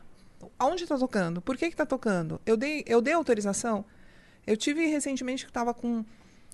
aonde 0.57 0.83
está 0.83 0.97
tocando, 0.97 1.41
por 1.41 1.57
que 1.57 1.65
está 1.65 1.85
tocando. 1.85 2.39
Eu 2.45 2.55
dei, 2.55 2.83
eu 2.87 3.01
dei 3.01 3.13
autorização. 3.13 3.83
Eu 4.45 4.57
tive 4.57 4.85
recentemente 4.87 5.43
que 5.45 5.49
estava 5.49 5.73
com 5.73 6.03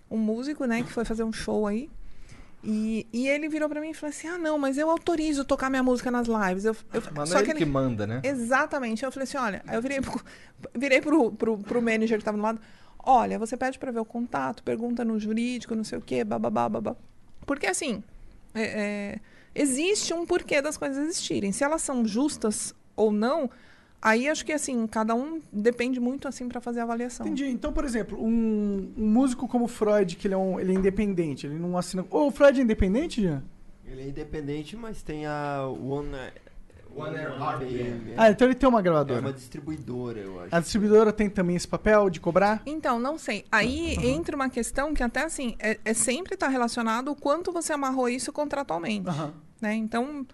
um 0.10 0.18
músico, 0.18 0.66
né, 0.66 0.84
que 0.84 0.92
foi 0.92 1.06
fazer 1.06 1.24
um 1.24 1.32
show 1.34 1.68
aí. 1.68 1.90
E, 2.64 3.06
e 3.14 3.28
ele 3.28 3.48
virou 3.48 3.70
para 3.70 3.80
mim 3.80 3.92
e 3.92 3.94
falou 3.94 4.10
assim: 4.10 4.28
Ah, 4.28 4.38
não, 4.38 4.58
mas 4.58 4.78
eu 4.78 4.90
autorizo 4.90 5.46
tocar 5.46 5.70
minha 5.70 5.84
música 5.84 6.10
nas 6.10 6.28
lives. 6.28 6.66
Eu, 6.66 6.76
eu, 6.94 7.02
Mas 7.16 7.30
só 7.30 7.38
é 7.38 7.42
ele 7.42 7.52
ele- 7.52 7.60
que 7.60 7.66
manda, 7.66 8.08
né? 8.08 8.20
Exatamente. 8.24 9.06
Eu 9.06 9.12
falei 9.12 9.24
assim, 9.26 9.38
olha, 9.38 9.64
eu 9.72 9.82
virei 9.82 10.02
pro, 10.02 10.22
virei 10.76 11.00
pro, 11.02 11.32
pro, 11.32 11.58
pro 11.60 11.82
manager 11.82 12.18
que 12.18 12.22
estava 12.22 12.36
do 12.38 12.44
lado. 12.44 12.60
Olha, 13.00 13.38
você 13.40 13.56
pede 13.56 13.78
para 13.80 13.92
ver 13.92 14.00
o 14.00 14.06
contato, 14.06 14.64
pergunta 14.64 15.06
no 15.06 15.18
jurídico, 15.20 15.76
não 15.76 15.84
sei 15.84 15.98
o 15.98 16.02
quê, 16.02 16.24
bababá, 16.26 16.68
babá. 16.68 16.96
Porque 17.46 17.68
assim, 17.68 18.04
é, 18.54 18.62
é, 18.64 19.20
existe 19.56 20.14
um 20.14 20.26
porquê 20.26 20.62
das 20.62 20.76
coisas 20.78 20.98
existirem. 21.06 21.52
Se 21.54 21.64
elas 21.64 21.84
são 21.84 22.06
justas 22.06 22.74
ou 22.98 23.12
não, 23.12 23.50
aí 24.02 24.28
acho 24.30 24.45
que 24.45 24.52
assim, 24.54 24.86
cada 24.88 25.14
um 25.16 25.41
depende 25.52 26.00
muito 26.00 26.28
assim 26.28 26.48
para 26.48 26.62
fazer 26.62 26.80
a 26.80 26.84
avaliação. 26.84 27.26
Entendi. 27.26 27.45
Então, 27.48 27.72
por 27.74 27.84
exemplo, 27.86 28.18
um, 28.22 28.91
um 28.98 29.08
músico 29.08 29.48
como 29.48 29.66
o 29.66 29.68
Freud, 29.68 30.16
que 30.16 30.28
ele 30.28 30.34
é, 30.34 30.38
um, 30.38 30.60
ele 30.60 30.72
é 30.72 30.76
independente, 30.76 31.45
ele 31.48 31.56
não 31.60 31.78
assina. 31.78 32.06
Ô, 32.10 32.28
o 32.28 32.32
Freud 32.32 32.60
é 32.60 32.64
independente, 32.64 33.22
Jean? 33.22 33.43
Ele 33.86 34.02
é 34.02 34.08
independente, 34.10 34.76
mas 34.76 35.02
tem 35.02 35.26
a 35.26 35.66
One, 35.66 36.10
One 36.95 37.16
Air 37.16 37.32
RPM. 37.32 38.12
é, 38.12 38.16
Ah, 38.18 38.30
então 38.30 38.48
ele 38.48 38.56
tem 38.56 38.68
uma 38.68 38.80
é 38.80 38.84
gravadora. 38.84 39.22
uma 39.22 39.34
distribuidora, 39.34 40.20
eu 40.20 40.41
acho. 40.41 40.56
A 40.56 40.60
distribuidora 40.60 41.14
tem 41.14 41.30
também 41.30 41.56
esse 41.56 41.68
papel 41.68 42.10
de 42.10 42.20
cobrar? 42.20 42.62
Então, 42.66 43.00
não 43.00 43.18
sei. 43.18 43.45
Aí 43.52 43.95
entra 44.06 44.36
uma 44.36 44.50
questão 44.50 44.93
que 44.93 45.02
até 45.02 45.24
assim, 45.24 45.56
é, 45.60 45.80
é 45.86 45.93
sempre 45.93 46.34
estar 46.34 46.50
relacionado 46.50 47.10
o 47.12 47.16
quanto 47.16 47.52
você 47.52 47.72
amarrou 47.72 48.10
isso 48.10 48.34
contratualmente. 48.34 49.08
Aham. 49.08 49.34
Né? 49.62 49.74
Então, 49.76 50.26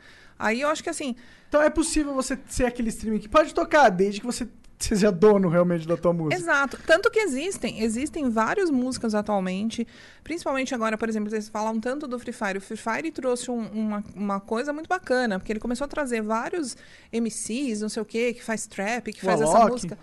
aí 0.43 0.61
eu 0.61 0.69
acho 0.69 0.83
que 0.83 0.89
assim, 0.89 1.15
Então 1.49 1.61
é 1.61 1.69
possível 1.69 2.13
você 2.13 2.37
ser 2.47 2.65
aquele 2.65 2.89
streaming 2.89 3.19
que 3.19 3.29
pode 3.29 3.53
tocar, 3.53 3.89
desde 3.89 4.19
que 4.19 4.25
você 4.25 4.47
seja 4.79 5.11
dono 5.11 5.47
realmente 5.47 5.87
da 5.87 5.95
tua 5.95 6.11
música. 6.11 6.35
Exato. 6.35 6.77
Tanto 6.85 7.09
que 7.09 7.19
existem, 7.19 7.81
existem 7.81 8.29
várias 8.29 8.69
músicas 8.69 9.15
atualmente, 9.15 9.87
principalmente 10.23 10.75
agora, 10.75 10.97
por 10.97 11.07
exemplo, 11.07 11.29
vocês 11.29 11.47
falam 11.47 11.79
tanto 11.79 12.05
do 12.07 12.19
Free 12.19 12.33
Fire. 12.33 12.57
O 12.57 12.61
Free 12.61 12.75
Fire 12.75 13.11
trouxe 13.11 13.49
um- 13.49 13.65
uma, 13.71 14.03
uma 14.15 14.39
coisa 14.41 14.73
muito 14.73 14.87
bacana, 14.89 15.39
porque 15.39 15.53
ele 15.53 15.59
começou 15.59 15.85
a 15.85 15.87
trazer 15.87 16.21
vários 16.21 16.75
MCs, 17.13 17.79
não 17.81 17.87
sei 17.89 18.01
o 18.01 18.05
quê, 18.05 18.33
que 18.33 18.43
faz 18.43 18.67
trap, 18.67 19.13
que 19.13 19.19
O 19.23 19.25
faz 19.25 19.39
essa 19.39 19.55
Alok. 19.57 19.71
música. 19.71 19.97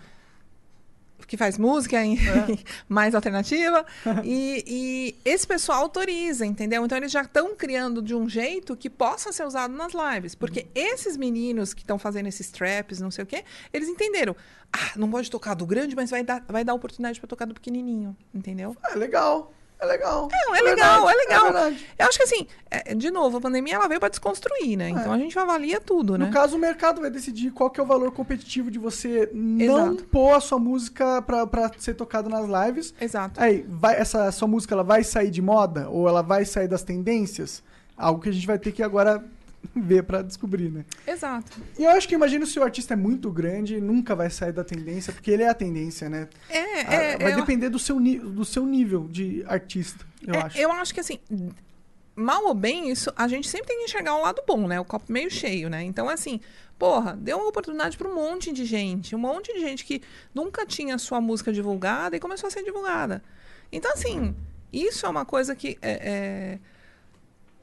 Que 1.31 1.37
faz 1.37 1.57
música 1.57 2.03
em- 2.03 2.17
mais 2.89 3.15
alternativa. 3.15 3.85
e, 4.21 4.65
e 4.67 5.15
esse 5.23 5.47
pessoal 5.47 5.83
autoriza, 5.83 6.45
entendeu? 6.45 6.83
Então 6.85 6.97
eles 6.97 7.09
já 7.09 7.21
estão 7.21 7.55
criando 7.55 8.01
de 8.01 8.13
um 8.13 8.27
jeito 8.27 8.75
que 8.75 8.89
possa 8.89 9.31
ser 9.31 9.45
usado 9.45 9.73
nas 9.73 9.93
lives. 9.93 10.35
Porque 10.35 10.67
esses 10.75 11.15
meninos 11.15 11.73
que 11.73 11.83
estão 11.83 11.97
fazendo 11.97 12.27
esses 12.27 12.51
traps, 12.51 12.99
não 12.99 13.09
sei 13.09 13.23
o 13.23 13.25
quê, 13.25 13.45
eles 13.71 13.87
entenderam. 13.87 14.35
Ah, 14.73 14.91
não 14.97 15.09
pode 15.09 15.31
tocar 15.31 15.53
do 15.53 15.65
grande, 15.65 15.95
mas 15.95 16.09
vai 16.09 16.21
dar, 16.21 16.43
vai 16.49 16.65
dar 16.65 16.73
oportunidade 16.73 17.17
para 17.17 17.29
tocar 17.29 17.45
do 17.45 17.53
pequenininho, 17.53 18.13
entendeu? 18.33 18.75
É 18.91 18.95
legal. 18.97 19.53
É 19.81 19.85
legal. 19.87 20.29
Não, 20.31 20.55
é 20.55 20.61
legal, 20.61 21.09
é 21.09 21.13
legal. 21.15 21.43
verdade. 21.45 21.87
Eu 21.97 22.05
acho 22.05 22.17
que 22.19 22.23
assim, 22.23 22.45
é, 22.69 22.93
de 22.93 23.09
novo, 23.09 23.37
a 23.37 23.41
pandemia 23.41 23.73
ela 23.73 23.87
veio 23.87 23.99
para 23.99 24.09
desconstruir, 24.09 24.77
né? 24.77 24.89
Então 24.89 25.11
a 25.11 25.17
gente 25.17 25.37
avalia 25.39 25.81
tudo, 25.81 26.19
né? 26.19 26.27
No 26.27 26.31
caso, 26.31 26.55
o 26.55 26.59
mercado 26.59 27.01
vai 27.01 27.09
decidir 27.09 27.49
qual 27.49 27.67
que 27.67 27.79
é 27.79 27.83
o 27.83 27.85
valor 27.85 28.11
competitivo 28.11 28.69
de 28.69 28.77
você 28.77 29.27
não 29.33 29.87
Exato. 29.93 30.03
pôr 30.03 30.33
a 30.35 30.39
sua 30.39 30.59
música 30.59 31.23
pra, 31.23 31.47
pra 31.47 31.71
ser 31.79 31.95
tocada 31.95 32.29
nas 32.29 32.45
lives. 32.45 32.93
Exato. 33.01 33.41
Aí, 33.41 33.65
vai, 33.67 33.95
essa 33.95 34.31
sua 34.31 34.47
música 34.47 34.75
ela 34.75 34.83
vai 34.83 35.03
sair 35.03 35.31
de 35.31 35.41
moda? 35.41 35.89
Ou 35.89 36.07
ela 36.07 36.21
vai 36.21 36.45
sair 36.45 36.67
das 36.67 36.83
tendências? 36.83 37.63
Algo 37.97 38.21
que 38.21 38.29
a 38.29 38.33
gente 38.33 38.45
vai 38.45 38.59
ter 38.59 38.71
que 38.71 38.83
agora 38.83 39.23
ver 39.75 40.03
pra 40.03 40.21
descobrir, 40.21 40.69
né? 40.69 40.85
Exato. 41.07 41.51
E 41.77 41.83
eu 41.83 41.89
acho 41.91 42.07
que 42.07 42.15
imagino 42.15 42.45
se 42.45 42.59
o 42.59 42.63
artista 42.63 42.93
é 42.93 42.97
muito 42.97 43.31
grande, 43.31 43.79
nunca 43.79 44.15
vai 44.15 44.29
sair 44.29 44.51
da 44.51 44.63
tendência, 44.63 45.13
porque 45.13 45.31
ele 45.31 45.43
é 45.43 45.49
a 45.49 45.53
tendência, 45.53 46.09
né? 46.09 46.27
É, 46.49 46.81
Ah, 46.81 46.93
é, 46.93 47.17
vai 47.17 47.33
eu- 47.33 47.37
depender 47.37 47.69
do 47.69 47.79
seu, 47.79 47.99
do 47.99 48.43
seu 48.45 48.65
nível 48.65 49.07
de 49.07 49.43
artista, 49.47 50.05
eu 50.27 50.33
É, 50.35 50.37
acho. 50.43 50.57
Eu 50.57 50.71
acho 50.71 50.93
que 50.93 50.99
assim, 50.99 51.19
mal 52.15 52.45
ou 52.45 52.53
bem, 52.53 52.89
isso 52.91 53.11
a 53.15 53.27
gente 53.27 53.47
sempre 53.49 53.67
tem 53.67 53.77
que 53.79 53.83
enxergar 53.85 54.15
um 54.15 54.21
lado 54.21 54.41
bom, 54.47 54.67
né? 54.67 54.79
O 54.79 54.85
copo 54.85 55.11
meio 55.11 55.29
cheio, 55.29 55.69
né? 55.69 55.83
Então, 55.83 56.09
assim, 56.09 56.39
porra, 56.77 57.15
deu 57.15 57.37
uma 57.37 57.47
oportunidade 57.47 57.97
para 57.97 58.07
um 58.07 58.15
monte 58.15 58.51
de 58.51 58.65
gente. 58.65 59.15
Um 59.15 59.19
monte 59.19 59.53
de 59.53 59.59
gente 59.59 59.85
que 59.85 60.01
nunca 60.33 60.65
tinha 60.65 60.97
sua 60.97 61.21
música 61.21 61.51
divulgada 61.53 62.15
e 62.15 62.19
começou 62.19 62.47
a 62.47 62.51
ser 62.51 62.63
divulgada. 62.63 63.23
Então, 63.71 63.91
assim, 63.93 64.35
isso 64.73 65.05
é 65.05 65.09
uma 65.09 65.25
coisa 65.25 65.55
que. 65.55 65.77
É, 65.81 65.91
é, 65.91 66.59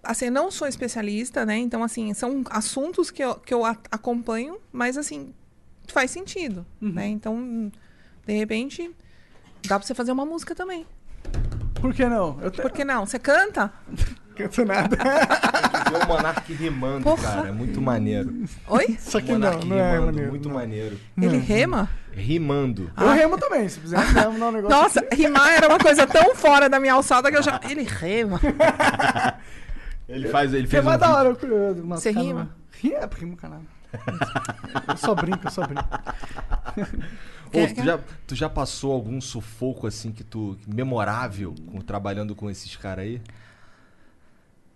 assim, 0.03 0.27
eu 0.27 0.33
não 0.33 0.51
sou 0.51 0.67
especialista, 0.69 1.45
né? 1.47 1.57
Então, 1.59 1.83
assim, 1.83 2.13
são 2.15 2.43
assuntos 2.51 3.11
que 3.11 3.23
eu, 3.23 3.35
que 3.37 3.53
eu 3.53 3.65
a- 3.65 3.77
acompanho, 3.91 4.59
mas, 4.73 4.97
assim, 4.97 5.33
faz 5.89 6.11
sentido, 6.11 6.65
né? 6.81 7.07
Então, 7.09 7.71
de 8.27 8.33
repente, 8.35 8.91
dá 9.67 9.79
pra 9.79 9.87
você 9.87 9.95
fazer 9.95 10.13
uma 10.13 10.27
música 10.27 10.55
também. 10.55 10.87
Por 11.81 11.95
que 11.95 12.05
não? 12.07 12.39
Eu 12.43 12.51
te- 12.51 12.61
Por 12.63 12.71
que 12.73 12.85
não? 12.85 13.07
Você 13.07 13.19
canta? 13.19 13.73
canto 14.37 14.65
nada. 14.65 14.97
Ver 14.97 16.05
o 16.05 16.07
Monark 16.07 16.53
rimando, 16.53 17.03
Porra. 17.05 17.23
cara. 17.23 17.49
É 17.49 17.53
muito 17.53 17.81
maneiro. 17.81 18.45
Oi? 18.69 18.97
Só 19.01 19.21
que 19.21 19.33
não, 19.33 19.59
não 19.61 19.77
é 19.79 19.99
maneiro. 19.99 20.31
Muito 20.31 20.49
não. 20.49 20.55
maneiro. 20.57 20.99
Ele 21.21 21.39
rema? 21.39 21.89
Rimando. 22.13 22.91
Eu 22.97 23.09
remo 23.11 23.39
também, 23.39 23.69
se 23.69 23.79
quiser 23.81 23.99
remo, 24.15 24.39
não, 24.39 24.49
um 24.49 24.53
negócio 24.53 24.77
Nossa, 24.77 25.01
aqui. 25.01 25.17
rimar 25.23 25.53
era 25.55 25.69
uma 25.69 25.79
coisa 25.79 26.07
tão 26.07 26.35
fora 26.35 26.69
da 26.69 26.79
minha 26.81 26.95
alçada 26.95 27.31
que 27.31 27.37
eu 27.37 27.43
já. 27.43 27.61
Ele 27.69 27.83
rema. 27.83 28.41
Ele 30.09 30.29
faz, 30.29 30.55
ele 30.55 30.67
fez 30.67 30.83
Remar 30.83 30.93
um 30.93 30.95
é 30.95 30.99
da 30.99 31.15
hora. 31.17 31.29
eu- 31.43 31.85
mas, 31.87 32.01
Você 32.03 32.11
rima? 32.11 32.51
Ri- 32.73 32.95
É, 32.95 33.09
rimo 33.15 33.37
caralho. 33.37 33.67
Eu 34.89 34.97
só 34.97 35.15
brinco, 35.15 35.47
eu 35.47 35.51
só 35.51 35.67
brinco. 35.67 35.85
Ô, 37.49 37.75
tu, 37.75 37.83
já, 37.85 37.99
tu 38.27 38.35
já 38.35 38.49
passou 38.49 38.93
algum 38.93 39.21
sufoco 39.21 39.87
assim 39.87 40.13
que 40.13 40.23
tu 40.23 40.57
memorável 40.67 41.55
com- 41.67 41.81
trabalhando 41.81 42.35
com 42.35 42.51
esses 42.51 42.77
caras 42.77 43.05
aí? 43.07 43.23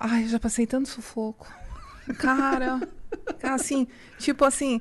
Ai, 0.01 0.24
eu 0.24 0.28
já 0.28 0.41
passei 0.41 0.66
tanto 0.66 0.89
sufoco. 0.89 1.47
Cara, 2.18 2.80
assim, 3.43 3.87
tipo 4.18 4.45
assim, 4.45 4.80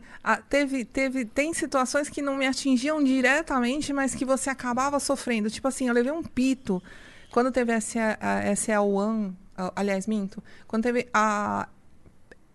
teve, 0.50 0.84
teve, 0.86 1.26
tem 1.26 1.54
situações 1.54 2.10
que 2.10 2.22
não 2.22 2.36
me 2.38 2.48
atingiam 2.48 3.04
diretamente, 3.04 3.92
mas 3.94 4.16
que 4.16 4.24
você 4.26 4.50
acabava 4.50 5.00
sofrendo. 5.00 5.50
Tipo 5.50 5.68
assim, 5.68 5.88
eu 5.88 5.94
levei 5.94 6.12
um 6.12 6.24
pito 6.24 6.82
quando 7.30 7.52
teve 7.52 7.72
a 7.74 7.78
SL, 7.78 8.18
a 8.22 8.46
SL 8.56 8.80
One, 8.88 9.36
a- 9.51 9.51
aliás, 9.76 10.08
minto, 10.08 10.42
quando 10.68 10.84
teve 10.84 11.08
a 11.14 11.68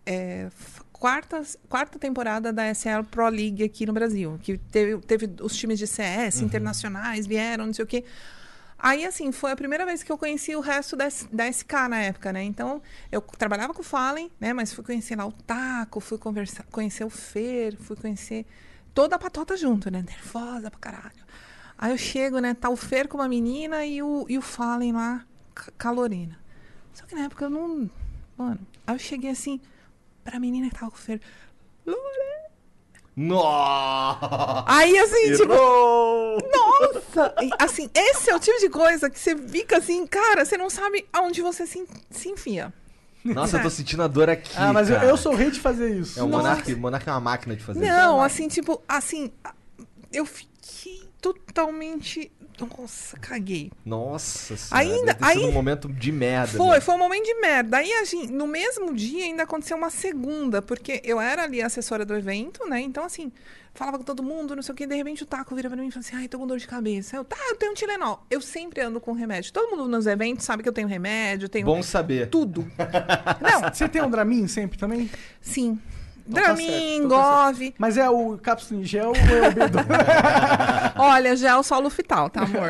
é, 0.05 0.49
quarta, 0.93 1.43
quarta 1.69 1.99
temporada 1.99 2.53
da 2.53 2.67
SL 2.75 3.05
Pro 3.11 3.29
League 3.29 3.63
aqui 3.63 3.87
no 3.87 3.93
Brasil, 3.93 4.39
que 4.43 4.57
teve, 4.59 4.99
teve 5.03 5.31
os 5.43 5.57
times 5.57 5.79
de 5.79 5.87
CS 5.87 6.41
internacionais, 6.43 7.27
vieram, 7.27 7.67
não 7.67 7.75
sei 7.75 7.85
o 7.85 7.89
quê. 7.89 8.05
Aí, 8.79 9.07
assim, 9.07 9.33
foi 9.33 9.53
a 9.53 9.57
primeira 9.57 9.87
vez 9.87 10.03
que 10.03 10.13
eu 10.13 10.19
conheci 10.19 10.55
o 10.55 10.61
resto 10.61 10.95
da, 10.97 11.09
da 11.33 11.47
SK 11.51 11.73
na 11.89 11.99
época, 12.03 12.31
né? 12.33 12.43
Então, 12.43 12.83
eu 13.11 13.23
trabalhava 13.23 13.73
com 13.73 13.81
o 13.81 13.85
Fallen, 13.85 14.31
né? 14.39 14.53
Mas 14.53 14.73
fui 14.73 14.85
conhecer 14.85 15.17
lá 15.17 15.27
o 15.27 15.33
Taco, 15.33 15.99
fui 15.99 16.19
conversar, 16.19 16.65
conhecer 16.71 17.03
o 17.05 17.09
Fer, 17.11 17.75
fui 17.77 17.97
conhecer 17.97 18.45
toda 18.93 19.17
a 19.17 19.19
patota 19.19 19.57
junto, 19.57 19.91
né? 19.91 20.05
Nervosa 20.07 20.71
pra 20.71 20.79
caralho. 20.79 21.25
Aí 21.79 21.91
eu 21.91 21.97
chego, 21.99 22.39
né? 22.39 22.53
Tá 22.53 22.69
o 22.69 22.77
Fer 22.77 23.09
com 23.09 23.17
uma 23.17 23.29
menina 23.29 23.85
e 23.85 24.03
o, 24.03 24.27
e 24.29 24.37
o 24.37 24.43
Fallen 24.43 24.93
lá, 24.93 25.25
ca- 25.55 25.73
calorina. 25.79 26.39
Só 26.97 27.05
que 27.05 27.15
na 27.15 27.25
época 27.27 27.45
eu 27.45 27.51
não. 27.51 27.91
Mano, 28.39 28.59
aí 28.87 28.95
eu 28.95 28.99
cheguei 28.99 29.31
assim, 29.31 29.61
pra 30.25 30.41
menina 30.41 30.71
que 30.71 30.75
tava 30.75 30.91
com 30.91 30.97
o 30.97 31.01
Fer. 31.01 31.21
Lore. 31.85 32.01
Nossa! 33.15 34.65
Aí 34.67 34.99
assim, 34.99 35.37
tipo. 35.37 35.53
Nossa! 35.53 37.35
E, 37.43 37.51
assim, 37.59 37.91
esse 37.95 38.31
é 38.31 38.35
o 38.35 38.41
tipo 38.41 38.59
de 38.59 38.71
coisa 38.71 39.11
que 39.11 39.19
você 39.19 39.37
fica 39.37 39.77
assim, 39.77 40.07
cara, 40.07 40.43
você 40.43 40.57
não 40.57 40.71
sabe 40.71 41.07
aonde 41.13 41.43
você 41.43 41.67
se, 41.67 41.87
se 42.11 42.31
enfia. 42.31 42.73
Nossa, 43.23 43.59
eu 43.59 43.63
tô 43.63 43.71
sentindo 43.71 44.03
a 44.03 44.07
dor 44.07 44.31
aqui. 44.31 44.51
Ah, 44.57 44.73
mas 44.73 44.89
eu, 44.89 44.97
cara. 44.97 45.09
eu 45.09 45.17
sou 45.19 45.33
o 45.33 45.37
rei 45.37 45.51
de 45.51 45.61
fazer 45.61 45.99
isso. 45.99 46.19
É 46.19 46.23
o. 46.23 46.29
Monark. 46.29 46.73
O 46.73 46.79
Monark 46.79 47.07
é 47.07 47.13
uma 47.13 47.21
máquina 47.21 47.55
de 47.55 47.63
fazer 47.63 47.81
isso. 47.81 47.93
Não, 47.93 48.23
assim, 48.23 48.49
tipo, 48.49 48.83
assim, 48.89 49.31
eu 50.11 50.25
fiquei 50.25 51.03
totalmente. 51.21 52.33
Nossa, 52.59 53.17
caguei. 53.19 53.71
Nossa 53.85 54.57
senhora. 54.57 54.87
Ainda- 54.87 55.13
deve 55.15 55.19
ter 55.19 55.27
sido 55.33 55.43
aí- 55.45 55.49
um 55.51 55.53
momento 55.53 55.89
de 55.93 56.13
merda. 56.13 56.57
Foi, 56.57 56.77
né? 56.77 56.81
foi 56.81 56.95
um 56.95 56.99
momento 56.99 57.25
de 57.25 57.35
merda. 57.35 57.77
Aí, 57.79 57.93
assim, 57.95 58.27
no 58.29 58.47
mesmo 58.47 58.95
dia 58.95 59.25
ainda 59.25 59.43
aconteceu 59.43 59.77
uma 59.77 59.91
segunda, 59.91 60.63
porque 60.63 61.01
eu 61.05 61.21
era 61.21 61.43
ali 61.43 61.61
a 61.61 61.67
assessora 61.67 62.05
do 62.05 62.15
evento, 62.15 62.67
né? 62.69 62.81
Então, 62.81 63.05
assim, 63.05 63.31
falava 63.75 63.99
com 63.99 64.05
todo 64.05 64.23
mundo, 64.23 64.57
não 64.57 64.63
sei 64.63 64.73
o 64.73 64.77
quê. 64.77 64.87
De 64.87 64.95
repente 64.95 65.23
o 65.23 65.27
Taco 65.27 65.55
vira 65.55 65.69
pra 65.69 65.79
mim 65.81 65.89
e 65.89 65.91
fala 65.91 66.01
assim: 66.07 66.17
ai, 66.17 66.29
tô 66.29 66.39
com 66.39 66.47
dor 66.47 66.59
de 66.59 66.67
cabeça. 66.67 67.17
Eu, 67.17 67.25
tá, 67.25 67.37
eu 67.51 67.57
tenho 67.57 67.73
um 67.73 67.75
Tilenol. 67.75 68.25
Eu 68.31 68.41
sempre 68.41 68.81
ando 68.81 69.01
com 69.01 69.13
remédio. 69.13 69.53
Todo 69.53 69.71
mundo 69.77 69.89
nos 69.89 70.07
eventos 70.07 70.45
sabe 70.45 70.63
que 70.63 70.69
eu 70.69 70.73
tenho 70.73 70.89
remédio, 70.89 71.49
tenho 71.49 71.67
Bom 71.67 71.83
saber. 71.83 72.29
tudo. 72.31 72.67
Não, 73.41 73.73
Você 73.73 73.89
tem 73.89 74.03
um 74.03 74.11
Dramin 74.11 74.47
sempre 74.49 74.79
também? 74.79 75.11
sim. 75.41 75.79
Então 76.29 76.43
tá 76.43 76.53
Dramin, 76.55 77.03
tá 77.03 77.09
Gove. 77.09 77.75
Mas 77.79 77.97
é 77.97 78.11
o 78.11 78.37
cápsula 78.39 78.81
em 78.81 78.85
gel 78.85 79.09
ou 79.09 79.15
é 79.15 79.49
o 79.49 79.53
B12? 79.53 80.93
Olha, 80.99 81.37
gel 81.37 81.63
só 81.63 81.79
Lufital, 81.79 82.29
tá, 82.29 82.43
amor? 82.43 82.69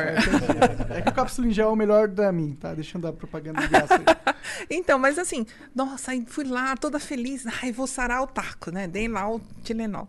é 0.89 1.01
que 1.01 1.09
o 1.09 1.13
cápsula 1.13 1.47
em 1.47 1.51
gel 1.51 1.69
é 1.69 1.71
o 1.71 1.75
melhor 1.75 2.07
Dramin, 2.07 2.53
tá? 2.53 2.73
Deixando 2.73 3.07
a 3.07 3.13
propaganda 3.13 3.61
de 3.61 3.67
graça 3.67 3.95
aí. 3.95 4.35
Então, 4.69 4.97
mas 4.97 5.19
assim, 5.19 5.45
nossa, 5.75 6.11
aí 6.11 6.23
fui 6.25 6.45
lá 6.45 6.75
toda 6.77 6.99
feliz. 6.99 7.45
Ai, 7.61 7.71
vou 7.71 7.85
sarar 7.85 8.21
o 8.23 8.27
taco, 8.27 8.71
né? 8.71 8.87
Dei 8.87 9.07
lá 9.07 9.29
o 9.29 9.41
Tilenol. 9.63 10.07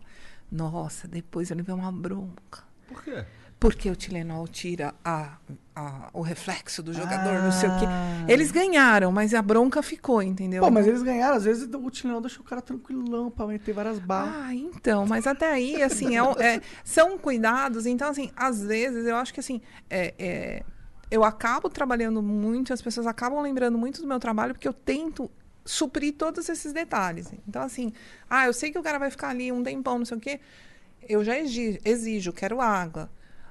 Nossa, 0.51 1.07
depois 1.07 1.51
eu 1.51 1.57
levei 1.57 1.75
uma 1.75 1.91
bronca. 1.91 2.63
Por 2.87 3.03
quê? 3.03 3.25
Porque 3.59 3.89
o 3.89 3.95
Tilenol 3.95 4.47
tira 4.47 4.95
a, 5.03 5.37
a- 5.75 6.09
o 6.13 6.21
reflexo 6.21 6.81
do 6.81 6.93
jogador, 6.93 7.41
não 7.43 7.51
sei 7.51 7.67
o 7.67 7.77
quê. 7.77 7.85
Ah. 7.87 8.25
Eles 8.25 8.51
ganharam, 8.51 9.11
mas 9.11 9.33
a 9.33 9.41
bronca 9.41 9.83
ficou, 9.83 10.23
entendeu? 10.23 10.63
Pô, 10.63 10.71
mas 10.71 10.87
eles 10.87 11.03
ganharam, 11.03 11.35
às 11.35 11.43
vezes 11.43 11.67
o 11.73 11.89
Tilenol 11.89 12.21
deixa 12.21 12.39
o 12.39 12.43
cara 12.43 12.61
tranquilão 12.61 13.29
pra 13.29 13.45
meter 13.45 13.73
várias 13.73 13.99
balas. 13.99 14.33
Ah, 14.33 14.55
então, 14.55 15.05
mas 15.05 15.27
até 15.27 15.51
aí, 15.51 15.83
assim, 15.83 16.17
é 16.17 16.21
é- 16.55 16.61
são 16.85 17.17
cuidados. 17.17 17.85
Então, 17.85 18.09
assim, 18.09 18.31
às 18.33 18.63
vezes, 18.63 19.05
eu 19.05 19.17
acho 19.17 19.33
que, 19.33 19.41
assim, 19.41 19.59
é- 19.89 20.13
é, 20.17 20.63
eu 21.11 21.25
acabo 21.25 21.69
trabalhando 21.69 22.21
muito, 22.21 22.71
as 22.71 22.81
pessoas 22.81 23.05
acabam 23.07 23.41
lembrando 23.41 23.77
muito 23.77 24.01
do 24.01 24.07
meu 24.07 24.19
trabalho, 24.19 24.53
porque 24.53 24.67
eu 24.69 24.73
tento 24.73 25.29
suprir 25.65 26.13
todos 26.13 26.47
esses 26.47 26.71
detalhes. 26.71 27.29
Então, 27.45 27.61
assim, 27.61 27.91
ah, 28.29 28.45
eu 28.45 28.53
sei 28.53 28.71
que 28.71 28.79
o 28.79 28.83
cara 28.83 28.97
vai 28.97 29.11
ficar 29.11 29.29
ali 29.29 29.51
um 29.51 29.61
tempão, 29.61 29.97
não 29.99 30.05
sei 30.05 30.15
o 30.17 30.19
quê, 30.21 30.39
eu 31.09 31.25
já 31.25 31.37
exijo, 31.37 31.77
exijo 31.83 32.31
quero 32.31 32.61
água. 32.61 33.09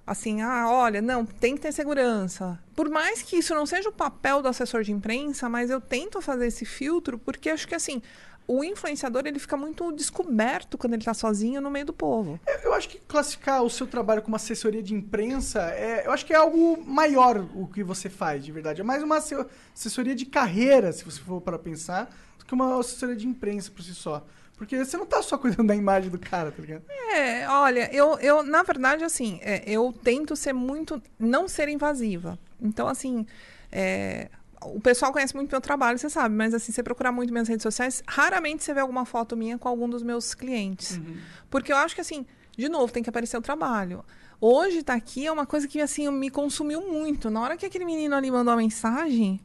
Assim, 0.08 0.40
ah, 0.40 0.70
olha, 0.70 1.02
não, 1.02 1.24
tem 1.26 1.54
que 1.54 1.60
ter 1.60 1.70
segurança. 1.72 2.58
Por 2.74 2.88
mais 2.88 3.20
que 3.20 3.36
isso 3.36 3.54
não 3.54 3.66
seja 3.66 3.90
o 3.90 3.92
papel 3.92 4.40
do 4.40 4.48
assessor 4.48 4.82
de 4.82 4.90
imprensa, 4.90 5.48
mas 5.48 5.68
eu 5.68 5.80
tento 5.80 6.20
fazer 6.22 6.46
esse 6.46 6.64
filtro, 6.64 7.18
porque 7.18 7.50
acho 7.50 7.68
que, 7.68 7.74
assim, 7.74 8.00
o 8.46 8.64
influenciador, 8.64 9.24
ele 9.26 9.38
fica 9.38 9.58
muito 9.58 9.92
descoberto 9.92 10.78
quando 10.78 10.94
ele 10.94 11.04
tá 11.04 11.12
sozinho 11.12 11.60
no 11.60 11.70
meio 11.70 11.84
do 11.84 11.92
povo. 11.92 12.40
Eu, 12.46 12.70
eu 12.70 12.72
acho 12.74 12.88
que 12.88 12.98
classificar 13.00 13.62
o 13.62 13.68
seu 13.68 13.86
trabalho 13.86 14.22
como 14.22 14.34
assessoria 14.36 14.82
de 14.82 14.94
imprensa, 14.94 15.60
é, 15.72 16.06
eu 16.06 16.12
acho 16.12 16.24
que 16.24 16.32
é 16.32 16.36
algo 16.36 16.82
maior 16.82 17.46
o 17.54 17.66
que 17.66 17.84
você 17.84 18.08
faz, 18.08 18.42
de 18.42 18.50
verdade. 18.50 18.80
É 18.80 18.84
mais 18.84 19.02
uma 19.02 19.18
asse- 19.18 19.36
assessoria 19.74 20.14
de 20.14 20.24
carreira, 20.24 20.90
se 20.90 21.04
você 21.04 21.20
for 21.20 21.42
para 21.42 21.58
pensar, 21.58 22.10
do 22.38 22.46
que 22.46 22.54
uma 22.54 22.80
assessoria 22.80 23.14
de 23.14 23.26
imprensa 23.26 23.70
por 23.70 23.82
si 23.82 23.94
só. 23.94 24.24
Porque 24.58 24.76
você 24.76 24.96
não 24.96 25.06
tá 25.06 25.22
só 25.22 25.38
cuidando 25.38 25.68
da 25.68 25.76
imagem 25.76 26.10
do 26.10 26.18
cara, 26.18 26.50
tá 26.50 26.60
ligado? 26.60 26.82
É, 27.14 27.48
olha, 27.48 27.88
eu, 27.94 28.18
eu 28.18 28.42
na 28.42 28.64
verdade, 28.64 29.04
assim, 29.04 29.38
é, 29.40 29.62
eu 29.64 29.94
tento 30.02 30.34
ser 30.34 30.52
muito. 30.52 31.00
não 31.18 31.46
ser 31.46 31.68
invasiva. 31.68 32.36
Então, 32.60 32.88
assim, 32.88 33.24
é, 33.70 34.28
o 34.62 34.80
pessoal 34.80 35.12
conhece 35.12 35.34
muito 35.34 35.50
meu 35.50 35.60
trabalho, 35.60 35.96
você 35.96 36.10
sabe, 36.10 36.34
mas 36.34 36.52
assim, 36.52 36.72
você 36.72 36.82
procurar 36.82 37.12
muito 37.12 37.32
minhas 37.32 37.48
redes 37.48 37.62
sociais, 37.62 38.02
raramente 38.06 38.64
você 38.64 38.74
vê 38.74 38.80
alguma 38.80 39.04
foto 39.04 39.36
minha 39.36 39.56
com 39.56 39.68
algum 39.68 39.88
dos 39.88 40.02
meus 40.02 40.34
clientes. 40.34 41.00
Porque 41.48 41.72
eu 41.72 41.76
acho 41.76 41.94
que, 41.94 42.00
assim, 42.00 42.26
de 42.56 42.68
novo, 42.68 42.92
tem 42.92 43.02
que 43.02 43.08
aparecer 43.08 43.38
o 43.38 43.42
trabalho. 43.42 44.04
Hoje 44.40 44.82
tá 44.82 44.94
aqui 44.94 45.26
é 45.26 45.32
uma 45.32 45.46
coisa 45.46 45.68
que, 45.68 45.80
assim, 45.80 46.10
me 46.10 46.30
consumiu 46.30 46.80
muito. 46.82 47.30
Na 47.30 47.40
hora 47.40 47.56
que 47.56 47.64
aquele 47.64 47.84
menino 47.84 48.14
ali 48.14 48.30
mandou 48.30 48.52
a 48.52 48.56
mensagem. 48.56 49.40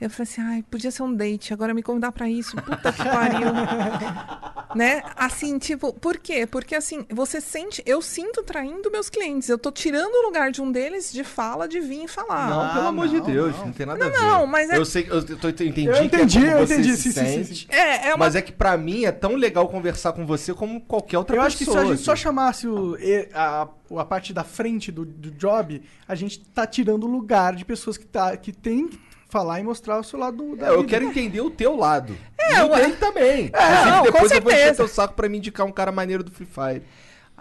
Eu 0.00 0.08
falei 0.08 0.30
assim, 0.32 0.40
ai, 0.40 0.64
podia 0.70 0.90
ser 0.92 1.02
um 1.02 1.12
date, 1.12 1.52
agora 1.52 1.74
me 1.74 1.82
convidar 1.82 2.12
pra 2.12 2.28
isso. 2.28 2.54
Puta 2.56 2.92
que 2.92 3.02
pariu. 3.04 3.48
né? 4.76 5.02
Assim, 5.16 5.58
tipo, 5.58 5.92
por 5.92 6.18
quê? 6.18 6.46
Porque 6.46 6.74
assim, 6.74 7.04
você 7.10 7.40
sente, 7.40 7.82
eu 7.84 8.00
sinto 8.00 8.42
traindo 8.44 8.90
meus 8.92 9.10
clientes. 9.10 9.48
Eu 9.48 9.58
tô 9.58 9.72
tirando 9.72 10.14
o 10.14 10.26
lugar 10.26 10.52
de 10.52 10.62
um 10.62 10.70
deles 10.70 11.12
de 11.12 11.24
fala, 11.24 11.66
de 11.66 11.80
vir 11.80 12.04
e 12.04 12.08
falar. 12.08 12.48
Não, 12.48 12.74
pelo 12.74 12.86
amor 12.86 13.08
de 13.08 13.16
não, 13.18 13.26
Deus, 13.26 13.56
não. 13.56 13.66
não, 13.66 13.72
tem 13.72 13.86
nada 13.86 14.06
a 14.06 14.08
ver. 14.08 14.16
não, 14.20 14.46
mas 14.46 14.70
é- 14.70 14.76
Eu 14.76 14.84
sei, 14.84 15.06
eu, 15.10 15.24
tô- 15.36 15.48
eu 15.48 15.50
entendi, 15.50 15.86
Eu 15.86 16.04
entendi, 16.04 16.38
que 16.40 16.46
é 16.46 16.50
como 16.50 16.58
eu 16.58 16.64
entendi, 16.64 16.96
se 16.96 17.02
sim, 17.02 17.10
sim, 17.12 17.26
sim, 17.26 17.44
sente, 17.44 17.60
sim. 17.62 17.66
É, 17.70 18.08
é 18.08 18.10
uma 18.10 18.18
Mas 18.18 18.36
é 18.36 18.42
que 18.42 18.52
pra 18.52 18.76
mim 18.76 19.04
é 19.04 19.10
tão 19.12 19.34
legal 19.34 19.68
conversar 19.68 20.12
com 20.12 20.24
você 20.24 20.54
como 20.54 20.80
qualquer 20.80 21.18
outra 21.18 21.34
eu 21.34 21.42
pessoa. 21.42 21.46
acho 21.48 21.56
que 21.58 21.64
se 21.64 21.76
a 21.76 21.84
gente 21.84 22.04
só 22.04 22.12
assim. 22.12 22.22
chamasse 22.22 22.68
o, 22.68 22.96
a, 23.34 23.68
a 23.96 24.04
parte 24.04 24.32
da 24.32 24.44
frente 24.44 24.92
do, 24.92 25.04
do 25.04 25.30
job, 25.32 25.82
a 26.06 26.14
gente 26.14 26.38
tá 26.38 26.66
tirando 26.66 27.04
o 27.04 27.08
lugar 27.10 27.56
de 27.56 27.64
pessoas 27.64 27.96
que, 27.96 28.06
tá, 28.06 28.36
que 28.36 28.52
tem 28.52 28.86
que 28.86 29.07
falar 29.28 29.60
e 29.60 29.62
mostrar 29.62 29.98
o 29.98 30.02
seu 30.02 30.18
lado 30.18 30.56
da 30.56 30.68
É, 30.68 30.70
eu 30.70 30.84
quero 30.84 31.04
entender 31.04 31.40
o 31.40 31.50
teu 31.50 31.76
lado. 31.76 32.16
É, 32.40 32.60
e 32.60 32.62
o 32.62 32.68
dele 32.74 32.96
também. 32.96 33.50
É, 33.52 33.68
Inclusive, 33.68 33.90
não, 33.90 33.98
com 33.98 34.04
depois 34.04 34.30
eu 34.30 34.40
vou 34.40 34.50
encher 34.52 34.74
teu 34.74 34.88
saco 34.88 35.12
pra 35.12 35.28
me 35.28 35.36
indicar 35.36 35.66
um 35.66 35.70
cara 35.72 35.92
maneiro 35.92 36.24
do 36.24 36.30
Free 36.30 36.46
Fire. 36.46 36.82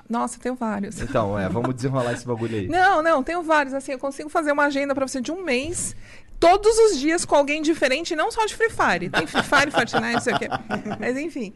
Nossa, 0.10 0.36
eu 0.36 0.42
tenho 0.42 0.56
vários. 0.56 1.00
Então, 1.02 1.40
é, 1.40 1.48
vamos 1.48 1.74
desenrolar 1.74 2.12
esse 2.12 2.26
bagulho 2.26 2.58
aí. 2.58 2.68
Não, 2.68 3.02
não, 3.02 3.24
tenho 3.24 3.42
vários. 3.42 3.74
Assim, 3.74 3.94
eu 3.94 4.00
consigo 4.00 4.28
fazer 4.28 4.52
uma 4.52 4.66
agenda 4.66 4.94
pra 4.94 5.08
você 5.08 5.22
de 5.22 5.32
um 5.32 5.44
mês, 5.46 5.96
todos 6.42 6.78
os 6.78 7.00
dias 7.00 7.24
com 7.24 7.36
alguém 7.36 7.62
diferente, 7.62 8.18
não 8.18 8.30
só 8.30 8.46
de 8.46 8.54
Free 8.54 8.70
Fire. 8.70 9.10
Tem 9.10 9.26
Free 9.26 9.44
Fire, 9.44 9.72
Fortnite, 9.72 10.14
não 10.14 10.20
sei 10.20 10.34
o 10.34 10.40
quê. 10.40 10.48
Mas 11.00 11.16
enfim. 11.18 11.54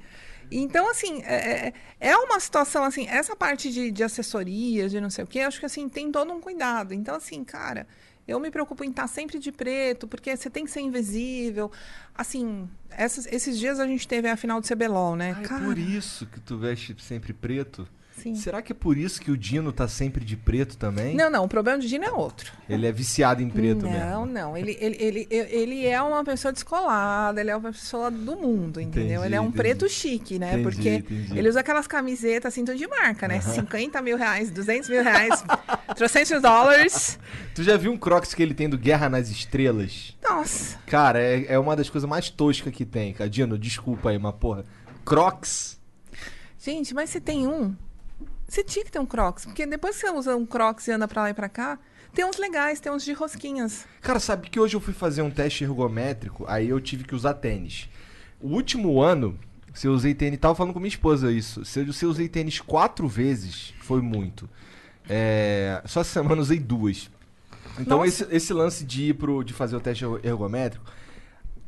Então, 0.49 0.89
assim, 0.89 1.21
é, 1.25 1.67
é- 1.67 1.73
é 2.11 2.15
uma 2.17 2.39
situação 2.39 2.85
assim, 2.85 3.05
essa 3.09 3.35
parte 3.35 3.69
de, 3.71 3.91
de 3.91 4.01
assessoria, 4.03 4.87
de 4.87 4.99
não 5.01 5.09
sei 5.09 5.23
o 5.25 5.27
quê, 5.27 5.41
acho 5.41 5.59
que 5.59 5.65
assim, 5.65 5.89
tem 5.89 6.09
todo 6.11 6.31
um 6.31 6.39
cuidado. 6.39 6.93
Então, 6.93 7.15
assim, 7.15 7.43
cara, 7.43 7.85
eu 8.31 8.39
me 8.39 8.49
preocupo 8.51 8.83
em 8.83 8.89
estar 8.89 9.07
sempre 9.07 9.37
de 9.39 9.51
preto, 9.51 10.07
porque 10.07 10.35
você 10.35 10.49
tem 10.49 10.65
que 10.65 10.71
ser 10.71 10.81
invisível. 10.81 11.71
Assim, 12.15 12.67
essas- 12.89 13.25
esses 13.27 13.57
dias 13.57 13.79
a 13.79 13.87
gente 13.87 14.07
teve 14.07 14.27
a 14.29 14.35
final 14.37 14.59
do 14.61 14.67
CBLOL, 14.67 15.15
né? 15.15 15.33
Ah, 15.37 15.41
é 15.41 15.47
Cara, 15.47 15.65
por 15.65 15.77
isso 15.77 16.25
que 16.25 16.39
tu 16.39 16.57
veste 16.57 16.95
sempre 16.99 17.33
preto? 17.33 17.87
Sim. 18.21 18.35
Será 18.35 18.61
que 18.61 18.71
é 18.71 18.75
por 18.75 18.97
isso 18.97 19.19
que 19.19 19.31
o 19.31 19.37
Dino 19.37 19.71
tá 19.71 19.87
sempre 19.87 20.23
de 20.23 20.37
preto 20.37 20.77
também? 20.77 21.15
Não, 21.15 21.29
não, 21.29 21.43
o 21.43 21.47
problema 21.47 21.79
do 21.79 21.87
Dino 21.87 22.03
é 22.03 22.11
outro. 22.11 22.51
Ele 22.69 22.87
é 22.87 22.91
viciado 22.91 23.41
em 23.41 23.49
preto 23.49 23.85
não, 23.85 23.91
mesmo. 23.91 24.25
não. 24.25 24.57
Ele, 24.57 24.77
ele, 24.79 24.97
ele, 24.99 25.27
ele 25.29 25.87
é 25.87 26.01
uma 26.01 26.23
pessoa 26.23 26.51
descolada, 26.51 27.41
ele 27.41 27.49
é 27.49 27.55
uma 27.55 27.71
pessoa 27.71 28.11
do 28.11 28.35
mundo, 28.35 28.79
entendeu? 28.79 29.19
Entendi, 29.19 29.25
ele 29.25 29.35
é 29.35 29.41
um 29.41 29.45
entendi. 29.45 29.57
preto 29.57 29.89
chique, 29.89 30.39
né? 30.39 30.59
Entendi, 30.59 30.63
Porque 30.63 31.03
ele 31.35 31.49
usa 31.49 31.59
aquelas 31.59 31.87
camisetas 31.87 32.53
assim, 32.53 32.63
tudo 32.63 32.77
de 32.77 32.87
marca, 32.87 33.27
né? 33.27 33.41
50 33.41 34.01
mil 34.01 34.17
reais, 34.17 34.51
200 34.51 34.89
mil 34.89 35.03
reais, 35.03 35.43
300 35.95 36.41
dólares. 36.41 37.19
Tu 37.53 37.63
já 37.63 37.77
viu 37.77 37.91
um 37.91 37.97
Crocs 37.97 38.33
que 38.33 38.41
ele 38.41 38.53
tem 38.53 38.69
do 38.69 38.77
Guerra 38.77 39.09
nas 39.09 39.29
Estrelas? 39.29 40.15
Nossa. 40.23 40.77
Cara, 40.85 41.19
é, 41.19 41.45
é 41.53 41.59
uma 41.59 41.75
das 41.75 41.89
coisas 41.89 42.09
mais 42.09 42.29
toscas 42.29 42.73
que 42.73 42.85
tem, 42.85 43.13
cara. 43.13 43.29
Dino, 43.29 43.57
desculpa 43.57 44.09
aí, 44.09 44.19
mas 44.19 44.35
porra. 44.35 44.63
Crocs? 45.03 45.79
Gente, 46.59 46.93
mas 46.93 47.09
você 47.09 47.19
tem 47.19 47.47
um. 47.47 47.75
Você 48.51 48.65
tinha 48.65 48.83
que 48.83 48.91
ter 48.91 48.99
um 48.99 49.05
Crocs. 49.05 49.45
Porque 49.45 49.65
depois 49.65 49.95
que 49.95 50.01
você 50.01 50.09
usa 50.13 50.35
um 50.35 50.45
Crocs 50.45 50.85
e 50.89 50.91
anda 50.91 51.07
pra 51.07 51.21
lá 51.21 51.29
e 51.29 51.33
pra 51.33 51.47
cá, 51.47 51.79
tem 52.13 52.25
uns 52.25 52.35
legais, 52.37 52.81
tem 52.81 52.91
uns 52.91 53.01
de 53.05 53.13
rosquinhas. 53.13 53.85
Cara, 54.01 54.19
sabe 54.19 54.49
que 54.49 54.59
hoje 54.59 54.75
eu 54.75 54.81
fui 54.81 54.93
fazer 54.93 55.21
um 55.21 55.31
teste 55.31 55.63
ergométrico, 55.63 56.43
aí 56.49 56.67
eu 56.67 56.81
tive 56.81 57.05
que 57.05 57.15
usar 57.15 57.35
tênis. 57.35 57.87
O 58.41 58.49
último 58.49 59.01
ano, 59.01 59.39
se 59.73 59.87
eu 59.87 59.93
usei 59.93 60.13
tênis, 60.13 60.37
tava 60.37 60.53
falando 60.53 60.73
com 60.73 60.81
minha 60.81 60.89
esposa 60.89 61.31
isso. 61.31 61.63
Se 61.63 61.79
eu, 61.79 61.93
se 61.93 62.03
eu 62.03 62.09
usei 62.09 62.27
tênis 62.27 62.59
quatro 62.59 63.07
vezes, 63.07 63.73
foi 63.79 64.01
muito. 64.01 64.49
É, 65.07 65.81
só 65.85 66.01
essa 66.01 66.11
semana 66.11 66.41
usei 66.41 66.59
duas. 66.59 67.09
Então 67.79 68.05
esse, 68.05 68.27
esse 68.29 68.51
lance 68.51 68.83
de 68.83 69.11
ir 69.11 69.13
pro, 69.13 69.45
de 69.45 69.53
fazer 69.53 69.77
o 69.77 69.79
teste 69.79 70.03
ergo- 70.03 70.19
ergométrico, 70.21 70.83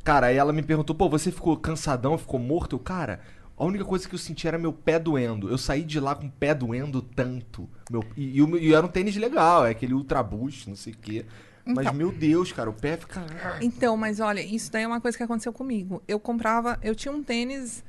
cara, 0.04 0.26
aí 0.26 0.36
ela 0.36 0.52
me 0.52 0.62
perguntou, 0.62 0.94
pô, 0.94 1.08
você 1.08 1.32
ficou 1.32 1.56
cansadão, 1.56 2.18
ficou 2.18 2.38
morto? 2.38 2.76
Eu, 2.76 2.80
cara, 2.80 3.20
a 3.56 3.64
única 3.64 3.84
coisa 3.84 4.08
que 4.08 4.14
eu 4.14 4.18
senti 4.18 4.48
era 4.48 4.58
meu 4.58 4.72
pé 4.72 4.98
doendo. 4.98 5.48
Eu 5.48 5.56
saí 5.56 5.84
de 5.84 6.00
lá 6.00 6.14
com 6.14 6.26
o 6.26 6.30
pé 6.30 6.54
doendo 6.54 7.00
tanto. 7.00 7.68
Meu, 7.90 8.04
e, 8.16 8.40
e, 8.40 8.68
e 8.68 8.74
era 8.74 8.84
um 8.84 8.88
tênis 8.88 9.14
legal, 9.16 9.64
é 9.64 9.70
aquele 9.70 9.94
Ultra 9.94 10.22
Boost, 10.22 10.68
não 10.68 10.76
sei 10.76 10.92
o 10.92 10.96
quê. 10.96 11.24
Mas, 11.64 11.86
Então. 11.86 11.94
meu 11.94 12.12
Deus, 12.12 12.52
cara, 12.52 12.68
o 12.68 12.74
pé 12.74 12.96
fica. 12.96 13.24
Então, 13.60 13.96
mas 13.96 14.20
olha, 14.20 14.40
isso 14.40 14.70
daí 14.70 14.82
é 14.82 14.86
uma 14.86 15.00
coisa 15.00 15.16
que 15.16 15.22
aconteceu 15.22 15.52
comigo. 15.52 16.02
Eu 16.06 16.20
comprava, 16.20 16.78
eu 16.82 16.94
tinha 16.94 17.12
um 17.12 17.22
tênis 17.22 17.82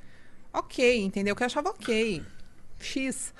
ok, 0.53 1.03
entendeu? 1.03 1.35
Que 1.35 1.43
eu 1.43 1.47
achava 1.47 1.69
ok. 1.69 2.23
X. 2.79 3.33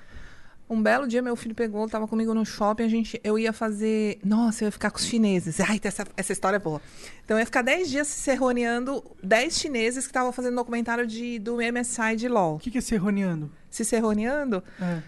Um 0.68 0.81
belo 0.81 1.07
dia, 1.07 1.22
meu 1.22 1.35
filho 1.35 1.53
pegou, 1.53 1.88
tava 1.88 2.07
comigo 2.07 2.34
no 2.34 2.43
shopping, 2.43 2.84
a 2.84 2.88
gente, 2.88 3.22
eu 3.23 3.38
ia 3.38 3.53
fazer. 3.53 4.19
Nossa, 4.26 4.64
eu 4.64 4.68
ia 4.68 4.72
ficar 4.72 4.89
com 4.89 4.97
os 4.97 5.06
chineses. 5.06 5.60
Ai, 5.61 5.80
essa, 5.84 6.06
essa 6.18 6.34
história 6.34 6.57
é 6.57 6.60
boa. 6.60 6.81
Então, 7.26 7.38
eu 7.38 7.39
ia 7.39 7.45
ficar 7.45 7.64
10 7.64 7.89
dias 7.89 8.07
serroneando 8.07 9.03
10 9.23 9.57
chineses 9.57 10.06
que 10.06 10.11
estavam 10.11 10.31
fazendo 10.31 10.56
documentário 10.56 11.07
de, 11.07 11.39
do 11.39 11.56
MSI 11.57 12.15
de 12.15 12.30
LOL. 12.30 12.56
O 12.56 12.60
que, 12.60 12.69
que 12.69 12.77
é 12.77 12.81
serroneando? 12.81 13.52
Se 13.68 13.84
serroneando. 13.84 14.64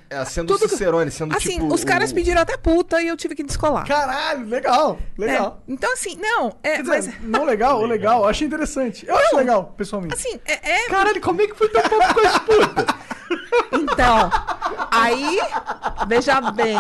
É, 0.10 0.26
sendo 0.26 0.48
Tudo 0.48 0.64
que- 0.64 0.70
Cicerone, 0.70 1.10
sendo 1.12 1.38
Assim, 1.38 1.54
tipo. 1.60 1.74
os 1.74 1.84
caras 1.86 2.12
pediram 2.12 2.42
até 2.42 2.58
puta 2.58 3.02
e 3.02 3.08
eu 3.08 3.16
tive 3.16 3.34
que 3.36 3.44
descolar. 3.44 3.88
Caralho, 3.88 4.46
legal, 4.48 5.00
É, 5.18 5.22
legal. 5.22 5.64
Então, 5.68 5.94
assim, 5.94 6.18
não, 6.20 6.54
é, 6.64 6.78
Quer 6.78 6.84
mas. 6.84 7.06
dizer, 7.06 7.24
não 7.24 7.46
legal, 7.46 7.80
ou 7.80 7.86
legal, 7.86 8.24
eu 8.24 8.28
achei 8.28 8.46
interessante. 8.48 9.08
Eu 9.08 9.16
acho 9.16 9.36
legal, 9.38 9.74
pessoalmente. 9.78 10.16
Assim, 10.16 10.40
é. 10.44 10.86
é- 10.86 10.90
Caralho, 10.90 11.22
como 11.22 11.42
é 11.42 11.48
que 11.48 11.56
foi 11.56 11.70
teu 11.70 11.82
papo 11.82 12.14
com 12.20 12.28
as 12.28 12.40
putas? 12.40 12.86
Então, 13.74 14.30
aí, 14.90 15.40
veja 16.08 16.40
bem. 16.52 16.80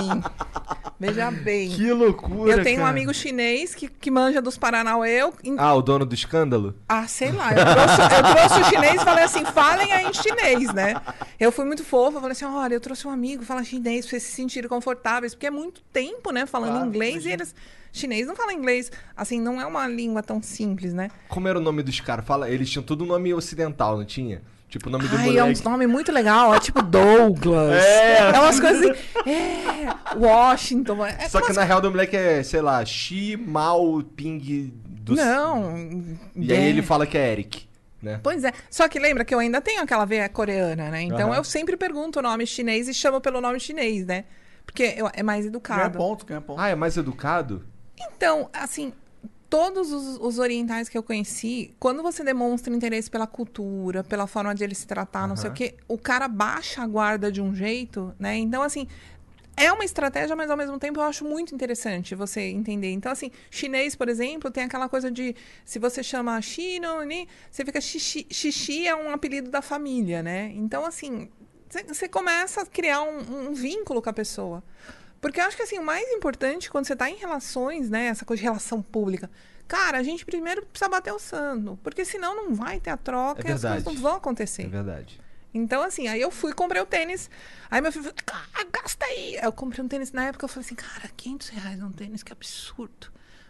Veja 0.99 1.29
bem. 1.29 1.69
Que 1.69 1.91
loucura. 1.91 2.53
Eu 2.53 2.63
tenho 2.63 2.77
um 2.77 2.83
cara. 2.83 2.89
amigo 2.91 3.13
chinês 3.13 3.75
que, 3.75 3.87
que 3.89 4.09
manja 4.09 4.41
dos 4.41 4.57
Paranauê. 4.57 5.26
Eu, 5.43 5.55
Ah, 5.57 5.73
o 5.75 5.81
dono 5.81 6.05
do 6.05 6.13
escândalo? 6.15 6.75
ah, 6.87 7.07
sei 7.07 7.31
lá. 7.31 7.51
Eu 7.51 7.65
trouxe, 7.65 8.01
eu 8.01 8.35
trouxe 8.35 8.61
o 8.61 8.63
chinês 8.73 9.01
e 9.01 9.05
falei 9.05 9.23
assim: 9.23 9.45
falem 9.45 9.91
aí 9.93 10.05
em 10.07 10.13
chinês, 10.13 10.73
né? 10.73 10.95
Eu 11.39 11.51
fui 11.51 11.65
muito 11.65 11.83
fofa. 11.83 12.19
Falei 12.19 12.31
assim: 12.33 12.45
olha, 12.45 12.73
eu 12.73 12.79
trouxe 12.81 13.07
um 13.07 13.11
amigo, 13.11 13.43
fala 13.43 13.63
chinês 13.63 14.05
pra 14.05 14.11
vocês 14.11 14.23
se 14.23 14.31
sentirem 14.31 14.69
confortáveis. 14.69 15.33
Porque 15.33 15.47
é 15.47 15.51
muito 15.51 15.81
tempo, 15.93 16.31
né? 16.31 16.45
Falando 16.45 16.85
inglês 16.85 17.25
e 17.25 17.29
eles. 17.31 17.53
Chinês 17.93 18.27
não 18.27 18.35
fala 18.35 18.53
inglês. 18.53 18.91
Assim, 19.15 19.39
não 19.41 19.59
é 19.59 19.65
uma 19.65 19.87
língua 19.87 20.21
tão 20.21 20.41
simples, 20.41 20.93
né? 20.93 21.09
Como 21.29 21.47
era 21.47 21.57
o 21.57 21.61
nome 21.61 21.81
dos 21.81 21.99
caras? 21.99 22.25
Fala, 22.25 22.49
eles 22.49 22.69
tinham 22.69 22.83
tudo 22.83 23.05
nome 23.05 23.33
ocidental, 23.33 23.97
não 23.97 24.05
tinha? 24.05 24.41
Tipo, 24.69 24.89
o 24.89 24.91
nome 24.91 25.07
do 25.07 25.15
Ai, 25.15 25.29
é 25.29 25.31
moleque. 25.39 25.49
uns 25.49 25.61
nomes 25.61 25.87
muito 25.89 26.11
legal. 26.11 26.53
É 26.53 26.59
tipo 26.59 26.81
Douglas. 26.81 27.71
É. 27.81 28.17
É 28.35 28.39
umas 28.39 28.59
coisas 28.59 28.85
assim. 28.91 29.29
É. 29.29 30.15
Washington. 30.17 31.05
É 31.05 31.29
Só 31.29 31.39
que 31.39 31.47
umas 31.47 31.55
na 31.57 31.63
real 31.63 31.79
do 31.81 31.89
moleque 31.89 32.15
é, 32.17 32.43
sei 32.43 32.61
lá, 32.61 32.83
Xi 32.85 33.37
Mao 33.37 34.03
Ping 34.03 34.73
do 35.07 35.15
Não. 35.15 35.77
E 36.35 36.51
aí 36.53 36.65
é. 36.65 36.69
ele 36.69 36.81
fala 36.81 37.05
que 37.07 37.17
é 37.17 37.31
Eric, 37.31 37.67
né? 38.01 38.19
Pois 38.23 38.43
é. 38.43 38.51
Só 38.69 38.87
que 38.87 38.99
lembra 38.99 39.23
que 39.25 39.33
eu 39.33 39.39
ainda 39.39 39.59
tenho 39.61 39.81
aquela 39.81 40.05
veia 40.05 40.27
coreana, 40.29 40.89
né? 40.89 41.01
Então 41.01 41.29
Aham. 41.29 41.37
eu 41.37 41.43
sempre 41.43 41.75
pergunto 41.77 42.19
o 42.19 42.21
nome 42.21 42.45
chinês 42.45 42.87
e 42.87 42.93
chamo 42.93 43.19
pelo 43.21 43.41
nome 43.41 43.59
chinês, 43.59 44.05
né? 44.05 44.25
Porque 44.65 44.93
eu- 44.97 45.09
é 45.13 45.23
mais 45.23 45.41
Ganha 45.45 45.49
educado. 45.49 45.97
ponto, 45.97 46.25
ganha 46.25 46.41
ponto. 46.41 46.59
Ah, 46.59 46.67
é 46.69 46.75
mais 46.75 46.97
educado? 46.97 47.65
Então, 47.99 48.49
assim, 48.53 48.91
todos 49.49 49.91
os, 49.91 50.17
os 50.19 50.39
orientais 50.39 50.89
que 50.89 50.97
eu 50.97 51.01
conheci, 51.01 51.73
quando 51.79 52.03
você 52.03 52.23
demonstra 52.23 52.73
interesse 52.73 53.09
pela 53.09 53.25
cultura, 53.25 54.03
pela 54.03 54.27
forma 54.27 54.53
de 54.53 54.63
ele 54.63 54.75
se 54.75 54.85
tratar, 54.85 55.25
não 55.27 55.35
sei 55.37 55.49
o 55.49 55.53
quê, 55.53 55.75
o 55.87 55.97
cara 55.97 56.27
baixa 56.27 56.83
a 56.83 56.87
guarda 56.87 57.31
de 57.31 57.41
um 57.41 57.55
jeito, 57.55 58.13
né? 58.19 58.35
Então, 58.37 58.61
assim. 58.61 58.87
É 59.59 59.71
uma 59.71 59.83
estratégia, 59.83 60.35
mas 60.35 60.51
ao 60.51 60.55
mesmo 60.55 60.77
tempo 60.77 60.99
eu 60.99 61.03
acho 61.03 61.25
muito 61.25 61.53
interessante 61.55 62.13
você 62.13 62.41
entender. 62.41 62.91
Então, 62.91 63.11
assim, 63.11 63.31
chinês, 63.49 63.95
por 63.95 64.07
exemplo, 64.07 64.51
tem 64.51 64.63
aquela 64.63 64.87
coisa 64.87 65.09
de 65.09 65.35
se 65.65 65.79
você 65.79 66.03
chama 66.03 66.39
Shino, 66.41 67.01
ni, 67.03 67.27
você 67.49 67.65
fica 67.65 67.81
xixi, 67.81 68.27
xixi 68.29 68.87
é 68.87 68.95
um 68.95 69.09
apelido 69.09 69.49
da 69.49 69.61
família, 69.63 70.21
né? 70.21 70.51
Então, 70.53 70.85
assim, 70.85 71.27
você- 71.87 72.07
começa 72.07 72.61
a 72.61 72.65
criar 72.67 73.01
um, 73.01 73.47
um 73.49 73.53
vínculo 73.53 73.99
com 73.99 74.09
a 74.09 74.13
pessoa. 74.13 74.63
Porque 75.19 75.41
eu 75.41 75.45
acho 75.45 75.57
que 75.57 75.63
assim, 75.63 75.79
o 75.79 75.83
mais 75.83 76.07
importante 76.11 76.69
quando 76.69 76.85
você 76.85 76.93
está 76.93 77.09
em 77.09 77.15
relações, 77.15 77.89
né, 77.89 78.05
essa 78.05 78.23
coisa 78.23 78.39
de 78.39 78.43
relação 78.43 78.83
pública, 78.83 79.27
cara, 79.67 79.97
a 79.97 80.03
gente 80.03 80.23
primeiro 80.23 80.63
precisa 80.67 80.87
bater 80.87 81.11
o 81.11 81.17
santo, 81.17 81.77
porque 81.81 82.05
senão 82.05 82.35
não 82.35 82.53
vai 82.53 82.79
ter 82.79 82.91
a 82.91 82.97
troca 82.97 83.41
É 83.41 83.49
e 83.49 83.53
as 83.53 83.61
coisas 83.61 83.83
não 83.83 83.95
vão 83.99 84.17
acontecer. 84.17 84.65
É 84.65 84.67
verdade. 84.67 85.19
Então, 85.53 85.81
assim, 85.81 86.07
aí 86.07 86.21
eu 86.21 86.29
fui 86.29 86.51
e 86.51 86.53
comprei 86.53 86.81
o 86.81 86.85
tênis. 86.85 87.29
Aí 87.71 87.81
meu 87.81 87.91
filho 87.91 88.03
falou, 88.03 88.17
cara, 88.25 88.67
gasta 88.71 89.05
aí. 89.05 89.37
Aí 89.37 89.43
Eu 89.45 89.51
comprei 89.51 89.83
um 89.83 89.87
tênis 89.87 90.11
na 90.11 90.25
época, 90.25 90.45
eu 90.45 90.49
falei 90.49 90.65
assim, 90.65 90.75
cara, 90.75 91.09
500 91.15 91.49
reais 91.49 91.81
um 91.81 91.91
tênis, 91.91 92.21
que 92.23 92.31
absurdo. 92.31 93.07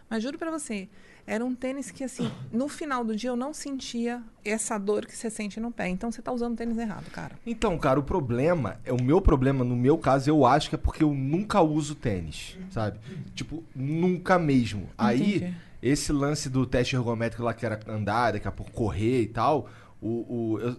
Mas 0.08 0.22
juro 0.22 0.38
pra 0.38 0.50
você, 0.50 0.88
era 1.26 1.44
um 1.44 1.54
tênis 1.54 1.90
que, 1.90 2.02
assim, 2.02 2.30
no 2.50 2.66
final 2.66 3.04
do 3.04 3.14
dia 3.14 3.28
eu 3.28 3.36
não 3.36 3.52
sentia 3.52 4.22
essa 4.42 4.78
dor 4.78 5.04
que 5.04 5.14
você 5.14 5.28
sente 5.28 5.60
no 5.60 5.70
pé. 5.70 5.88
Então 5.88 6.10
você 6.10 6.22
tá 6.22 6.32
usando 6.32 6.54
o 6.54 6.56
tênis 6.56 6.78
errado, 6.78 7.10
cara. 7.10 7.32
Então, 7.44 7.76
cara, 7.78 8.00
o 8.00 8.02
problema, 8.02 8.80
é 8.86 8.92
o 8.92 9.02
meu 9.02 9.20
problema, 9.20 9.62
no 9.62 9.76
meu 9.76 9.98
caso, 9.98 10.30
eu 10.30 10.46
acho 10.46 10.70
que 10.70 10.76
é 10.76 10.78
porque 10.78 11.04
eu 11.04 11.12
nunca 11.12 11.60
uso 11.60 11.94
tênis, 11.94 12.56
sabe? 12.70 12.98
Tipo, 13.34 13.62
nunca 13.76 14.38
mesmo. 14.38 14.88
Aí, 14.96 15.36
Entendi. 15.36 15.54
esse 15.82 16.10
lance 16.10 16.48
do 16.48 16.64
teste 16.64 16.96
ergométrico 16.96 17.42
lá 17.42 17.52
que 17.52 17.66
era 17.66 17.78
andar, 17.86 18.32
daqui 18.32 18.48
a 18.48 18.52
pouco 18.52 18.72
correr 18.72 19.20
e 19.22 19.28
tal, 19.28 19.68
o, 20.00 20.08
o- 20.54 20.60
eu- 20.60 20.76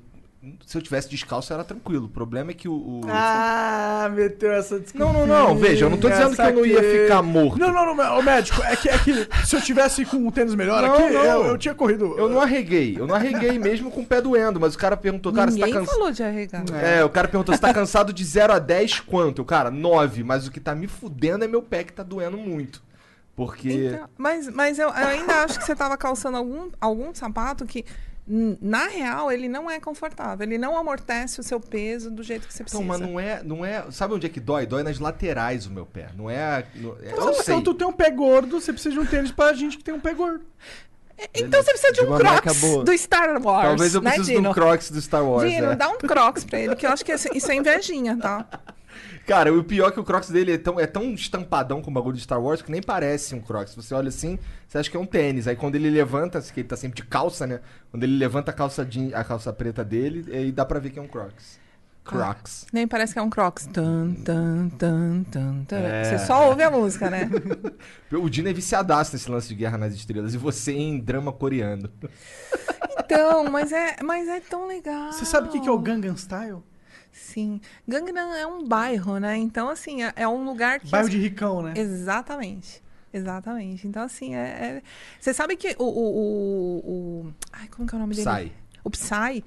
se 0.66 0.78
eu 0.78 0.82
tivesse 0.82 1.10
descalço 1.10 1.52
era 1.52 1.66
tranquilo. 1.66 2.06
O 2.06 2.10
problema 2.10 2.52
é 2.52 2.54
que 2.54 2.68
o. 2.70 2.74
o- 2.74 3.02
Ah, 3.10 4.10
meteu 4.14 4.54
essa 4.54 4.80
desculpa. 4.80 5.06
Não, 5.12 5.26
não, 5.26 5.48
não, 5.50 5.56
veja, 5.58 5.86
eu 5.86 5.90
não 5.90 5.98
tô 5.98 6.10
dizendo 6.10 6.34
que 6.36 6.42
eu 6.42 6.54
não 6.54 6.66
ia 6.66 6.82
ficar 6.82 7.22
morto. 7.22 7.60
Não, 7.60 7.74
não, 7.74 7.94
não, 7.94 8.20
ô 8.20 8.22
médico, 8.22 8.62
é 8.64 8.76
que, 8.76 8.88
é 8.90 8.98
que 9.00 9.28
se 9.46 9.56
eu 9.56 9.62
tivesse 9.62 10.06
com 10.06 10.18
um 10.18 10.32
tênis 10.32 10.56
melhor 10.56 10.82
Não, 10.82 10.94
aqui, 10.94 11.10
não. 11.14 11.24
Eu, 11.24 11.44
eu 11.48 11.58
tinha 11.58 11.76
corrido. 11.76 12.16
Eu 12.18 12.30
não 12.30 12.40
arreguei, 12.40 12.96
eu 12.98 13.06
não 13.06 13.16
arreguei 13.16 13.60
mesmo 13.60 13.92
com 13.92 14.02
o 14.02 14.06
pé 14.06 14.22
doendo, 14.22 14.60
mas 14.60 14.76
o 14.76 14.78
cara 14.78 14.96
perguntou, 14.96 15.34
cara, 15.34 15.52
você 15.52 15.60
tá 15.60 15.66
Ninguém 15.66 15.82
cansado. 15.82 15.96
falou 15.98 16.12
de 16.12 16.24
arregar. 16.24 16.64
É, 16.82 17.04
o 17.04 17.10
cara 17.10 17.28
perguntou, 17.28 17.54
você 17.54 17.62
tá 17.62 17.74
cansado 17.74 18.14
de 18.14 18.24
0 18.24 18.54
a 18.54 18.60
10 18.60 19.02
quanto? 19.02 19.42
Eu, 19.42 19.46
cara, 19.46 19.70
9, 19.70 20.24
mas 20.24 20.48
o 20.48 20.52
que 20.52 20.60
tá 20.62 20.74
me 20.74 20.88
fudendo 20.88 21.44
é 21.44 21.48
meu 21.50 21.62
pé 21.62 21.84
que 21.84 21.92
tá 21.92 22.02
doendo 22.04 22.38
muito. 22.38 22.82
Porque. 23.36 23.72
Então, 23.94 24.10
mas 24.18 24.50
mas 24.50 24.78
eu, 24.80 24.88
eu 24.88 24.94
ainda 24.94 25.44
acho 25.44 25.60
que 25.60 25.66
você 25.66 25.72
estava 25.74 25.96
calçando 25.98 26.38
algum, 26.38 26.70
algum 26.80 27.14
sapato 27.16 27.66
que, 27.66 27.86
na 28.62 28.86
real, 28.88 29.32
ele 29.32 29.50
não 29.50 29.70
é 29.70 29.80
confortável. 29.80 30.46
Ele 30.46 30.58
não 30.60 30.78
amortece 30.78 31.40
o 31.40 31.44
seu 31.44 31.60
peso 31.60 32.12
do 32.12 32.22
jeito 32.22 32.48
que 32.48 32.54
você 32.54 32.64
precisa. 32.64 32.84
Então, 32.84 32.88
mas 33.00 33.00
não 33.02 33.20
é, 33.20 33.42
não 33.44 33.66
é. 33.66 33.84
Sabe 33.90 34.14
onde 34.14 34.28
é 34.28 34.30
que 34.30 34.40
dói? 34.40 34.68
Dói 34.68 34.84
nas 34.84 35.00
laterais 35.00 35.66
o 35.66 35.72
meu 35.72 35.86
pé. 35.86 36.10
Não 36.16 36.30
é. 36.30 36.64
não- 36.76 36.96
é- 37.02 37.12
eu 37.12 37.18
Não, 37.18 37.34
sei. 37.34 37.42
Então 37.56 37.62
tu 37.64 37.74
tem 37.74 37.88
um 37.88 37.92
pé 37.94 38.12
gordo, 38.12 38.62
você 38.62 38.72
precisa 38.72 38.94
de 38.94 39.00
um 39.00 39.06
tênis 39.06 39.32
pra 39.32 39.52
gente 39.54 39.78
que 39.78 39.84
tem 39.84 39.94
um 39.94 40.00
pé 40.00 40.14
gordo. 40.14 40.46
Então 41.34 41.62
você 41.62 41.72
precisa 41.72 41.92
de, 41.92 42.02
De 42.02 42.08
um 42.08 42.18
Crocs 42.18 42.62
boa. 42.62 42.84
do 42.86 42.98
Star 42.98 43.42
Wars. 43.44 43.68
Talvez 43.68 43.94
eu 43.96 44.02
né, 44.02 44.12
precise 44.12 44.30
de 44.32 44.36
Dino? 44.38 44.50
um 44.52 44.54
Crocs 44.54 44.92
do 44.92 45.02
Star 45.02 45.26
Wars. 45.26 45.50
Dino, 45.52 45.72
é. 45.72 45.76
dá 45.76 45.90
um 45.90 45.98
Crocs 45.98 46.46
pra 46.46 46.60
ele, 46.60 46.76
que 46.78 46.86
eu 46.86 46.92
acho 46.92 47.04
que 47.04 47.12
isso 47.14 47.52
é 47.52 47.56
invejinha, 47.56 48.16
tá? 48.16 48.46
Cara, 49.28 49.54
o 49.54 49.64
pior 49.64 49.90
é 49.90 49.92
que 49.92 50.00
o 50.00 50.04
Crocs 50.04 50.30
dele 50.30 50.54
é 50.54 50.58
tão, 50.58 50.80
é 50.80 50.88
tão 50.88 51.14
estampadão 51.14 51.82
com 51.82 51.92
o 51.92 51.94
bagulho 51.94 52.16
de 52.16 52.24
Star 52.24 52.42
Wars 52.42 52.62
que 52.62 52.72
nem 52.72 52.82
parece 52.82 53.36
um 53.36 53.42
Crocs. 53.42 53.76
Você 53.76 53.94
olha 53.94 54.10
assim, 54.10 54.40
você 54.68 54.78
acha 54.78 54.90
que 54.90 54.98
é 54.98 55.00
um 55.00 55.06
tênis. 55.06 55.48
Aí 55.48 55.56
quando 55.56 55.76
ele 55.76 55.90
levanta, 55.90 56.42
que 56.42 56.60
ele 56.62 56.68
tá 56.68 56.76
sempre 56.76 56.96
de 57.02 57.08
calça, 57.08 57.46
né? 57.46 57.60
Quando 57.92 58.04
ele 58.04 58.18
levanta 58.18 58.52
a 58.52 58.54
calça, 58.54 58.86
jean- 58.90 59.16
a 59.16 59.24
calça 59.24 59.54
preta 59.54 59.84
dele, 59.86 60.26
aí 60.36 60.52
dá 60.52 60.66
pra 60.66 60.80
ver 60.80 60.90
que 60.90 61.00
é 61.00 61.02
um 61.02 61.08
Crocs. 61.08 61.60
Crocs. 62.04 62.66
Nem 62.74 62.88
parece 62.88 63.14
que 63.14 63.20
é 63.20 63.22
um 63.22 63.30
Crocs. 63.30 63.68
Tan, 63.68 64.14
tan, 64.26 64.70
tan, 64.70 65.24
tan, 65.30 65.64
tan. 65.66 65.78
É. 65.78 66.04
Você 66.06 66.26
só 66.26 66.50
ouve 66.50 66.64
a 66.64 66.72
música, 66.72 67.08
né? 67.08 67.30
O 68.12 68.28
Dino 68.28 68.50
é 68.50 68.54
viciadaço 68.54 69.14
nesse 69.14 69.30
lance 69.30 69.48
de 69.50 69.54
Guerra 69.54 69.78
nas 69.78 69.94
Estrelas. 69.94 70.34
E 70.34 70.38
você 70.38 70.72
em 70.72 70.98
drama 71.00 71.32
coreano. 71.32 71.88
Então, 73.06 73.44
mas 73.52 73.72
é, 73.72 73.98
mas 74.04 74.28
é 74.28 74.40
tão 74.40 74.68
legal. 74.68 75.12
Você 75.12 75.26
sabe 75.26 75.50
o 75.50 75.52
que 75.52 75.60
que 75.60 75.68
é 75.68 75.72
o 75.72 75.78
Gangnam 75.78 76.16
Style? 76.18 76.64
Sim. 77.20 77.60
Gangnam 77.88 78.34
é 78.34 78.48
um 78.48 78.66
bairro, 78.68 79.18
né? 79.20 79.36
Então, 79.38 79.70
assim, 79.70 80.04
é, 80.04 80.14
é 80.16 80.28
um 80.28 80.44
lugar 80.46 80.80
que... 80.80 80.90
Bairro 80.90 81.10
de 81.10 81.18
ricão, 81.18 81.62
né? 81.62 81.74
Exatamente. 81.76 82.82
Exatamente. 83.14 83.88
Então, 83.88 84.02
assim, 84.04 84.36
é... 84.36 84.40
é- 84.40 84.82
Você 85.20 85.34
sabe 85.34 85.56
que 85.56 85.76
o, 85.78 85.84
o, 85.84 86.08
o, 86.08 86.78
o- 87.28 87.34
Ai, 87.52 87.68
como 87.68 87.88
que 87.88 87.94
é 87.94 87.98
o 87.98 88.00
nome 88.02 88.16
dele? 88.16 88.28
Psy. 88.30 88.52
O 88.84 88.90
Psy, 88.90 89.44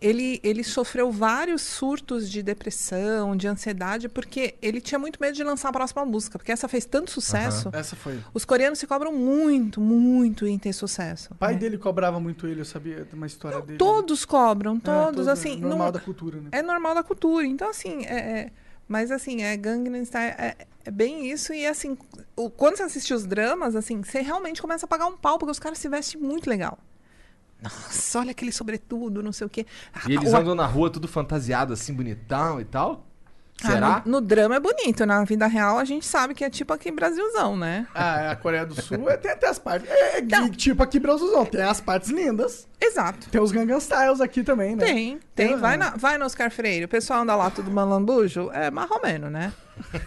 ele, 0.00 0.40
ele 0.42 0.62
sofreu 0.62 1.10
vários 1.10 1.62
surtos 1.62 2.30
de 2.30 2.42
depressão, 2.42 3.34
de 3.36 3.48
ansiedade, 3.48 4.08
porque 4.08 4.54
ele 4.62 4.80
tinha 4.80 4.98
muito 4.98 5.18
medo 5.20 5.34
de 5.34 5.42
lançar 5.42 5.70
a 5.70 5.72
próxima 5.72 6.04
música, 6.04 6.38
porque 6.38 6.52
essa 6.52 6.68
fez 6.68 6.84
tanto 6.84 7.10
sucesso. 7.10 7.70
Essa 7.72 7.96
foi. 7.96 8.20
Os 8.32 8.44
coreanos 8.44 8.78
se 8.78 8.86
cobram 8.86 9.12
muito, 9.12 9.80
muito 9.80 10.46
em 10.46 10.58
ter 10.58 10.72
sucesso. 10.72 11.32
O 11.32 11.36
pai 11.36 11.54
né? 11.54 11.58
dele 11.60 11.78
cobrava 11.78 12.20
muito 12.20 12.46
ele, 12.46 12.60
eu 12.60 12.64
sabia 12.64 13.04
de 13.04 13.14
uma 13.14 13.26
história 13.26 13.60
dele. 13.62 13.78
Todos 13.78 14.24
cobram, 14.24 14.76
É, 14.76 14.80
todos, 14.80 15.16
todo- 15.16 15.28
assim... 15.30 15.56
Normal 15.56 15.78
não- 15.86 15.92
da 15.92 16.00
cultura, 16.00 16.40
né? 16.40 16.48
é 16.52 16.62
normal 16.62 16.94
da 16.94 17.02
cultura. 17.02 17.46
Então, 17.46 17.68
assim, 17.70 18.04
é, 18.06 18.14
é- 18.40 18.50
mas 18.88 19.10
assim, 19.10 19.42
é 19.42 19.56
Gangnam 19.56 20.02
Style 20.04 20.34
é, 20.38 20.56
é 20.84 20.90
bem 20.90 21.30
isso. 21.30 21.52
E 21.52 21.66
assim, 21.66 21.96
o- 22.36 22.48
quando 22.50 22.76
você 22.76 22.84
assiste 22.84 23.12
os 23.12 23.26
dramas, 23.26 23.74
assim, 23.74 24.02
você 24.02 24.20
realmente 24.20 24.60
começa 24.62 24.86
a 24.86 24.88
pagar 24.88 25.06
um 25.06 25.16
pau, 25.16 25.38
porque 25.38 25.50
os 25.50 25.58
caras 25.58 25.78
se 25.78 25.88
vestem 25.88 26.20
muito 26.20 26.48
legal. 26.48 26.78
Nossa, 27.62 28.18
olha 28.20 28.30
aquele 28.30 28.52
sobretudo, 28.52 29.22
não 29.22 29.32
sei 29.32 29.46
o 29.46 29.50
quê. 29.50 29.66
E 30.08 30.14
eles 30.14 30.32
andam 30.34 30.54
na 30.54 30.66
rua 30.66 30.90
tudo 30.90 31.08
fantasiado, 31.08 31.72
assim, 31.72 31.92
bonitão 31.94 32.60
e 32.60 32.64
tal? 32.64 33.04
Ah, 33.64 33.70
Será? 33.70 34.02
no, 34.04 34.12
no 34.12 34.20
drama 34.20 34.56
é 34.56 34.60
bonito, 34.60 35.06
na 35.06 35.24
vida 35.24 35.46
real 35.46 35.78
a 35.78 35.84
gente 35.86 36.04
sabe 36.04 36.34
que 36.34 36.44
é 36.44 36.50
tipo 36.50 36.74
aqui 36.74 36.90
Brasilzão, 36.92 37.56
né? 37.56 37.86
Ah, 37.94 38.32
a 38.32 38.36
Coreia 38.36 38.66
do 38.66 38.74
Sul 38.82 39.08
é, 39.08 39.16
tem 39.16 39.30
até 39.30 39.48
as 39.48 39.58
partes. 39.58 39.88
É, 39.90 40.18
é 40.18 40.20
Não. 40.20 40.50
tipo 40.50 40.82
aqui 40.82 41.00
Brasilzão, 41.00 41.46
tem 41.46 41.62
as 41.62 41.80
partes 41.80 42.10
lindas. 42.10 42.68
Exato. 42.78 43.30
Tem 43.30 43.40
os 43.40 43.50
Gangnam 43.52 43.78
Styles 43.78 44.20
aqui 44.20 44.42
também, 44.44 44.76
né? 44.76 44.84
Tem, 44.84 45.18
tem. 45.34 45.48
Tem, 45.48 45.56
Vai, 45.56 45.78
né? 45.78 45.86
na, 45.86 45.96
vai 45.96 46.18
no 46.18 46.26
Oscar 46.26 46.50
Freire. 46.50 46.84
O 46.84 46.88
pessoal 46.88 47.22
anda 47.22 47.34
lá 47.34 47.50
tudo 47.50 47.70
malambujo. 47.70 48.50
É 48.52 48.70
marromeno, 48.70 49.30
né? 49.30 49.50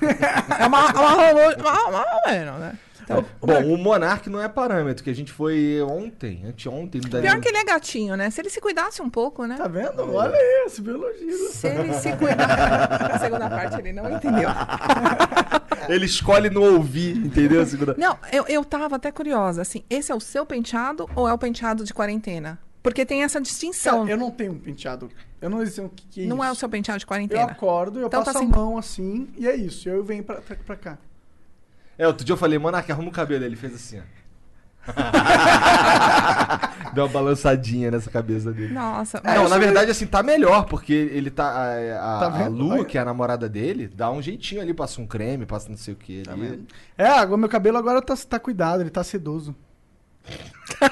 é 0.60 0.68
ma- 0.70 0.94
marromeno, 0.94 1.64
mar- 1.64 1.92
marromeno, 1.92 2.58
né? 2.60 2.78
Então, 3.10 3.26
Bom, 3.42 3.74
o 3.74 3.78
Monark 3.78 4.30
não 4.30 4.40
é 4.40 4.48
parâmetro, 4.48 5.04
que 5.04 5.10
a 5.10 5.16
gente 5.16 5.32
foi 5.32 5.82
ontem, 5.82 6.44
anteontem. 6.46 7.02
no 7.02 7.10
pior 7.10 7.40
que 7.40 7.48
ele 7.50 7.58
é 7.58 7.64
gatinho, 7.66 8.16
né? 8.16 8.30
Se 8.30 8.40
ele 8.40 8.50
se 8.52 8.62
cuidasse 8.62 9.02
um 9.02 9.10
pouco, 9.10 9.46
né? 9.46 9.56
Tá 9.58 9.68
vendo? 9.68 10.14
Olha 10.14 10.36
aí, 10.36 10.64
esse 10.68 10.80
biologista. 10.82 11.54
Se 11.54 11.68
ele 11.68 11.94
se 11.96 12.12
cuidar. 12.18 13.12
A 13.16 13.18
segunda 13.20 13.50
parte 13.50 13.80
ele 13.80 13.94
não 13.94 14.10
entendeu. 14.12 14.50
Ele 15.88 16.06
escolhe 16.06 16.52
não 16.52 16.76
ouvir, 16.76 17.18
entendeu? 17.18 17.62
a 17.62 17.66
Segunda... 17.66 17.96
Não, 17.98 18.16
eu, 18.32 18.46
eu 18.48 18.64
tava 18.64 18.98
até 18.98 19.12
curiosa, 19.12 19.64
assim, 19.64 19.84
esse 19.90 20.12
é 20.12 20.16
o 20.16 20.20
seu 20.20 20.46
penteado 20.46 21.10
ou 21.16 21.28
é 21.28 21.34
o 21.34 21.38
penteado 21.38 21.84
de 21.84 21.92
quarentena? 21.94 22.60
Porque 22.84 23.04
tem 23.06 23.24
essa 23.24 23.42
distinção. 23.42 24.02
Cara, 24.02 24.12
eu 24.12 24.18
não 24.18 24.30
tenho 24.30 24.52
um 24.52 24.60
penteado. 24.60 25.10
Eu 25.42 25.50
não 25.50 25.66
sei 25.66 25.84
o 25.86 25.90
que, 25.90 26.06
que 26.08 26.24
é 26.24 26.28
não 26.28 26.38
isso. 26.38 26.46
é 26.46 26.52
o 26.52 26.56
seu 26.56 26.70
penteado 26.70 27.00
de 27.00 27.06
Eu 27.06 27.08
quarentena. 27.08 27.44
acordo, 27.46 28.00
eu 28.00 28.08
Então 28.08 28.24
passo 28.24 28.34
tá 28.34 28.40
a 28.40 28.44
assim. 28.44 28.52
mão 28.52 28.78
assim, 28.78 29.30
e 29.38 29.48
é 29.48 29.56
isso. 29.56 29.90
Eu 29.90 30.04
venho 30.04 30.24
pra, 30.24 30.36
pra, 30.42 30.56
pra 30.58 30.76
cá. 30.76 30.98
É, 32.00 32.08
outro 32.08 32.26
dia 32.26 32.34
eu 32.34 32.38
falei, 32.38 32.58
Monark, 32.58 32.92
arruma 32.92 33.10
o 33.10 33.12
cabelo. 33.12 33.46
Ele 33.46 33.56
fez 33.56 33.76
assim, 33.76 34.00
ó. 34.00 34.04
Deu 36.94 37.04
uma 37.06 37.12
balançadinha 37.12 37.92
nessa 37.92 38.10
cabeça 38.10 38.52
dele. 38.52 38.74
Nossa, 38.74 39.22
não, 39.24 39.42
mas- 39.44 39.50
na 39.52 39.58
verdade, 39.60 39.92
assim, 39.92 40.08
tá 40.08 40.24
melhor, 40.24 40.66
porque 40.66 40.94
ele 40.94 41.30
tá. 41.30 41.46
A, 41.46 42.18
a, 42.18 42.20
Tá 42.32 42.46
a? 42.46 42.48
Lu, 42.48 42.84
que 42.86 42.98
é 42.98 43.02
a 43.02 43.06
namorada 43.06 43.48
dele, 43.48 43.88
dá 43.88 44.10
um 44.10 44.20
jeitinho 44.22 44.62
ali, 44.62 44.74
passa 44.74 45.00
um 45.02 45.06
creme, 45.06 45.46
passa 45.46 45.70
não 45.70 45.78
sei 45.78 45.94
o 45.94 45.98
que 45.98 46.24
ali. 46.28 46.66
É, 46.98 47.06
agora 47.08 47.38
meu 47.38 47.50
cabelo 47.50 47.78
agora 47.78 48.02
tá, 48.02 48.16
tá 48.16 48.40
cuidado, 48.40 48.82
ele 48.82 48.90
tá 48.90 49.04
sedoso. 49.04 49.56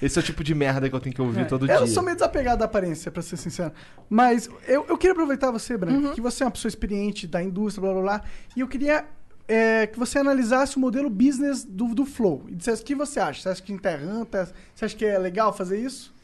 Esse 0.00 0.18
é 0.18 0.22
o 0.22 0.24
tipo 0.24 0.42
de 0.44 0.54
merda 0.54 0.88
que 0.88 0.94
eu 0.94 1.00
tenho 1.00 1.14
que 1.14 1.22
ouvir 1.22 1.40
É, 1.40 1.44
todo 1.44 1.68
eu 1.70 1.78
dia. 1.78 1.86
sou 1.86 2.02
meio 2.02 2.16
desapegado 2.16 2.58
da 2.58 2.64
aparência, 2.66 3.10
pra 3.10 3.22
ser 3.22 3.36
sincero. 3.36 3.72
Mas 4.08 4.48
eu, 4.66 4.84
eu 4.88 4.96
queria 4.98 5.12
aproveitar 5.12 5.50
você, 5.50 5.76
Branco, 5.76 6.08
Uhum. 6.08 6.14
que 6.14 6.20
você 6.20 6.42
é 6.42 6.46
uma 6.46 6.52
pessoa 6.52 6.68
experiente 6.68 7.26
da 7.26 7.42
indústria, 7.42 7.82
blá 7.82 7.92
blá 7.92 8.02
blá. 8.02 8.22
E 8.56 8.60
eu 8.60 8.68
queria 8.68 9.04
é, 9.48 9.86
que 9.86 9.98
você 9.98 10.18
analisasse 10.18 10.76
o 10.76 10.80
modelo 10.80 11.08
business 11.08 11.64
do, 11.64 11.94
do 11.94 12.04
Flow. 12.04 12.44
E 12.48 12.54
dissesse 12.54 12.82
o 12.82 12.84
que 12.84 12.94
você 12.94 13.20
acha. 13.20 13.42
Você 13.42 13.48
acha 13.48 13.62
que 13.62 13.72
interranta? 13.72 14.52
Você 14.74 14.84
acha 14.84 14.96
que 14.96 15.04
é 15.04 15.18
legal 15.18 15.52
fazer 15.52 15.80
isso? 15.80 16.14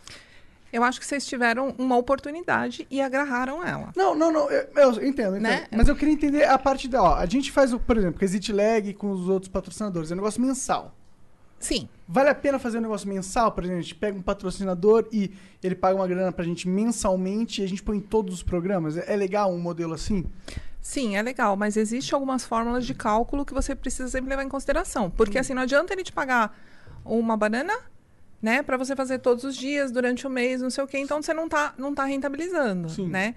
Eu 0.73 0.83
acho 0.83 0.99
que 0.99 1.07
vocês 1.07 1.27
tiveram 1.27 1.75
uma 1.77 1.99
oportunidade 1.99 2.87
e 2.91 3.01
agarraram 3.01 3.63
ela. 3.63 3.93
Não, 3.95 4.15
não, 4.15 4.33
não. 4.33 4.51
Eu, 4.51 4.69
eu 4.75 4.91
entendo, 4.93 5.37
entendo. 5.37 5.41
Né? 5.41 5.67
Mas 5.71 5.87
eu 5.87 5.95
queria 5.95 6.15
entender 6.15 6.45
a 6.45 6.59
parte 6.59 6.89
da. 6.89 7.03
Ó, 7.03 7.15
a 7.15 7.27
gente 7.27 7.53
faz, 7.53 7.75
o, 7.75 7.79
por 7.79 7.99
exemplo, 7.99 8.19
com 8.19 8.25
Exit 8.25 8.53
Lag 8.53 8.95
com 8.95 9.11
os 9.11 9.29
outros 9.29 9.51
patrocinadores. 9.51 10.11
É 10.11 10.15
um 10.15 10.17
negócio 10.17 10.41
mensal. 10.41 10.95
Sim. 11.59 11.89
Vale 12.09 12.31
a 12.31 12.35
pena 12.35 12.59
fazer 12.59 12.79
um 12.79 12.81
negócio 12.81 13.07
mensal? 13.07 13.53
Por 13.53 13.63
exemplo, 13.63 13.81
a 13.81 13.83
gente 13.83 13.95
pega 13.95 14.19
um 14.19 14.23
patrocinador 14.23 15.07
e 15.13 15.31
ele 15.63 15.75
paga 15.75 15.95
uma 15.95 16.09
grana 16.09 16.33
pra 16.33 16.45
gente 16.45 16.67
mensalmente 16.67 17.61
e 17.61 17.65
a 17.65 17.69
gente 17.69 17.83
põe 17.83 17.99
em 17.99 18.01
todos 18.01 18.35
os 18.35 18.43
programas. 18.43 18.97
É 18.97 19.13
é 19.13 19.17
legal 19.17 19.53
um 19.53 19.61
modelo 19.61 19.93
assim? 19.93 20.25
Sim, 20.83 21.17
é 21.17 21.23
legal, 21.23 21.57
mas 21.57 21.77
existem 21.77 22.13
algumas 22.13 22.45
fórmulas 22.45 22.85
de 22.85 22.93
cálculo 22.93 23.45
que 23.45 23.55
você 23.55 23.73
precisa 23.73 24.09
sempre 24.09 24.29
levar 24.29 24.43
em 24.43 24.49
consideração. 24.49 25.09
Porque 25.09 25.39
assim, 25.39 25.55
não 25.55 25.63
adianta 25.63 25.93
ele 25.93 26.03
te 26.03 26.13
pagar 26.13 26.59
uma 27.05 27.37
banana, 27.37 27.73
né, 28.43 28.65
para 28.65 28.77
você 28.77 28.97
fazer 28.97 29.21
todos 29.21 29.45
os 29.45 29.57
dias, 29.57 29.93
durante 29.93 30.27
o 30.27 30.31
mês, 30.31 30.61
não 30.61 30.71
sei 30.71 30.83
o 30.83 30.87
quê, 30.89 30.99
então 30.99 31.23
você 31.23 31.33
não 31.33 31.49
tá, 31.49 31.73
não 31.79 31.95
tá 31.95 32.05
rentabilizando, 32.05 32.89
né? 33.07 33.37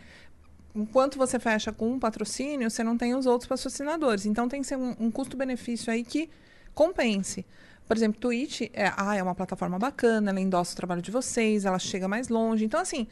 Enquanto 0.74 1.18
você 1.20 1.40
fecha 1.40 1.72
com 1.72 1.92
um 1.94 2.00
patrocínio, 2.00 2.70
você 2.70 2.84
não 2.84 2.98
tem 2.98 3.14
os 3.16 3.28
outros 3.28 3.48
patrocinadores. 3.48 4.26
Então 4.26 4.50
tem 4.50 4.62
que 4.62 4.68
ser 4.68 4.76
um, 4.76 4.96
um 5.00 5.12
custo-benefício 5.12 5.94
aí 5.94 6.04
que 6.04 6.30
compense. 6.74 7.46
Por 7.88 7.96
exemplo, 7.96 8.20
Twitch 8.20 8.62
é, 8.74 8.92
ah, 8.98 9.16
é 9.16 9.22
uma 9.22 9.36
plataforma 9.36 9.78
bacana, 9.78 10.32
ela 10.32 10.42
endossa 10.42 10.74
o 10.74 10.76
trabalho 10.76 11.02
de 11.02 11.12
vocês, 11.12 11.64
ela 11.64 11.78
chega 11.78 12.08
mais 12.08 12.28
longe. 12.28 12.66
Então, 12.66 12.80
assim, 12.80 13.08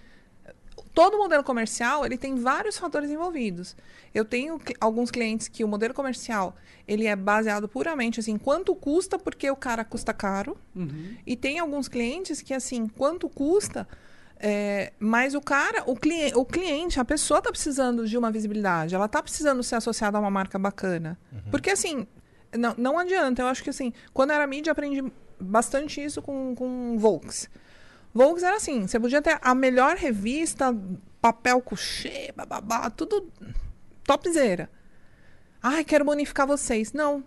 todo 0.93 1.17
modelo 1.17 1.43
comercial 1.43 2.05
ele 2.05 2.17
tem 2.17 2.35
vários 2.35 2.77
fatores 2.77 3.09
envolvidos. 3.09 3.75
Eu 4.13 4.23
tenho 4.23 4.59
cli- 4.59 4.75
alguns 4.79 5.09
clientes 5.09 5.47
que 5.47 5.63
o 5.63 5.67
modelo 5.67 5.93
comercial 5.93 6.55
ele 6.87 7.05
é 7.07 7.15
baseado 7.15 7.67
puramente 7.67 8.19
assim 8.19 8.37
quanto 8.37 8.75
custa 8.75 9.17
porque 9.17 9.49
o 9.49 9.55
cara 9.55 9.83
custa 9.83 10.13
caro 10.13 10.57
e 11.25 11.35
tem 11.35 11.59
alguns 11.59 11.87
clientes 11.87 12.41
que 12.41 12.53
assim 12.53 12.87
quanto 12.87 13.27
custa 13.29 13.87
é, 14.45 14.91
mas 14.99 15.33
o 15.35 15.39
cara, 15.41 15.83
o, 15.85 15.95
cliente, 15.95 16.35
o 16.35 16.43
cliente, 16.43 16.99
a 16.99 17.05
pessoa 17.05 17.37
está 17.37 17.49
precisando 17.49 18.05
de 18.05 18.17
uma 18.17 18.29
visibilidade, 18.29 18.93
ela 18.93 19.05
está 19.05 19.23
precisando 19.23 19.63
ser 19.63 19.75
associada 19.75 20.17
a 20.17 20.19
uma 20.21 20.29
marca 20.29 20.59
bacana. 20.59 21.17
Porque 21.49 21.69
assim, 21.69 22.05
não, 22.57 22.75
não 22.77 22.99
adianta. 22.99 23.41
Eu 23.41 23.47
acho 23.47 23.63
que 23.63 23.69
assim, 23.69 23.93
quando 24.13 24.31
eu 24.31 24.35
era 24.35 24.45
mídia, 24.45 24.69
eu 24.69 24.73
aprendi 24.73 25.01
bastante 25.39 26.03
isso 26.03 26.21
com, 26.21 26.53
com 26.55 26.97
Volks. 26.99 27.49
Volks 28.13 28.43
era 28.43 28.57
assim, 28.57 28.87
você 28.87 28.99
podia 28.99 29.21
ter 29.21 29.39
a 29.41 29.55
melhor 29.55 29.95
revista, 29.95 30.75
papel 31.21 31.61
couché, 31.61 32.31
bababá, 32.35 32.89
tudo 32.89 33.27
topzera. 34.03 34.69
Ai, 35.61 35.83
quero 35.83 36.05
bonificar 36.05 36.45
vocês. 36.45 36.93
Não. 36.93 37.23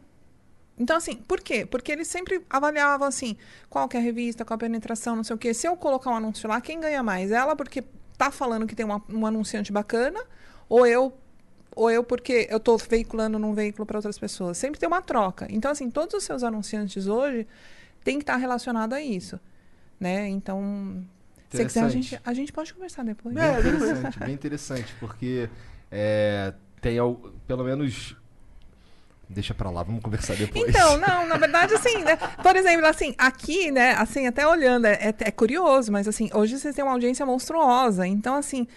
Então, 0.79 0.97
assim, 0.97 1.17
por 1.17 1.41
quê? 1.41 1.65
Porque 1.65 1.91
eles 1.91 2.07
sempre 2.07 2.45
avaliavam, 2.51 3.09
assim, 3.09 3.37
qual 3.71 3.89
que 3.89 3.97
é 3.97 4.01
a 4.01 4.03
revista, 4.03 4.45
qual 4.45 4.57
a 4.57 4.59
penetração, 4.59 5.17
não 5.17 5.25
sei 5.25 5.35
o 5.35 5.39
quê. 5.39 5.55
Se 5.55 5.67
eu 5.67 5.75
colocar 5.75 6.11
um 6.11 6.17
anúncio 6.17 6.47
lá, 6.49 6.61
quem 6.61 6.79
ganha 6.79 7.03
mais? 7.03 7.31
Ela 7.31 7.57
porque 7.57 7.83
tá 8.19 8.31
falando 8.31 8.67
que 8.67 8.75
tem 8.77 8.85
uma- 8.85 9.03
um 9.09 9.27
anunciante 9.27 9.73
bacana, 9.73 10.23
ou 10.69 10.87
eu 10.87 11.13
ou 11.75 11.91
eu 11.91 12.03
porque 12.03 12.47
eu 12.51 12.59
tô 12.59 12.79
veiculando 12.79 13.39
num 13.39 13.53
veículo 13.53 13.85
para 13.85 13.99
outras 13.99 14.19
pessoas. 14.19 14.57
Sempre 14.57 14.81
tem 14.81 14.87
uma 14.87 15.03
troca. 15.03 15.47
Então, 15.51 15.71
assim, 15.71 15.91
todos 15.91 16.15
os 16.15 16.25
seus 16.25 16.43
anunciantes 16.43 17.07
hoje 17.07 17.47
têm 18.03 18.17
que 18.17 18.23
estar 18.23 18.37
relacionados 18.37 18.97
a 18.97 19.01
isso, 19.03 19.39
né? 19.99 20.29
Então, 20.29 21.05
se 21.51 21.65
quiser, 21.65 21.85
a 21.85 21.89
gente, 21.89 22.21
a 22.25 22.33
gente 22.35 22.53
pode 22.53 22.73
conversar 22.75 23.05
depois. 23.05 23.35
Bem 23.35 23.45
interessante, 23.59 24.19
bem 24.19 24.35
interessante, 24.35 24.95
porque 25.01 25.49
é, 25.91 26.53
tem 26.81 26.99
al- 26.99 27.21
pelo 27.47 27.65
menos. 27.65 28.17
Deixa 29.29 29.53
pra 29.53 29.71
lá, 29.71 29.83
vamos 29.83 30.03
conversar 30.03 30.37
depois. 30.37 30.69
Então, 30.69 30.97
não, 31.03 31.27
na 31.27 31.37
verdade, 31.37 31.75
assim, 31.75 31.99
né? 32.05 32.17
Por 32.17 32.55
exemplo, 32.55 32.87
assim, 32.87 33.13
aqui, 33.19 33.73
né, 33.73 33.91
assim, 33.95 34.27
até 34.29 34.47
olhando, 34.47 34.85
é, 34.87 35.13
é 35.19 35.31
curioso, 35.33 35.91
mas 35.91 36.07
assim, 36.07 36.31
hoje 36.33 36.57
vocês 36.59 36.75
têm 36.77 36.85
uma 36.85 36.93
audiência 36.93 37.27
monstruosa. 37.27 38.07
Então, 38.07 38.37
assim, 38.37 38.69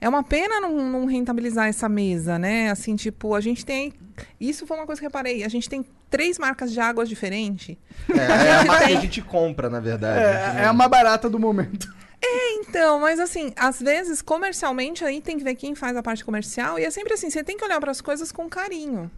é 0.00 0.08
uma 0.08 0.22
pena 0.22 0.60
não, 0.60 0.88
não 0.88 1.06
rentabilizar 1.06 1.68
essa 1.68 1.88
mesa, 1.88 2.38
né? 2.38 2.70
Assim, 2.70 2.94
tipo, 2.94 3.34
a 3.34 3.40
gente 3.40 3.64
tem. 3.66 3.92
Isso 4.40 4.66
foi 4.66 4.76
uma 4.76 4.86
coisa 4.86 5.00
que 5.00 5.06
eu 5.06 5.08
reparei. 5.08 5.44
A 5.44 5.48
gente 5.48 5.68
tem 5.68 5.84
três 6.08 6.38
marcas 6.38 6.72
de 6.72 6.80
águas 6.80 7.08
diferentes. 7.08 7.76
É, 8.08 8.16
é 8.48 8.52
a 8.52 8.64
marca 8.64 8.86
que 8.86 8.96
a 8.96 9.00
gente 9.00 9.22
compra, 9.22 9.68
na 9.68 9.80
verdade. 9.80 10.20
É, 10.20 10.62
é 10.62 10.64
a 10.66 10.72
mais 10.72 10.90
barata 10.90 11.28
do 11.28 11.38
momento. 11.38 11.92
É, 12.22 12.54
então, 12.54 13.00
mas 13.00 13.18
assim, 13.20 13.52
às 13.56 13.80
vezes, 13.80 14.22
comercialmente, 14.22 15.04
aí 15.04 15.20
tem 15.20 15.38
que 15.38 15.44
ver 15.44 15.54
quem 15.54 15.74
faz 15.74 15.96
a 15.96 16.02
parte 16.02 16.24
comercial. 16.24 16.78
E 16.78 16.84
é 16.84 16.90
sempre 16.90 17.14
assim, 17.14 17.30
você 17.30 17.42
tem 17.42 17.56
que 17.56 17.64
olhar 17.64 17.80
para 17.80 17.90
as 17.90 18.00
coisas 18.00 18.30
com 18.30 18.48
carinho. 18.48 19.10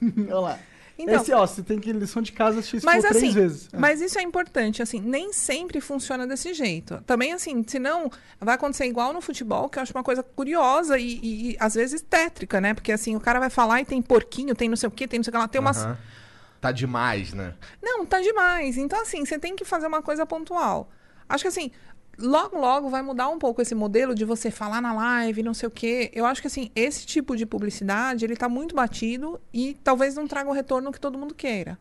Olha 0.28 0.40
lá. 0.40 0.58
Então- 0.98 1.14
Esse, 1.22 1.32
ó, 1.32 1.46
você 1.46 1.62
tem 1.62 1.78
que 1.78 1.92
lição 1.92 2.22
de 2.22 2.32
casa 2.32 2.60
assistir 2.60 2.84
Mas 2.84 3.04
assim, 3.04 3.18
três 3.18 3.34
vezes. 3.34 3.68
É. 3.72 3.76
mas 3.76 4.00
isso 4.00 4.18
é 4.18 4.22
importante, 4.22 4.80
assim, 4.82 4.98
nem 4.98 5.32
sempre 5.32 5.80
funciona 5.80 6.26
desse 6.26 6.54
jeito. 6.54 7.02
Também, 7.06 7.32
assim, 7.34 7.62
senão 7.66 8.10
vai 8.40 8.54
acontecer 8.54 8.86
igual 8.86 9.12
no 9.12 9.20
futebol, 9.20 9.68
que 9.68 9.78
eu 9.78 9.82
acho 9.82 9.92
uma 9.92 10.02
coisa 10.02 10.22
curiosa 10.22 10.98
e, 10.98 11.04
e- 11.22 11.50
e, 11.52 11.56
às 11.60 11.74
vezes 11.74 12.00
tétrica, 12.00 12.60
né? 12.60 12.72
Porque 12.72 12.92
assim, 12.92 13.14
o 13.14 13.20
cara 13.20 13.38
vai 13.38 13.50
falar 13.50 13.80
e 13.82 13.84
tem 13.84 14.00
porquinho, 14.00 14.54
tem 14.54 14.68
não 14.68 14.76
sei 14.76 14.88
o 14.88 14.90
quê, 14.90 15.06
tem 15.06 15.18
não 15.18 15.24
sei 15.24 15.30
o 15.30 15.32
que 15.32 15.38
lá, 15.38 15.46
tem 15.48 15.60
umas. 15.60 15.86
Tá 16.60 16.72
demais, 16.72 17.34
né? 17.34 17.52
Não, 17.82 18.06
tá 18.06 18.18
demais. 18.20 18.78
Então, 18.78 19.00
assim, 19.02 19.24
você 19.24 19.38
tem 19.38 19.54
que 19.54 19.64
fazer 19.64 19.86
uma 19.86 20.00
coisa 20.00 20.24
pontual. 20.24 20.90
Acho 21.28 21.44
que 21.44 21.48
assim, 21.48 21.70
logo, 22.18 22.58
logo 22.58 22.88
vai 22.88 23.02
mudar 23.02 23.28
um 23.28 23.38
pouco 23.38 23.60
esse 23.60 23.74
modelo 23.74 24.14
de 24.14 24.24
você 24.24 24.50
falar 24.50 24.80
na 24.80 24.92
live, 24.92 25.42
não 25.42 25.54
sei 25.54 25.66
o 25.66 25.70
quê. 25.70 26.10
Eu 26.14 26.26
acho 26.26 26.40
que 26.40 26.46
assim, 26.46 26.70
esse 26.74 27.06
tipo 27.06 27.36
de 27.36 27.44
publicidade, 27.44 28.24
ele 28.24 28.36
tá 28.36 28.48
muito 28.48 28.74
batido 28.74 29.40
e 29.52 29.74
talvez 29.84 30.14
não 30.14 30.26
traga 30.26 30.48
o 30.48 30.52
retorno 30.52 30.92
que 30.92 31.00
todo 31.00 31.18
mundo 31.18 31.34
queira. 31.34 31.78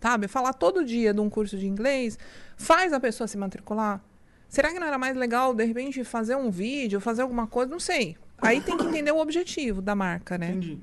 Sabe? 0.00 0.28
Falar 0.28 0.54
todo 0.54 0.84
dia 0.84 1.12
de 1.12 1.20
um 1.20 1.28
curso 1.28 1.58
de 1.58 1.66
inglês 1.66 2.18
faz 2.56 2.92
a 2.92 3.00
pessoa 3.00 3.28
se 3.28 3.36
matricular. 3.36 4.02
Será 4.48 4.72
que 4.72 4.80
não 4.80 4.86
era 4.86 4.98
mais 4.98 5.16
legal, 5.16 5.54
de 5.54 5.64
repente, 5.64 6.02
fazer 6.02 6.34
um 6.34 6.50
vídeo, 6.50 7.00
fazer 7.00 7.22
alguma 7.22 7.46
coisa? 7.46 7.70
Não 7.70 7.78
sei. 7.78 8.16
Aí 8.42 8.60
tem 8.60 8.76
que 8.76 8.84
entender 8.84 9.12
o 9.12 9.18
objetivo 9.18 9.80
da 9.80 9.94
marca, 9.94 10.36
né? 10.36 10.50
Entendi. 10.50 10.80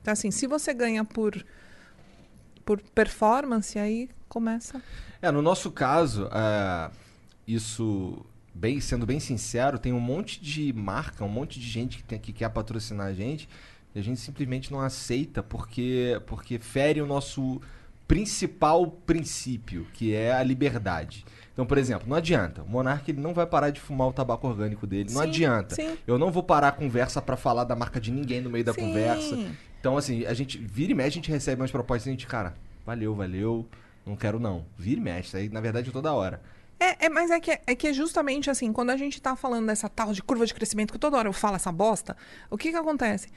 Então, 0.00 0.12
assim, 0.12 0.30
se 0.30 0.46
você 0.46 0.72
ganha 0.72 1.04
por, 1.04 1.44
por 2.64 2.80
performance, 2.80 3.78
aí 3.78 4.08
começa. 4.28 4.80
É, 5.20 5.30
no 5.30 5.42
nosso 5.42 5.70
caso, 5.72 6.28
é, 6.32 6.90
isso, 7.54 8.24
bem, 8.54 8.80
sendo 8.80 9.06
bem 9.06 9.20
sincero, 9.20 9.78
tem 9.78 9.92
um 9.92 10.00
monte 10.00 10.40
de 10.42 10.72
marca, 10.72 11.24
um 11.24 11.28
monte 11.28 11.58
de 11.58 11.66
gente 11.66 11.98
que, 11.98 12.04
tem, 12.04 12.18
que 12.18 12.32
quer 12.32 12.48
patrocinar 12.50 13.06
a 13.06 13.12
gente 13.12 13.48
e 13.94 13.98
a 13.98 14.02
gente 14.02 14.20
simplesmente 14.20 14.70
não 14.70 14.80
aceita 14.80 15.42
porque, 15.42 16.20
porque 16.26 16.58
fere 16.58 17.00
o 17.00 17.06
nosso 17.06 17.60
principal 18.06 18.86
princípio, 18.88 19.86
que 19.92 20.14
é 20.14 20.32
a 20.32 20.42
liberdade. 20.42 21.24
Então, 21.52 21.64
por 21.64 21.78
exemplo, 21.78 22.08
não 22.08 22.16
adianta. 22.16 22.62
O 22.62 22.68
Monark 22.68 23.08
ele 23.10 23.20
não 23.20 23.32
vai 23.32 23.46
parar 23.46 23.70
de 23.70 23.80
fumar 23.80 24.08
o 24.08 24.12
tabaco 24.12 24.48
orgânico 24.48 24.86
dele. 24.86 25.10
Não 25.12 25.22
Sim, 25.22 25.28
adianta. 25.28 25.74
sim. 25.74 25.96
Eu 26.06 26.18
não 26.18 26.30
vou 26.30 26.42
parar 26.42 26.68
a 26.68 26.72
conversa 26.72 27.20
pra 27.20 27.36
falar 27.36 27.64
da 27.64 27.76
marca 27.76 28.00
de 28.00 28.10
ninguém 28.10 28.40
no 28.40 28.50
meio 28.50 28.64
da 28.64 28.72
Sim. 28.72 28.80
conversa. 28.80 29.38
Então, 29.78 29.96
assim, 29.96 30.24
a 30.24 30.34
gente 30.34 30.58
vira 30.58 30.92
e 30.92 30.94
mexe, 30.94 31.08
a 31.08 31.20
gente 31.20 31.30
recebe 31.30 31.60
umas 31.60 31.70
propostas 31.70 32.06
e 32.06 32.08
a 32.08 32.12
gente, 32.12 32.26
cara, 32.26 32.54
valeu, 32.84 33.14
valeu, 33.14 33.66
não 34.04 34.16
quero 34.16 34.40
não. 34.40 34.64
Vira 34.76 35.00
e 35.00 35.02
mexe, 35.02 35.36
aí 35.36 35.48
na 35.48 35.60
verdade 35.60 35.90
é 35.90 35.92
toda 35.92 36.12
hora. 36.12 36.40
É, 36.80 37.06
é, 37.06 37.08
mas 37.10 37.30
é 37.30 37.38
que, 37.38 37.50
é 37.50 37.74
que 37.74 37.88
é 37.88 37.92
justamente 37.92 38.50
assim, 38.50 38.72
quando 38.72 38.88
a 38.88 38.96
gente 38.96 39.20
tá 39.20 39.36
falando 39.36 39.66
dessa 39.66 39.86
tal 39.86 40.14
de 40.14 40.22
curva 40.22 40.46
de 40.46 40.54
crescimento, 40.54 40.94
que 40.94 40.98
toda 40.98 41.18
hora 41.18 41.28
eu 41.28 41.32
falo 41.32 41.56
essa 41.56 41.70
bosta, 41.70 42.16
o 42.48 42.56
que 42.56 42.70
que 42.70 42.76
acontece? 42.76 43.28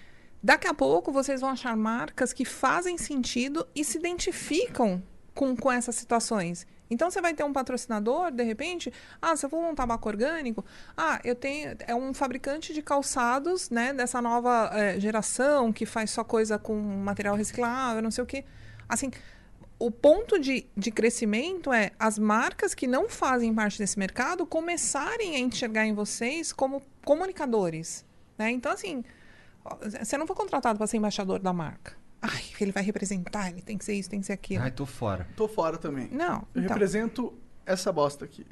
Daqui 0.41 0.65
a 0.65 0.73
pouco 0.73 1.11
vocês 1.11 1.41
vão 1.41 1.49
achar 1.49 1.75
marcas 1.75 2.31
que 2.31 2.45
fazem 2.45 2.97
sentido 2.97 3.67
e 3.75 3.83
se 3.83 3.97
identificam 3.97 5.03
com, 5.33 5.55
com 5.57 5.69
essas 5.69 5.95
situações. 5.95 6.65
Então 6.89 7.09
você 7.09 7.21
vai 7.21 7.33
ter 7.33 7.43
um 7.43 7.51
patrocinador, 7.51 8.31
de 8.31 8.43
repente, 8.43 8.93
ah, 9.21 9.35
se 9.35 9.45
eu 9.45 9.49
vou 9.49 9.61
montar 9.61 9.83
tabaco 9.83 10.07
orgânico, 10.07 10.63
ah, 10.95 11.19
eu 11.23 11.35
tenho 11.35 11.75
é 11.87 11.95
um 11.95 12.13
fabricante 12.13 12.73
de 12.73 12.81
calçados, 12.81 13.69
né, 13.69 13.93
dessa 13.93 14.21
nova 14.21 14.69
eh, 14.73 14.99
geração 14.99 15.73
que 15.73 15.85
faz 15.85 16.11
só 16.11 16.23
coisa 16.23 16.59
com 16.59 16.75
material 16.75 17.35
reciclável, 17.35 18.01
não 18.01 18.11
sei 18.11 18.23
o 18.23 18.27
quê. 18.27 18.45
Assim, 18.87 19.11
o 19.79 19.91
ponto 19.91 20.39
de, 20.39 20.65
de 20.77 20.91
crescimento 20.91 21.71
é 21.73 21.91
as 21.99 22.17
marcas 22.17 22.73
que 22.73 22.87
não 22.87 23.09
fazem 23.09 23.53
parte 23.53 23.77
desse 23.77 23.97
mercado 23.99 24.45
começarem 24.45 25.35
a 25.35 25.39
enxergar 25.39 25.85
em 25.85 25.93
vocês 25.93 26.53
como 26.53 26.81
comunicadores, 27.03 28.05
né? 28.37 28.51
Então 28.51 28.71
assim, 28.71 29.03
você 29.99 30.17
não 30.17 30.27
foi 30.27 30.35
contratado 30.35 30.77
para 30.77 30.87
ser 30.87 30.97
embaixador 30.97 31.39
da 31.39 31.51
marca. 31.53 31.93
Ai, 32.21 32.41
ele 32.61 32.71
vai 32.71 32.83
representar, 32.83 33.49
ele 33.49 33.61
tem 33.61 33.77
que 33.77 33.83
ser 33.83 33.93
isso, 33.95 34.09
tem 34.09 34.21
que 34.21 34.25
ser 34.25 34.33
aquilo. 34.33 34.63
Ai, 34.63 34.71
tô 34.71 34.85
fora. 34.85 35.27
Tô 35.35 35.47
fora 35.47 35.77
também. 35.77 36.07
Não, 36.11 36.47
Eu 36.55 36.61
então. 36.61 36.69
represento 36.69 37.33
essa 37.65 37.91
bosta 37.91 38.23
aqui. 38.23 38.45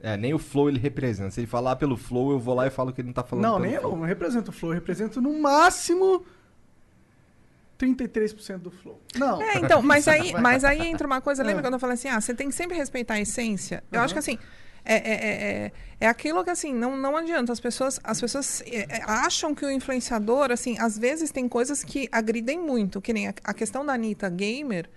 É, 0.00 0.16
nem 0.16 0.32
o 0.32 0.38
Flow 0.38 0.68
ele 0.68 0.78
representa. 0.78 1.32
Se 1.32 1.40
ele 1.40 1.48
falar 1.48 1.74
pelo 1.74 1.96
Flow, 1.96 2.30
eu 2.30 2.38
vou 2.38 2.54
lá 2.54 2.68
e 2.68 2.70
falo 2.70 2.92
que 2.92 3.00
ele 3.00 3.08
não 3.08 3.12
tá 3.12 3.24
falando 3.24 3.42
Não, 3.44 3.52
pelo 3.54 3.64
nem 3.64 3.74
eu 3.74 3.80
Flow. 3.80 3.96
não 3.96 4.04
represento 4.04 4.50
o 4.50 4.54
Flow. 4.54 4.70
Eu 4.70 4.74
represento 4.76 5.20
no 5.20 5.40
máximo 5.40 6.24
33% 7.78 8.58
do 8.58 8.70
Flow. 8.70 9.00
Não. 9.16 9.40
É, 9.40 9.58
então, 9.58 9.80
mas 9.82 10.08
aí, 10.08 10.32
mas 10.34 10.64
aí 10.64 10.86
entra 10.86 11.06
uma 11.06 11.20
coisa, 11.20 11.42
lembra 11.42 11.60
Ah. 11.60 11.62
quando 11.62 11.74
eu 11.74 11.80
falei 11.80 11.94
assim, 11.94 12.08
ah, 12.08 12.20
você 12.20 12.34
tem 12.34 12.48
que 12.48 12.54
sempre 12.54 12.76
respeitar 12.76 13.14
a 13.14 13.20
essência? 13.20 13.84
Eu 13.92 14.00
acho 14.00 14.12
que 14.14 14.18
assim, 14.18 14.38
é, 14.84 14.94
é, 14.94 15.14
é, 15.14 15.64
é- 15.66 15.72
é 16.00 16.06
aquilo 16.08 16.42
que 16.44 16.50
assim, 16.50 16.72
não, 16.74 16.96
não 16.96 17.16
adianta. 17.16 17.52
As 17.52 17.60
pessoas, 17.60 18.00
as 18.02 18.20
pessoas 18.20 18.62
é, 18.66 18.98
é, 18.98 19.02
acham 19.04 19.54
que 19.54 19.64
o 19.64 19.70
influenciador, 19.70 20.50
assim, 20.50 20.76
às 20.78 20.98
vezes 20.98 21.30
tem 21.30 21.48
coisas 21.48 21.84
que 21.84 22.08
agridem 22.10 22.58
muito, 22.58 23.00
que 23.00 23.12
nem 23.12 23.28
a, 23.28 23.34
a 23.44 23.54
questão 23.54 23.84
da 23.86 23.92
Anitta 23.94 24.28
gamer 24.28 24.88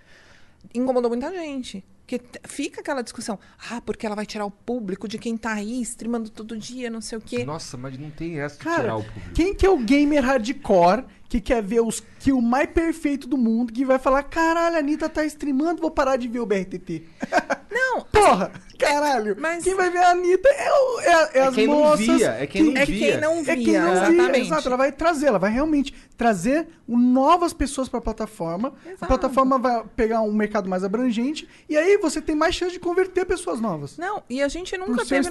incomodou 0.74 1.10
muita 1.10 1.30
gente. 1.30 1.84
Que 2.04 2.18
t- 2.18 2.40
fica 2.46 2.80
aquela 2.80 3.00
discussão, 3.00 3.38
ah, 3.70 3.80
porque 3.80 4.04
ela 4.04 4.14
vai 4.16 4.26
tirar 4.26 4.44
o 4.44 4.50
público 4.50 5.06
de 5.08 5.18
quem 5.18 5.36
tá 5.36 5.52
aí 5.52 5.80
streamando 5.82 6.28
todo 6.30 6.58
dia, 6.58 6.90
não 6.90 7.00
sei 7.00 7.16
o 7.16 7.20
quê. 7.20 7.44
Nossa, 7.44 7.76
mas 7.76 7.96
não 7.96 8.10
tem 8.10 8.38
essa 8.40 8.58
de 8.58 8.64
Cara, 8.64 8.80
tirar 8.82 8.96
o 8.96 9.04
público. 9.04 9.30
quem 9.34 9.54
que 9.54 9.64
é 9.64 9.70
o 9.70 9.78
gamer 9.78 10.22
hardcore 10.22 11.04
que 11.32 11.40
quer 11.40 11.62
ver 11.62 11.80
os 11.80 12.02
que 12.18 12.30
o 12.30 12.42
mais 12.42 12.68
perfeito 12.68 13.26
do 13.26 13.38
mundo 13.38 13.72
que 13.72 13.84
vai 13.86 13.98
falar, 13.98 14.22
caralho, 14.24 14.76
a 14.76 14.78
Anitta 14.80 15.08
tá 15.08 15.24
streamando, 15.24 15.80
vou 15.80 15.90
parar 15.90 16.16
de 16.16 16.28
ver 16.28 16.40
o 16.40 16.46
BRTT. 16.46 17.04
Não, 17.72 18.02
Porra, 18.12 18.52
caralho. 18.78 19.34
mas- 19.40 19.64
Quem 19.64 19.74
vai 19.74 19.88
ver 19.88 19.98
a 19.98 20.10
Anitta 20.10 20.46
é, 20.50 20.70
o- 20.70 21.00
é, 21.00 21.06
é 21.06 21.38
É 21.38 21.42
as 21.42 21.54
quem 21.54 21.66
não 21.66 21.78
moças 21.78 22.04
via, 22.06 22.30
é 22.38 22.46
quem 22.46 22.62
não 22.64 22.76
é 22.80 22.84
via. 22.84 23.12
quem 23.12 23.20
não 23.20 23.42
via, 23.42 23.52
É 23.52 23.56
quem 23.56 23.72
não 23.72 23.82
via, 23.82 23.92
exatamente. 23.92 24.46
exato. 24.46 24.68
Ela 24.68 24.76
vai 24.76 24.92
trazer, 24.92 25.26
ela 25.28 25.38
vai 25.38 25.50
realmente 25.50 25.94
trazer 26.18 26.68
novas 26.86 27.54
pessoas 27.54 27.88
para 27.88 27.98
a 27.98 28.02
plataforma. 28.02 28.74
A 28.84 28.88
Exato. 28.90 29.06
plataforma 29.06 29.58
vai 29.58 29.82
pegar 29.96 30.20
um 30.20 30.32
mercado 30.32 30.68
mais 30.68 30.84
abrangente 30.84 31.48
e 31.66 31.76
aí 31.76 31.96
você 31.96 32.20
tem 32.20 32.36
mais 32.36 32.54
chance 32.54 32.72
de 32.72 32.78
converter 32.78 33.24
pessoas 33.24 33.58
novas. 33.58 33.96
Não, 33.96 34.22
e 34.28 34.42
a 34.42 34.48
gente 34.48 34.76
nunca 34.76 35.04
teve 35.06 35.30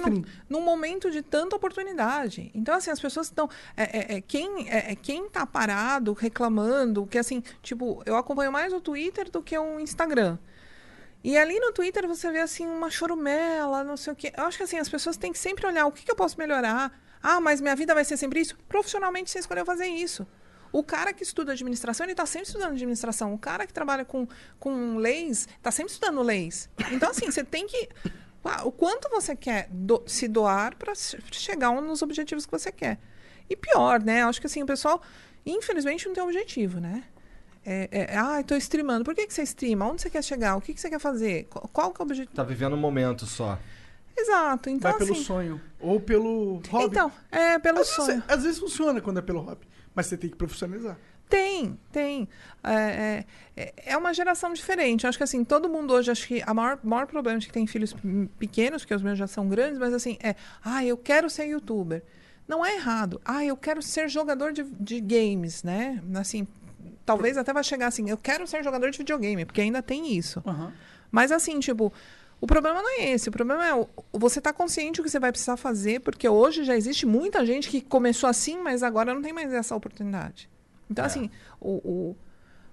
num 0.50 0.60
momento 0.60 1.10
de 1.12 1.22
tanta 1.22 1.54
oportunidade. 1.54 2.50
Então, 2.54 2.74
assim, 2.74 2.90
as 2.90 2.98
pessoas 3.00 3.28
estão. 3.28 3.48
É, 3.76 3.82
é, 4.14 4.16
é, 4.16 4.20
quem, 4.20 4.68
é, 4.68 4.92
é, 4.92 4.96
quem 4.96 5.28
tá 5.28 5.46
parado, 5.46 5.91
reclamando, 6.16 7.06
que 7.06 7.18
assim, 7.18 7.42
tipo, 7.62 8.02
eu 8.06 8.16
acompanho 8.16 8.52
mais 8.52 8.72
o 8.72 8.80
Twitter 8.80 9.30
do 9.30 9.42
que 9.42 9.56
o 9.58 9.78
Instagram. 9.80 10.38
E 11.24 11.36
ali 11.36 11.58
no 11.60 11.72
Twitter 11.72 12.06
você 12.08 12.30
vê 12.32 12.40
assim 12.40 12.66
uma 12.66 12.90
chorumela, 12.90 13.84
não 13.84 13.96
sei 13.96 14.12
o 14.12 14.16
quê. 14.16 14.32
Eu 14.36 14.44
acho 14.44 14.56
que 14.56 14.64
assim, 14.64 14.78
as 14.78 14.88
pessoas 14.88 15.16
têm 15.16 15.32
que 15.32 15.38
sempre 15.38 15.66
olhar 15.66 15.86
o 15.86 15.92
que, 15.92 16.04
que 16.04 16.10
eu 16.10 16.16
posso 16.16 16.36
melhorar. 16.38 16.92
Ah, 17.22 17.40
mas 17.40 17.60
minha 17.60 17.76
vida 17.76 17.94
vai 17.94 18.04
ser 18.04 18.16
sempre 18.16 18.40
isso? 18.40 18.56
Profissionalmente 18.68 19.30
você 19.30 19.38
escolheu 19.38 19.64
fazer 19.64 19.86
isso. 19.86 20.26
O 20.72 20.82
cara 20.82 21.12
que 21.12 21.22
estuda 21.22 21.52
administração, 21.52 22.04
ele 22.04 22.12
está 22.14 22.24
sempre 22.26 22.48
estudando 22.48 22.72
administração. 22.72 23.34
O 23.34 23.38
cara 23.38 23.66
que 23.66 23.72
trabalha 23.72 24.04
com, 24.04 24.26
com 24.58 24.96
leis, 24.96 25.46
está 25.58 25.70
sempre 25.70 25.92
estudando 25.92 26.22
leis. 26.22 26.68
Então, 26.90 27.10
assim, 27.10 27.26
você 27.30 27.44
tem 27.44 27.66
que. 27.66 27.88
Ah, 28.42 28.64
O 28.66 28.72
quanto 28.72 29.08
você 29.10 29.36
quer 29.36 29.68
do- 29.70 30.02
se 30.06 30.26
doar 30.26 30.74
para 30.76 30.94
chegar 31.30 31.70
nos 31.80 32.02
objetivos 32.02 32.46
que 32.46 32.50
você 32.50 32.72
quer. 32.72 32.98
E 33.48 33.54
pior, 33.54 34.02
né? 34.02 34.24
Acho 34.24 34.40
que 34.40 34.46
assim, 34.46 34.62
o 34.62 34.66
pessoal, 34.66 35.00
infelizmente, 35.44 36.06
não 36.06 36.14
tem 36.14 36.22
objetivo, 36.22 36.80
né? 36.80 37.04
É, 37.64 37.88
é, 37.92 38.16
ah, 38.16 38.40
estou 38.40 38.56
streamando. 38.56 39.04
Por 39.04 39.14
que, 39.14 39.26
que 39.26 39.32
você 39.32 39.42
streama? 39.42 39.86
Onde 39.86 40.02
você 40.02 40.10
quer 40.10 40.22
chegar? 40.22 40.56
O 40.56 40.60
que, 40.60 40.74
que 40.74 40.80
você 40.80 40.90
quer 40.90 40.98
fazer? 40.98 41.44
Qual, 41.44 41.68
qual 41.72 41.92
que 41.92 42.00
é 42.00 42.04
o 42.04 42.06
objetivo? 42.06 42.34
Tá 42.34 42.42
vivendo 42.42 42.74
um 42.74 42.78
momento 42.78 43.24
só. 43.24 43.58
Exato. 44.16 44.68
Então, 44.68 44.90
vai 44.90 44.98
pelo 44.98 45.12
assim, 45.12 45.22
sonho. 45.22 45.60
Ou 45.80 46.00
pelo 46.00 46.60
hobby. 46.68 46.86
Então, 46.86 47.12
é 47.30 47.58
pelo 47.58 47.80
às, 47.80 47.88
vezes, 47.88 48.04
sonho. 48.04 48.22
às 48.26 48.42
vezes 48.42 48.58
funciona 48.58 49.00
quando 49.00 49.18
é 49.18 49.22
pelo 49.22 49.40
hobby. 49.40 49.66
Mas 49.94 50.06
você 50.06 50.16
tem 50.16 50.28
que 50.28 50.36
profissionalizar. 50.36 50.98
Tem, 51.28 51.78
tem. 51.90 52.28
É, 52.62 53.24
é, 53.56 53.72
é 53.86 53.96
uma 53.96 54.12
geração 54.12 54.52
diferente. 54.52 55.04
Eu 55.04 55.08
acho 55.08 55.16
que 55.16 55.24
assim, 55.24 55.44
todo 55.44 55.68
mundo 55.68 55.94
hoje, 55.94 56.10
acho 56.10 56.26
que 56.26 56.42
a 56.44 56.52
maior, 56.52 56.78
maior 56.82 57.06
problema 57.06 57.38
de 57.38 57.46
que 57.46 57.52
tem 57.52 57.66
filhos 57.66 57.94
pequenos, 58.38 58.82
porque 58.82 58.94
os 58.94 59.02
meus 59.02 59.18
já 59.18 59.26
são 59.26 59.48
grandes, 59.48 59.78
mas 59.78 59.94
assim, 59.94 60.18
é, 60.22 60.34
ah, 60.62 60.84
eu 60.84 60.96
quero 60.96 61.30
ser 61.30 61.46
youtuber. 61.46 62.02
Não 62.46 62.64
é 62.64 62.74
errado. 62.76 63.20
Ah, 63.24 63.44
eu 63.44 63.56
quero 63.56 63.80
ser 63.82 64.08
jogador 64.08 64.52
de, 64.52 64.62
de 64.64 65.00
games, 65.00 65.62
né? 65.62 66.02
Assim, 66.16 66.46
talvez 67.06 67.36
até 67.36 67.52
vai 67.52 67.64
chegar 67.64 67.86
assim, 67.86 68.08
eu 68.10 68.16
quero 68.16 68.46
ser 68.46 68.62
jogador 68.62 68.90
de 68.90 68.98
videogame, 68.98 69.44
porque 69.44 69.60
ainda 69.60 69.82
tem 69.82 70.14
isso. 70.16 70.42
Mas 71.10 71.30
assim, 71.32 71.58
tipo, 71.60 71.92
o 72.40 72.46
problema 72.46 72.82
não 72.82 72.90
é 73.00 73.10
esse. 73.10 73.28
O 73.28 73.32
problema 73.32 73.66
é 73.66 73.74
o- 73.74 73.88
você 74.12 74.38
estar 74.40 74.52
consciente 74.52 75.00
do 75.00 75.04
que 75.04 75.10
você 75.10 75.18
vai 75.20 75.30
precisar 75.30 75.56
fazer, 75.56 76.00
porque 76.00 76.28
hoje 76.28 76.64
já 76.64 76.76
existe 76.76 77.06
muita 77.06 77.44
gente 77.46 77.68
que 77.68 77.80
começou 77.80 78.28
assim, 78.28 78.58
mas 78.60 78.82
agora 78.82 79.14
não 79.14 79.22
tem 79.22 79.32
mais 79.32 79.52
essa 79.52 79.74
oportunidade. 79.76 80.48
Então, 80.90 81.04
assim, 81.04 81.30
o. 81.60 81.70
o- 81.88 82.16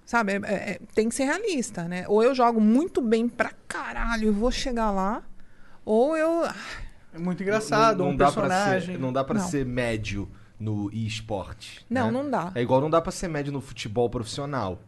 sabe, 0.06 0.34
é- 0.34 0.36
é- 0.44 0.72
é- 0.72 0.80
tem 0.96 1.08
que 1.08 1.16
ser 1.16 1.26
realista, 1.26 1.88
né? 1.88 2.06
Ou 2.08 2.24
eu 2.24 2.34
jogo 2.34 2.60
muito 2.60 3.00
bem 3.02 3.30
pra 3.30 3.52
caralho 3.68 4.28
e 4.28 4.32
vou 4.32 4.52
chegar 4.52 4.90
lá, 4.92 5.24
ou 5.86 6.18
eu. 6.18 6.44
ah, 6.46 6.56
É 6.56 6.89
muito 7.20 7.44
engraçado, 7.44 8.00
não, 8.00 8.10
um 8.12 8.16
dá 8.16 8.26
personagem. 8.26 8.82
Pra 8.88 8.94
ser, 8.94 9.00
não 9.00 9.14
dá 9.14 9.24
pra 9.24 9.40
Não. 9.40 9.48
ser 9.48 9.66
médio 9.66 10.30
no 10.60 10.90
e-sport. 10.94 11.80
Não, 11.90 12.08
né? 12.08 12.12
não 12.12 12.30
dá. 12.30 12.52
É 12.56 12.62
igual 12.62 12.82
não 12.82 12.90
dá 12.90 13.02
pra 13.02 13.12
ser 13.12 13.28
médio 13.28 13.52
no 13.52 13.62
futebol 13.62 14.10
profissional. 14.10 14.80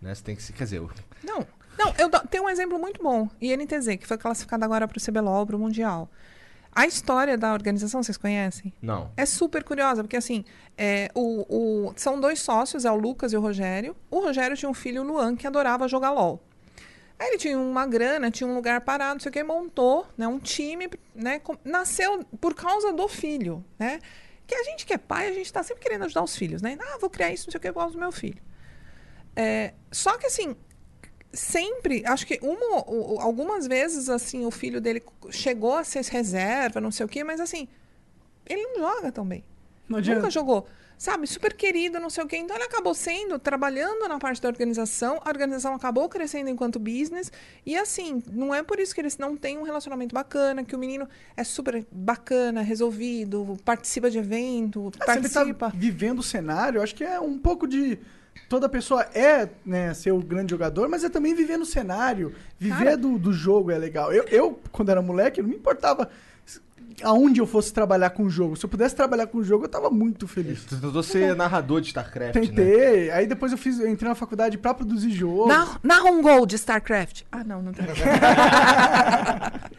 Né? 0.00 0.14
Você 0.14 0.22
tem 0.22 0.36
que 0.36 0.42
ser. 0.42 0.52
Quer 0.52 0.64
dizer, 0.64 0.80
Não, 1.24 1.46
não, 1.78 1.92
eu 1.98 2.08
dou- 2.08 2.20
tenho 2.30 2.44
um 2.44 2.48
exemplo 2.48 2.78
muito 2.78 3.02
bom. 3.02 3.28
INTZ, 3.40 3.96
que 3.98 4.06
foi 4.06 4.16
classificado 4.18 4.64
agora 4.64 4.86
pro 4.88 5.00
CBLOL, 5.00 5.46
pro 5.46 5.58
Mundial. 5.58 6.08
A 6.72 6.86
história 6.86 7.36
da 7.36 7.52
organização, 7.52 8.02
vocês 8.02 8.16
conhecem? 8.16 8.72
não. 8.80 9.10
É 9.16 9.26
super 9.26 9.64
curiosa, 9.64 10.02
porque 10.04 10.16
assim, 10.16 10.44
é, 10.76 11.10
o, 11.14 11.88
o- 11.88 11.92
são 11.96 12.20
dois 12.20 12.40
sócios, 12.40 12.84
é 12.84 12.90
o 12.90 12.94
Lucas 12.96 13.32
e 13.32 13.36
o 13.36 13.40
Rogério. 13.40 13.96
O 14.10 14.20
Rogério 14.20 14.56
tinha 14.56 14.68
um 14.70 14.74
filho, 14.74 15.02
o 15.02 15.04
Luan, 15.04 15.34
que 15.34 15.46
adorava 15.46 15.88
jogar 15.88 16.10
LOL. 16.12 16.40
Aí 17.18 17.28
ele 17.28 17.38
tinha 17.38 17.58
uma 17.58 17.86
grana, 17.86 18.30
tinha 18.30 18.46
um 18.46 18.54
lugar 18.54 18.80
parado, 18.82 19.14
não 19.14 19.20
sei 19.20 19.30
o 19.30 19.32
que, 19.32 19.42
montou 19.42 20.06
né, 20.16 20.26
um 20.28 20.38
time, 20.38 20.88
né? 21.14 21.38
com- 21.40 21.56
nasceu 21.64 22.24
por 22.40 22.54
causa 22.54 22.92
do 22.92 23.08
filho, 23.08 23.64
né? 23.78 23.98
Que 24.46 24.54
a 24.54 24.62
gente 24.62 24.86
que 24.86 24.94
é 24.94 24.98
pai, 24.98 25.28
a 25.28 25.32
gente 25.32 25.52
tá 25.52 25.62
sempre 25.62 25.82
querendo 25.82 26.04
ajudar 26.04 26.22
os 26.22 26.36
filhos, 26.36 26.62
né? 26.62 26.78
Ah, 26.80 26.98
vou 27.00 27.10
criar 27.10 27.32
isso, 27.32 27.46
não 27.46 27.50
sei 27.52 27.58
o 27.58 27.60
que, 27.60 27.72
por 27.72 27.80
causa 27.80 27.94
do 27.94 28.00
meu 28.00 28.12
filho. 28.12 28.40
É, 29.34 29.74
só 29.90 30.16
que 30.16 30.26
assim, 30.26 30.56
sempre, 31.32 32.02
acho 32.06 32.26
que 32.26 32.38
uma, 32.42 32.82
o- 32.88 33.16
o- 33.16 33.20
algumas 33.20 33.66
vezes, 33.66 34.08
assim, 34.08 34.46
o 34.46 34.50
filho 34.50 34.80
dele 34.80 35.02
chegou 35.30 35.76
a 35.76 35.84
ser 35.84 36.04
reserva, 36.04 36.80
não 36.80 36.90
sei 36.90 37.04
o 37.04 37.08
quê, 37.08 37.22
mas 37.24 37.40
assim, 37.40 37.68
ele 38.46 38.62
não 38.62 38.78
joga 38.78 39.12
tão 39.12 39.26
bem. 39.26 39.44
Não 39.88 39.98
adianta. 39.98 40.20
Nunca 40.20 40.30
jogou. 40.30 40.66
Sabe, 40.96 41.28
super 41.28 41.52
querido, 41.54 42.00
não 42.00 42.10
sei 42.10 42.24
o 42.24 42.26
quê. 42.26 42.36
Então 42.38 42.56
ele 42.56 42.64
acabou 42.64 42.92
sendo, 42.92 43.38
trabalhando 43.38 44.08
na 44.08 44.18
parte 44.18 44.42
da 44.42 44.48
organização, 44.48 45.20
a 45.24 45.28
organização 45.28 45.72
acabou 45.72 46.08
crescendo 46.08 46.50
enquanto 46.50 46.76
business. 46.80 47.30
E 47.64 47.76
assim, 47.76 48.20
não 48.32 48.52
é 48.52 48.64
por 48.64 48.80
isso 48.80 48.92
que 48.92 49.00
eles 49.00 49.16
não 49.16 49.36
têm 49.36 49.58
um 49.58 49.62
relacionamento 49.62 50.12
bacana, 50.12 50.64
que 50.64 50.74
o 50.74 50.78
menino 50.78 51.08
é 51.36 51.44
super 51.44 51.86
bacana, 51.92 52.62
resolvido, 52.62 53.56
participa 53.64 54.10
de 54.10 54.18
evento, 54.18 54.90
Ah, 55.00 55.12
se 55.12 55.18
ele 55.18 55.28
tá 55.28 55.34
participa. 55.44 55.72
vivendo 55.72 56.18
o 56.18 56.22
cenário, 56.22 56.82
acho 56.82 56.96
que 56.96 57.04
é 57.04 57.20
um 57.20 57.38
pouco 57.38 57.68
de. 57.68 57.96
Toda 58.48 58.68
pessoa 58.68 59.02
é 59.14 59.48
né, 59.64 59.92
ser 59.94 60.10
o 60.12 60.18
grande 60.18 60.50
jogador, 60.50 60.88
mas 60.88 61.04
é 61.04 61.08
também 61.08 61.32
viver 61.34 61.56
no 61.58 61.66
cenário. 61.66 62.34
Viver 62.58 62.76
Cara- 62.76 62.96
do, 62.96 63.18
do 63.18 63.32
jogo 63.32 63.70
é 63.70 63.78
legal. 63.78 64.12
Eu, 64.12 64.24
eu, 64.24 64.60
quando 64.72 64.88
era 64.90 65.00
moleque, 65.02 65.42
não 65.42 65.48
me 65.48 65.56
importava 65.56 66.08
aonde 67.02 67.40
eu 67.40 67.46
fosse 67.46 67.72
trabalhar 67.72 68.10
com 68.10 68.24
o 68.24 68.30
jogo. 68.30 68.56
Se 68.56 68.64
eu 68.64 68.68
pudesse 68.68 68.94
trabalhar 68.94 69.26
com 69.26 69.38
o 69.38 69.44
jogo, 69.44 69.64
eu 69.64 69.68
tava 69.68 69.90
muito 69.90 70.26
feliz. 70.26 70.64
Tu 70.64 70.76
tentou 70.80 71.02
ser 71.02 71.34
narrador 71.36 71.80
de 71.80 71.88
StarCraft, 71.88 72.34
né? 72.34 72.40
Tentei. 72.40 73.10
Aí 73.10 73.26
depois 73.26 73.52
eu 73.52 73.58
fiz, 73.58 73.78
eu 73.78 73.88
entrei 73.88 74.08
na 74.08 74.14
faculdade 74.14 74.58
pra 74.58 74.74
produzir 74.74 75.10
jogo. 75.10 75.46
Na, 75.46 75.78
narra 75.82 76.10
um 76.10 76.22
gol 76.22 76.46
de 76.46 76.56
StarCraft. 76.56 77.22
Ah, 77.30 77.44
não, 77.44 77.62
não 77.62 77.72
tem. 77.72 77.86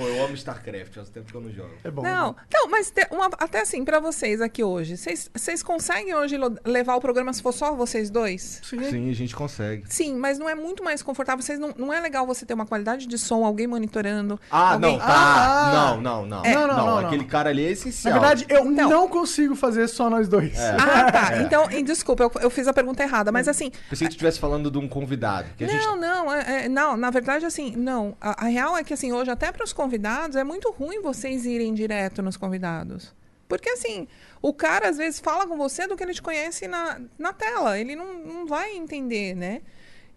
Pô, 0.00 0.06
eu 0.08 0.24
amo 0.24 0.34
StarCraft, 0.34 0.94
faz 0.94 1.08
tempo 1.10 1.30
que 1.30 1.36
eu 1.36 1.40
não 1.40 1.50
jogo. 1.52 1.70
É 1.84 1.90
bom. 1.90 2.02
Não, 2.02 2.34
não, 2.52 2.68
mas 2.68 2.90
te- 2.90 3.06
uma- 3.10 3.30
até 3.38 3.60
assim, 3.60 3.84
pra 3.84 4.00
vocês 4.00 4.40
aqui 4.40 4.64
hoje, 4.64 4.96
vocês 4.96 5.62
conseguem 5.62 6.14
hoje 6.14 6.36
levar 6.64 6.94
o 6.96 7.00
programa 7.00 7.32
se 7.32 7.42
for 7.42 7.52
só 7.52 7.74
vocês 7.74 8.10
dois? 8.10 8.60
Sim. 8.64 8.82
Sim, 8.90 9.10
a 9.10 9.14
gente 9.14 9.34
consegue. 9.34 9.84
Sim, 9.92 10.14
mas 10.16 10.38
não 10.38 10.48
é 10.48 10.54
muito 10.54 10.82
mais 10.82 11.02
confortável. 11.02 11.42
Vocês 11.42 11.58
não, 11.58 11.74
não 11.76 11.92
é 11.92 12.00
legal 12.00 12.26
você 12.26 12.46
ter 12.46 12.54
uma 12.54 12.64
qualidade 12.66 13.06
de 13.06 13.18
som, 13.18 13.44
alguém 13.44 13.66
monitorando. 13.66 14.40
Ah, 14.50 14.72
alguém... 14.74 14.92
não, 14.92 14.98
tá. 14.98 15.06
Ah, 15.08 15.72
não, 15.72 16.00
não, 16.00 16.26
não. 16.26 16.44
É. 16.44 16.54
Não, 16.54 16.66
não, 16.66 16.76
não, 16.86 16.98
Aquele 16.98 17.22
não. 17.22 17.28
cara 17.28 17.50
ali 17.50 17.62
é 17.62 17.66
Na 17.66 17.72
essencial. 17.72 18.12
verdade, 18.14 18.46
eu 18.48 18.64
Então. 18.72 18.88
não 18.88 19.08
consigo 19.08 19.54
fazer 19.54 19.86
só 19.88 20.08
nós 20.08 20.28
dois. 20.28 20.58
Ah, 20.58 21.10
tá. 21.12 21.42
Então, 21.42 21.70
e 21.70 21.82
desculpa, 21.82 22.22
eu, 22.24 22.32
eu 22.40 22.50
fiz 22.50 22.66
a 22.66 22.72
pergunta 22.72 23.02
errada, 23.02 23.30
mas 23.30 23.48
assim. 23.48 23.70
Pensei 23.90 24.06
que 24.06 24.12
tu 24.12 24.16
estivesse 24.16 24.38
falando 24.40 24.70
de 24.70 24.78
um 24.78 24.88
convidado. 24.88 25.48
Que 25.56 25.64
a 25.64 25.68
gente... 25.68 25.84
Não, 25.84 25.96
não, 25.96 26.32
é- 26.32 26.64
é- 26.64 26.68
não, 26.68 26.96
na 26.96 27.10
verdade, 27.10 27.44
assim, 27.44 27.74
não. 27.76 28.16
A, 28.20 28.44
a 28.46 28.48
real 28.48 28.76
é 28.76 28.84
que, 28.84 28.94
assim, 28.94 29.12
hoje, 29.12 29.30
até 29.30 29.50
para 29.52 29.64
os 29.64 29.72
convidados, 29.72 29.89
é 30.38 30.44
muito 30.44 30.70
ruim 30.70 31.00
vocês 31.00 31.44
irem 31.46 31.74
direto 31.74 32.22
nos 32.22 32.36
convidados. 32.36 33.14
Porque, 33.48 33.68
assim, 33.70 34.06
o 34.40 34.52
cara, 34.52 34.88
às 34.88 34.96
vezes, 34.96 35.18
fala 35.18 35.46
com 35.46 35.56
você 35.56 35.86
do 35.86 35.96
que 35.96 36.04
ele 36.04 36.14
te 36.14 36.22
conhece 36.22 36.68
na, 36.68 37.00
na 37.18 37.32
tela. 37.32 37.78
Ele 37.78 37.96
não, 37.96 38.14
não 38.14 38.46
vai 38.46 38.76
entender, 38.76 39.34
né? 39.34 39.62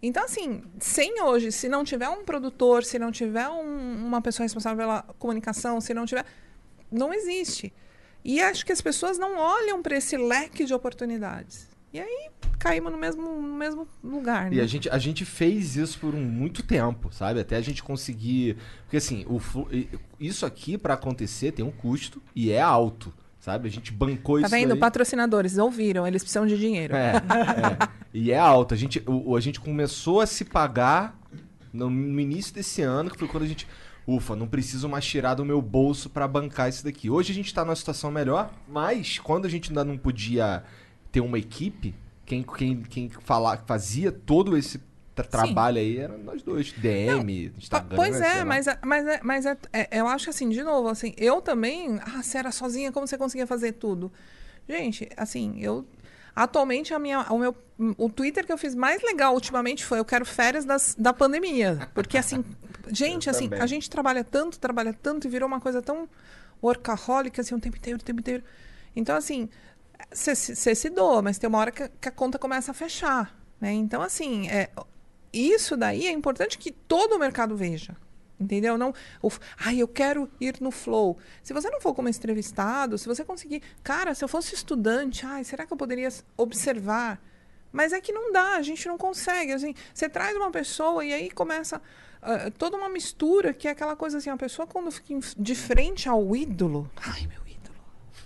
Então, 0.00 0.22
assim, 0.24 0.62
sem 0.78 1.20
hoje, 1.22 1.50
se 1.50 1.68
não 1.68 1.82
tiver 1.82 2.08
um 2.08 2.24
produtor, 2.24 2.84
se 2.84 2.98
não 2.98 3.10
tiver 3.10 3.48
um- 3.48 4.06
uma 4.06 4.20
pessoa 4.20 4.44
responsável 4.44 4.78
pela 4.78 5.02
comunicação, 5.18 5.80
se 5.80 5.92
não 5.92 6.06
tiver. 6.06 6.24
Não 6.92 7.12
existe. 7.12 7.72
E 8.24 8.40
acho 8.40 8.64
que 8.64 8.72
as 8.72 8.80
pessoas 8.80 9.18
não 9.18 9.36
olham 9.36 9.82
para 9.82 9.96
esse 9.96 10.16
leque 10.16 10.64
de 10.64 10.72
oportunidades. 10.72 11.68
E 11.94 12.00
aí 12.00 12.28
caímos 12.58 12.90
no 12.90 12.98
mesmo, 12.98 13.22
no 13.40 13.56
mesmo 13.56 13.86
lugar. 14.02 14.52
E 14.52 14.56
né? 14.56 14.62
a 14.62 14.66
gente, 14.66 14.90
a 14.90 14.98
gente 14.98 15.24
fez 15.24 15.76
isso 15.76 15.96
por 16.00 16.12
um, 16.12 16.20
muito 16.24 16.60
tempo, 16.62 17.08
sabe? 17.12 17.38
Até 17.38 17.54
a 17.56 17.60
gente 17.60 17.84
conseguir. 17.84 18.56
Porque 18.82 18.96
assim, 18.96 19.24
o, 19.28 19.40
e- 19.70 19.88
isso 20.18 20.44
aqui 20.44 20.76
pra 20.76 20.94
acontecer 20.94 21.52
tem 21.52 21.64
um 21.64 21.70
custo 21.70 22.20
e 22.34 22.50
é 22.50 22.60
alto, 22.60 23.14
sabe? 23.38 23.68
A 23.68 23.70
gente 23.70 23.92
bancou 23.92 24.40
Tá 24.40 24.46
isso. 24.48 24.56
vendo? 24.56 24.72
aí. 24.72 24.78
Patrocinadores, 24.78 25.56
ouviram, 25.56 26.04
eles 26.04 26.22
precisam 26.22 26.46
de 26.48 26.58
dinheiro. 26.58 26.96
É, 26.96 27.12
é. 27.12 27.88
E 28.12 28.32
é 28.32 28.38
alto. 28.38 28.74
A 28.74 28.76
gente, 28.76 29.00
o, 29.06 29.36
a 29.36 29.40
gente 29.40 29.60
começou 29.60 30.20
a 30.20 30.26
se 30.26 30.44
pagar 30.44 31.16
no, 31.72 31.88
no 31.88 32.18
início 32.20 32.52
desse 32.52 32.82
ano, 32.82 33.08
que 33.08 33.16
foi 33.18 33.28
quando 33.28 33.44
a 33.44 33.46
gente. 33.48 33.68
Ufa, 34.06 34.34
não 34.36 34.46
preciso 34.46 34.86
mais 34.88 35.04
tirar 35.06 35.34
do 35.34 35.44
meu 35.46 35.62
bolso 35.62 36.10
pra 36.10 36.26
bancar 36.28 36.68
isso 36.68 36.84
daqui. 36.84 37.08
Hoje 37.08 37.30
a 37.32 37.34
gente 37.34 37.54
tá 37.54 37.64
numa 37.64 37.74
situação 37.76 38.10
melhor, 38.10 38.52
mas 38.68 39.18
quando 39.18 39.46
a 39.46 39.48
gente 39.48 39.70
ainda 39.70 39.82
não 39.84 39.96
podia 39.96 40.62
ter 41.14 41.20
uma 41.20 41.38
equipe, 41.38 41.94
quem, 42.26 42.42
quem, 42.42 42.82
quem 42.82 43.08
fala, 43.08 43.56
fazia 43.68 44.10
todo 44.10 44.58
esse 44.58 44.80
tra- 45.14 45.22
trabalho 45.24 45.78
aí 45.78 45.96
era 45.96 46.18
nós 46.18 46.42
dois. 46.42 46.72
DM, 46.72 47.50
Po- 47.50 47.58
Instagram. 47.60 47.96
Pois 47.96 48.20
é, 48.20 48.42
mas, 48.42 48.66
é, 48.66 48.78
mas, 48.84 49.06
é, 49.06 49.20
mas 49.22 49.46
é, 49.46 49.56
é- 49.72 49.88
eu 50.00 50.08
acho 50.08 50.24
que 50.24 50.30
assim, 50.30 50.48
de 50.48 50.60
novo, 50.64 50.88
assim, 50.88 51.14
eu 51.16 51.40
também. 51.40 52.00
Ah, 52.02 52.20
você 52.20 52.38
era 52.38 52.50
sozinha, 52.50 52.90
como 52.90 53.06
você 53.06 53.16
conseguia 53.16 53.46
fazer 53.46 53.74
tudo? 53.74 54.12
Gente, 54.68 55.08
assim, 55.16 55.60
eu. 55.60 55.86
Atualmente, 56.34 56.92
a 56.92 56.98
minha, 56.98 57.20
o 57.30 57.38
meu. 57.38 57.54
O 57.96 58.08
Twitter 58.10 58.44
que 58.44 58.52
eu 58.52 58.58
fiz 58.58 58.74
mais 58.74 59.00
legal 59.02 59.34
ultimamente 59.34 59.84
foi 59.84 60.00
eu 60.00 60.04
quero 60.04 60.24
férias 60.26 60.64
das, 60.64 60.96
da 60.98 61.12
pandemia. 61.12 61.88
Porque, 61.94 62.18
assim, 62.18 62.44
gente, 62.90 63.30
assim, 63.30 63.44
também. 63.48 63.62
a 63.62 63.66
gente 63.68 63.88
trabalha 63.88 64.24
tanto, 64.24 64.58
trabalha 64.58 64.92
tanto 64.92 65.28
e 65.28 65.30
virou 65.30 65.46
uma 65.46 65.60
coisa 65.60 65.80
tão 65.80 66.08
workaholic, 66.60 67.40
assim, 67.40 67.54
o 67.54 67.60
tempo 67.60 67.76
inteiro, 67.76 68.00
o 68.00 68.02
tempo 68.02 68.18
inteiro. 68.18 68.42
Então, 68.96 69.16
assim, 69.16 69.48
você 70.12 70.74
se 70.74 70.90
doa, 70.90 71.22
mas 71.22 71.38
tem 71.38 71.48
uma 71.48 71.58
hora 71.58 71.70
que, 71.70 71.88
que 71.88 72.08
a 72.08 72.12
conta 72.12 72.38
começa 72.38 72.70
a 72.70 72.74
fechar. 72.74 73.36
Né? 73.60 73.72
Então, 73.72 74.02
assim, 74.02 74.48
é, 74.48 74.70
isso 75.32 75.76
daí 75.76 76.06
é 76.06 76.10
importante 76.10 76.58
que 76.58 76.70
todo 76.70 77.16
o 77.16 77.18
mercado 77.18 77.56
veja. 77.56 77.96
Entendeu? 78.38 78.76
Não, 78.76 78.92
o, 79.22 79.30
ai, 79.58 79.78
eu 79.78 79.86
quero 79.86 80.28
ir 80.40 80.56
no 80.60 80.70
flow. 80.70 81.16
Se 81.42 81.52
você 81.52 81.70
não 81.70 81.80
for 81.80 81.94
como 81.94 82.08
entrevistado, 82.08 82.98
se 82.98 83.06
você 83.06 83.24
conseguir. 83.24 83.62
Cara, 83.82 84.14
se 84.14 84.24
eu 84.24 84.28
fosse 84.28 84.54
estudante, 84.54 85.24
ai, 85.24 85.44
será 85.44 85.64
que 85.64 85.72
eu 85.72 85.76
poderia 85.76 86.08
observar? 86.36 87.22
Mas 87.72 87.92
é 87.92 88.00
que 88.00 88.12
não 88.12 88.32
dá, 88.32 88.56
a 88.56 88.62
gente 88.62 88.86
não 88.88 88.98
consegue. 88.98 89.52
Assim, 89.52 89.74
você 89.92 90.08
traz 90.08 90.36
uma 90.36 90.50
pessoa 90.50 91.04
e 91.04 91.12
aí 91.12 91.30
começa 91.30 91.80
ah, 92.20 92.50
toda 92.56 92.76
uma 92.76 92.88
mistura 92.88 93.52
que 93.52 93.68
é 93.68 93.70
aquela 93.70 93.94
coisa 93.94 94.18
assim, 94.18 94.30
a 94.30 94.36
pessoa 94.36 94.66
quando 94.66 94.90
fica 94.90 95.14
de 95.36 95.54
frente 95.54 96.08
ao 96.08 96.34
ídolo. 96.34 96.90
Ai, 96.96 97.26
meu. 97.26 97.43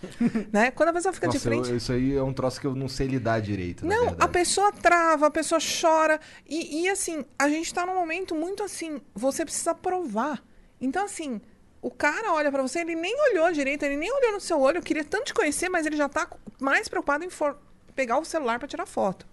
né? 0.53 0.71
Quando 0.71 0.91
a 0.91 0.93
pessoa 0.93 1.13
fica 1.13 1.29
de 1.29 1.35
Nossa, 1.35 1.49
frente. 1.49 1.71
eu- 1.71 1.77
isso 1.77 1.93
aí 1.93 2.17
é 2.17 2.23
um 2.23 2.33
troço 2.33 2.61
que 2.61 2.67
eu 2.67 2.75
não 2.75 2.89
sei 2.89 3.07
lidar 3.07 3.41
direito. 3.41 3.87
Não, 3.87 4.15
a 4.19 4.29
pessoa 4.29 4.73
trava, 4.73 5.27
a 5.27 5.31
pessoa 5.31 5.59
chora. 5.61 6.21
E, 6.49 6.83
e, 6.83 6.89
assim, 6.89 7.25
a 7.39 7.49
gente 7.49 7.73
tá 7.73 7.85
num 7.87 7.95
momento 7.95 8.35
muito 8.35 8.63
assim, 8.63 9.01
você 9.15 9.45
precisa 9.45 9.75
provar. 9.75 10.43
Então, 10.81 11.05
assim, 11.05 11.41
o 11.83 11.91
cara 11.91 12.33
olha 12.33 12.51
pra 12.51 12.63
você, 12.63 12.81
ele 12.81 12.95
nem 12.95 13.15
olhou 13.31 13.51
direito, 13.53 13.83
ele 13.85 13.97
nem 13.97 14.13
olhou 14.13 14.33
no 14.33 14.41
seu 14.41 14.61
olho, 14.61 14.79
eu 14.79 14.83
queria 14.83 15.05
tanto 15.05 15.27
te 15.27 15.35
conhecer, 15.35 15.69
mas 15.69 15.87
ele 15.87 15.97
já 15.97 16.09
tá 16.09 16.29
mais 16.61 16.89
preocupado 16.89 17.25
em 17.25 17.31
for- 17.31 17.57
pegar 17.95 18.19
o 18.19 18.25
celular 18.25 18.59
pra 18.59 18.69
tirar 18.69 18.87
foto. 18.87 19.27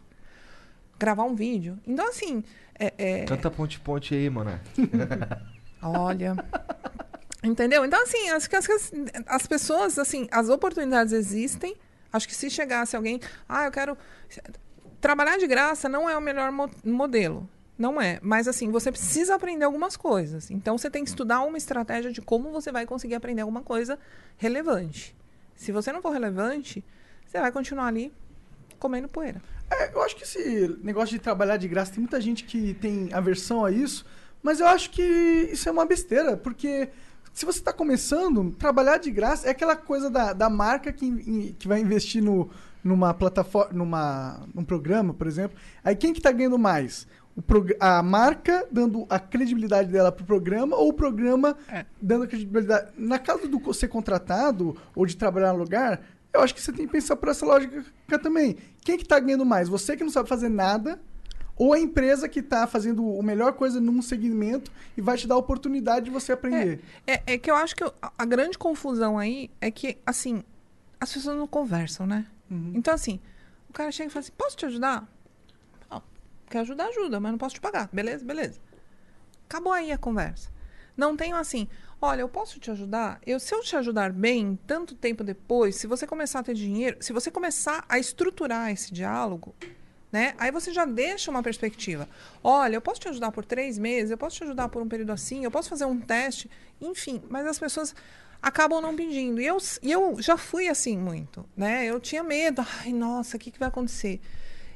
Gravar 0.97 1.23
um 1.23 1.35
vídeo. 1.35 1.77
Então, 1.85 2.07
assim, 2.07 2.43
é- 2.79 2.93
é, 2.97 3.25
Canta 3.25 3.51
ponte-ponte 3.51 4.15
aí, 4.15 4.29
mano. 4.29 4.59
Olha. 5.83 6.35
Entendeu? 7.45 7.85
Então, 7.85 8.01
assim, 8.01 8.29
acho 8.31 8.49
que 8.49 8.55
as, 8.55 8.67
as 9.27 9.45
pessoas, 9.45 9.99
assim, 9.99 10.27
as 10.31 10.49
oportunidades 10.49 11.13
existem. 11.13 11.75
Acho 12.11 12.27
que 12.27 12.35
se 12.35 12.49
chegasse 12.49 12.95
alguém, 12.95 13.19
ah, 13.47 13.65
eu 13.65 13.71
quero. 13.71 13.97
Trabalhar 14.99 15.37
de 15.37 15.45
graça 15.45 15.87
não 15.87 16.09
é 16.09 16.17
o 16.17 16.21
melhor 16.21 16.51
mo- 16.51 16.71
modelo. 16.83 17.47
Não 17.77 18.01
é. 18.01 18.19
Mas, 18.21 18.47
assim, 18.47 18.71
você 18.71 18.91
precisa 18.91 19.35
aprender 19.35 19.65
algumas 19.65 19.95
coisas. 19.95 20.49
Então, 20.49 20.77
você 20.77 20.89
tem 20.89 21.03
que 21.03 21.09
estudar 21.09 21.41
uma 21.41 21.57
estratégia 21.57 22.11
de 22.11 22.21
como 22.21 22.51
você 22.51 22.71
vai 22.71 22.85
conseguir 22.85 23.15
aprender 23.15 23.41
alguma 23.41 23.61
coisa 23.61 23.99
relevante. 24.37 25.15
Se 25.55 25.71
você 25.71 25.91
não 25.91 26.01
for 26.01 26.11
relevante, 26.11 26.83
você 27.25 27.39
vai 27.39 27.51
continuar 27.51 27.87
ali 27.87 28.11
comendo 28.79 29.07
poeira. 29.07 29.41
É, 29.69 29.93
eu 29.93 30.01
acho 30.01 30.15
que 30.15 30.23
esse 30.23 30.77
negócio 30.81 31.15
de 31.17 31.19
trabalhar 31.21 31.57
de 31.57 31.67
graça, 31.67 31.91
tem 31.91 31.99
muita 31.99 32.19
gente 32.21 32.43
que 32.43 32.73
tem 32.75 33.09
aversão 33.13 33.65
a 33.65 33.71
isso, 33.71 34.05
mas 34.41 34.59
eu 34.59 34.67
acho 34.67 34.89
que 34.91 35.01
isso 35.51 35.67
é 35.67 35.71
uma 35.71 35.85
besteira, 35.85 36.37
porque 36.37 36.89
se 37.35 37.45
você 37.45 37.59
está 37.59 37.73
começando, 37.73 38.49
trabalhar 38.51 38.97
de 38.97 39.11
graça 39.11 39.45
é 39.45 39.51
aquela 39.51 39.75
coisa 39.75 40.09
da, 40.09 40.31
da 40.31 40.49
marca 40.49 40.89
que, 40.93 41.53
que 41.59 41.67
vai 41.67 41.81
investir 41.81 42.23
no, 42.23 42.49
numa 42.81 43.13
plataforma, 43.13 43.73
numa, 43.73 44.39
num 44.53 44.63
programa, 44.63 45.13
por 45.13 45.27
exemplo. 45.27 45.57
Aí 45.83 45.97
quem 45.97 46.13
que 46.13 46.21
tá 46.21 46.31
ganhando 46.31 46.57
mais? 46.57 47.05
O 47.35 47.43
a 47.77 48.01
marca 48.01 48.65
dando 48.71 49.05
a 49.09 49.19
credibilidade 49.19 49.91
dela 49.91 50.13
pro 50.13 50.23
programa 50.23 50.77
ou 50.77 50.87
o 50.87 50.93
programa 50.93 51.57
dando 52.01 52.23
a 52.23 52.27
credibilidade. 52.27 52.93
Na 52.97 53.19
caso 53.19 53.49
do 53.49 53.73
ser 53.73 53.89
contratado 53.89 54.77
ou 54.95 55.05
de 55.05 55.17
trabalhar 55.17 55.51
no 55.51 55.59
lugar, 55.59 56.01
eu 56.31 56.39
acho 56.39 56.55
que 56.55 56.61
você 56.61 56.71
tem 56.71 56.85
que 56.85 56.93
pensar 56.93 57.17
por 57.17 57.27
essa 57.27 57.45
lógica 57.45 57.83
também. 58.23 58.55
Quem 58.79 58.97
que 58.97 59.03
tá 59.03 59.19
ganhando 59.19 59.45
mais? 59.45 59.67
Você 59.67 59.97
que 59.97 60.05
não 60.05 60.11
sabe 60.11 60.29
fazer 60.29 60.47
nada 60.47 61.01
ou 61.57 61.73
a 61.73 61.79
empresa 61.79 62.27
que 62.27 62.41
tá 62.41 62.67
fazendo 62.67 63.17
a 63.19 63.23
melhor 63.23 63.53
coisa 63.53 63.79
num 63.79 64.01
segmento 64.01 64.71
e 64.97 65.01
vai 65.01 65.17
te 65.17 65.27
dar 65.27 65.35
a 65.35 65.37
oportunidade 65.37 66.05
de 66.05 66.11
você 66.11 66.33
aprender. 66.33 66.81
É, 67.07 67.33
é 67.33 67.37
que 67.37 67.49
eu 67.49 67.55
acho 67.55 67.75
que 67.75 67.83
a, 67.83 67.93
a 68.17 68.25
grande 68.25 68.57
confusão 68.57 69.17
aí 69.17 69.49
é 69.61 69.71
que, 69.71 69.97
assim, 70.05 70.43
as 70.99 71.13
pessoas 71.13 71.37
não 71.37 71.47
conversam, 71.47 72.05
né? 72.05 72.25
Então, 72.75 72.93
assim, 72.93 73.19
o 73.69 73.73
cara 73.73 73.91
chega 73.91 74.09
e 74.09 74.11
fala 74.11 74.21
assim: 74.21 74.33
posso 74.37 74.57
te 74.57 74.65
ajudar? 74.65 75.07
Não, 75.89 76.03
quer 76.49 76.59
ajudar, 76.59 76.87
ajuda, 76.87 77.19
mas 77.19 77.31
não 77.31 77.37
posso 77.37 77.55
te 77.55 77.61
pagar. 77.61 77.89
Beleza? 77.91 78.23
Beleza. 78.25 78.59
Acabou 79.47 79.71
aí 79.71 79.91
a 79.91 79.97
conversa. 79.97 80.49
Não 80.97 81.15
tenho 81.15 81.35
assim, 81.35 81.67
olha, 82.01 82.21
eu 82.21 82.29
posso 82.29 82.59
te 82.59 82.71
ajudar? 82.71 83.19
Eu, 83.25 83.39
se 83.39 83.53
eu 83.53 83.61
te 83.61 83.75
ajudar 83.75 84.11
bem, 84.11 84.57
tanto 84.65 84.95
tempo 84.95 85.23
depois, 85.23 85.75
se 85.75 85.87
você 85.87 86.07
começar 86.07 86.39
a 86.39 86.43
ter 86.43 86.53
dinheiro, 86.53 86.97
se 87.01 87.11
você 87.11 87.29
começar 87.29 87.85
a 87.87 87.99
estruturar 87.99 88.71
esse 88.71 88.93
diálogo, 88.93 89.53
né? 90.15 90.33
Aí 90.37 90.49
você 90.49 90.71
já 90.71 90.85
deixa 90.85 91.29
uma 91.29 91.43
perspectiva. 91.43 92.07
Olha, 92.41 92.75
eu 92.75 92.79
posso 92.81 93.01
te 93.01 93.09
ajudar 93.09 93.33
por 93.33 93.43
três 93.43 93.77
meses, 93.77 94.11
eu 94.11 94.17
posso 94.17 94.37
te 94.37 94.45
ajudar 94.45 94.69
por 94.69 94.81
um 94.81 94.87
período 94.87 95.11
assim, 95.11 95.43
eu 95.43 95.51
posso 95.51 95.67
fazer 95.67 95.83
um 95.83 95.99
teste, 95.99 96.49
enfim. 96.79 97.21
Mas 97.29 97.45
as 97.45 97.59
pessoas 97.59 97.93
acabam 98.41 98.79
não 98.81 98.95
pedindo. 98.95 99.41
E 99.41 99.45
eu, 99.45 99.57
e 99.83 99.91
eu 99.91 100.15
já 100.21 100.37
fui 100.37 100.69
assim 100.69 100.97
muito, 100.97 101.45
né? 101.57 101.83
Eu 101.85 101.99
tinha 101.99 102.23
medo. 102.23 102.65
Ai, 102.79 102.93
nossa, 102.93 103.35
o 103.35 103.39
que, 103.41 103.51
que 103.51 103.59
vai 103.59 103.67
acontecer? 103.67 104.21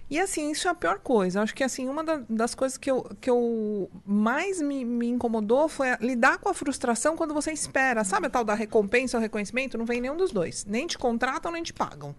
E 0.10 0.20
assim, 0.20 0.52
isso 0.52 0.68
é 0.68 0.72
a 0.72 0.76
pior 0.76 1.00
coisa. 1.00 1.42
Acho 1.42 1.56
que 1.56 1.64
assim, 1.64 1.88
uma 1.88 2.04
da- 2.04 2.22
das 2.30 2.54
coisas 2.54 2.78
que 2.78 2.92
eu, 2.92 3.04
que 3.22 3.30
eu 3.30 3.90
mais 4.06 4.62
me, 4.62 4.84
me 4.84 5.08
incomodou 5.08 5.70
foi 5.70 5.88
lidar 6.02 6.38
com 6.40 6.50
a 6.50 6.54
frustração 6.54 7.16
quando 7.16 7.34
você 7.34 7.54
espera. 7.54 8.04
Sabe 8.04 8.28
a 8.28 8.30
tal 8.30 8.44
da 8.44 8.56
recompensa 8.56 9.16
ou 9.16 9.22
reconhecimento? 9.22 9.78
Não 9.78 9.86
vem 9.86 10.02
nenhum 10.02 10.18
dos 10.18 10.34
dois. 10.34 10.66
Nem 10.66 10.86
te 10.86 10.98
contratam, 10.98 11.50
nem 11.50 11.64
te 11.64 11.72
pagam. 11.72 12.14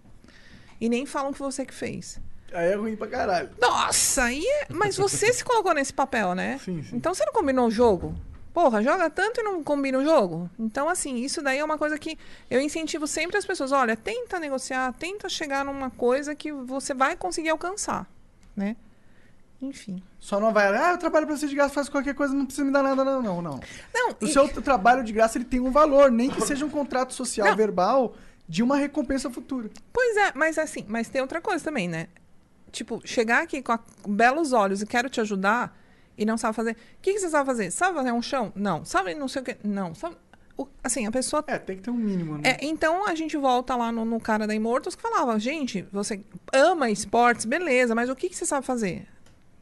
E 0.79 0.89
nem 0.89 1.05
falam 1.05 1.31
que 1.31 1.37
você 1.37 1.63
que 1.63 1.73
fez. 1.75 2.19
Aí 2.53 2.71
é 2.71 2.75
ruim 2.75 2.95
pra 2.95 3.07
caralho. 3.07 3.49
Nossa, 3.59 4.23
aí 4.23 4.43
é... 4.45 4.67
mas 4.69 4.97
você 4.97 5.31
se 5.31 5.43
colocou 5.43 5.73
nesse 5.73 5.93
papel, 5.93 6.35
né? 6.35 6.59
Sim, 6.63 6.83
sim. 6.83 6.95
Então 6.95 7.13
você 7.13 7.25
não 7.25 7.33
combinou 7.33 7.67
o 7.67 7.71
jogo? 7.71 8.15
Porra, 8.53 8.83
joga 8.83 9.09
tanto 9.09 9.39
e 9.39 9.43
não 9.43 9.63
combina 9.63 9.97
o 9.97 10.03
jogo? 10.03 10.49
Então, 10.59 10.89
assim, 10.89 11.15
isso 11.15 11.41
daí 11.41 11.59
é 11.59 11.63
uma 11.63 11.77
coisa 11.77 11.97
que 11.97 12.17
eu 12.49 12.59
incentivo 12.59 13.07
sempre 13.07 13.37
as 13.37 13.45
pessoas. 13.45 13.71
Olha, 13.71 13.95
tenta 13.95 14.39
negociar, 14.39 14.93
tenta 14.93 15.29
chegar 15.29 15.63
numa 15.63 15.89
coisa 15.89 16.35
que 16.35 16.51
você 16.51 16.93
vai 16.93 17.15
conseguir 17.15 17.49
alcançar, 17.49 18.05
né? 18.55 18.75
enfim. 19.61 20.01
Só 20.19 20.39
não 20.39 20.51
vai, 20.51 20.67
ah, 20.75 20.91
eu 20.91 20.97
trabalho 20.97 21.27
pra 21.27 21.37
você 21.37 21.47
de 21.47 21.55
graça, 21.55 21.73
faz 21.73 21.87
qualquer 21.87 22.15
coisa, 22.15 22.33
não 22.33 22.45
precisa 22.45 22.65
me 22.65 22.71
dar 22.71 22.81
nada, 22.81 23.03
não, 23.03 23.21
não. 23.21 23.41
não. 23.41 23.59
Não, 23.93 24.09
O 24.19 24.25
e- 24.25 24.33
seu 24.33 24.47
trabalho 24.61 25.03
de 25.03 25.13
graça 25.13 25.37
ele 25.37 25.45
tem 25.45 25.59
um 25.59 25.71
valor, 25.71 26.11
nem 26.11 26.29
que 26.29 26.41
seja 26.41 26.65
um 26.65 26.69
contrato 26.69 27.13
social 27.13 27.47
Não. 27.47 27.55
verbal 27.55 28.15
de 28.47 28.63
uma 28.63 28.75
recompensa 28.75 29.29
futura. 29.29 29.69
Pois 29.93 30.17
é, 30.17 30.31
mas 30.35 30.57
assim, 30.57 30.83
mas 30.87 31.09
tem 31.09 31.21
outra 31.21 31.39
coisa 31.39 31.63
também, 31.63 31.87
né? 31.87 32.07
Tipo, 32.71 33.01
chegar 33.05 33.43
aqui 33.43 33.61
com, 33.61 33.77
belos 34.07 34.53
olhos 34.53 34.81
e 34.81 34.85
quero 34.85 35.09
te 35.09 35.19
ajudar 35.21 35.77
e 36.17 36.25
não 36.25 36.37
sabe 36.37 36.55
fazer. 36.55 36.71
O 36.71 37.01
que, 37.01 37.13
que 37.13 37.19
você 37.19 37.29
sabe 37.29 37.45
fazer? 37.45 37.71
Sabe 37.71 37.95
fazer 37.95 38.11
um 38.11 38.21
chão? 38.21 38.51
Não. 38.55 38.85
Sabe 38.85 39.13
não 39.15 39.27
sei 39.27 39.41
o 39.41 39.45
que? 39.45 39.57
Não. 39.63 39.93
Sabe... 39.95 40.15
o- 40.57 40.67
assim, 40.83 41.05
a 41.05 41.11
pessoa. 41.11 41.43
É, 41.47 41.57
tem 41.57 41.77
que 41.77 41.83
ter 41.83 41.89
um 41.91 41.95
mínimo, 41.97 42.37
né? 42.37 42.51
É, 42.51 42.57
então 42.65 43.07
a 43.07 43.15
gente 43.15 43.35
volta 43.37 43.75
lá 43.75 43.91
no, 43.91 44.05
no 44.05 44.19
cara 44.19 44.45
da 44.47 44.55
Immortals 44.55 44.95
que 44.95 45.01
falava, 45.01 45.37
gente, 45.39 45.85
você 45.91 46.21
ama 46.53 46.89
esportes, 46.89 47.45
beleza, 47.45 47.93
mas 47.95 48.09
o 48.09 48.15
que, 48.15 48.29
que 48.29 48.35
você 48.35 48.45
sabe 48.45 48.65
fazer? 48.65 49.07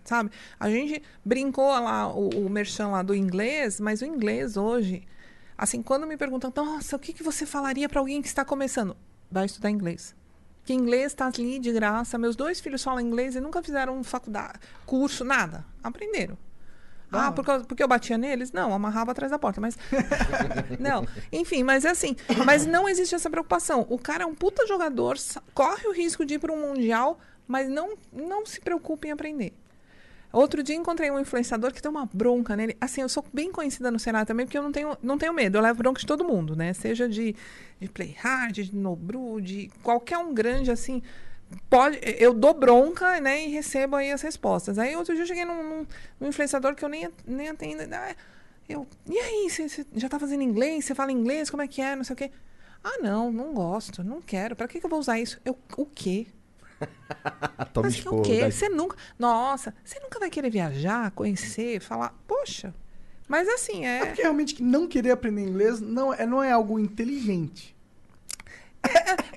Sabe? 0.03 0.31
A 0.59 0.69
gente 0.69 1.01
brincou 1.23 1.67
lá, 1.67 2.07
o, 2.11 2.29
o 2.29 2.49
merchan 2.49 2.87
lá 2.89 3.01
do 3.03 3.13
inglês, 3.15 3.79
mas 3.79 4.01
o 4.01 4.05
inglês 4.05 4.57
hoje, 4.57 5.03
assim, 5.57 5.81
quando 5.83 6.07
me 6.07 6.17
perguntam, 6.17 6.51
nossa, 6.55 6.95
o 6.95 6.99
que, 6.99 7.13
que 7.13 7.21
você 7.23 7.45
falaria 7.45 7.87
para 7.87 7.99
alguém 7.99 8.21
que 8.21 8.27
está 8.27 8.43
começando? 8.43 8.95
Vai 9.31 9.45
estudar 9.45 9.69
inglês. 9.69 10.15
Que 10.65 10.73
inglês 10.73 11.07
está 11.07 11.27
ali 11.27 11.57
de 11.59 11.71
graça. 11.71 12.17
Meus 12.17 12.35
dois 12.35 12.59
filhos 12.59 12.83
falam 12.83 12.99
inglês 13.01 13.35
e 13.35 13.39
nunca 13.41 13.61
fizeram 13.63 14.03
faculdade, 14.03 14.59
curso, 14.85 15.23
nada. 15.23 15.65
Aprenderam. 15.83 16.37
Ah, 17.11 17.31
porque, 17.31 17.49
eu- 17.49 17.65
porque 17.65 17.81
eu 17.81 17.87
batia 17.87 18.19
neles? 18.19 18.51
Não, 18.51 18.71
amarrava 18.71 19.11
atrás 19.11 19.31
da 19.31 19.39
porta, 19.39 19.59
mas. 19.59 19.75
não. 20.79 21.07
Enfim, 21.31 21.63
mas 21.63 21.83
é 21.85 21.89
assim. 21.89 22.15
Mas 22.45 22.67
não 22.67 22.87
existe 22.87 23.15
essa 23.15 23.29
preocupação. 23.31 23.83
O 23.89 23.97
cara 23.97 24.23
é 24.23 24.27
um 24.27 24.35
puta 24.35 24.67
jogador, 24.67 25.17
corre 25.53 25.87
o 25.87 25.91
risco 25.91 26.23
de 26.23 26.35
ir 26.35 26.39
para 26.39 26.53
um 26.53 26.61
Mundial, 26.69 27.19
mas 27.47 27.67
não, 27.67 27.97
não 28.13 28.45
se 28.45 28.61
preocupe 28.61 29.07
em 29.07 29.11
aprender. 29.11 29.53
Outro 30.31 30.61
dia 30.61 30.75
encontrei 30.75 31.09
um 31.09 31.19
influenciador 31.19 31.73
que 31.73 31.81
tem 31.81 31.89
uma 31.89 32.05
bronca 32.13 32.55
nele. 32.55 32.77
Assim, 32.79 33.01
eu 33.01 33.09
sou 33.09 33.25
bem 33.33 33.51
conhecida 33.51 33.89
no 33.89 33.97
Senado 33.99 34.27
também, 34.27 34.45
porque 34.45 34.57
eu 34.57 34.61
não 34.63 34.71
tenho, 34.71 34.97
não 35.01 35.17
tenho 35.17 35.33
medo. 35.33 35.57
Eu 35.57 35.61
levo 35.61 35.79
bronca 35.79 35.99
de 35.99 36.05
todo 36.05 36.23
mundo, 36.23 36.55
né? 36.55 36.71
Seja 36.73 37.09
de, 37.09 37.35
de 37.79 37.89
Play 37.89 38.15
Hard, 38.19 38.53
de 38.53 38.75
Nobru, 38.75 39.41
de 39.41 39.71
qualquer 39.81 40.17
um 40.19 40.33
grande, 40.33 40.69
assim. 40.71 41.01
Pode, 41.69 41.99
eu 42.19 42.33
dou 42.33 42.53
bronca, 42.53 43.19
né? 43.19 43.43
E 43.47 43.49
recebo 43.49 43.95
aí 43.95 44.11
as 44.11 44.21
respostas. 44.21 44.77
Aí 44.77 44.95
outro 44.95 45.15
dia 45.15 45.23
eu 45.23 45.27
cheguei 45.27 45.45
num, 45.45 45.63
num- 45.63 45.87
num 46.19 46.27
influenciador 46.27 46.75
que 46.75 46.85
eu 46.85 46.89
nem, 46.89 47.09
nem 47.25 47.49
atendo. 47.49 47.83
Ah, 47.95 48.15
eu, 48.67 48.85
e 49.09 49.17
aí, 49.17 49.49
você, 49.49 49.85
já 49.95 50.07
tá 50.07 50.19
fazendo 50.19 50.43
inglês? 50.43 50.85
Você 50.85 50.93
fala 50.93 51.11
inglês? 51.11 51.49
Como 51.49 51.63
é 51.63 51.67
que 51.67 51.81
é? 51.81 51.95
Não 51.95 52.03
sei 52.03 52.13
o 52.13 52.17
quê. 52.17 52.31
Ah, 52.83 52.99
não, 53.01 53.31
não 53.31 53.53
gosto, 53.53 54.03
não 54.03 54.21
quero. 54.21 54.55
Pra 54.55 54.67
que, 54.67 54.79
que 54.79 54.85
eu 54.85 54.89
vou 54.89 54.99
usar 54.99 55.19
isso? 55.19 55.39
Eu, 55.43 55.57
o 55.77 55.85
quê? 55.87 56.27
Toma 57.73 57.87
Mas 57.87 57.99
que 57.99 58.07
o 58.09 58.21
quê? 58.21 58.49
Você 58.51 58.69
nunca. 58.69 58.95
Nossa, 59.17 59.73
você 59.83 59.99
nunca 59.99 60.19
vai 60.19 60.29
querer 60.29 60.49
viajar, 60.49 61.11
conhecer, 61.11 61.79
falar. 61.79 62.13
Poxa. 62.27 62.73
Mas 63.27 63.47
assim, 63.47 63.85
É 63.85 63.99
é. 63.99 64.05
porque 64.07 64.21
realmente 64.23 64.55
que 64.55 64.63
não 64.63 64.87
querer 64.87 65.11
aprender 65.11 65.41
inglês 65.41 65.79
não 65.79 66.13
é, 66.13 66.25
não 66.25 66.41
é 66.41 66.51
algo 66.51 66.79
inteligente. 66.79 67.75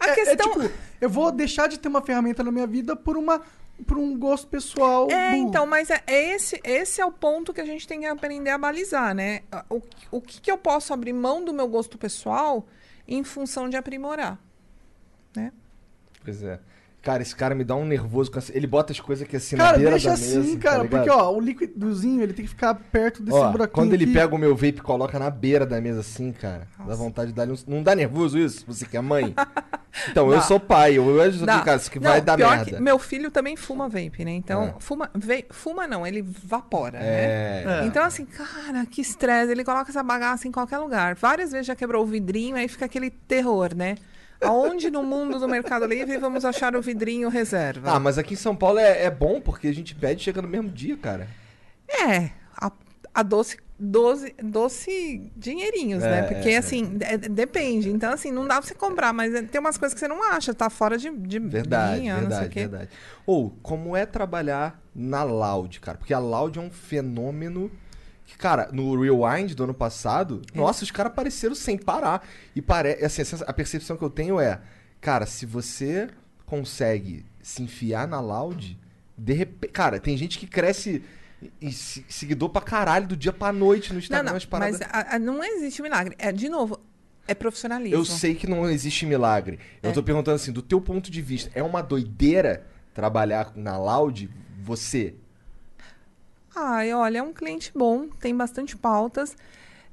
A 0.01 0.09
É, 0.09 0.15
questão. 0.15 0.51
é 0.53 0.69
tipo, 0.69 0.75
eu 1.01 1.11
vou 1.11 1.31
deixar 1.33 1.67
de 1.69 1.79
ter 1.79 1.89
uma 1.89 2.01
ferramenta 2.01 2.43
na 2.43 2.51
minha 2.53 2.67
vida 2.67 2.97
por 2.97 3.17
uma 3.17 3.43
por 3.87 3.99
um 3.99 4.17
gosto 4.17 4.47
pessoal. 4.47 5.11
É, 5.11 5.33
burro. 5.33 5.49
então, 5.49 5.67
mas 5.67 5.91
é 5.91 6.01
é 6.07 6.35
esse, 6.35 6.61
esse 6.63 7.01
é 7.01 7.05
o 7.07 7.11
ponto 7.11 7.53
que 7.53 7.61
a 7.61 7.65
gente 7.65 7.87
tem 7.87 8.01
que 8.01 8.07
aprender 8.07 8.51
a 8.51 8.59
balizar, 8.59 9.13
né? 9.15 9.41
O, 9.69 9.83
o 10.11 10.21
que, 10.21 10.41
que 10.41 10.51
eu 10.51 10.57
posso 10.57 10.93
abrir 10.95 11.13
mão 11.13 11.45
do 11.45 11.53
meu 11.53 11.67
gosto 11.67 11.99
pessoal 11.99 12.67
em 13.09 13.25
função 13.25 13.69
de 13.69 13.77
aprimorar, 13.77 14.39
né? 15.35 15.53
Pois 16.25 16.43
é. 16.45 16.61
Cara, 17.03 17.21
esse 17.21 17.35
cara 17.35 17.53
me 17.53 17.65
dá 17.65 17.75
um 17.75 17.85
nervoso. 17.85 18.31
com 18.31 18.39
essa- 18.39 18.57
Ele 18.57 18.67
bota 18.67 18.93
as 18.93 19.01
coisas 19.01 19.27
aqui 19.27 19.35
assim 19.35 19.57
Cara, 19.57 19.73
na 19.73 19.77
beira 19.79 19.91
deixa 19.91 20.09
da 20.09 20.15
assim, 20.15 20.39
mesa. 20.39 20.57
tá 20.57 20.63
cara, 20.63 20.83
ligado? 20.85 21.05
porque 21.05 21.11
ó, 21.11 21.33
o 21.33 21.41
líquidozinho 21.41 22.23
ele 22.23 22.33
tem 22.33 22.45
que 22.45 22.49
ficar 22.51 22.75
perto 22.77 23.23
desse 23.23 23.37
Ó, 23.37 23.51
buraquinho. 23.51 23.75
quando 23.75 23.93
ele 23.95 24.05
aqui. 24.05 24.13
pega 24.13 24.33
o 24.35 24.39
meu 24.39 24.55
vape 24.55 24.69
e 24.69 24.81
coloca 24.81 25.19
na 25.19 25.29
beira 25.29 25.67
da 25.67 25.81
mesa 25.81 25.99
assim, 26.01 26.31
cara, 26.33 26.69
dá 26.87 26.95
vontade 26.95 27.31
de 27.33 27.35
dar 27.37 27.49
um... 27.49 27.55
Não 27.67 27.83
dá 27.83 27.95
nervoso 27.97 28.39
isso? 28.39 28.65
Você 28.69 28.87
que 28.87 28.97
é 28.97 29.01
mãe? 29.01 29.35
Então, 30.11 30.27
eu 30.31 30.37
Dá. 30.37 30.41
sou 30.41 30.59
pai, 30.59 30.97
eu 30.97 31.05
vejo 31.19 31.45
Dá. 31.45 31.57
aqui, 31.57 31.65
cara, 31.67 31.77
isso 31.77 31.91
que 31.91 32.01
Não, 32.01 32.11
vai 32.13 32.21
dar 32.23 32.35
pior 32.39 32.57
merda. 32.57 32.65
que 32.77 32.81
meu 32.81 32.99
filho 32.99 33.31
também 33.31 33.57
fuma 33.57 33.91
vape, 33.91 34.25
né? 34.25 34.31
Então, 34.31 34.63
É. 34.65 34.75
fuma, 34.79 35.11
ve- 35.15 35.45
fuma 35.51 35.87
não, 35.87 36.07
ele 36.07 36.23
vapora, 36.23 36.97
É. 36.99 37.63
né? 37.67 37.87
Então, 37.87 38.03
assim, 38.03 38.25
cara, 38.25 38.87
que 38.87 39.03
estresse. 39.03 39.53
Ele 39.53 39.63
coloca 39.63 39.91
essa 39.91 40.03
bagaça 40.03 40.49
em 40.49 40.51
qualquer 40.51 40.79
lugar. 40.79 41.15
Várias 41.15 41.53
vezes 41.53 41.67
já 41.67 41.77
quebrou 41.77 42.03
o 42.05 42.07
vidrinho, 42.07 42.57
aí 42.57 42.69
fica 42.69 42.87
aquele 42.87 43.11
terror, 43.11 43.75
né? 43.77 43.97
Aonde 44.43 44.91
no 44.91 45.03
mundo 45.03 45.39
do 45.39 45.49
Mercado 45.49 45.87
Livre 45.87 46.17
vamos 46.19 46.45
achar 46.45 46.75
o 46.77 46.83
vidrinho 46.83 47.29
reserva? 47.29 47.91
Ah, 47.93 48.01
mas 48.01 48.19
aqui 48.19 48.35
em 48.35 48.37
São 48.37 48.55
Paulo 48.57 48.79
é, 48.79 49.05
é 49.05 49.11
bom 49.11 49.41
porque 49.41 49.69
a 49.69 49.75
gente 49.75 49.95
pede 49.95 50.21
e 50.21 50.25
chega 50.25 50.43
no 50.43 50.49
mesmo 50.49 50.69
dia, 50.71 50.97
cara. 50.97 51.29
É, 51.89 52.31
a, 52.57 52.71
a 53.15 53.23
doce, 53.23 53.59
doce, 53.79 54.35
doce 54.43 55.31
dinheirinhos, 55.37 56.03
É, 56.03 56.11
né? 56.11 56.23
Porque, 56.23 56.51
é, 56.51 56.57
assim, 56.57 56.97
de- 56.97 57.29
depende. 57.29 57.91
Então, 57.91 58.13
assim, 58.13 58.33
não 58.33 58.47
dá 58.47 58.57
pra 58.57 58.63
você 58.63 58.75
comprar, 58.75 59.13
mas 59.13 59.35
é- 59.35 59.43
tem 59.43 59.61
umas 59.61 59.77
coisas 59.79 59.95
que 59.95 60.01
você 60.01 60.09
não 60.09 60.23
acha, 60.33 60.55
tá 60.55 60.69
fora 60.71 60.97
de, 60.99 61.11
de 61.11 61.39
Verdade, 61.39 62.01
linha, 62.01 62.17
verdade, 62.19 62.55
verdade. 62.55 62.89
Ou, 63.27 63.51
como 63.63 63.97
é 63.97 64.07
trabalhar 64.07 64.81
na 64.95 65.23
Loud, 65.23 65.81
cara? 65.81 65.99
Porque 65.99 66.15
a 66.15 66.19
Loud 66.19 66.59
é 66.59 66.63
um 66.63 66.71
fenômeno 66.71 67.71
que, 68.33 68.39
cara, 68.39 68.69
no 68.73 68.99
Rewind 69.01 69.55
do 69.55 69.65
ano 69.65 69.75
passado, 69.75 70.41
É. 70.55 70.57
nossa, 70.59 70.83
os 70.85 70.91
caras 70.91 71.13
apareceram 71.13 71.55
sem 71.55 71.77
parar. 71.77 72.27
E 72.57 72.63
parece, 72.63 73.21
assim, 73.23 73.37
a 73.47 73.53
percepção 73.53 73.97
que 73.97 74.03
eu 74.03 74.11
tenho 74.11 74.41
é, 74.41 74.61
cara, 75.01 75.27
se 75.27 75.45
você 75.47 76.09
consegue 76.47 77.25
se 77.43 77.63
enfiar 77.63 78.07
na 78.09 78.21
Loud, 78.21 78.79
de 79.17 79.33
repente, 79.33 79.71
cara, 79.73 79.99
tem 80.01 80.17
gente 80.17 80.39
que 80.39 80.47
cresce 80.47 81.03
e, 81.61 81.73
se- 81.73 82.05
seguidor 82.09 82.51
pra 82.51 82.63
caralho 82.63 83.07
do 83.09 83.17
dia 83.17 83.33
pra 83.33 83.53
noite 83.53 83.89
no 83.89 83.95
Não, 83.95 83.99
Instagram, 84.01 84.31
não, 84.31 84.37
as 84.37 84.45
paradas. 84.45 84.79
mas 84.81 84.89
a- 84.91 85.17
a- 85.17 85.19
não 85.19 85.43
existe 85.43 85.83
milagre. 85.83 86.15
É, 86.19 86.31
de 86.31 86.49
novo, 86.49 86.79
é 87.27 87.35
profissionalismo. 87.35 87.97
Eu 87.97 88.05
sei 88.05 88.35
que 88.35 88.47
não 88.47 88.69
existe 88.69 89.05
milagre. 89.07 89.59
Eu 89.83 89.91
É. 89.91 89.93
tô 89.93 90.03
perguntando 90.03 90.37
assim, 90.37 90.53
do 90.53 90.63
teu 90.63 90.81
ponto 90.81 91.11
de 91.11 91.21
vista, 91.21 91.51
é 91.55 91.63
uma 91.63 91.83
doideira 91.83 92.65
trabalhar 92.95 93.53
na 93.57 93.77
Loud? 93.79 94.31
Você? 94.63 95.15
Ai, 96.55 96.93
olha, 96.93 97.19
é 97.19 97.23
um 97.23 97.33
cliente 97.33 97.73
bom, 97.75 98.09
tem 98.09 98.37
bastante 98.37 98.77
pautas. 98.77 99.37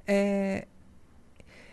É, 0.05 0.67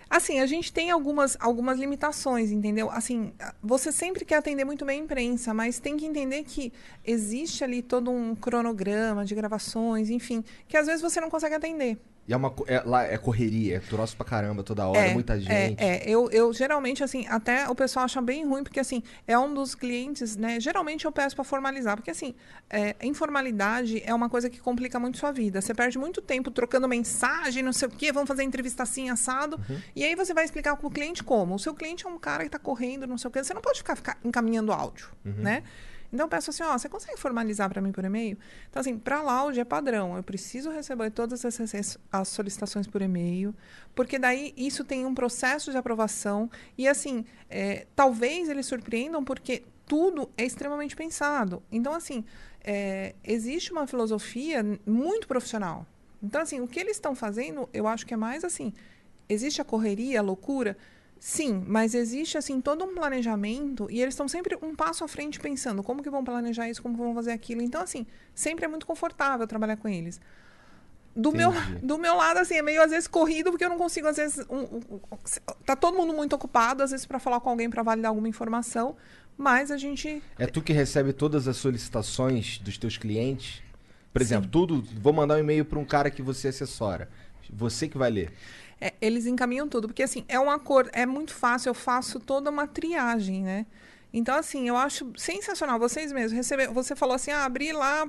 Assim, 0.09 0.39
a 0.39 0.47
gente 0.47 0.73
tem 0.73 0.91
algumas, 0.91 1.37
algumas 1.41 1.79
limitações, 1.81 2.53
entendeu? 2.53 2.89
Assim, 2.91 3.33
você 3.61 3.91
sempre 3.91 4.25
quer 4.25 4.37
atender 4.37 4.65
muito 4.65 4.85
bem 4.85 5.01
a 5.01 5.05
imprensa, 5.05 5.53
mas 5.53 5.81
tem 5.81 5.97
que 5.97 6.07
entender 6.07 6.45
que 6.45 6.73
existe 7.05 7.65
ali 7.65 7.83
todo 7.83 8.11
um 8.11 8.35
cronograma 8.37 9.25
de 9.25 9.35
gravações, 9.35 10.09
enfim, 10.09 10.45
que 10.69 10.77
às 10.77 10.87
vezes 10.87 11.03
você 11.03 11.21
não 11.21 11.29
consegue 11.29 11.57
atender. 11.57 11.99
E 12.29 12.33
é 12.33 12.37
uma 12.37 12.53
é, 12.67 12.83
lá 12.85 13.05
é 13.05 13.17
correria, 13.17 13.77
é 13.77 13.81
troço 13.81 14.17
pra 14.17 14.27
caramba 14.27 14.63
toda 14.63 14.87
hora, 14.87 15.11
muita 15.13 15.39
gente. 15.39 15.79
É, 15.79 16.03
é. 16.05 16.11
Eu, 16.11 16.29
eu 16.31 16.53
geralmente, 16.53 17.05
assim, 17.05 17.25
até 17.29 17.69
o 17.69 17.75
pessoal 17.75 18.05
acha 18.05 18.21
bem 18.21 18.45
ruim, 18.45 18.65
porque, 18.65 18.81
assim, 18.81 19.03
é 19.27 19.39
um 19.39 19.55
dos 19.55 19.75
clientes, 19.75 20.37
né? 20.37 20.59
Geralmente 20.59 21.05
eu 21.05 21.13
peço 21.13 21.37
para 21.37 21.45
formalizar, 21.45 21.97
porque, 21.97 22.11
assim, 22.11 22.35
é, 22.69 22.97
informalidade 23.03 24.03
é 24.05 24.13
uma 24.13 24.29
coisa 24.29 24.51
que 24.51 24.59
complica 24.61 24.99
muito 24.99 25.19
sua 25.19 25.31
vida. 25.31 25.61
Você 25.61 25.73
perde 25.73 25.99
muito 25.99 26.21
tempo 26.21 26.51
trocando 26.51 26.89
mensagem, 26.89 27.63
não 27.63 27.73
sei 27.73 27.87
o 27.87 27.91
quê, 27.91 28.11
vamos 28.11 28.27
fazer 28.27 28.43
entrevista 28.43 28.83
assim, 28.83 29.09
assado. 29.09 29.61
E 29.95 30.03
aí 30.03 30.15
você 30.17 30.35
vai 30.35 30.45
explicar 30.45 30.77
para 30.77 30.87
o 30.87 30.91
cliente 30.91 31.23
como. 31.23 31.55
O 31.55 31.59
seu 31.59 31.75
cliente 31.75 32.07
é 32.07 32.09
um 32.09 32.19
cara 32.19 32.41
que 32.41 32.49
está 32.49 32.59
correndo, 32.59 33.07
não 33.07 33.19
sei 33.19 33.29
o 33.29 33.31
quê. 33.31 33.43
Você 33.43 33.55
não 33.55 33.63
pode 33.63 33.79
ficar, 33.79 33.95
ficar 33.95 34.19
encaminhando 34.25 34.73
áudio, 34.73 35.09
né? 35.25 35.63
Então 36.17 36.25
eu 36.25 36.31
peço 36.31 36.49
assim, 36.49 36.63
ó, 36.63 36.79
você 36.79 36.89
consegue 36.89 37.21
formalizar 37.21 37.69
para 37.69 37.83
mim 37.83 37.93
por 37.93 38.03
e-mail? 38.03 38.39
Então, 38.71 38.81
assim, 38.81 38.99
para 38.99 39.19
a 39.19 39.23
Loud 39.23 39.61
é 39.61 39.65
padrão. 39.67 40.17
Eu 40.17 40.23
preciso 40.23 40.71
receber 40.71 41.11
todas 41.11 41.45
essas 41.45 41.99
as 42.11 42.29
solicitações 42.29 42.87
por 42.87 43.03
e-mail, 43.03 43.55
porque 43.95 44.19
daí 44.19 44.55
isso 44.57 44.83
tem 44.83 45.05
um 45.05 45.15
processo 45.15 45.71
de 45.71 45.77
aprovação. 45.77 46.51
E 46.79 46.89
assim, 46.89 47.27
é, 47.51 47.87
talvez 47.95 48.49
eles 48.49 48.65
surpreendam 48.65 49.23
porque 49.23 49.63
tudo 49.85 50.31
é 50.39 50.45
extremamente 50.47 50.97
pensado. 50.97 51.63
Então, 51.71 51.93
assim, 51.93 52.25
é, 52.65 53.15
existe 53.23 53.71
uma 53.71 53.87
filosofia 53.87 54.65
muito 54.87 55.29
profissional. 55.29 55.87
Então, 56.23 56.41
assim, 56.41 56.61
o 56.61 56.67
que 56.67 56.81
eles 56.81 56.97
estão 56.97 57.15
fazendo, 57.15 57.69
eu 57.75 57.87
acho 57.87 58.07
que 58.07 58.15
é 58.15 58.17
mais 58.17 58.43
assim. 58.43 58.73
Existe 59.29 59.61
a 59.61 59.65
correria, 59.67 60.21
a 60.21 60.23
loucura? 60.23 60.79
Sim, 61.19 61.65
mas 61.67 61.95
existe 61.95 62.37
assim 62.37 62.61
todo 62.61 62.85
um 62.85 62.95
planejamento 62.95 63.89
e 63.91 64.01
eles 64.01 64.15
estão 64.15 64.29
sempre 64.29 64.57
um 64.63 64.75
passo 64.75 65.03
à 65.03 65.09
frente 65.09 65.41
pensando 65.41 65.83
como 65.83 66.03
que 66.03 66.11
vão 66.11 66.23
planejar 66.23 66.69
isso, 66.69 66.83
como 66.83 66.97
vão 66.97 67.15
fazer 67.15 67.33
aquilo. 67.33 67.63
Então, 67.63 67.81
assim, 67.81 68.07
sempre 68.35 68.65
é 68.65 68.69
muito 68.69 68.87
confortável 68.87 69.47
trabalhar 69.47 69.77
com 69.77 69.89
eles. 69.89 70.21
Do 71.15 71.33
meu, 71.33 71.51
do 71.83 71.97
meu 71.97 72.15
lado, 72.15 72.39
assim, 72.39 72.57
é 72.57 72.63
meio 72.63 72.83
às 72.83 72.91
vezes 72.91 73.09
corrido, 73.09 73.51
porque 73.51 73.65
eu 73.65 73.71
não 73.71 73.79
consigo, 73.79 74.07
às 74.07 74.17
vezes. 74.17 74.45
Um, 74.51 74.77
um, 74.77 75.01
tá 75.65 75.75
todo 75.75 75.97
mundo 75.97 76.13
muito 76.13 76.37
ocupado, 76.37 76.83
às 76.83 76.91
vezes, 76.91 77.07
para 77.07 77.19
falar 77.19 77.41
com 77.41 77.49
alguém 77.49 77.71
para 77.71 77.83
validar 77.83 78.11
alguma 78.11 78.29
informação, 78.29 78.95
mas 79.39 79.71
a 79.71 79.79
gente. 79.79 80.23
É 80.39 80.47
tu 80.47 80.61
que 80.61 80.75
recebe 80.75 81.15
todas 81.15 81.49
as 81.49 81.57
solicitações 81.57 82.59
dos 82.59 82.77
teus 82.77 82.99
clientes? 82.99 83.63
Por 84.13 84.21
exemplo, 84.21 84.49
tudo. 84.51 84.85
Vou 85.01 85.13
mandar 85.13 85.37
um 85.37 85.39
e-mail 85.39 85.65
pra 85.65 85.79
um 85.79 85.85
cara 85.85 86.11
que 86.11 86.21
você 86.21 86.49
assessora. 86.49 87.09
Você 87.51 87.89
que 87.89 87.97
vai 87.97 88.11
ler. 88.11 88.33
É, 88.81 88.93
eles 89.01 89.27
encaminham 89.27 89.69
tudo, 89.69 89.89
porque 89.89 90.03
assim, 90.03 90.25
é 90.29 90.39
um 90.39 90.51
acordo, 90.51 90.91
é 90.93 91.07
muito 91.07 91.33
fácil, 91.33 91.71
eu 91.71 91.75
faço 91.75 92.21
toda 92.21 92.51
uma 92.51 92.67
triagem, 92.67 93.43
né? 93.43 93.67
Então, 94.13 94.35
assim, 94.37 94.69
eu 94.69 94.77
acho 94.77 95.13
sensacional. 95.17 95.79
Vocês 95.79 96.11
mesmos, 96.13 96.33
receber, 96.33 96.69
você 96.69 96.95
falou 96.97 97.15
assim, 97.15 97.31
ah, 97.31 97.45
abri 97.45 97.73
lá 97.73 98.09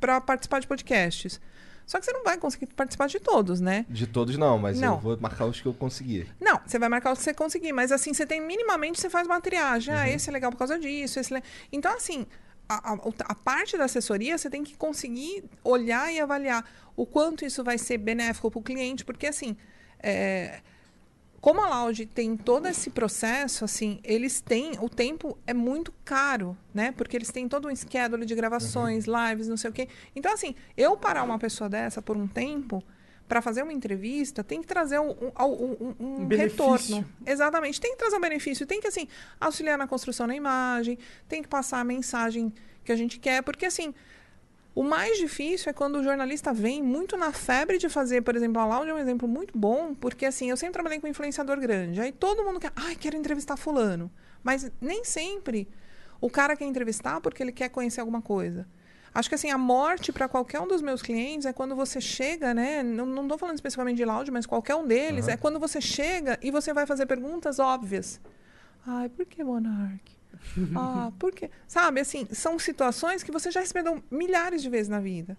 para 0.00 0.20
participar 0.20 0.60
de 0.60 0.66
podcasts. 0.66 1.40
Só 1.84 1.98
que 1.98 2.04
você 2.04 2.12
não 2.12 2.22
vai 2.22 2.38
conseguir 2.38 2.66
participar 2.66 3.08
de 3.08 3.18
todos, 3.18 3.60
né? 3.60 3.84
De 3.88 4.06
todos 4.06 4.38
não, 4.38 4.56
mas 4.56 4.78
Não. 4.80 4.94
eu 4.94 5.00
vou 5.00 5.18
marcar 5.20 5.46
os 5.46 5.60
que 5.60 5.66
eu 5.66 5.74
conseguir. 5.74 6.28
Não, 6.40 6.60
você 6.64 6.78
vai 6.78 6.88
marcar 6.88 7.12
o 7.12 7.16
que 7.16 7.22
você 7.22 7.34
conseguir, 7.34 7.72
mas 7.72 7.90
assim, 7.90 8.14
você 8.14 8.24
tem 8.24 8.40
minimamente, 8.40 9.00
você 9.00 9.10
faz 9.10 9.26
uma 9.26 9.40
triagem. 9.40 9.92
Ah, 9.92 10.08
esse 10.08 10.30
é 10.30 10.32
legal 10.32 10.50
por 10.52 10.58
causa 10.58 10.78
disso, 10.78 11.18
esse 11.18 11.34
é... 11.34 11.42
Então, 11.72 11.92
assim, 11.96 12.24
a, 12.68 12.92
a- 12.92 12.98
a 13.26 13.34
parte 13.34 13.76
da 13.76 13.84
assessoria, 13.84 14.38
você 14.38 14.48
tem 14.48 14.62
que 14.62 14.76
conseguir 14.76 15.44
olhar 15.64 16.12
e 16.12 16.20
avaliar 16.20 16.64
o 16.94 17.04
quanto 17.04 17.44
isso 17.44 17.64
vai 17.64 17.78
ser 17.78 17.98
benéfico 17.98 18.48
para 18.48 18.60
o 18.60 18.62
cliente, 18.62 19.04
porque 19.04 19.26
assim, 19.26 19.56
é, 20.02 20.60
como 21.40 21.60
a 21.60 21.68
Loud 21.68 22.06
tem 22.06 22.36
todo 22.36 22.68
esse 22.68 22.88
processo, 22.90 23.64
assim, 23.64 23.98
eles 24.04 24.40
têm, 24.40 24.72
o 24.80 24.88
tempo 24.88 25.36
é 25.46 25.52
muito 25.52 25.92
caro, 26.04 26.56
né? 26.72 26.92
Porque 26.92 27.16
eles 27.16 27.30
têm 27.32 27.48
todo 27.48 27.68
um 27.68 27.74
schedule 27.74 28.24
de 28.24 28.34
gravações, 28.34 29.06
lives, 29.06 29.48
não 29.48 29.56
sei 29.56 29.70
o 29.70 29.72
quê. 29.72 29.88
Então, 30.14 30.32
assim, 30.32 30.54
eu 30.76 30.96
parar 30.96 31.24
uma 31.24 31.38
pessoa 31.38 31.68
dessa 31.68 32.00
por 32.00 32.16
um 32.16 32.28
tempo 32.28 32.82
para 33.26 33.40
fazer 33.40 33.62
uma 33.62 33.72
entrevista, 33.72 34.44
tem 34.44 34.60
que 34.60 34.66
trazer 34.66 34.98
um, 35.00 35.10
um, 35.10 35.32
um- 35.40 35.94
um 35.98 36.26
retorno. 36.28 37.04
Exatamente. 37.26 37.80
Tem 37.80 37.92
que 37.92 37.98
trazer 37.98 38.16
um 38.16 38.20
benefício. 38.20 38.66
Tem 38.66 38.80
que, 38.80 38.86
assim, 38.88 39.08
auxiliar 39.40 39.78
na 39.78 39.86
construção 39.88 40.26
da 40.26 40.34
imagem, 40.36 40.98
tem 41.28 41.42
que 41.42 41.48
passar 41.48 41.80
a 41.80 41.84
mensagem 41.84 42.52
que 42.84 42.92
a 42.92 42.96
gente 42.96 43.18
quer, 43.18 43.42
porque, 43.42 43.64
assim, 43.64 43.94
o 44.74 44.82
mais 44.82 45.18
difícil 45.18 45.70
é 45.70 45.72
quando 45.72 45.96
o 45.96 46.02
jornalista 46.02 46.52
vem 46.52 46.82
muito 46.82 47.16
na 47.16 47.30
febre 47.32 47.76
de 47.76 47.88
fazer, 47.88 48.22
por 48.22 48.34
exemplo, 48.34 48.60
a 48.60 48.66
Loud 48.66 48.88
é 48.88 48.94
um 48.94 48.98
exemplo 48.98 49.28
muito 49.28 49.56
bom, 49.56 49.94
porque 49.94 50.24
assim, 50.24 50.48
eu 50.48 50.56
sempre 50.56 50.72
trabalhei 50.72 50.98
com 50.98 51.06
influenciador 51.06 51.60
grande. 51.60 52.00
Aí 52.00 52.10
todo 52.10 52.42
mundo 52.42 52.58
quer, 52.58 52.72
ai, 52.74 52.96
quero 52.96 53.16
entrevistar 53.16 53.56
fulano. 53.56 54.10
Mas 54.42 54.72
nem 54.80 55.04
sempre 55.04 55.68
o 56.20 56.30
cara 56.30 56.56
quer 56.56 56.64
entrevistar 56.64 57.20
porque 57.20 57.42
ele 57.42 57.52
quer 57.52 57.68
conhecer 57.68 58.00
alguma 58.00 58.22
coisa. 58.22 58.66
Acho 59.14 59.28
que 59.28 59.34
assim, 59.34 59.50
a 59.50 59.58
morte 59.58 60.10
para 60.10 60.26
qualquer 60.26 60.58
um 60.58 60.66
dos 60.66 60.80
meus 60.80 61.02
clientes 61.02 61.44
é 61.44 61.52
quando 61.52 61.76
você 61.76 62.00
chega, 62.00 62.54
né? 62.54 62.82
Não, 62.82 63.04
não 63.04 63.28
tô 63.28 63.36
falando 63.36 63.56
especificamente 63.56 63.98
de 63.98 64.06
Loud, 64.06 64.30
mas 64.30 64.46
qualquer 64.46 64.74
um 64.74 64.86
deles, 64.86 65.28
é 65.28 65.36
quando 65.36 65.60
você 65.60 65.82
chega 65.82 66.38
e 66.40 66.50
você 66.50 66.72
vai 66.72 66.86
fazer 66.86 67.04
perguntas 67.04 67.58
óbvias. 67.58 68.18
Ai, 68.86 69.10
por 69.10 69.26
que 69.26 69.44
Monark? 69.44 70.21
Ah, 70.76 71.10
por 71.18 71.32
quê? 71.32 71.50
Sabe, 71.66 72.00
assim, 72.00 72.26
são 72.32 72.58
situações 72.58 73.22
que 73.22 73.30
você 73.32 73.50
já 73.50 73.60
recebeu 73.60 74.02
milhares 74.10 74.60
de 74.62 74.68
vezes 74.68 74.88
na 74.88 75.00
vida. 75.00 75.36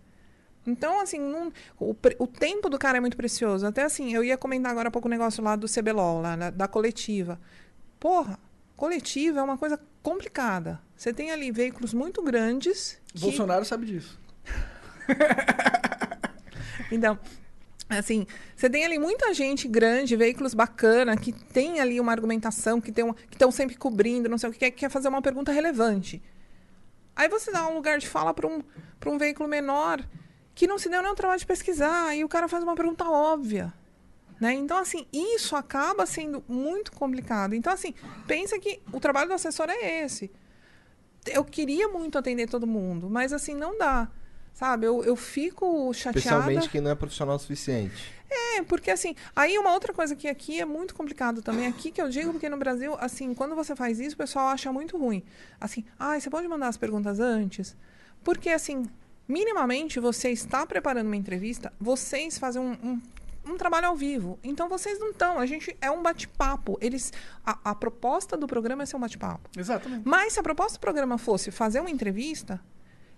Então, 0.66 1.02
assim, 1.02 1.20
não- 1.20 1.52
o, 1.80 1.96
o 2.20 2.26
tempo 2.28 2.70
do 2.70 2.80
cara 2.80 2.98
é 2.98 3.02
muito 3.02 3.18
precioso. 3.18 3.66
Até 3.68 3.84
assim, 3.84 4.14
eu 4.14 4.24
ia 4.24 4.38
comentar 4.38 4.72
agora 4.72 4.88
há 4.88 4.92
pouco 4.92 5.08
o 5.08 5.12
negócio 5.12 5.44
lá 5.44 5.56
do 5.56 5.68
CBLOL, 5.68 6.22
lá, 6.22 6.38
na- 6.38 6.50
da 6.50 6.68
coletiva. 6.68 7.40
Porra, 8.00 8.40
coletiva 8.78 9.40
é 9.40 9.44
uma 9.44 9.58
coisa 9.58 9.80
complicada. 10.02 10.82
Você 10.96 11.14
tem 11.14 11.32
ali 11.32 11.52
veículos 11.52 11.94
muito 11.94 12.22
grandes. 12.24 12.98
que- 13.14 13.20
Bolsonaro 13.20 13.66
sabe 13.66 13.86
disso. 13.88 14.18
então, 16.92 17.18
assim, 17.98 18.26
você 18.56 18.70
tem 18.70 18.86
ali 18.86 19.00
muita 19.00 19.34
gente 19.34 19.68
grande, 19.68 20.16
veículos 20.16 20.54
bacana, 20.54 21.16
que 21.18 21.32
tem 21.32 21.80
ali 21.80 22.00
uma 22.00 22.12
argumentação, 22.12 22.80
que 22.80 22.92
estão 23.32 23.52
sempre 23.52 23.76
cobrindo, 23.76 24.30
não 24.30 24.38
sei 24.38 24.50
o 24.50 24.54
que, 24.54 24.60
quer, 24.60 24.72
quer 24.72 24.90
fazer 24.90 25.08
uma 25.08 25.22
pergunta 25.22 25.52
relevante. 25.52 26.22
Aí 27.16 27.28
você 27.30 27.52
dá 27.52 27.68
um 27.68 27.76
lugar 27.76 28.00
de 28.00 28.08
fala 28.08 28.34
para 28.34 28.48
um, 28.48 28.62
um 29.06 29.18
veículo 29.18 29.48
menor 29.48 30.04
que 30.56 30.68
não 30.68 30.78
se 30.78 30.90
deu 30.90 31.02
o 31.02 31.16
trabalho 31.16 31.40
de 31.40 31.46
pesquisar, 31.46 32.16
e 32.16 32.24
o 32.24 32.30
cara 32.30 32.48
faz 32.48 32.64
uma 32.64 32.76
pergunta 32.76 33.06
óbvia. 33.06 33.74
Né? 34.40 34.54
Então, 34.54 34.78
assim, 34.78 35.08
isso 35.12 35.56
acaba 35.56 36.06
sendo 36.06 36.44
muito 36.48 36.92
complicado. 36.92 37.56
Então, 37.56 37.72
assim, 37.72 37.94
pensa 38.28 38.60
que 38.60 38.82
o 38.92 39.00
trabalho 39.00 39.30
do 39.30 39.34
assessor 39.34 39.70
é 39.70 40.04
esse. 40.04 40.32
Eu 41.28 41.46
queria 41.46 41.88
muito 41.88 42.18
atender 42.18 42.50
todo 42.50 42.68
mundo, 42.68 43.10
mas 43.10 43.32
assim, 43.32 43.56
não 43.56 43.78
dá. 43.78 44.10
Sabe, 44.54 44.86
eu, 44.86 45.04
eu 45.04 45.16
fico 45.16 45.92
chateada. 45.94 46.20
Especialmente 46.20 46.70
quem 46.70 46.80
não 46.80 46.92
é 46.92 46.96
profissional 46.96 47.36
o 47.36 47.40
suficiente. 47.40 48.14
É, 48.30 48.62
porque 48.64 48.92
assim, 48.92 49.16
aí 49.36 49.58
uma 49.58 49.74
outra 49.74 49.94
coisa 49.94 50.16
que 50.16 50.28
aqui 50.28 50.60
é 50.60 50.66
muito 50.66 50.94
complicado 50.96 51.42
também, 51.42 51.68
aqui 51.68 51.92
que 51.92 52.02
eu 52.02 52.10
digo, 52.10 52.32
porque 52.32 52.50
no 52.50 52.58
Brasil, 52.58 52.96
assim, 53.00 53.34
quando 53.34 53.56
você 53.56 53.76
faz 53.76 54.00
isso, 54.00 54.16
o 54.16 54.18
pessoal 54.18 54.48
acha 54.48 54.72
muito 54.72 54.98
ruim. 54.98 55.24
Assim, 55.60 55.84
ah, 56.00 56.20
você 56.20 56.30
pode 56.30 56.48
mandar 56.48 56.68
as 56.68 56.78
perguntas 56.78 57.20
antes? 57.20 57.76
Porque, 58.24 58.50
assim, 58.50 58.86
minimamente 59.28 60.00
você 60.00 60.30
está 60.30 60.66
preparando 60.66 61.08
uma 61.08 61.16
entrevista, 61.16 61.74
vocês 61.80 62.38
fazem 62.38 62.62
um, 62.62 62.72
um, 62.84 63.02
um 63.54 63.58
trabalho 63.58 63.88
ao 63.88 63.96
vivo. 63.96 64.40
Então 64.44 64.70
vocês 64.70 65.00
não 65.00 65.12
estão, 65.12 65.40
a 65.40 65.46
gente 65.46 65.76
é 65.82 65.90
um 65.92 66.02
bate-papo. 66.02 66.78
Eles. 66.82 67.12
A, 67.46 67.72
a 67.72 67.76
proposta 67.76 68.38
do 68.38 68.48
programa 68.48 68.84
é 68.84 68.86
ser 68.86 68.96
um 68.96 69.00
bate-papo. 69.00 69.50
Exatamente. 69.58 70.08
Mas 70.08 70.34
se 70.34 70.40
a 70.40 70.44
proposta 70.44 70.78
do 70.78 70.82
programa 70.82 71.18
fosse 71.18 71.52
fazer 71.52 71.80
uma 71.80 71.90
entrevista, 71.90 72.62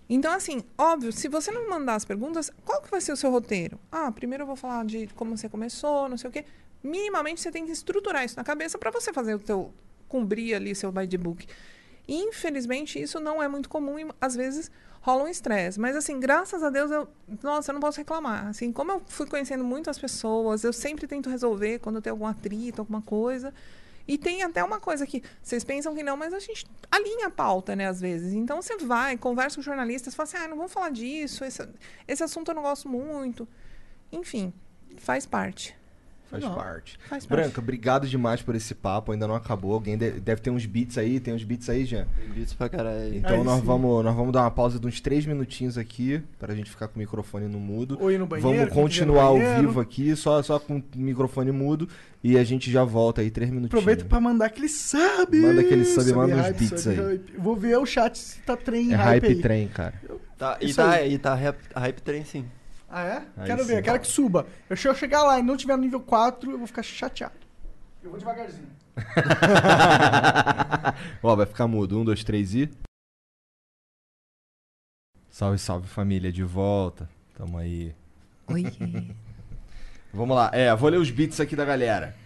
então, 0.08 0.32
assim, 0.32 0.62
óbvio, 0.78 1.12
se 1.12 1.28
você 1.28 1.50
não 1.50 1.68
mandar 1.68 1.96
as 1.96 2.04
perguntas, 2.04 2.50
qual 2.64 2.80
que 2.80 2.90
vai 2.90 3.00
ser 3.00 3.12
o 3.12 3.16
seu 3.16 3.30
roteiro? 3.30 3.78
Ah, 3.90 4.10
primeiro 4.12 4.42
eu 4.42 4.46
vou 4.46 4.56
falar 4.56 4.84
de 4.84 5.08
como 5.08 5.36
você 5.36 5.48
começou, 5.48 6.08
não 6.08 6.16
sei 6.16 6.30
o 6.30 6.32
quê. 6.32 6.44
Minimamente 6.82 7.40
você 7.40 7.50
tem 7.50 7.66
que 7.66 7.72
estruturar 7.72 8.24
isso 8.24 8.36
na 8.36 8.44
cabeça 8.44 8.78
para 8.78 8.90
você 8.90 9.12
fazer 9.12 9.34
o 9.34 9.38
teu 9.38 9.72
cumprir 10.08 10.54
ali 10.54 10.74
seu 10.74 10.92
the 10.92 11.16
book. 11.16 11.46
Infelizmente, 12.08 13.00
isso 13.00 13.18
não 13.18 13.42
é 13.42 13.48
muito 13.48 13.68
comum 13.68 13.98
e 13.98 14.06
às 14.20 14.36
vezes 14.36 14.70
rola 15.00 15.24
um 15.24 15.28
estresse. 15.28 15.78
Mas 15.80 15.96
assim, 15.96 16.20
graças 16.20 16.62
a 16.62 16.70
Deus, 16.70 16.90
eu, 16.90 17.08
nossa, 17.42 17.70
eu 17.70 17.74
não 17.74 17.80
posso 17.80 17.98
reclamar. 17.98 18.46
Assim, 18.46 18.70
como 18.70 18.92
eu 18.92 19.02
fui 19.06 19.26
conhecendo 19.26 19.64
muitas 19.64 19.98
pessoas, 19.98 20.62
eu 20.62 20.72
sempre 20.72 21.08
tento 21.08 21.28
resolver 21.28 21.80
quando 21.80 22.00
tem 22.00 22.12
algum 22.12 22.26
atrito, 22.26 22.80
alguma 22.80 23.02
coisa. 23.02 23.52
E 24.08 24.16
tem 24.16 24.42
até 24.42 24.62
uma 24.62 24.78
coisa 24.78 25.06
que 25.06 25.22
vocês 25.42 25.64
pensam 25.64 25.94
que 25.94 26.02
não, 26.02 26.16
mas 26.16 26.32
a 26.32 26.38
gente 26.38 26.66
alinha 26.90 27.26
a 27.26 27.30
pauta, 27.30 27.74
né, 27.74 27.88
às 27.88 28.00
vezes. 28.00 28.32
Então 28.32 28.62
você 28.62 28.76
vai, 28.76 29.16
conversa 29.16 29.56
com 29.56 29.62
jornalistas, 29.62 30.14
fala 30.14 30.28
assim, 30.28 30.36
ah, 30.36 30.48
não 30.48 30.56
vamos 30.56 30.72
falar 30.72 30.90
disso, 30.90 31.44
esse, 31.44 31.68
esse 32.06 32.22
assunto 32.22 32.50
eu 32.50 32.54
não 32.54 32.62
gosto 32.62 32.88
muito. 32.88 33.48
Enfim, 34.12 34.52
faz 34.98 35.26
parte. 35.26 35.76
Faz 36.30 36.42
Não. 36.42 36.54
parte. 36.54 36.98
Faz 37.08 37.24
parte. 37.24 37.40
Branca, 37.42 37.60
obrigado 37.60 38.06
demais 38.08 38.42
por 38.42 38.54
esse 38.56 38.74
papo. 38.74 39.12
Ainda 39.12 39.28
não 39.28 39.34
acabou. 39.36 39.72
Alguém 39.74 39.96
de- 39.96 40.10
deve 40.12 40.40
ter 40.40 40.50
uns 40.50 40.66
beats 40.66 40.98
aí. 40.98 41.20
Tem 41.20 41.32
uns 41.32 41.44
beats 41.44 41.70
aí, 41.70 41.84
Jean? 41.84 42.06
Beats 42.34 42.52
pra 42.52 42.68
caralho. 42.68 43.14
Então 43.14 43.36
Aí 43.38 43.44
nós 43.44 43.60
sim. 43.60 43.66
vamos, 43.66 44.04
nós 44.04 44.14
vamos 44.16 44.32
dar 44.32 44.40
uma 44.42 44.50
pausa 44.50 44.78
de 44.80 44.86
uns 44.86 45.00
três 45.00 45.24
minutinhos 45.24 45.78
aqui, 45.78 46.20
pra 46.38 46.52
gente 46.54 46.68
ficar 46.68 46.88
com 46.88 46.96
o 46.96 46.98
microfone 46.98 47.46
no 47.46 47.60
mudo. 47.60 47.96
Ou 48.00 48.10
ir 48.10 48.18
no 48.18 48.26
banheiro. 48.26 48.58
Vamos 48.58 48.72
continuar 48.74 49.22
ao 49.24 49.38
vivo 49.38 49.80
aqui, 49.80 50.16
só, 50.16 50.42
só 50.42 50.58
com 50.58 50.78
o 50.78 50.82
microfone 50.96 51.52
mudo. 51.52 51.88
E 52.24 52.36
a 52.36 52.42
gente 52.42 52.72
já 52.72 52.82
volta 52.82 53.20
aí, 53.20 53.30
três 53.30 53.48
minutinhos. 53.50 53.72
Aproveita 53.80 54.04
pra 54.04 54.18
mandar 54.20 54.46
aquele 54.46 54.68
sub. 54.68 55.38
Manda 55.40 55.60
aquele 55.60 55.84
sub, 55.84 56.12
manda 56.12 56.34
uns 56.34 56.40
hype, 56.40 56.58
beats 56.58 56.82
sub 56.82 56.90
aí. 57.00 57.06
hype. 57.06 57.32
Vou 57.38 57.54
ver 57.54 57.78
o 57.78 57.86
chat 57.86 58.18
se 58.18 58.40
tá 58.40 58.56
trem 58.56 58.92
É 58.92 58.96
hype, 58.96 59.22
hype 59.22 59.26
aí. 59.36 59.40
trem, 59.42 59.68
cara. 59.68 59.94
Tá, 60.36 60.58
e 60.60 60.74
tá, 60.74 61.02
e 61.06 61.18
tá 61.18 61.34
hype, 61.34 61.58
hype 61.74 62.02
trem 62.02 62.24
sim. 62.24 62.44
Ah, 62.88 63.04
é? 63.04 63.26
Aí 63.36 63.46
quero 63.46 63.62
sim. 63.62 63.68
ver, 63.68 63.82
quero 63.82 64.00
que 64.00 64.06
suba. 64.06 64.46
Eu, 64.70 64.76
se 64.76 64.86
eu 64.86 64.94
chegar 64.94 65.24
lá 65.24 65.38
e 65.38 65.42
não 65.42 65.56
tiver 65.56 65.76
no 65.76 65.82
nível 65.82 66.00
4, 66.00 66.50
eu 66.50 66.58
vou 66.58 66.66
ficar 66.66 66.82
chateado. 66.82 67.34
Eu 68.02 68.10
vou 68.10 68.18
devagarzinho. 68.18 68.68
Ó, 71.22 71.36
vai 71.36 71.46
ficar 71.46 71.66
mudo. 71.66 71.98
Um, 71.98 72.04
dois, 72.04 72.22
três 72.22 72.54
e. 72.54 72.70
Salve, 75.28 75.58
salve 75.58 75.88
família, 75.88 76.32
de 76.32 76.44
volta. 76.44 77.08
Tamo 77.36 77.58
aí. 77.58 77.94
Oi. 78.48 78.64
Vamos 80.14 80.36
lá. 80.36 80.50
É, 80.54 80.74
vou 80.74 80.88
ler 80.88 80.98
os 80.98 81.10
beats 81.10 81.40
aqui 81.40 81.54
da 81.54 81.64
galera. 81.64 82.16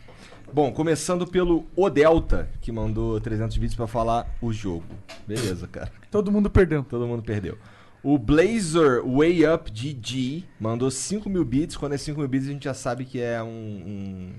Bom, 0.53 0.73
começando 0.73 1.27
pelo 1.27 1.67
O 1.75 1.89
Delta, 1.89 2.49
que 2.61 2.71
mandou 2.71 3.21
300 3.21 3.57
bits 3.57 3.75
pra 3.75 3.87
falar 3.87 4.29
o 4.41 4.53
jogo. 4.53 4.85
Beleza, 5.27 5.67
cara. 5.67 5.91
Todo 6.11 6.31
mundo 6.31 6.51
perdeu. 6.51 6.85
Todo 6.85 7.07
mundo 7.07 7.23
perdeu. 7.23 7.59
O 8.03 8.17
Blazer 8.19 9.03
Way 9.05 9.47
Up 9.47 9.71
GG 9.71 10.45
mandou 10.59 10.91
5 10.91 11.29
mil 11.29 11.45
bits. 11.45 11.77
Quando 11.77 11.93
é 11.95 11.99
5 11.99 12.19
mil 12.19 12.29
bits, 12.29 12.49
a 12.49 12.53
gente 12.53 12.65
já 12.65 12.73
sabe 12.75 13.05
que 13.05 13.21
é 13.21 13.43
um, 13.43 13.47
um- 13.49 14.33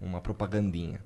uma 0.00 0.20
propagandinha. 0.20 1.00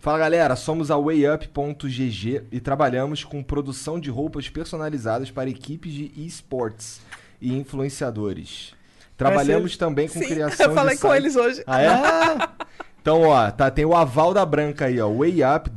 Fala 0.00 0.18
galera, 0.18 0.54
somos 0.56 0.90
a 0.90 0.96
WayUp.gg 0.98 2.42
e 2.52 2.60
trabalhamos 2.60 3.24
com 3.24 3.42
produção 3.42 3.98
de 3.98 4.10
roupas 4.10 4.48
personalizadas 4.50 5.30
para 5.30 5.48
equipes 5.48 5.92
de 5.92 6.12
esportes 6.16 7.00
e 7.40 7.54
influenciadores. 7.56 8.74
Trabalhamos 9.16 9.76
também 9.76 10.08
com 10.08 10.18
Sim, 10.18 10.26
criação 10.26 10.66
eu 10.66 10.74
falei 10.74 10.96
de 10.96 11.00
com 11.00 11.08
sites- 11.08 11.24
eles 11.24 11.36
hoje. 11.36 11.62
Ah, 11.66 11.80
é? 11.82 11.88
Então, 13.04 13.20
ó, 13.20 13.50
tá, 13.50 13.70
tem 13.70 13.84
o 13.84 13.94
aval 13.94 14.32
da 14.32 14.46
branca 14.46 14.86
aí, 14.86 14.98
ó. 14.98 15.06
WayUp, 15.08 15.68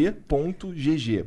W-A-Y-U-P.gg. 0.00 1.24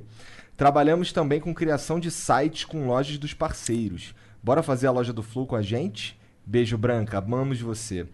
Trabalhamos 0.55 1.11
também 1.11 1.39
com 1.39 1.53
criação 1.53 1.99
de 1.99 2.11
sites 2.11 2.65
com 2.65 2.87
lojas 2.87 3.17
dos 3.17 3.33
parceiros. 3.33 4.13
Bora 4.41 4.61
fazer 4.61 4.87
a 4.87 4.91
loja 4.91 5.11
do 5.11 5.23
Flow 5.23 5.47
com 5.47 5.55
a 5.55 5.61
gente? 5.61 6.19
Beijo, 6.45 6.77
Branca. 6.77 7.17
Amamos 7.17 7.59
você. 7.59 8.05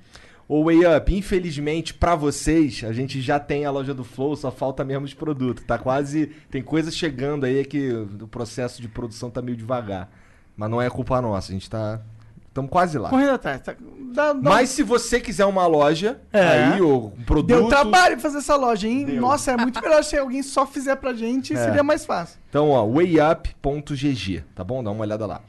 O 0.47 0.63
WayUp, 0.63 1.15
infelizmente, 1.15 1.93
pra 1.93 2.15
vocês, 2.15 2.83
a 2.83 2.91
gente 2.91 3.21
já 3.21 3.39
tem 3.39 3.65
a 3.65 3.71
loja 3.71 3.93
do 3.93 4.03
Flow, 4.03 4.35
só 4.35 4.49
falta 4.49 4.83
mesmo 4.83 5.05
os 5.05 5.13
produtos. 5.13 5.63
Tá 5.63 5.77
quase. 5.77 6.27
Tem 6.49 6.61
coisa 6.61 6.89
chegando 6.89 7.45
aí 7.45 7.63
que 7.65 7.91
o 7.91 8.27
processo 8.27 8.81
de 8.81 8.87
produção 8.87 9.29
tá 9.29 9.41
meio 9.41 9.57
devagar. 9.57 10.09
Mas 10.55 10.69
não 10.69 10.81
é 10.81 10.89
culpa 10.89 11.21
nossa, 11.21 11.51
a 11.51 11.53
gente 11.53 11.69
tá 11.69 12.01
Estamos 12.49 12.69
quase 12.69 12.97
lá. 12.97 13.09
Correndo 13.09 13.31
atrás. 13.31 13.61
Tá, 13.61 13.75
dá- 14.13 14.33
dá- 14.33 14.49
Mas 14.49 14.69
se 14.69 14.83
você 14.83 15.19
quiser 15.21 15.45
uma 15.45 15.65
loja, 15.67 16.19
É. 16.33 16.41
aí, 16.73 16.81
ou 16.81 17.13
um 17.17 17.23
produto... 17.23 17.47
Deu 17.47 17.67
trabalho 17.69 18.19
fazer 18.19 18.39
essa 18.39 18.55
loja, 18.55 18.87
hein? 18.87 19.05
Deu. 19.05 19.21
Nossa, 19.21 19.51
é 19.51 19.57
muito 19.57 19.79
melhor 19.81 20.03
se 20.03 20.17
alguém 20.17 20.41
só 20.43 20.65
fizer 20.65 20.95
pra 20.97 21.13
gente, 21.13 21.53
É. 21.53 21.63
seria 21.63 21.83
mais 21.83 22.05
fácil. 22.05 22.37
Então, 22.49 22.69
ó, 22.71 22.83
wayup.gg, 22.85 24.43
tá 24.55 24.63
bom? 24.63 24.83
Dá 24.83 24.91
uma 24.91 25.01
olhada 25.01 25.25
lá. 25.25 25.41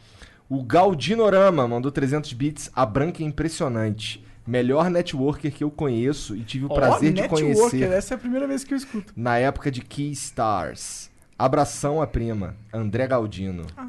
O 0.48 0.62
Galdinorama 0.62 1.66
mandou 1.66 1.90
300 1.90 2.32
bits. 2.32 2.70
A 2.74 2.85
branca 2.85 3.22
é 3.22 3.27
impressionante. 3.27 4.24
Melhor 4.47 4.90
networker 4.90 5.52
que 5.52 5.62
eu 5.62 5.70
conheço 5.70 6.35
e 6.35 6.43
tive 6.43 6.64
o 6.64 6.68
prazer 6.68 7.10
Ó, 7.10 7.14
de 7.14 7.20
networker, 7.22 7.55
conhecer 7.55 7.93
essa 7.93 8.14
é 8.14 8.16
a 8.16 8.18
primeira 8.18 8.47
vez 8.47 8.64
que 8.64 8.74
eu 8.74 8.78
escuto. 8.78 9.12
na 9.16 9.39
época 9.39 9.70
de 9.70 9.81
Key 9.81 10.10
Stars. 10.12 11.09
Abração 11.39 12.02
a 12.02 12.06
prima, 12.06 12.56
André 12.72 13.06
Galdino. 13.06 13.64
Ah, 13.77 13.86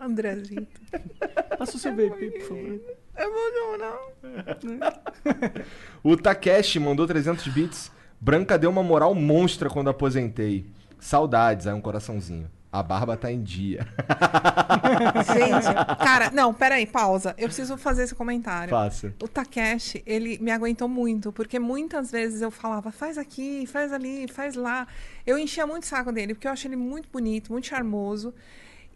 Andrezito. 0.00 0.80
Passa 1.58 1.76
o 1.76 1.78
seu 1.78 1.92
VP, 1.94 2.30
por 2.30 2.42
favor. 2.42 2.80
Eu 3.18 3.32
vou 3.32 3.78
não. 3.78 3.98
O 6.02 6.16
Takeshi 6.16 6.78
mandou 6.78 7.06
300 7.06 7.48
bits. 7.48 7.90
Branca 8.20 8.58
deu 8.58 8.70
uma 8.70 8.82
moral 8.82 9.14
monstra 9.14 9.68
quando 9.68 9.90
aposentei. 9.90 10.66
Saudades, 11.00 11.66
aí 11.66 11.74
um 11.74 11.80
coraçãozinho. 11.80 12.48
A 12.70 12.82
barba 12.82 13.16
tá 13.16 13.32
em 13.32 13.42
dia. 13.42 13.86
Gente, 15.32 15.74
cara, 15.98 16.30
não, 16.30 16.52
peraí, 16.52 16.86
pausa. 16.86 17.34
Eu 17.38 17.46
preciso 17.46 17.78
fazer 17.78 18.04
esse 18.04 18.14
comentário. 18.14 18.68
Faça. 18.68 19.14
O 19.22 19.26
Takeshi, 19.26 20.02
ele 20.04 20.38
me 20.38 20.50
aguentou 20.50 20.86
muito, 20.86 21.32
porque 21.32 21.58
muitas 21.58 22.10
vezes 22.10 22.42
eu 22.42 22.50
falava, 22.50 22.92
faz 22.92 23.16
aqui, 23.16 23.66
faz 23.66 23.90
ali, 23.90 24.28
faz 24.28 24.54
lá. 24.54 24.86
Eu 25.26 25.38
enchia 25.38 25.66
muito 25.66 25.84
o 25.84 25.86
saco 25.86 26.12
dele, 26.12 26.34
porque 26.34 26.46
eu 26.46 26.52
acho 26.52 26.68
ele 26.68 26.76
muito 26.76 27.08
bonito, 27.10 27.50
muito 27.50 27.66
charmoso. 27.66 28.34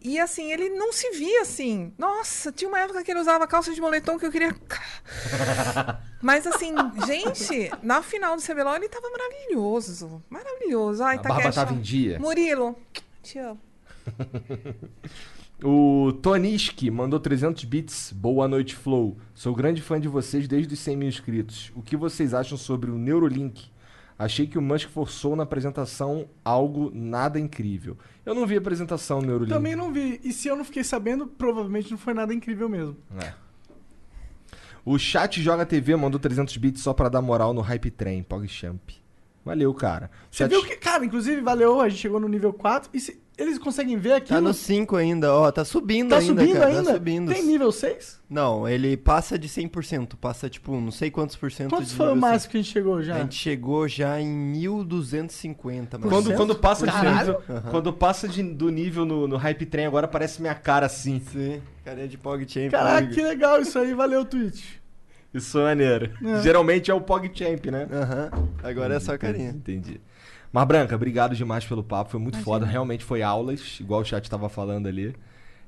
E 0.03 0.19
assim, 0.19 0.51
ele 0.51 0.69
não 0.69 0.91
se 0.91 1.11
via 1.11 1.41
assim. 1.41 1.93
Nossa, 1.97 2.51
tinha 2.51 2.67
uma 2.67 2.79
época 2.79 3.03
que 3.03 3.09
ele 3.11 3.21
usava 3.21 3.47
calça 3.47 3.73
de 3.73 3.79
moletom 3.79 4.19
que 4.19 4.25
eu 4.25 4.31
queria. 4.31 4.53
Mas 6.21 6.45
assim, 6.45 6.73
gente, 7.07 7.71
na 7.81 8.03
final 8.03 8.35
do 8.35 8.41
CBLOL 8.41 8.75
ele 8.75 8.89
tava 8.89 9.09
maravilhoso. 9.09 10.21
Maravilhoso. 10.29 11.01
Ai, 11.03 11.15
A 11.15 11.21
barba 11.21 11.35
Takeshi, 11.35 11.55
tava 11.55 11.73
ó. 11.73 11.75
em 11.77 11.81
dia. 11.81 12.19
Murilo, 12.19 12.75
te 13.21 13.39
amo. 13.39 13.59
O 15.65 16.11
Toniski 16.21 16.91
mandou 16.91 17.17
300 17.21 17.63
bits. 17.63 18.11
Boa 18.11 18.49
noite, 18.49 18.75
Flow. 18.75 19.15
Sou 19.33 19.55
grande 19.55 19.81
fã 19.81 19.97
de 19.97 20.09
vocês 20.09 20.45
desde 20.45 20.73
os 20.73 20.79
100 20.81 20.97
mil 20.97 21.07
inscritos. 21.07 21.71
O 21.73 21.81
que 21.81 21.95
vocês 21.95 22.33
acham 22.33 22.57
sobre 22.57 22.91
o 22.91 22.97
Neurolink? 22.97 23.71
Achei 24.17 24.45
que 24.47 24.57
o 24.57 24.61
Musk 24.61 24.89
forçou 24.89 25.35
na 25.35 25.43
apresentação 25.43 26.27
algo 26.45 26.91
nada 26.93 27.39
incrível. 27.39 27.97
Eu 28.25 28.33
não 28.35 28.45
vi 28.45 28.55
a 28.55 28.59
apresentação 28.59 29.21
Neurolink. 29.21 29.49
Também 29.53 29.75
não 29.75 29.91
vi. 29.91 30.21
E 30.23 30.31
se 30.31 30.47
eu 30.47 30.55
não 30.55 30.63
fiquei 30.63 30.83
sabendo, 30.83 31.25
provavelmente 31.27 31.89
não 31.91 31.97
foi 31.97 32.13
nada 32.13 32.33
incrível 32.33 32.69
mesmo. 32.69 32.95
É. 33.19 33.33
O 34.85 34.97
Chat 34.99 35.41
Joga 35.41 35.65
TV 35.65 35.95
mandou 35.95 36.19
300 36.19 36.55
bits 36.57 36.81
só 36.83 36.93
pra 36.93 37.07
dar 37.09 37.21
moral 37.21 37.53
no 37.53 37.61
Hype 37.61 37.89
Train, 37.89 38.21
PogChamp. 38.23 38.81
Valeu, 39.45 39.73
cara. 39.73 40.11
Você 40.29 40.43
Chat- 40.43 40.49
viu 40.51 40.63
que, 40.65 40.75
cara, 40.75 41.03
inclusive, 41.05 41.41
valeu, 41.41 41.79
a 41.81 41.89
gente 41.89 41.99
chegou 42.01 42.19
no 42.19 42.27
nível 42.27 42.53
4. 42.53 42.89
E 42.93 42.99
se- 42.99 43.21
eles 43.37 43.57
conseguem 43.57 43.97
ver 43.97 44.13
aqui? 44.13 44.29
Tá 44.29 44.39
no 44.39 44.53
5 44.53 44.95
ainda, 44.95 45.33
ó. 45.33 45.51
Tá 45.51 45.65
subindo 45.65 46.09
Tá 46.09 46.17
ainda, 46.19 46.41
subindo 46.41 46.53
cara. 46.59 46.67
ainda? 46.67 46.83
Tá 46.83 46.93
subindo. 46.93 47.31
Tem 47.33 47.43
nível 47.43 47.71
6? 47.71 48.21
Não, 48.29 48.67
ele 48.67 48.95
passa 48.97 49.37
de 49.37 49.47
100%. 49.49 50.15
Passa, 50.19 50.49
tipo, 50.49 50.79
não 50.79 50.91
sei 50.91 51.09
quantos 51.11 51.35
por 51.35 51.51
cento 51.51 51.69
Quantos 51.71 51.93
foi 51.93 52.11
o 52.11 52.15
máximo 52.15 52.51
que 52.51 52.57
a 52.57 52.61
gente 52.61 52.71
chegou 52.71 53.01
já? 53.01 53.15
A 53.15 53.19
gente 53.19 53.35
chegou 53.35 53.87
já 53.87 54.19
em 54.19 54.27
1250, 54.27 55.97
mais 55.97 56.11
ou 56.11 56.21
Quando, 56.21 56.35
quando 56.35 56.55
passa, 56.55 56.85
de 56.87 56.93
nível, 56.93 57.41
quando 57.69 57.93
passa 57.93 58.27
de- 58.27 58.43
do 58.43 58.69
nível 58.69 59.05
no, 59.05 59.27
no 59.27 59.37
Hype 59.37 59.65
Train, 59.65 59.85
agora 59.85 60.07
parece 60.07 60.41
minha 60.41 60.55
cara 60.55 60.85
assim. 60.85 61.19
Sim, 61.31 61.61
carinha 61.83 62.07
de 62.07 62.17
PogChamp. 62.17 62.71
Caraca, 62.71 62.97
amigo. 62.99 63.13
que 63.13 63.21
legal 63.21 63.61
isso 63.61 63.77
aí. 63.79 63.93
Valeu, 63.93 64.25
Twitch. 64.25 64.63
Isso 65.33 65.57
é 65.59 65.63
maneiro. 65.63 66.11
É. 66.23 66.41
Geralmente 66.43 66.91
é 66.91 66.93
o 66.93 67.01
PogChamp, 67.01 67.65
né? 67.71 67.87
Aham, 67.91 68.29
agora 68.61 68.95
é 68.95 68.99
só 68.99 69.17
carinha. 69.17 69.49
Entendi. 69.49 69.99
Mas, 70.53 70.67
Branca, 70.67 70.95
obrigado 70.95 71.35
demais 71.35 71.65
pelo 71.65 71.83
papo. 71.83 72.11
Foi 72.11 72.19
muito 72.19 72.37
foda. 72.37 72.63
Realmente 72.63 73.03
foi 73.03 73.23
aulas, 73.23 73.79
igual 73.79 74.01
o 74.01 74.05
chat 74.05 74.29
tava 74.29 74.47
falando 74.47 74.85
ali. 74.85 75.15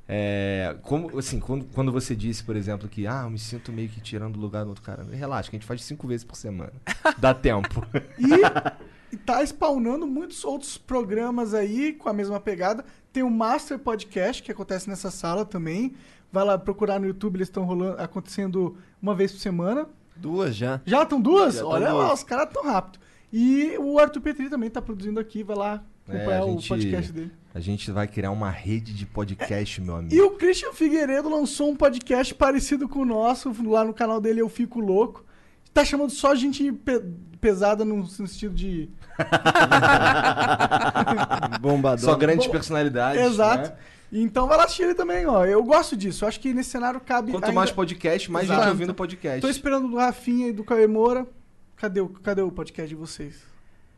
É, 0.07 0.77
como, 0.83 1.17
assim, 1.17 1.39
quando, 1.39 1.65
quando 1.73 1.91
você 1.91 2.15
disse, 2.15 2.43
por 2.43 2.55
exemplo, 2.55 2.87
que 2.87 3.07
ah, 3.07 3.23
eu 3.23 3.31
me 3.31 3.39
sinto 3.39 3.71
meio 3.71 3.89
que 3.89 3.99
tirando 3.99 4.35
o 4.35 4.39
lugar 4.39 4.63
do 4.63 4.69
outro 4.69 4.83
cara. 4.83 5.03
Relaxa, 5.03 5.49
que 5.49 5.55
a 5.55 5.59
gente 5.59 5.67
faz 5.67 5.83
cinco 5.83 6.07
vezes 6.07 6.23
por 6.23 6.35
semana. 6.35 6.73
Dá 7.17 7.33
tempo. 7.33 7.83
E 9.11 9.17
tá 9.17 9.41
spawnando 9.43 10.05
muitos 10.05 10.43
outros 10.43 10.77
programas 10.77 11.53
aí 11.53 11.93
com 11.93 12.09
a 12.09 12.13
mesma 12.13 12.37
pegada. 12.37 12.83
Tem 13.13 13.23
o 13.23 13.29
Master 13.29 13.79
Podcast, 13.79 14.43
que 14.43 14.51
acontece 14.51 14.89
nessa 14.89 15.09
sala 15.09 15.45
também. 15.45 15.93
Vai 16.33 16.43
lá 16.43 16.57
procurar 16.57 16.99
no 16.99 17.05
YouTube, 17.05 17.37
eles 17.37 17.47
estão 17.47 17.63
rolando, 17.63 18.01
acontecendo 18.01 18.75
uma 19.01 19.15
vez 19.15 19.31
por 19.31 19.39
semana. 19.39 19.87
Duas 20.17 20.53
já. 20.53 20.81
Já 20.85 21.03
estão 21.03 21.21
duas? 21.21 21.55
Já 21.55 21.65
Olha 21.65 21.93
lá, 21.93 22.13
os 22.13 22.23
caras 22.23 22.51
tão 22.51 22.65
rápido. 22.65 22.99
E 23.37 23.75
o 23.79 23.99
Arthur 23.99 24.21
Petri 24.21 24.49
também 24.49 24.69
tá 24.69 24.81
produzindo 24.81 25.19
aqui, 25.19 25.43
vai 25.43 25.57
lá 25.57 25.83
acompanhar 26.07 26.31
É, 26.31 26.37
a 26.39 26.45
o 26.45 26.51
gente- 26.51 26.69
podcast 26.69 27.11
dele. 27.11 27.31
A 27.53 27.59
gente 27.59 27.91
vai 27.91 28.07
criar 28.07 28.31
uma 28.31 28.49
rede 28.49 28.93
de 28.93 29.05
podcast, 29.05 29.81
meu 29.81 29.97
amigo. 29.97 30.15
E 30.15 30.21
o 30.21 30.31
Christian 30.31 30.71
Figueiredo 30.71 31.27
lançou 31.27 31.69
um 31.69 31.75
podcast 31.75 32.33
parecido 32.33 32.87
com 32.87 32.99
o 32.99 33.05
nosso, 33.05 33.53
lá 33.69 33.83
no 33.83 33.93
canal 33.93 34.21
dele 34.21 34.39
Eu 34.41 34.47
Fico 34.47 34.79
Louco. 34.79 35.25
Tá 35.73 35.83
chamando 35.83 36.11
só 36.11 36.33
gente 36.33 36.71
pe- 36.71 37.03
pesada 37.41 37.83
no 37.83 38.05
sentido 38.07 38.55
de. 38.55 38.89
Bombadão. 41.59 42.05
Só 42.05 42.15
grandes 42.15 42.45
Bom, 42.45 42.51
personalidades. 42.53 43.21
Exato. 43.21 43.69
né? 43.71 43.75
Então 44.13 44.47
vai 44.47 44.57
lá 44.57 44.63
assistir 44.63 44.83
ele 44.83 44.93
também, 44.93 45.25
ó. 45.25 45.43
Eu 45.45 45.61
gosto 45.63 45.97
disso. 45.97 46.23
Eu 46.23 46.29
acho 46.29 46.39
que 46.39 46.53
nesse 46.53 46.69
cenário 46.69 47.01
cabe. 47.01 47.31
Quanto 47.31 47.43
ainda- 47.45 47.55
mais 47.55 47.71
podcast, 47.71 48.31
mais 48.31 48.45
Exato. 48.45 48.61
gente 48.61 48.69
ouvindo 48.71 48.93
podcast. 48.93 49.41
Tô 49.41 49.49
esperando 49.49 49.89
do 49.89 49.97
Rafinha 49.97 50.47
e 50.47 50.53
do 50.53 50.63
Cauê 50.63 50.87
Moura. 50.87 51.27
Cadê 51.77 52.01
o, 52.01 52.09
cadê 52.09 52.41
o 52.41 52.51
podcast 52.51 52.89
de 52.89 52.95
vocês? 52.95 53.35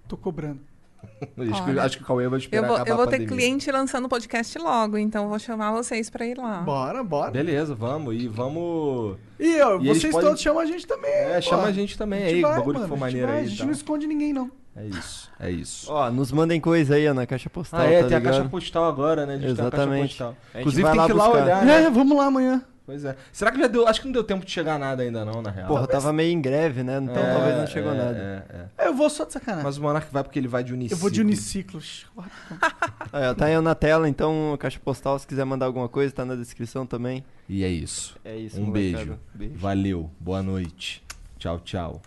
Tô 0.07 0.17
cobrando. 0.17 0.59
Acho, 1.51 1.63
que, 1.63 1.69
Olha, 1.69 1.83
acho 1.83 1.97
que 1.97 2.03
o 2.03 2.05
Cauê 2.07 2.27
vai 2.27 2.37
Eu 2.37 2.39
esperar 2.39 2.65
vou, 2.67 2.75
acabar 2.75 2.89
eu 2.89 2.95
vou 2.95 3.03
a 3.03 3.07
ter 3.07 3.17
pandemia. 3.19 3.37
cliente 3.37 3.71
lançando 3.71 4.09
podcast 4.09 4.57
logo, 4.57 4.97
então 4.97 5.23
eu 5.23 5.29
vou 5.29 5.37
chamar 5.37 5.71
vocês 5.71 6.09
pra 6.09 6.25
ir 6.25 6.35
lá. 6.37 6.61
Bora, 6.61 7.03
bora. 7.03 7.29
Beleza, 7.31 7.75
vamos. 7.75 8.15
E 8.15 8.27
vamos. 8.27 9.15
E, 9.39 9.61
ó, 9.61 9.79
E 9.79 9.89
eles 9.89 10.01
vocês 10.01 10.11
podem- 10.11 10.29
todos 10.29 10.41
chamam 10.41 10.59
a 10.61 10.65
gente 10.65 10.87
também. 10.87 11.11
É, 11.11 11.39
chama 11.39 11.63
a 11.65 11.71
gente 11.71 11.95
também 11.97 12.23
A 12.23 12.25
gente 12.25 12.35
aí, 12.37 12.41
vai, 12.41 12.55
bagulho 12.57 12.79
que 12.81 12.87
for 12.87 12.93
a 12.93 12.97
gente 12.97 12.99
maneiro 12.99 13.31
aí. 13.31 13.37
A 13.39 13.43
e 13.43 13.47
gente 13.47 13.57
tal. 13.59 13.67
não 13.67 13.73
esconde 13.73 14.07
ninguém, 14.07 14.33
não. 14.33 14.51
É 14.75 14.85
isso, 14.87 15.31
é 15.39 15.51
isso. 15.51 15.91
Ó, 15.91 16.09
nos 16.11 16.31
mandem 16.31 16.59
coisa 16.59 16.95
aí, 16.95 17.07
ó, 17.07 17.13
na 17.13 17.27
caixa 17.27 17.49
postal. 17.49 17.79
Ah, 17.79 17.85
é, 17.85 18.01
tá 18.01 18.07
tem 18.07 18.15
a 18.17 18.19
ligado? 18.19 18.33
caixa 18.33 18.49
postal 18.49 18.85
agora, 18.85 19.25
né? 19.27 19.35
A 19.35 19.37
gente 19.37 19.51
Exatamente. 19.51 20.17
tem 20.17 20.25
a 20.25 20.29
A 20.29 20.33
caixa 20.33 20.33
gente 20.33 20.41
postal. 20.43 20.59
Inclusive 20.61 20.81
vai 20.83 20.91
tem 20.91 20.99
lá 20.99 21.05
que 21.05 21.11
ir 21.11 21.15
lá 21.15 21.25
buscar. 21.27 21.43
olhar, 21.43 21.65
né? 21.65 21.83
É, 21.83 21.89
vamos 21.91 22.17
lá 22.17 22.25
amanhã. 22.25 22.63
Pois 22.88 23.03
é. 23.03 23.18
Será 23.34 23.51
que 23.51 23.59
já 23.59 23.68
deu. 23.68 23.85
Acho 23.85 23.99
que 23.99 24.07
não 24.07 24.14
deu 24.14 24.23
tempo 24.23 24.45
de 24.45 24.51
chegar 24.51 24.80
nada 24.80 25.03
ainda, 25.03 25.26
não, 25.26 25.41
na 25.41 25.51
real. 25.51 25.68
Porra, 25.68 25.85
tava 25.85 26.14
meio 26.14 26.31
em 26.31 26.39
greve, 26.41 26.84
né? 26.84 26.99
Então 27.03 27.22
É, 27.22 27.34
talvez 27.34 27.57
não 27.57 27.68
chegou 27.68 27.91
é, 27.91 27.97
nada. 27.97 28.45
é, 28.77 28.84
é. 28.84 28.88
Eu 28.88 28.93
vou 28.93 29.09
só 29.09 29.26
de 29.26 29.34
sacanagem. 29.34 29.65
Mas 29.65 29.77
o 29.77 29.81
Monark 29.81 30.07
vai 30.09 30.23
porque 30.23 30.39
ele 30.39 30.47
vai 30.47 30.64
de 30.64 30.73
uniciclo. 30.73 30.97
eu 30.97 31.01
vou 31.01 31.09
de 31.09 31.19
uniciclos. 31.19 32.05
Ó, 32.15 32.23
tá 33.35 33.45
aí 33.45 33.59
na 33.59 33.76
tela, 33.76 34.07
então 34.07 34.57
caixa 34.57 34.80
postal, 34.80 35.19
se 35.19 35.27
quiser 35.27 35.43
mandar 35.43 35.65
alguma 35.65 35.89
coisa, 35.89 36.14
tá 36.14 36.23
na 36.23 36.35
descrição 36.35 36.85
também. 36.85 37.26
E 37.49 37.61
é 37.61 37.68
isso. 37.68 38.18
É 38.23 38.38
isso, 38.38 38.59
Um 38.59 38.72
beijo. 38.72 39.19
Beijo. 39.34 39.55
Valeu. 39.57 40.09
Boa 40.18 40.41
noite. 40.41 41.03
Tchau, 41.38 41.59
tchau. 41.59 42.01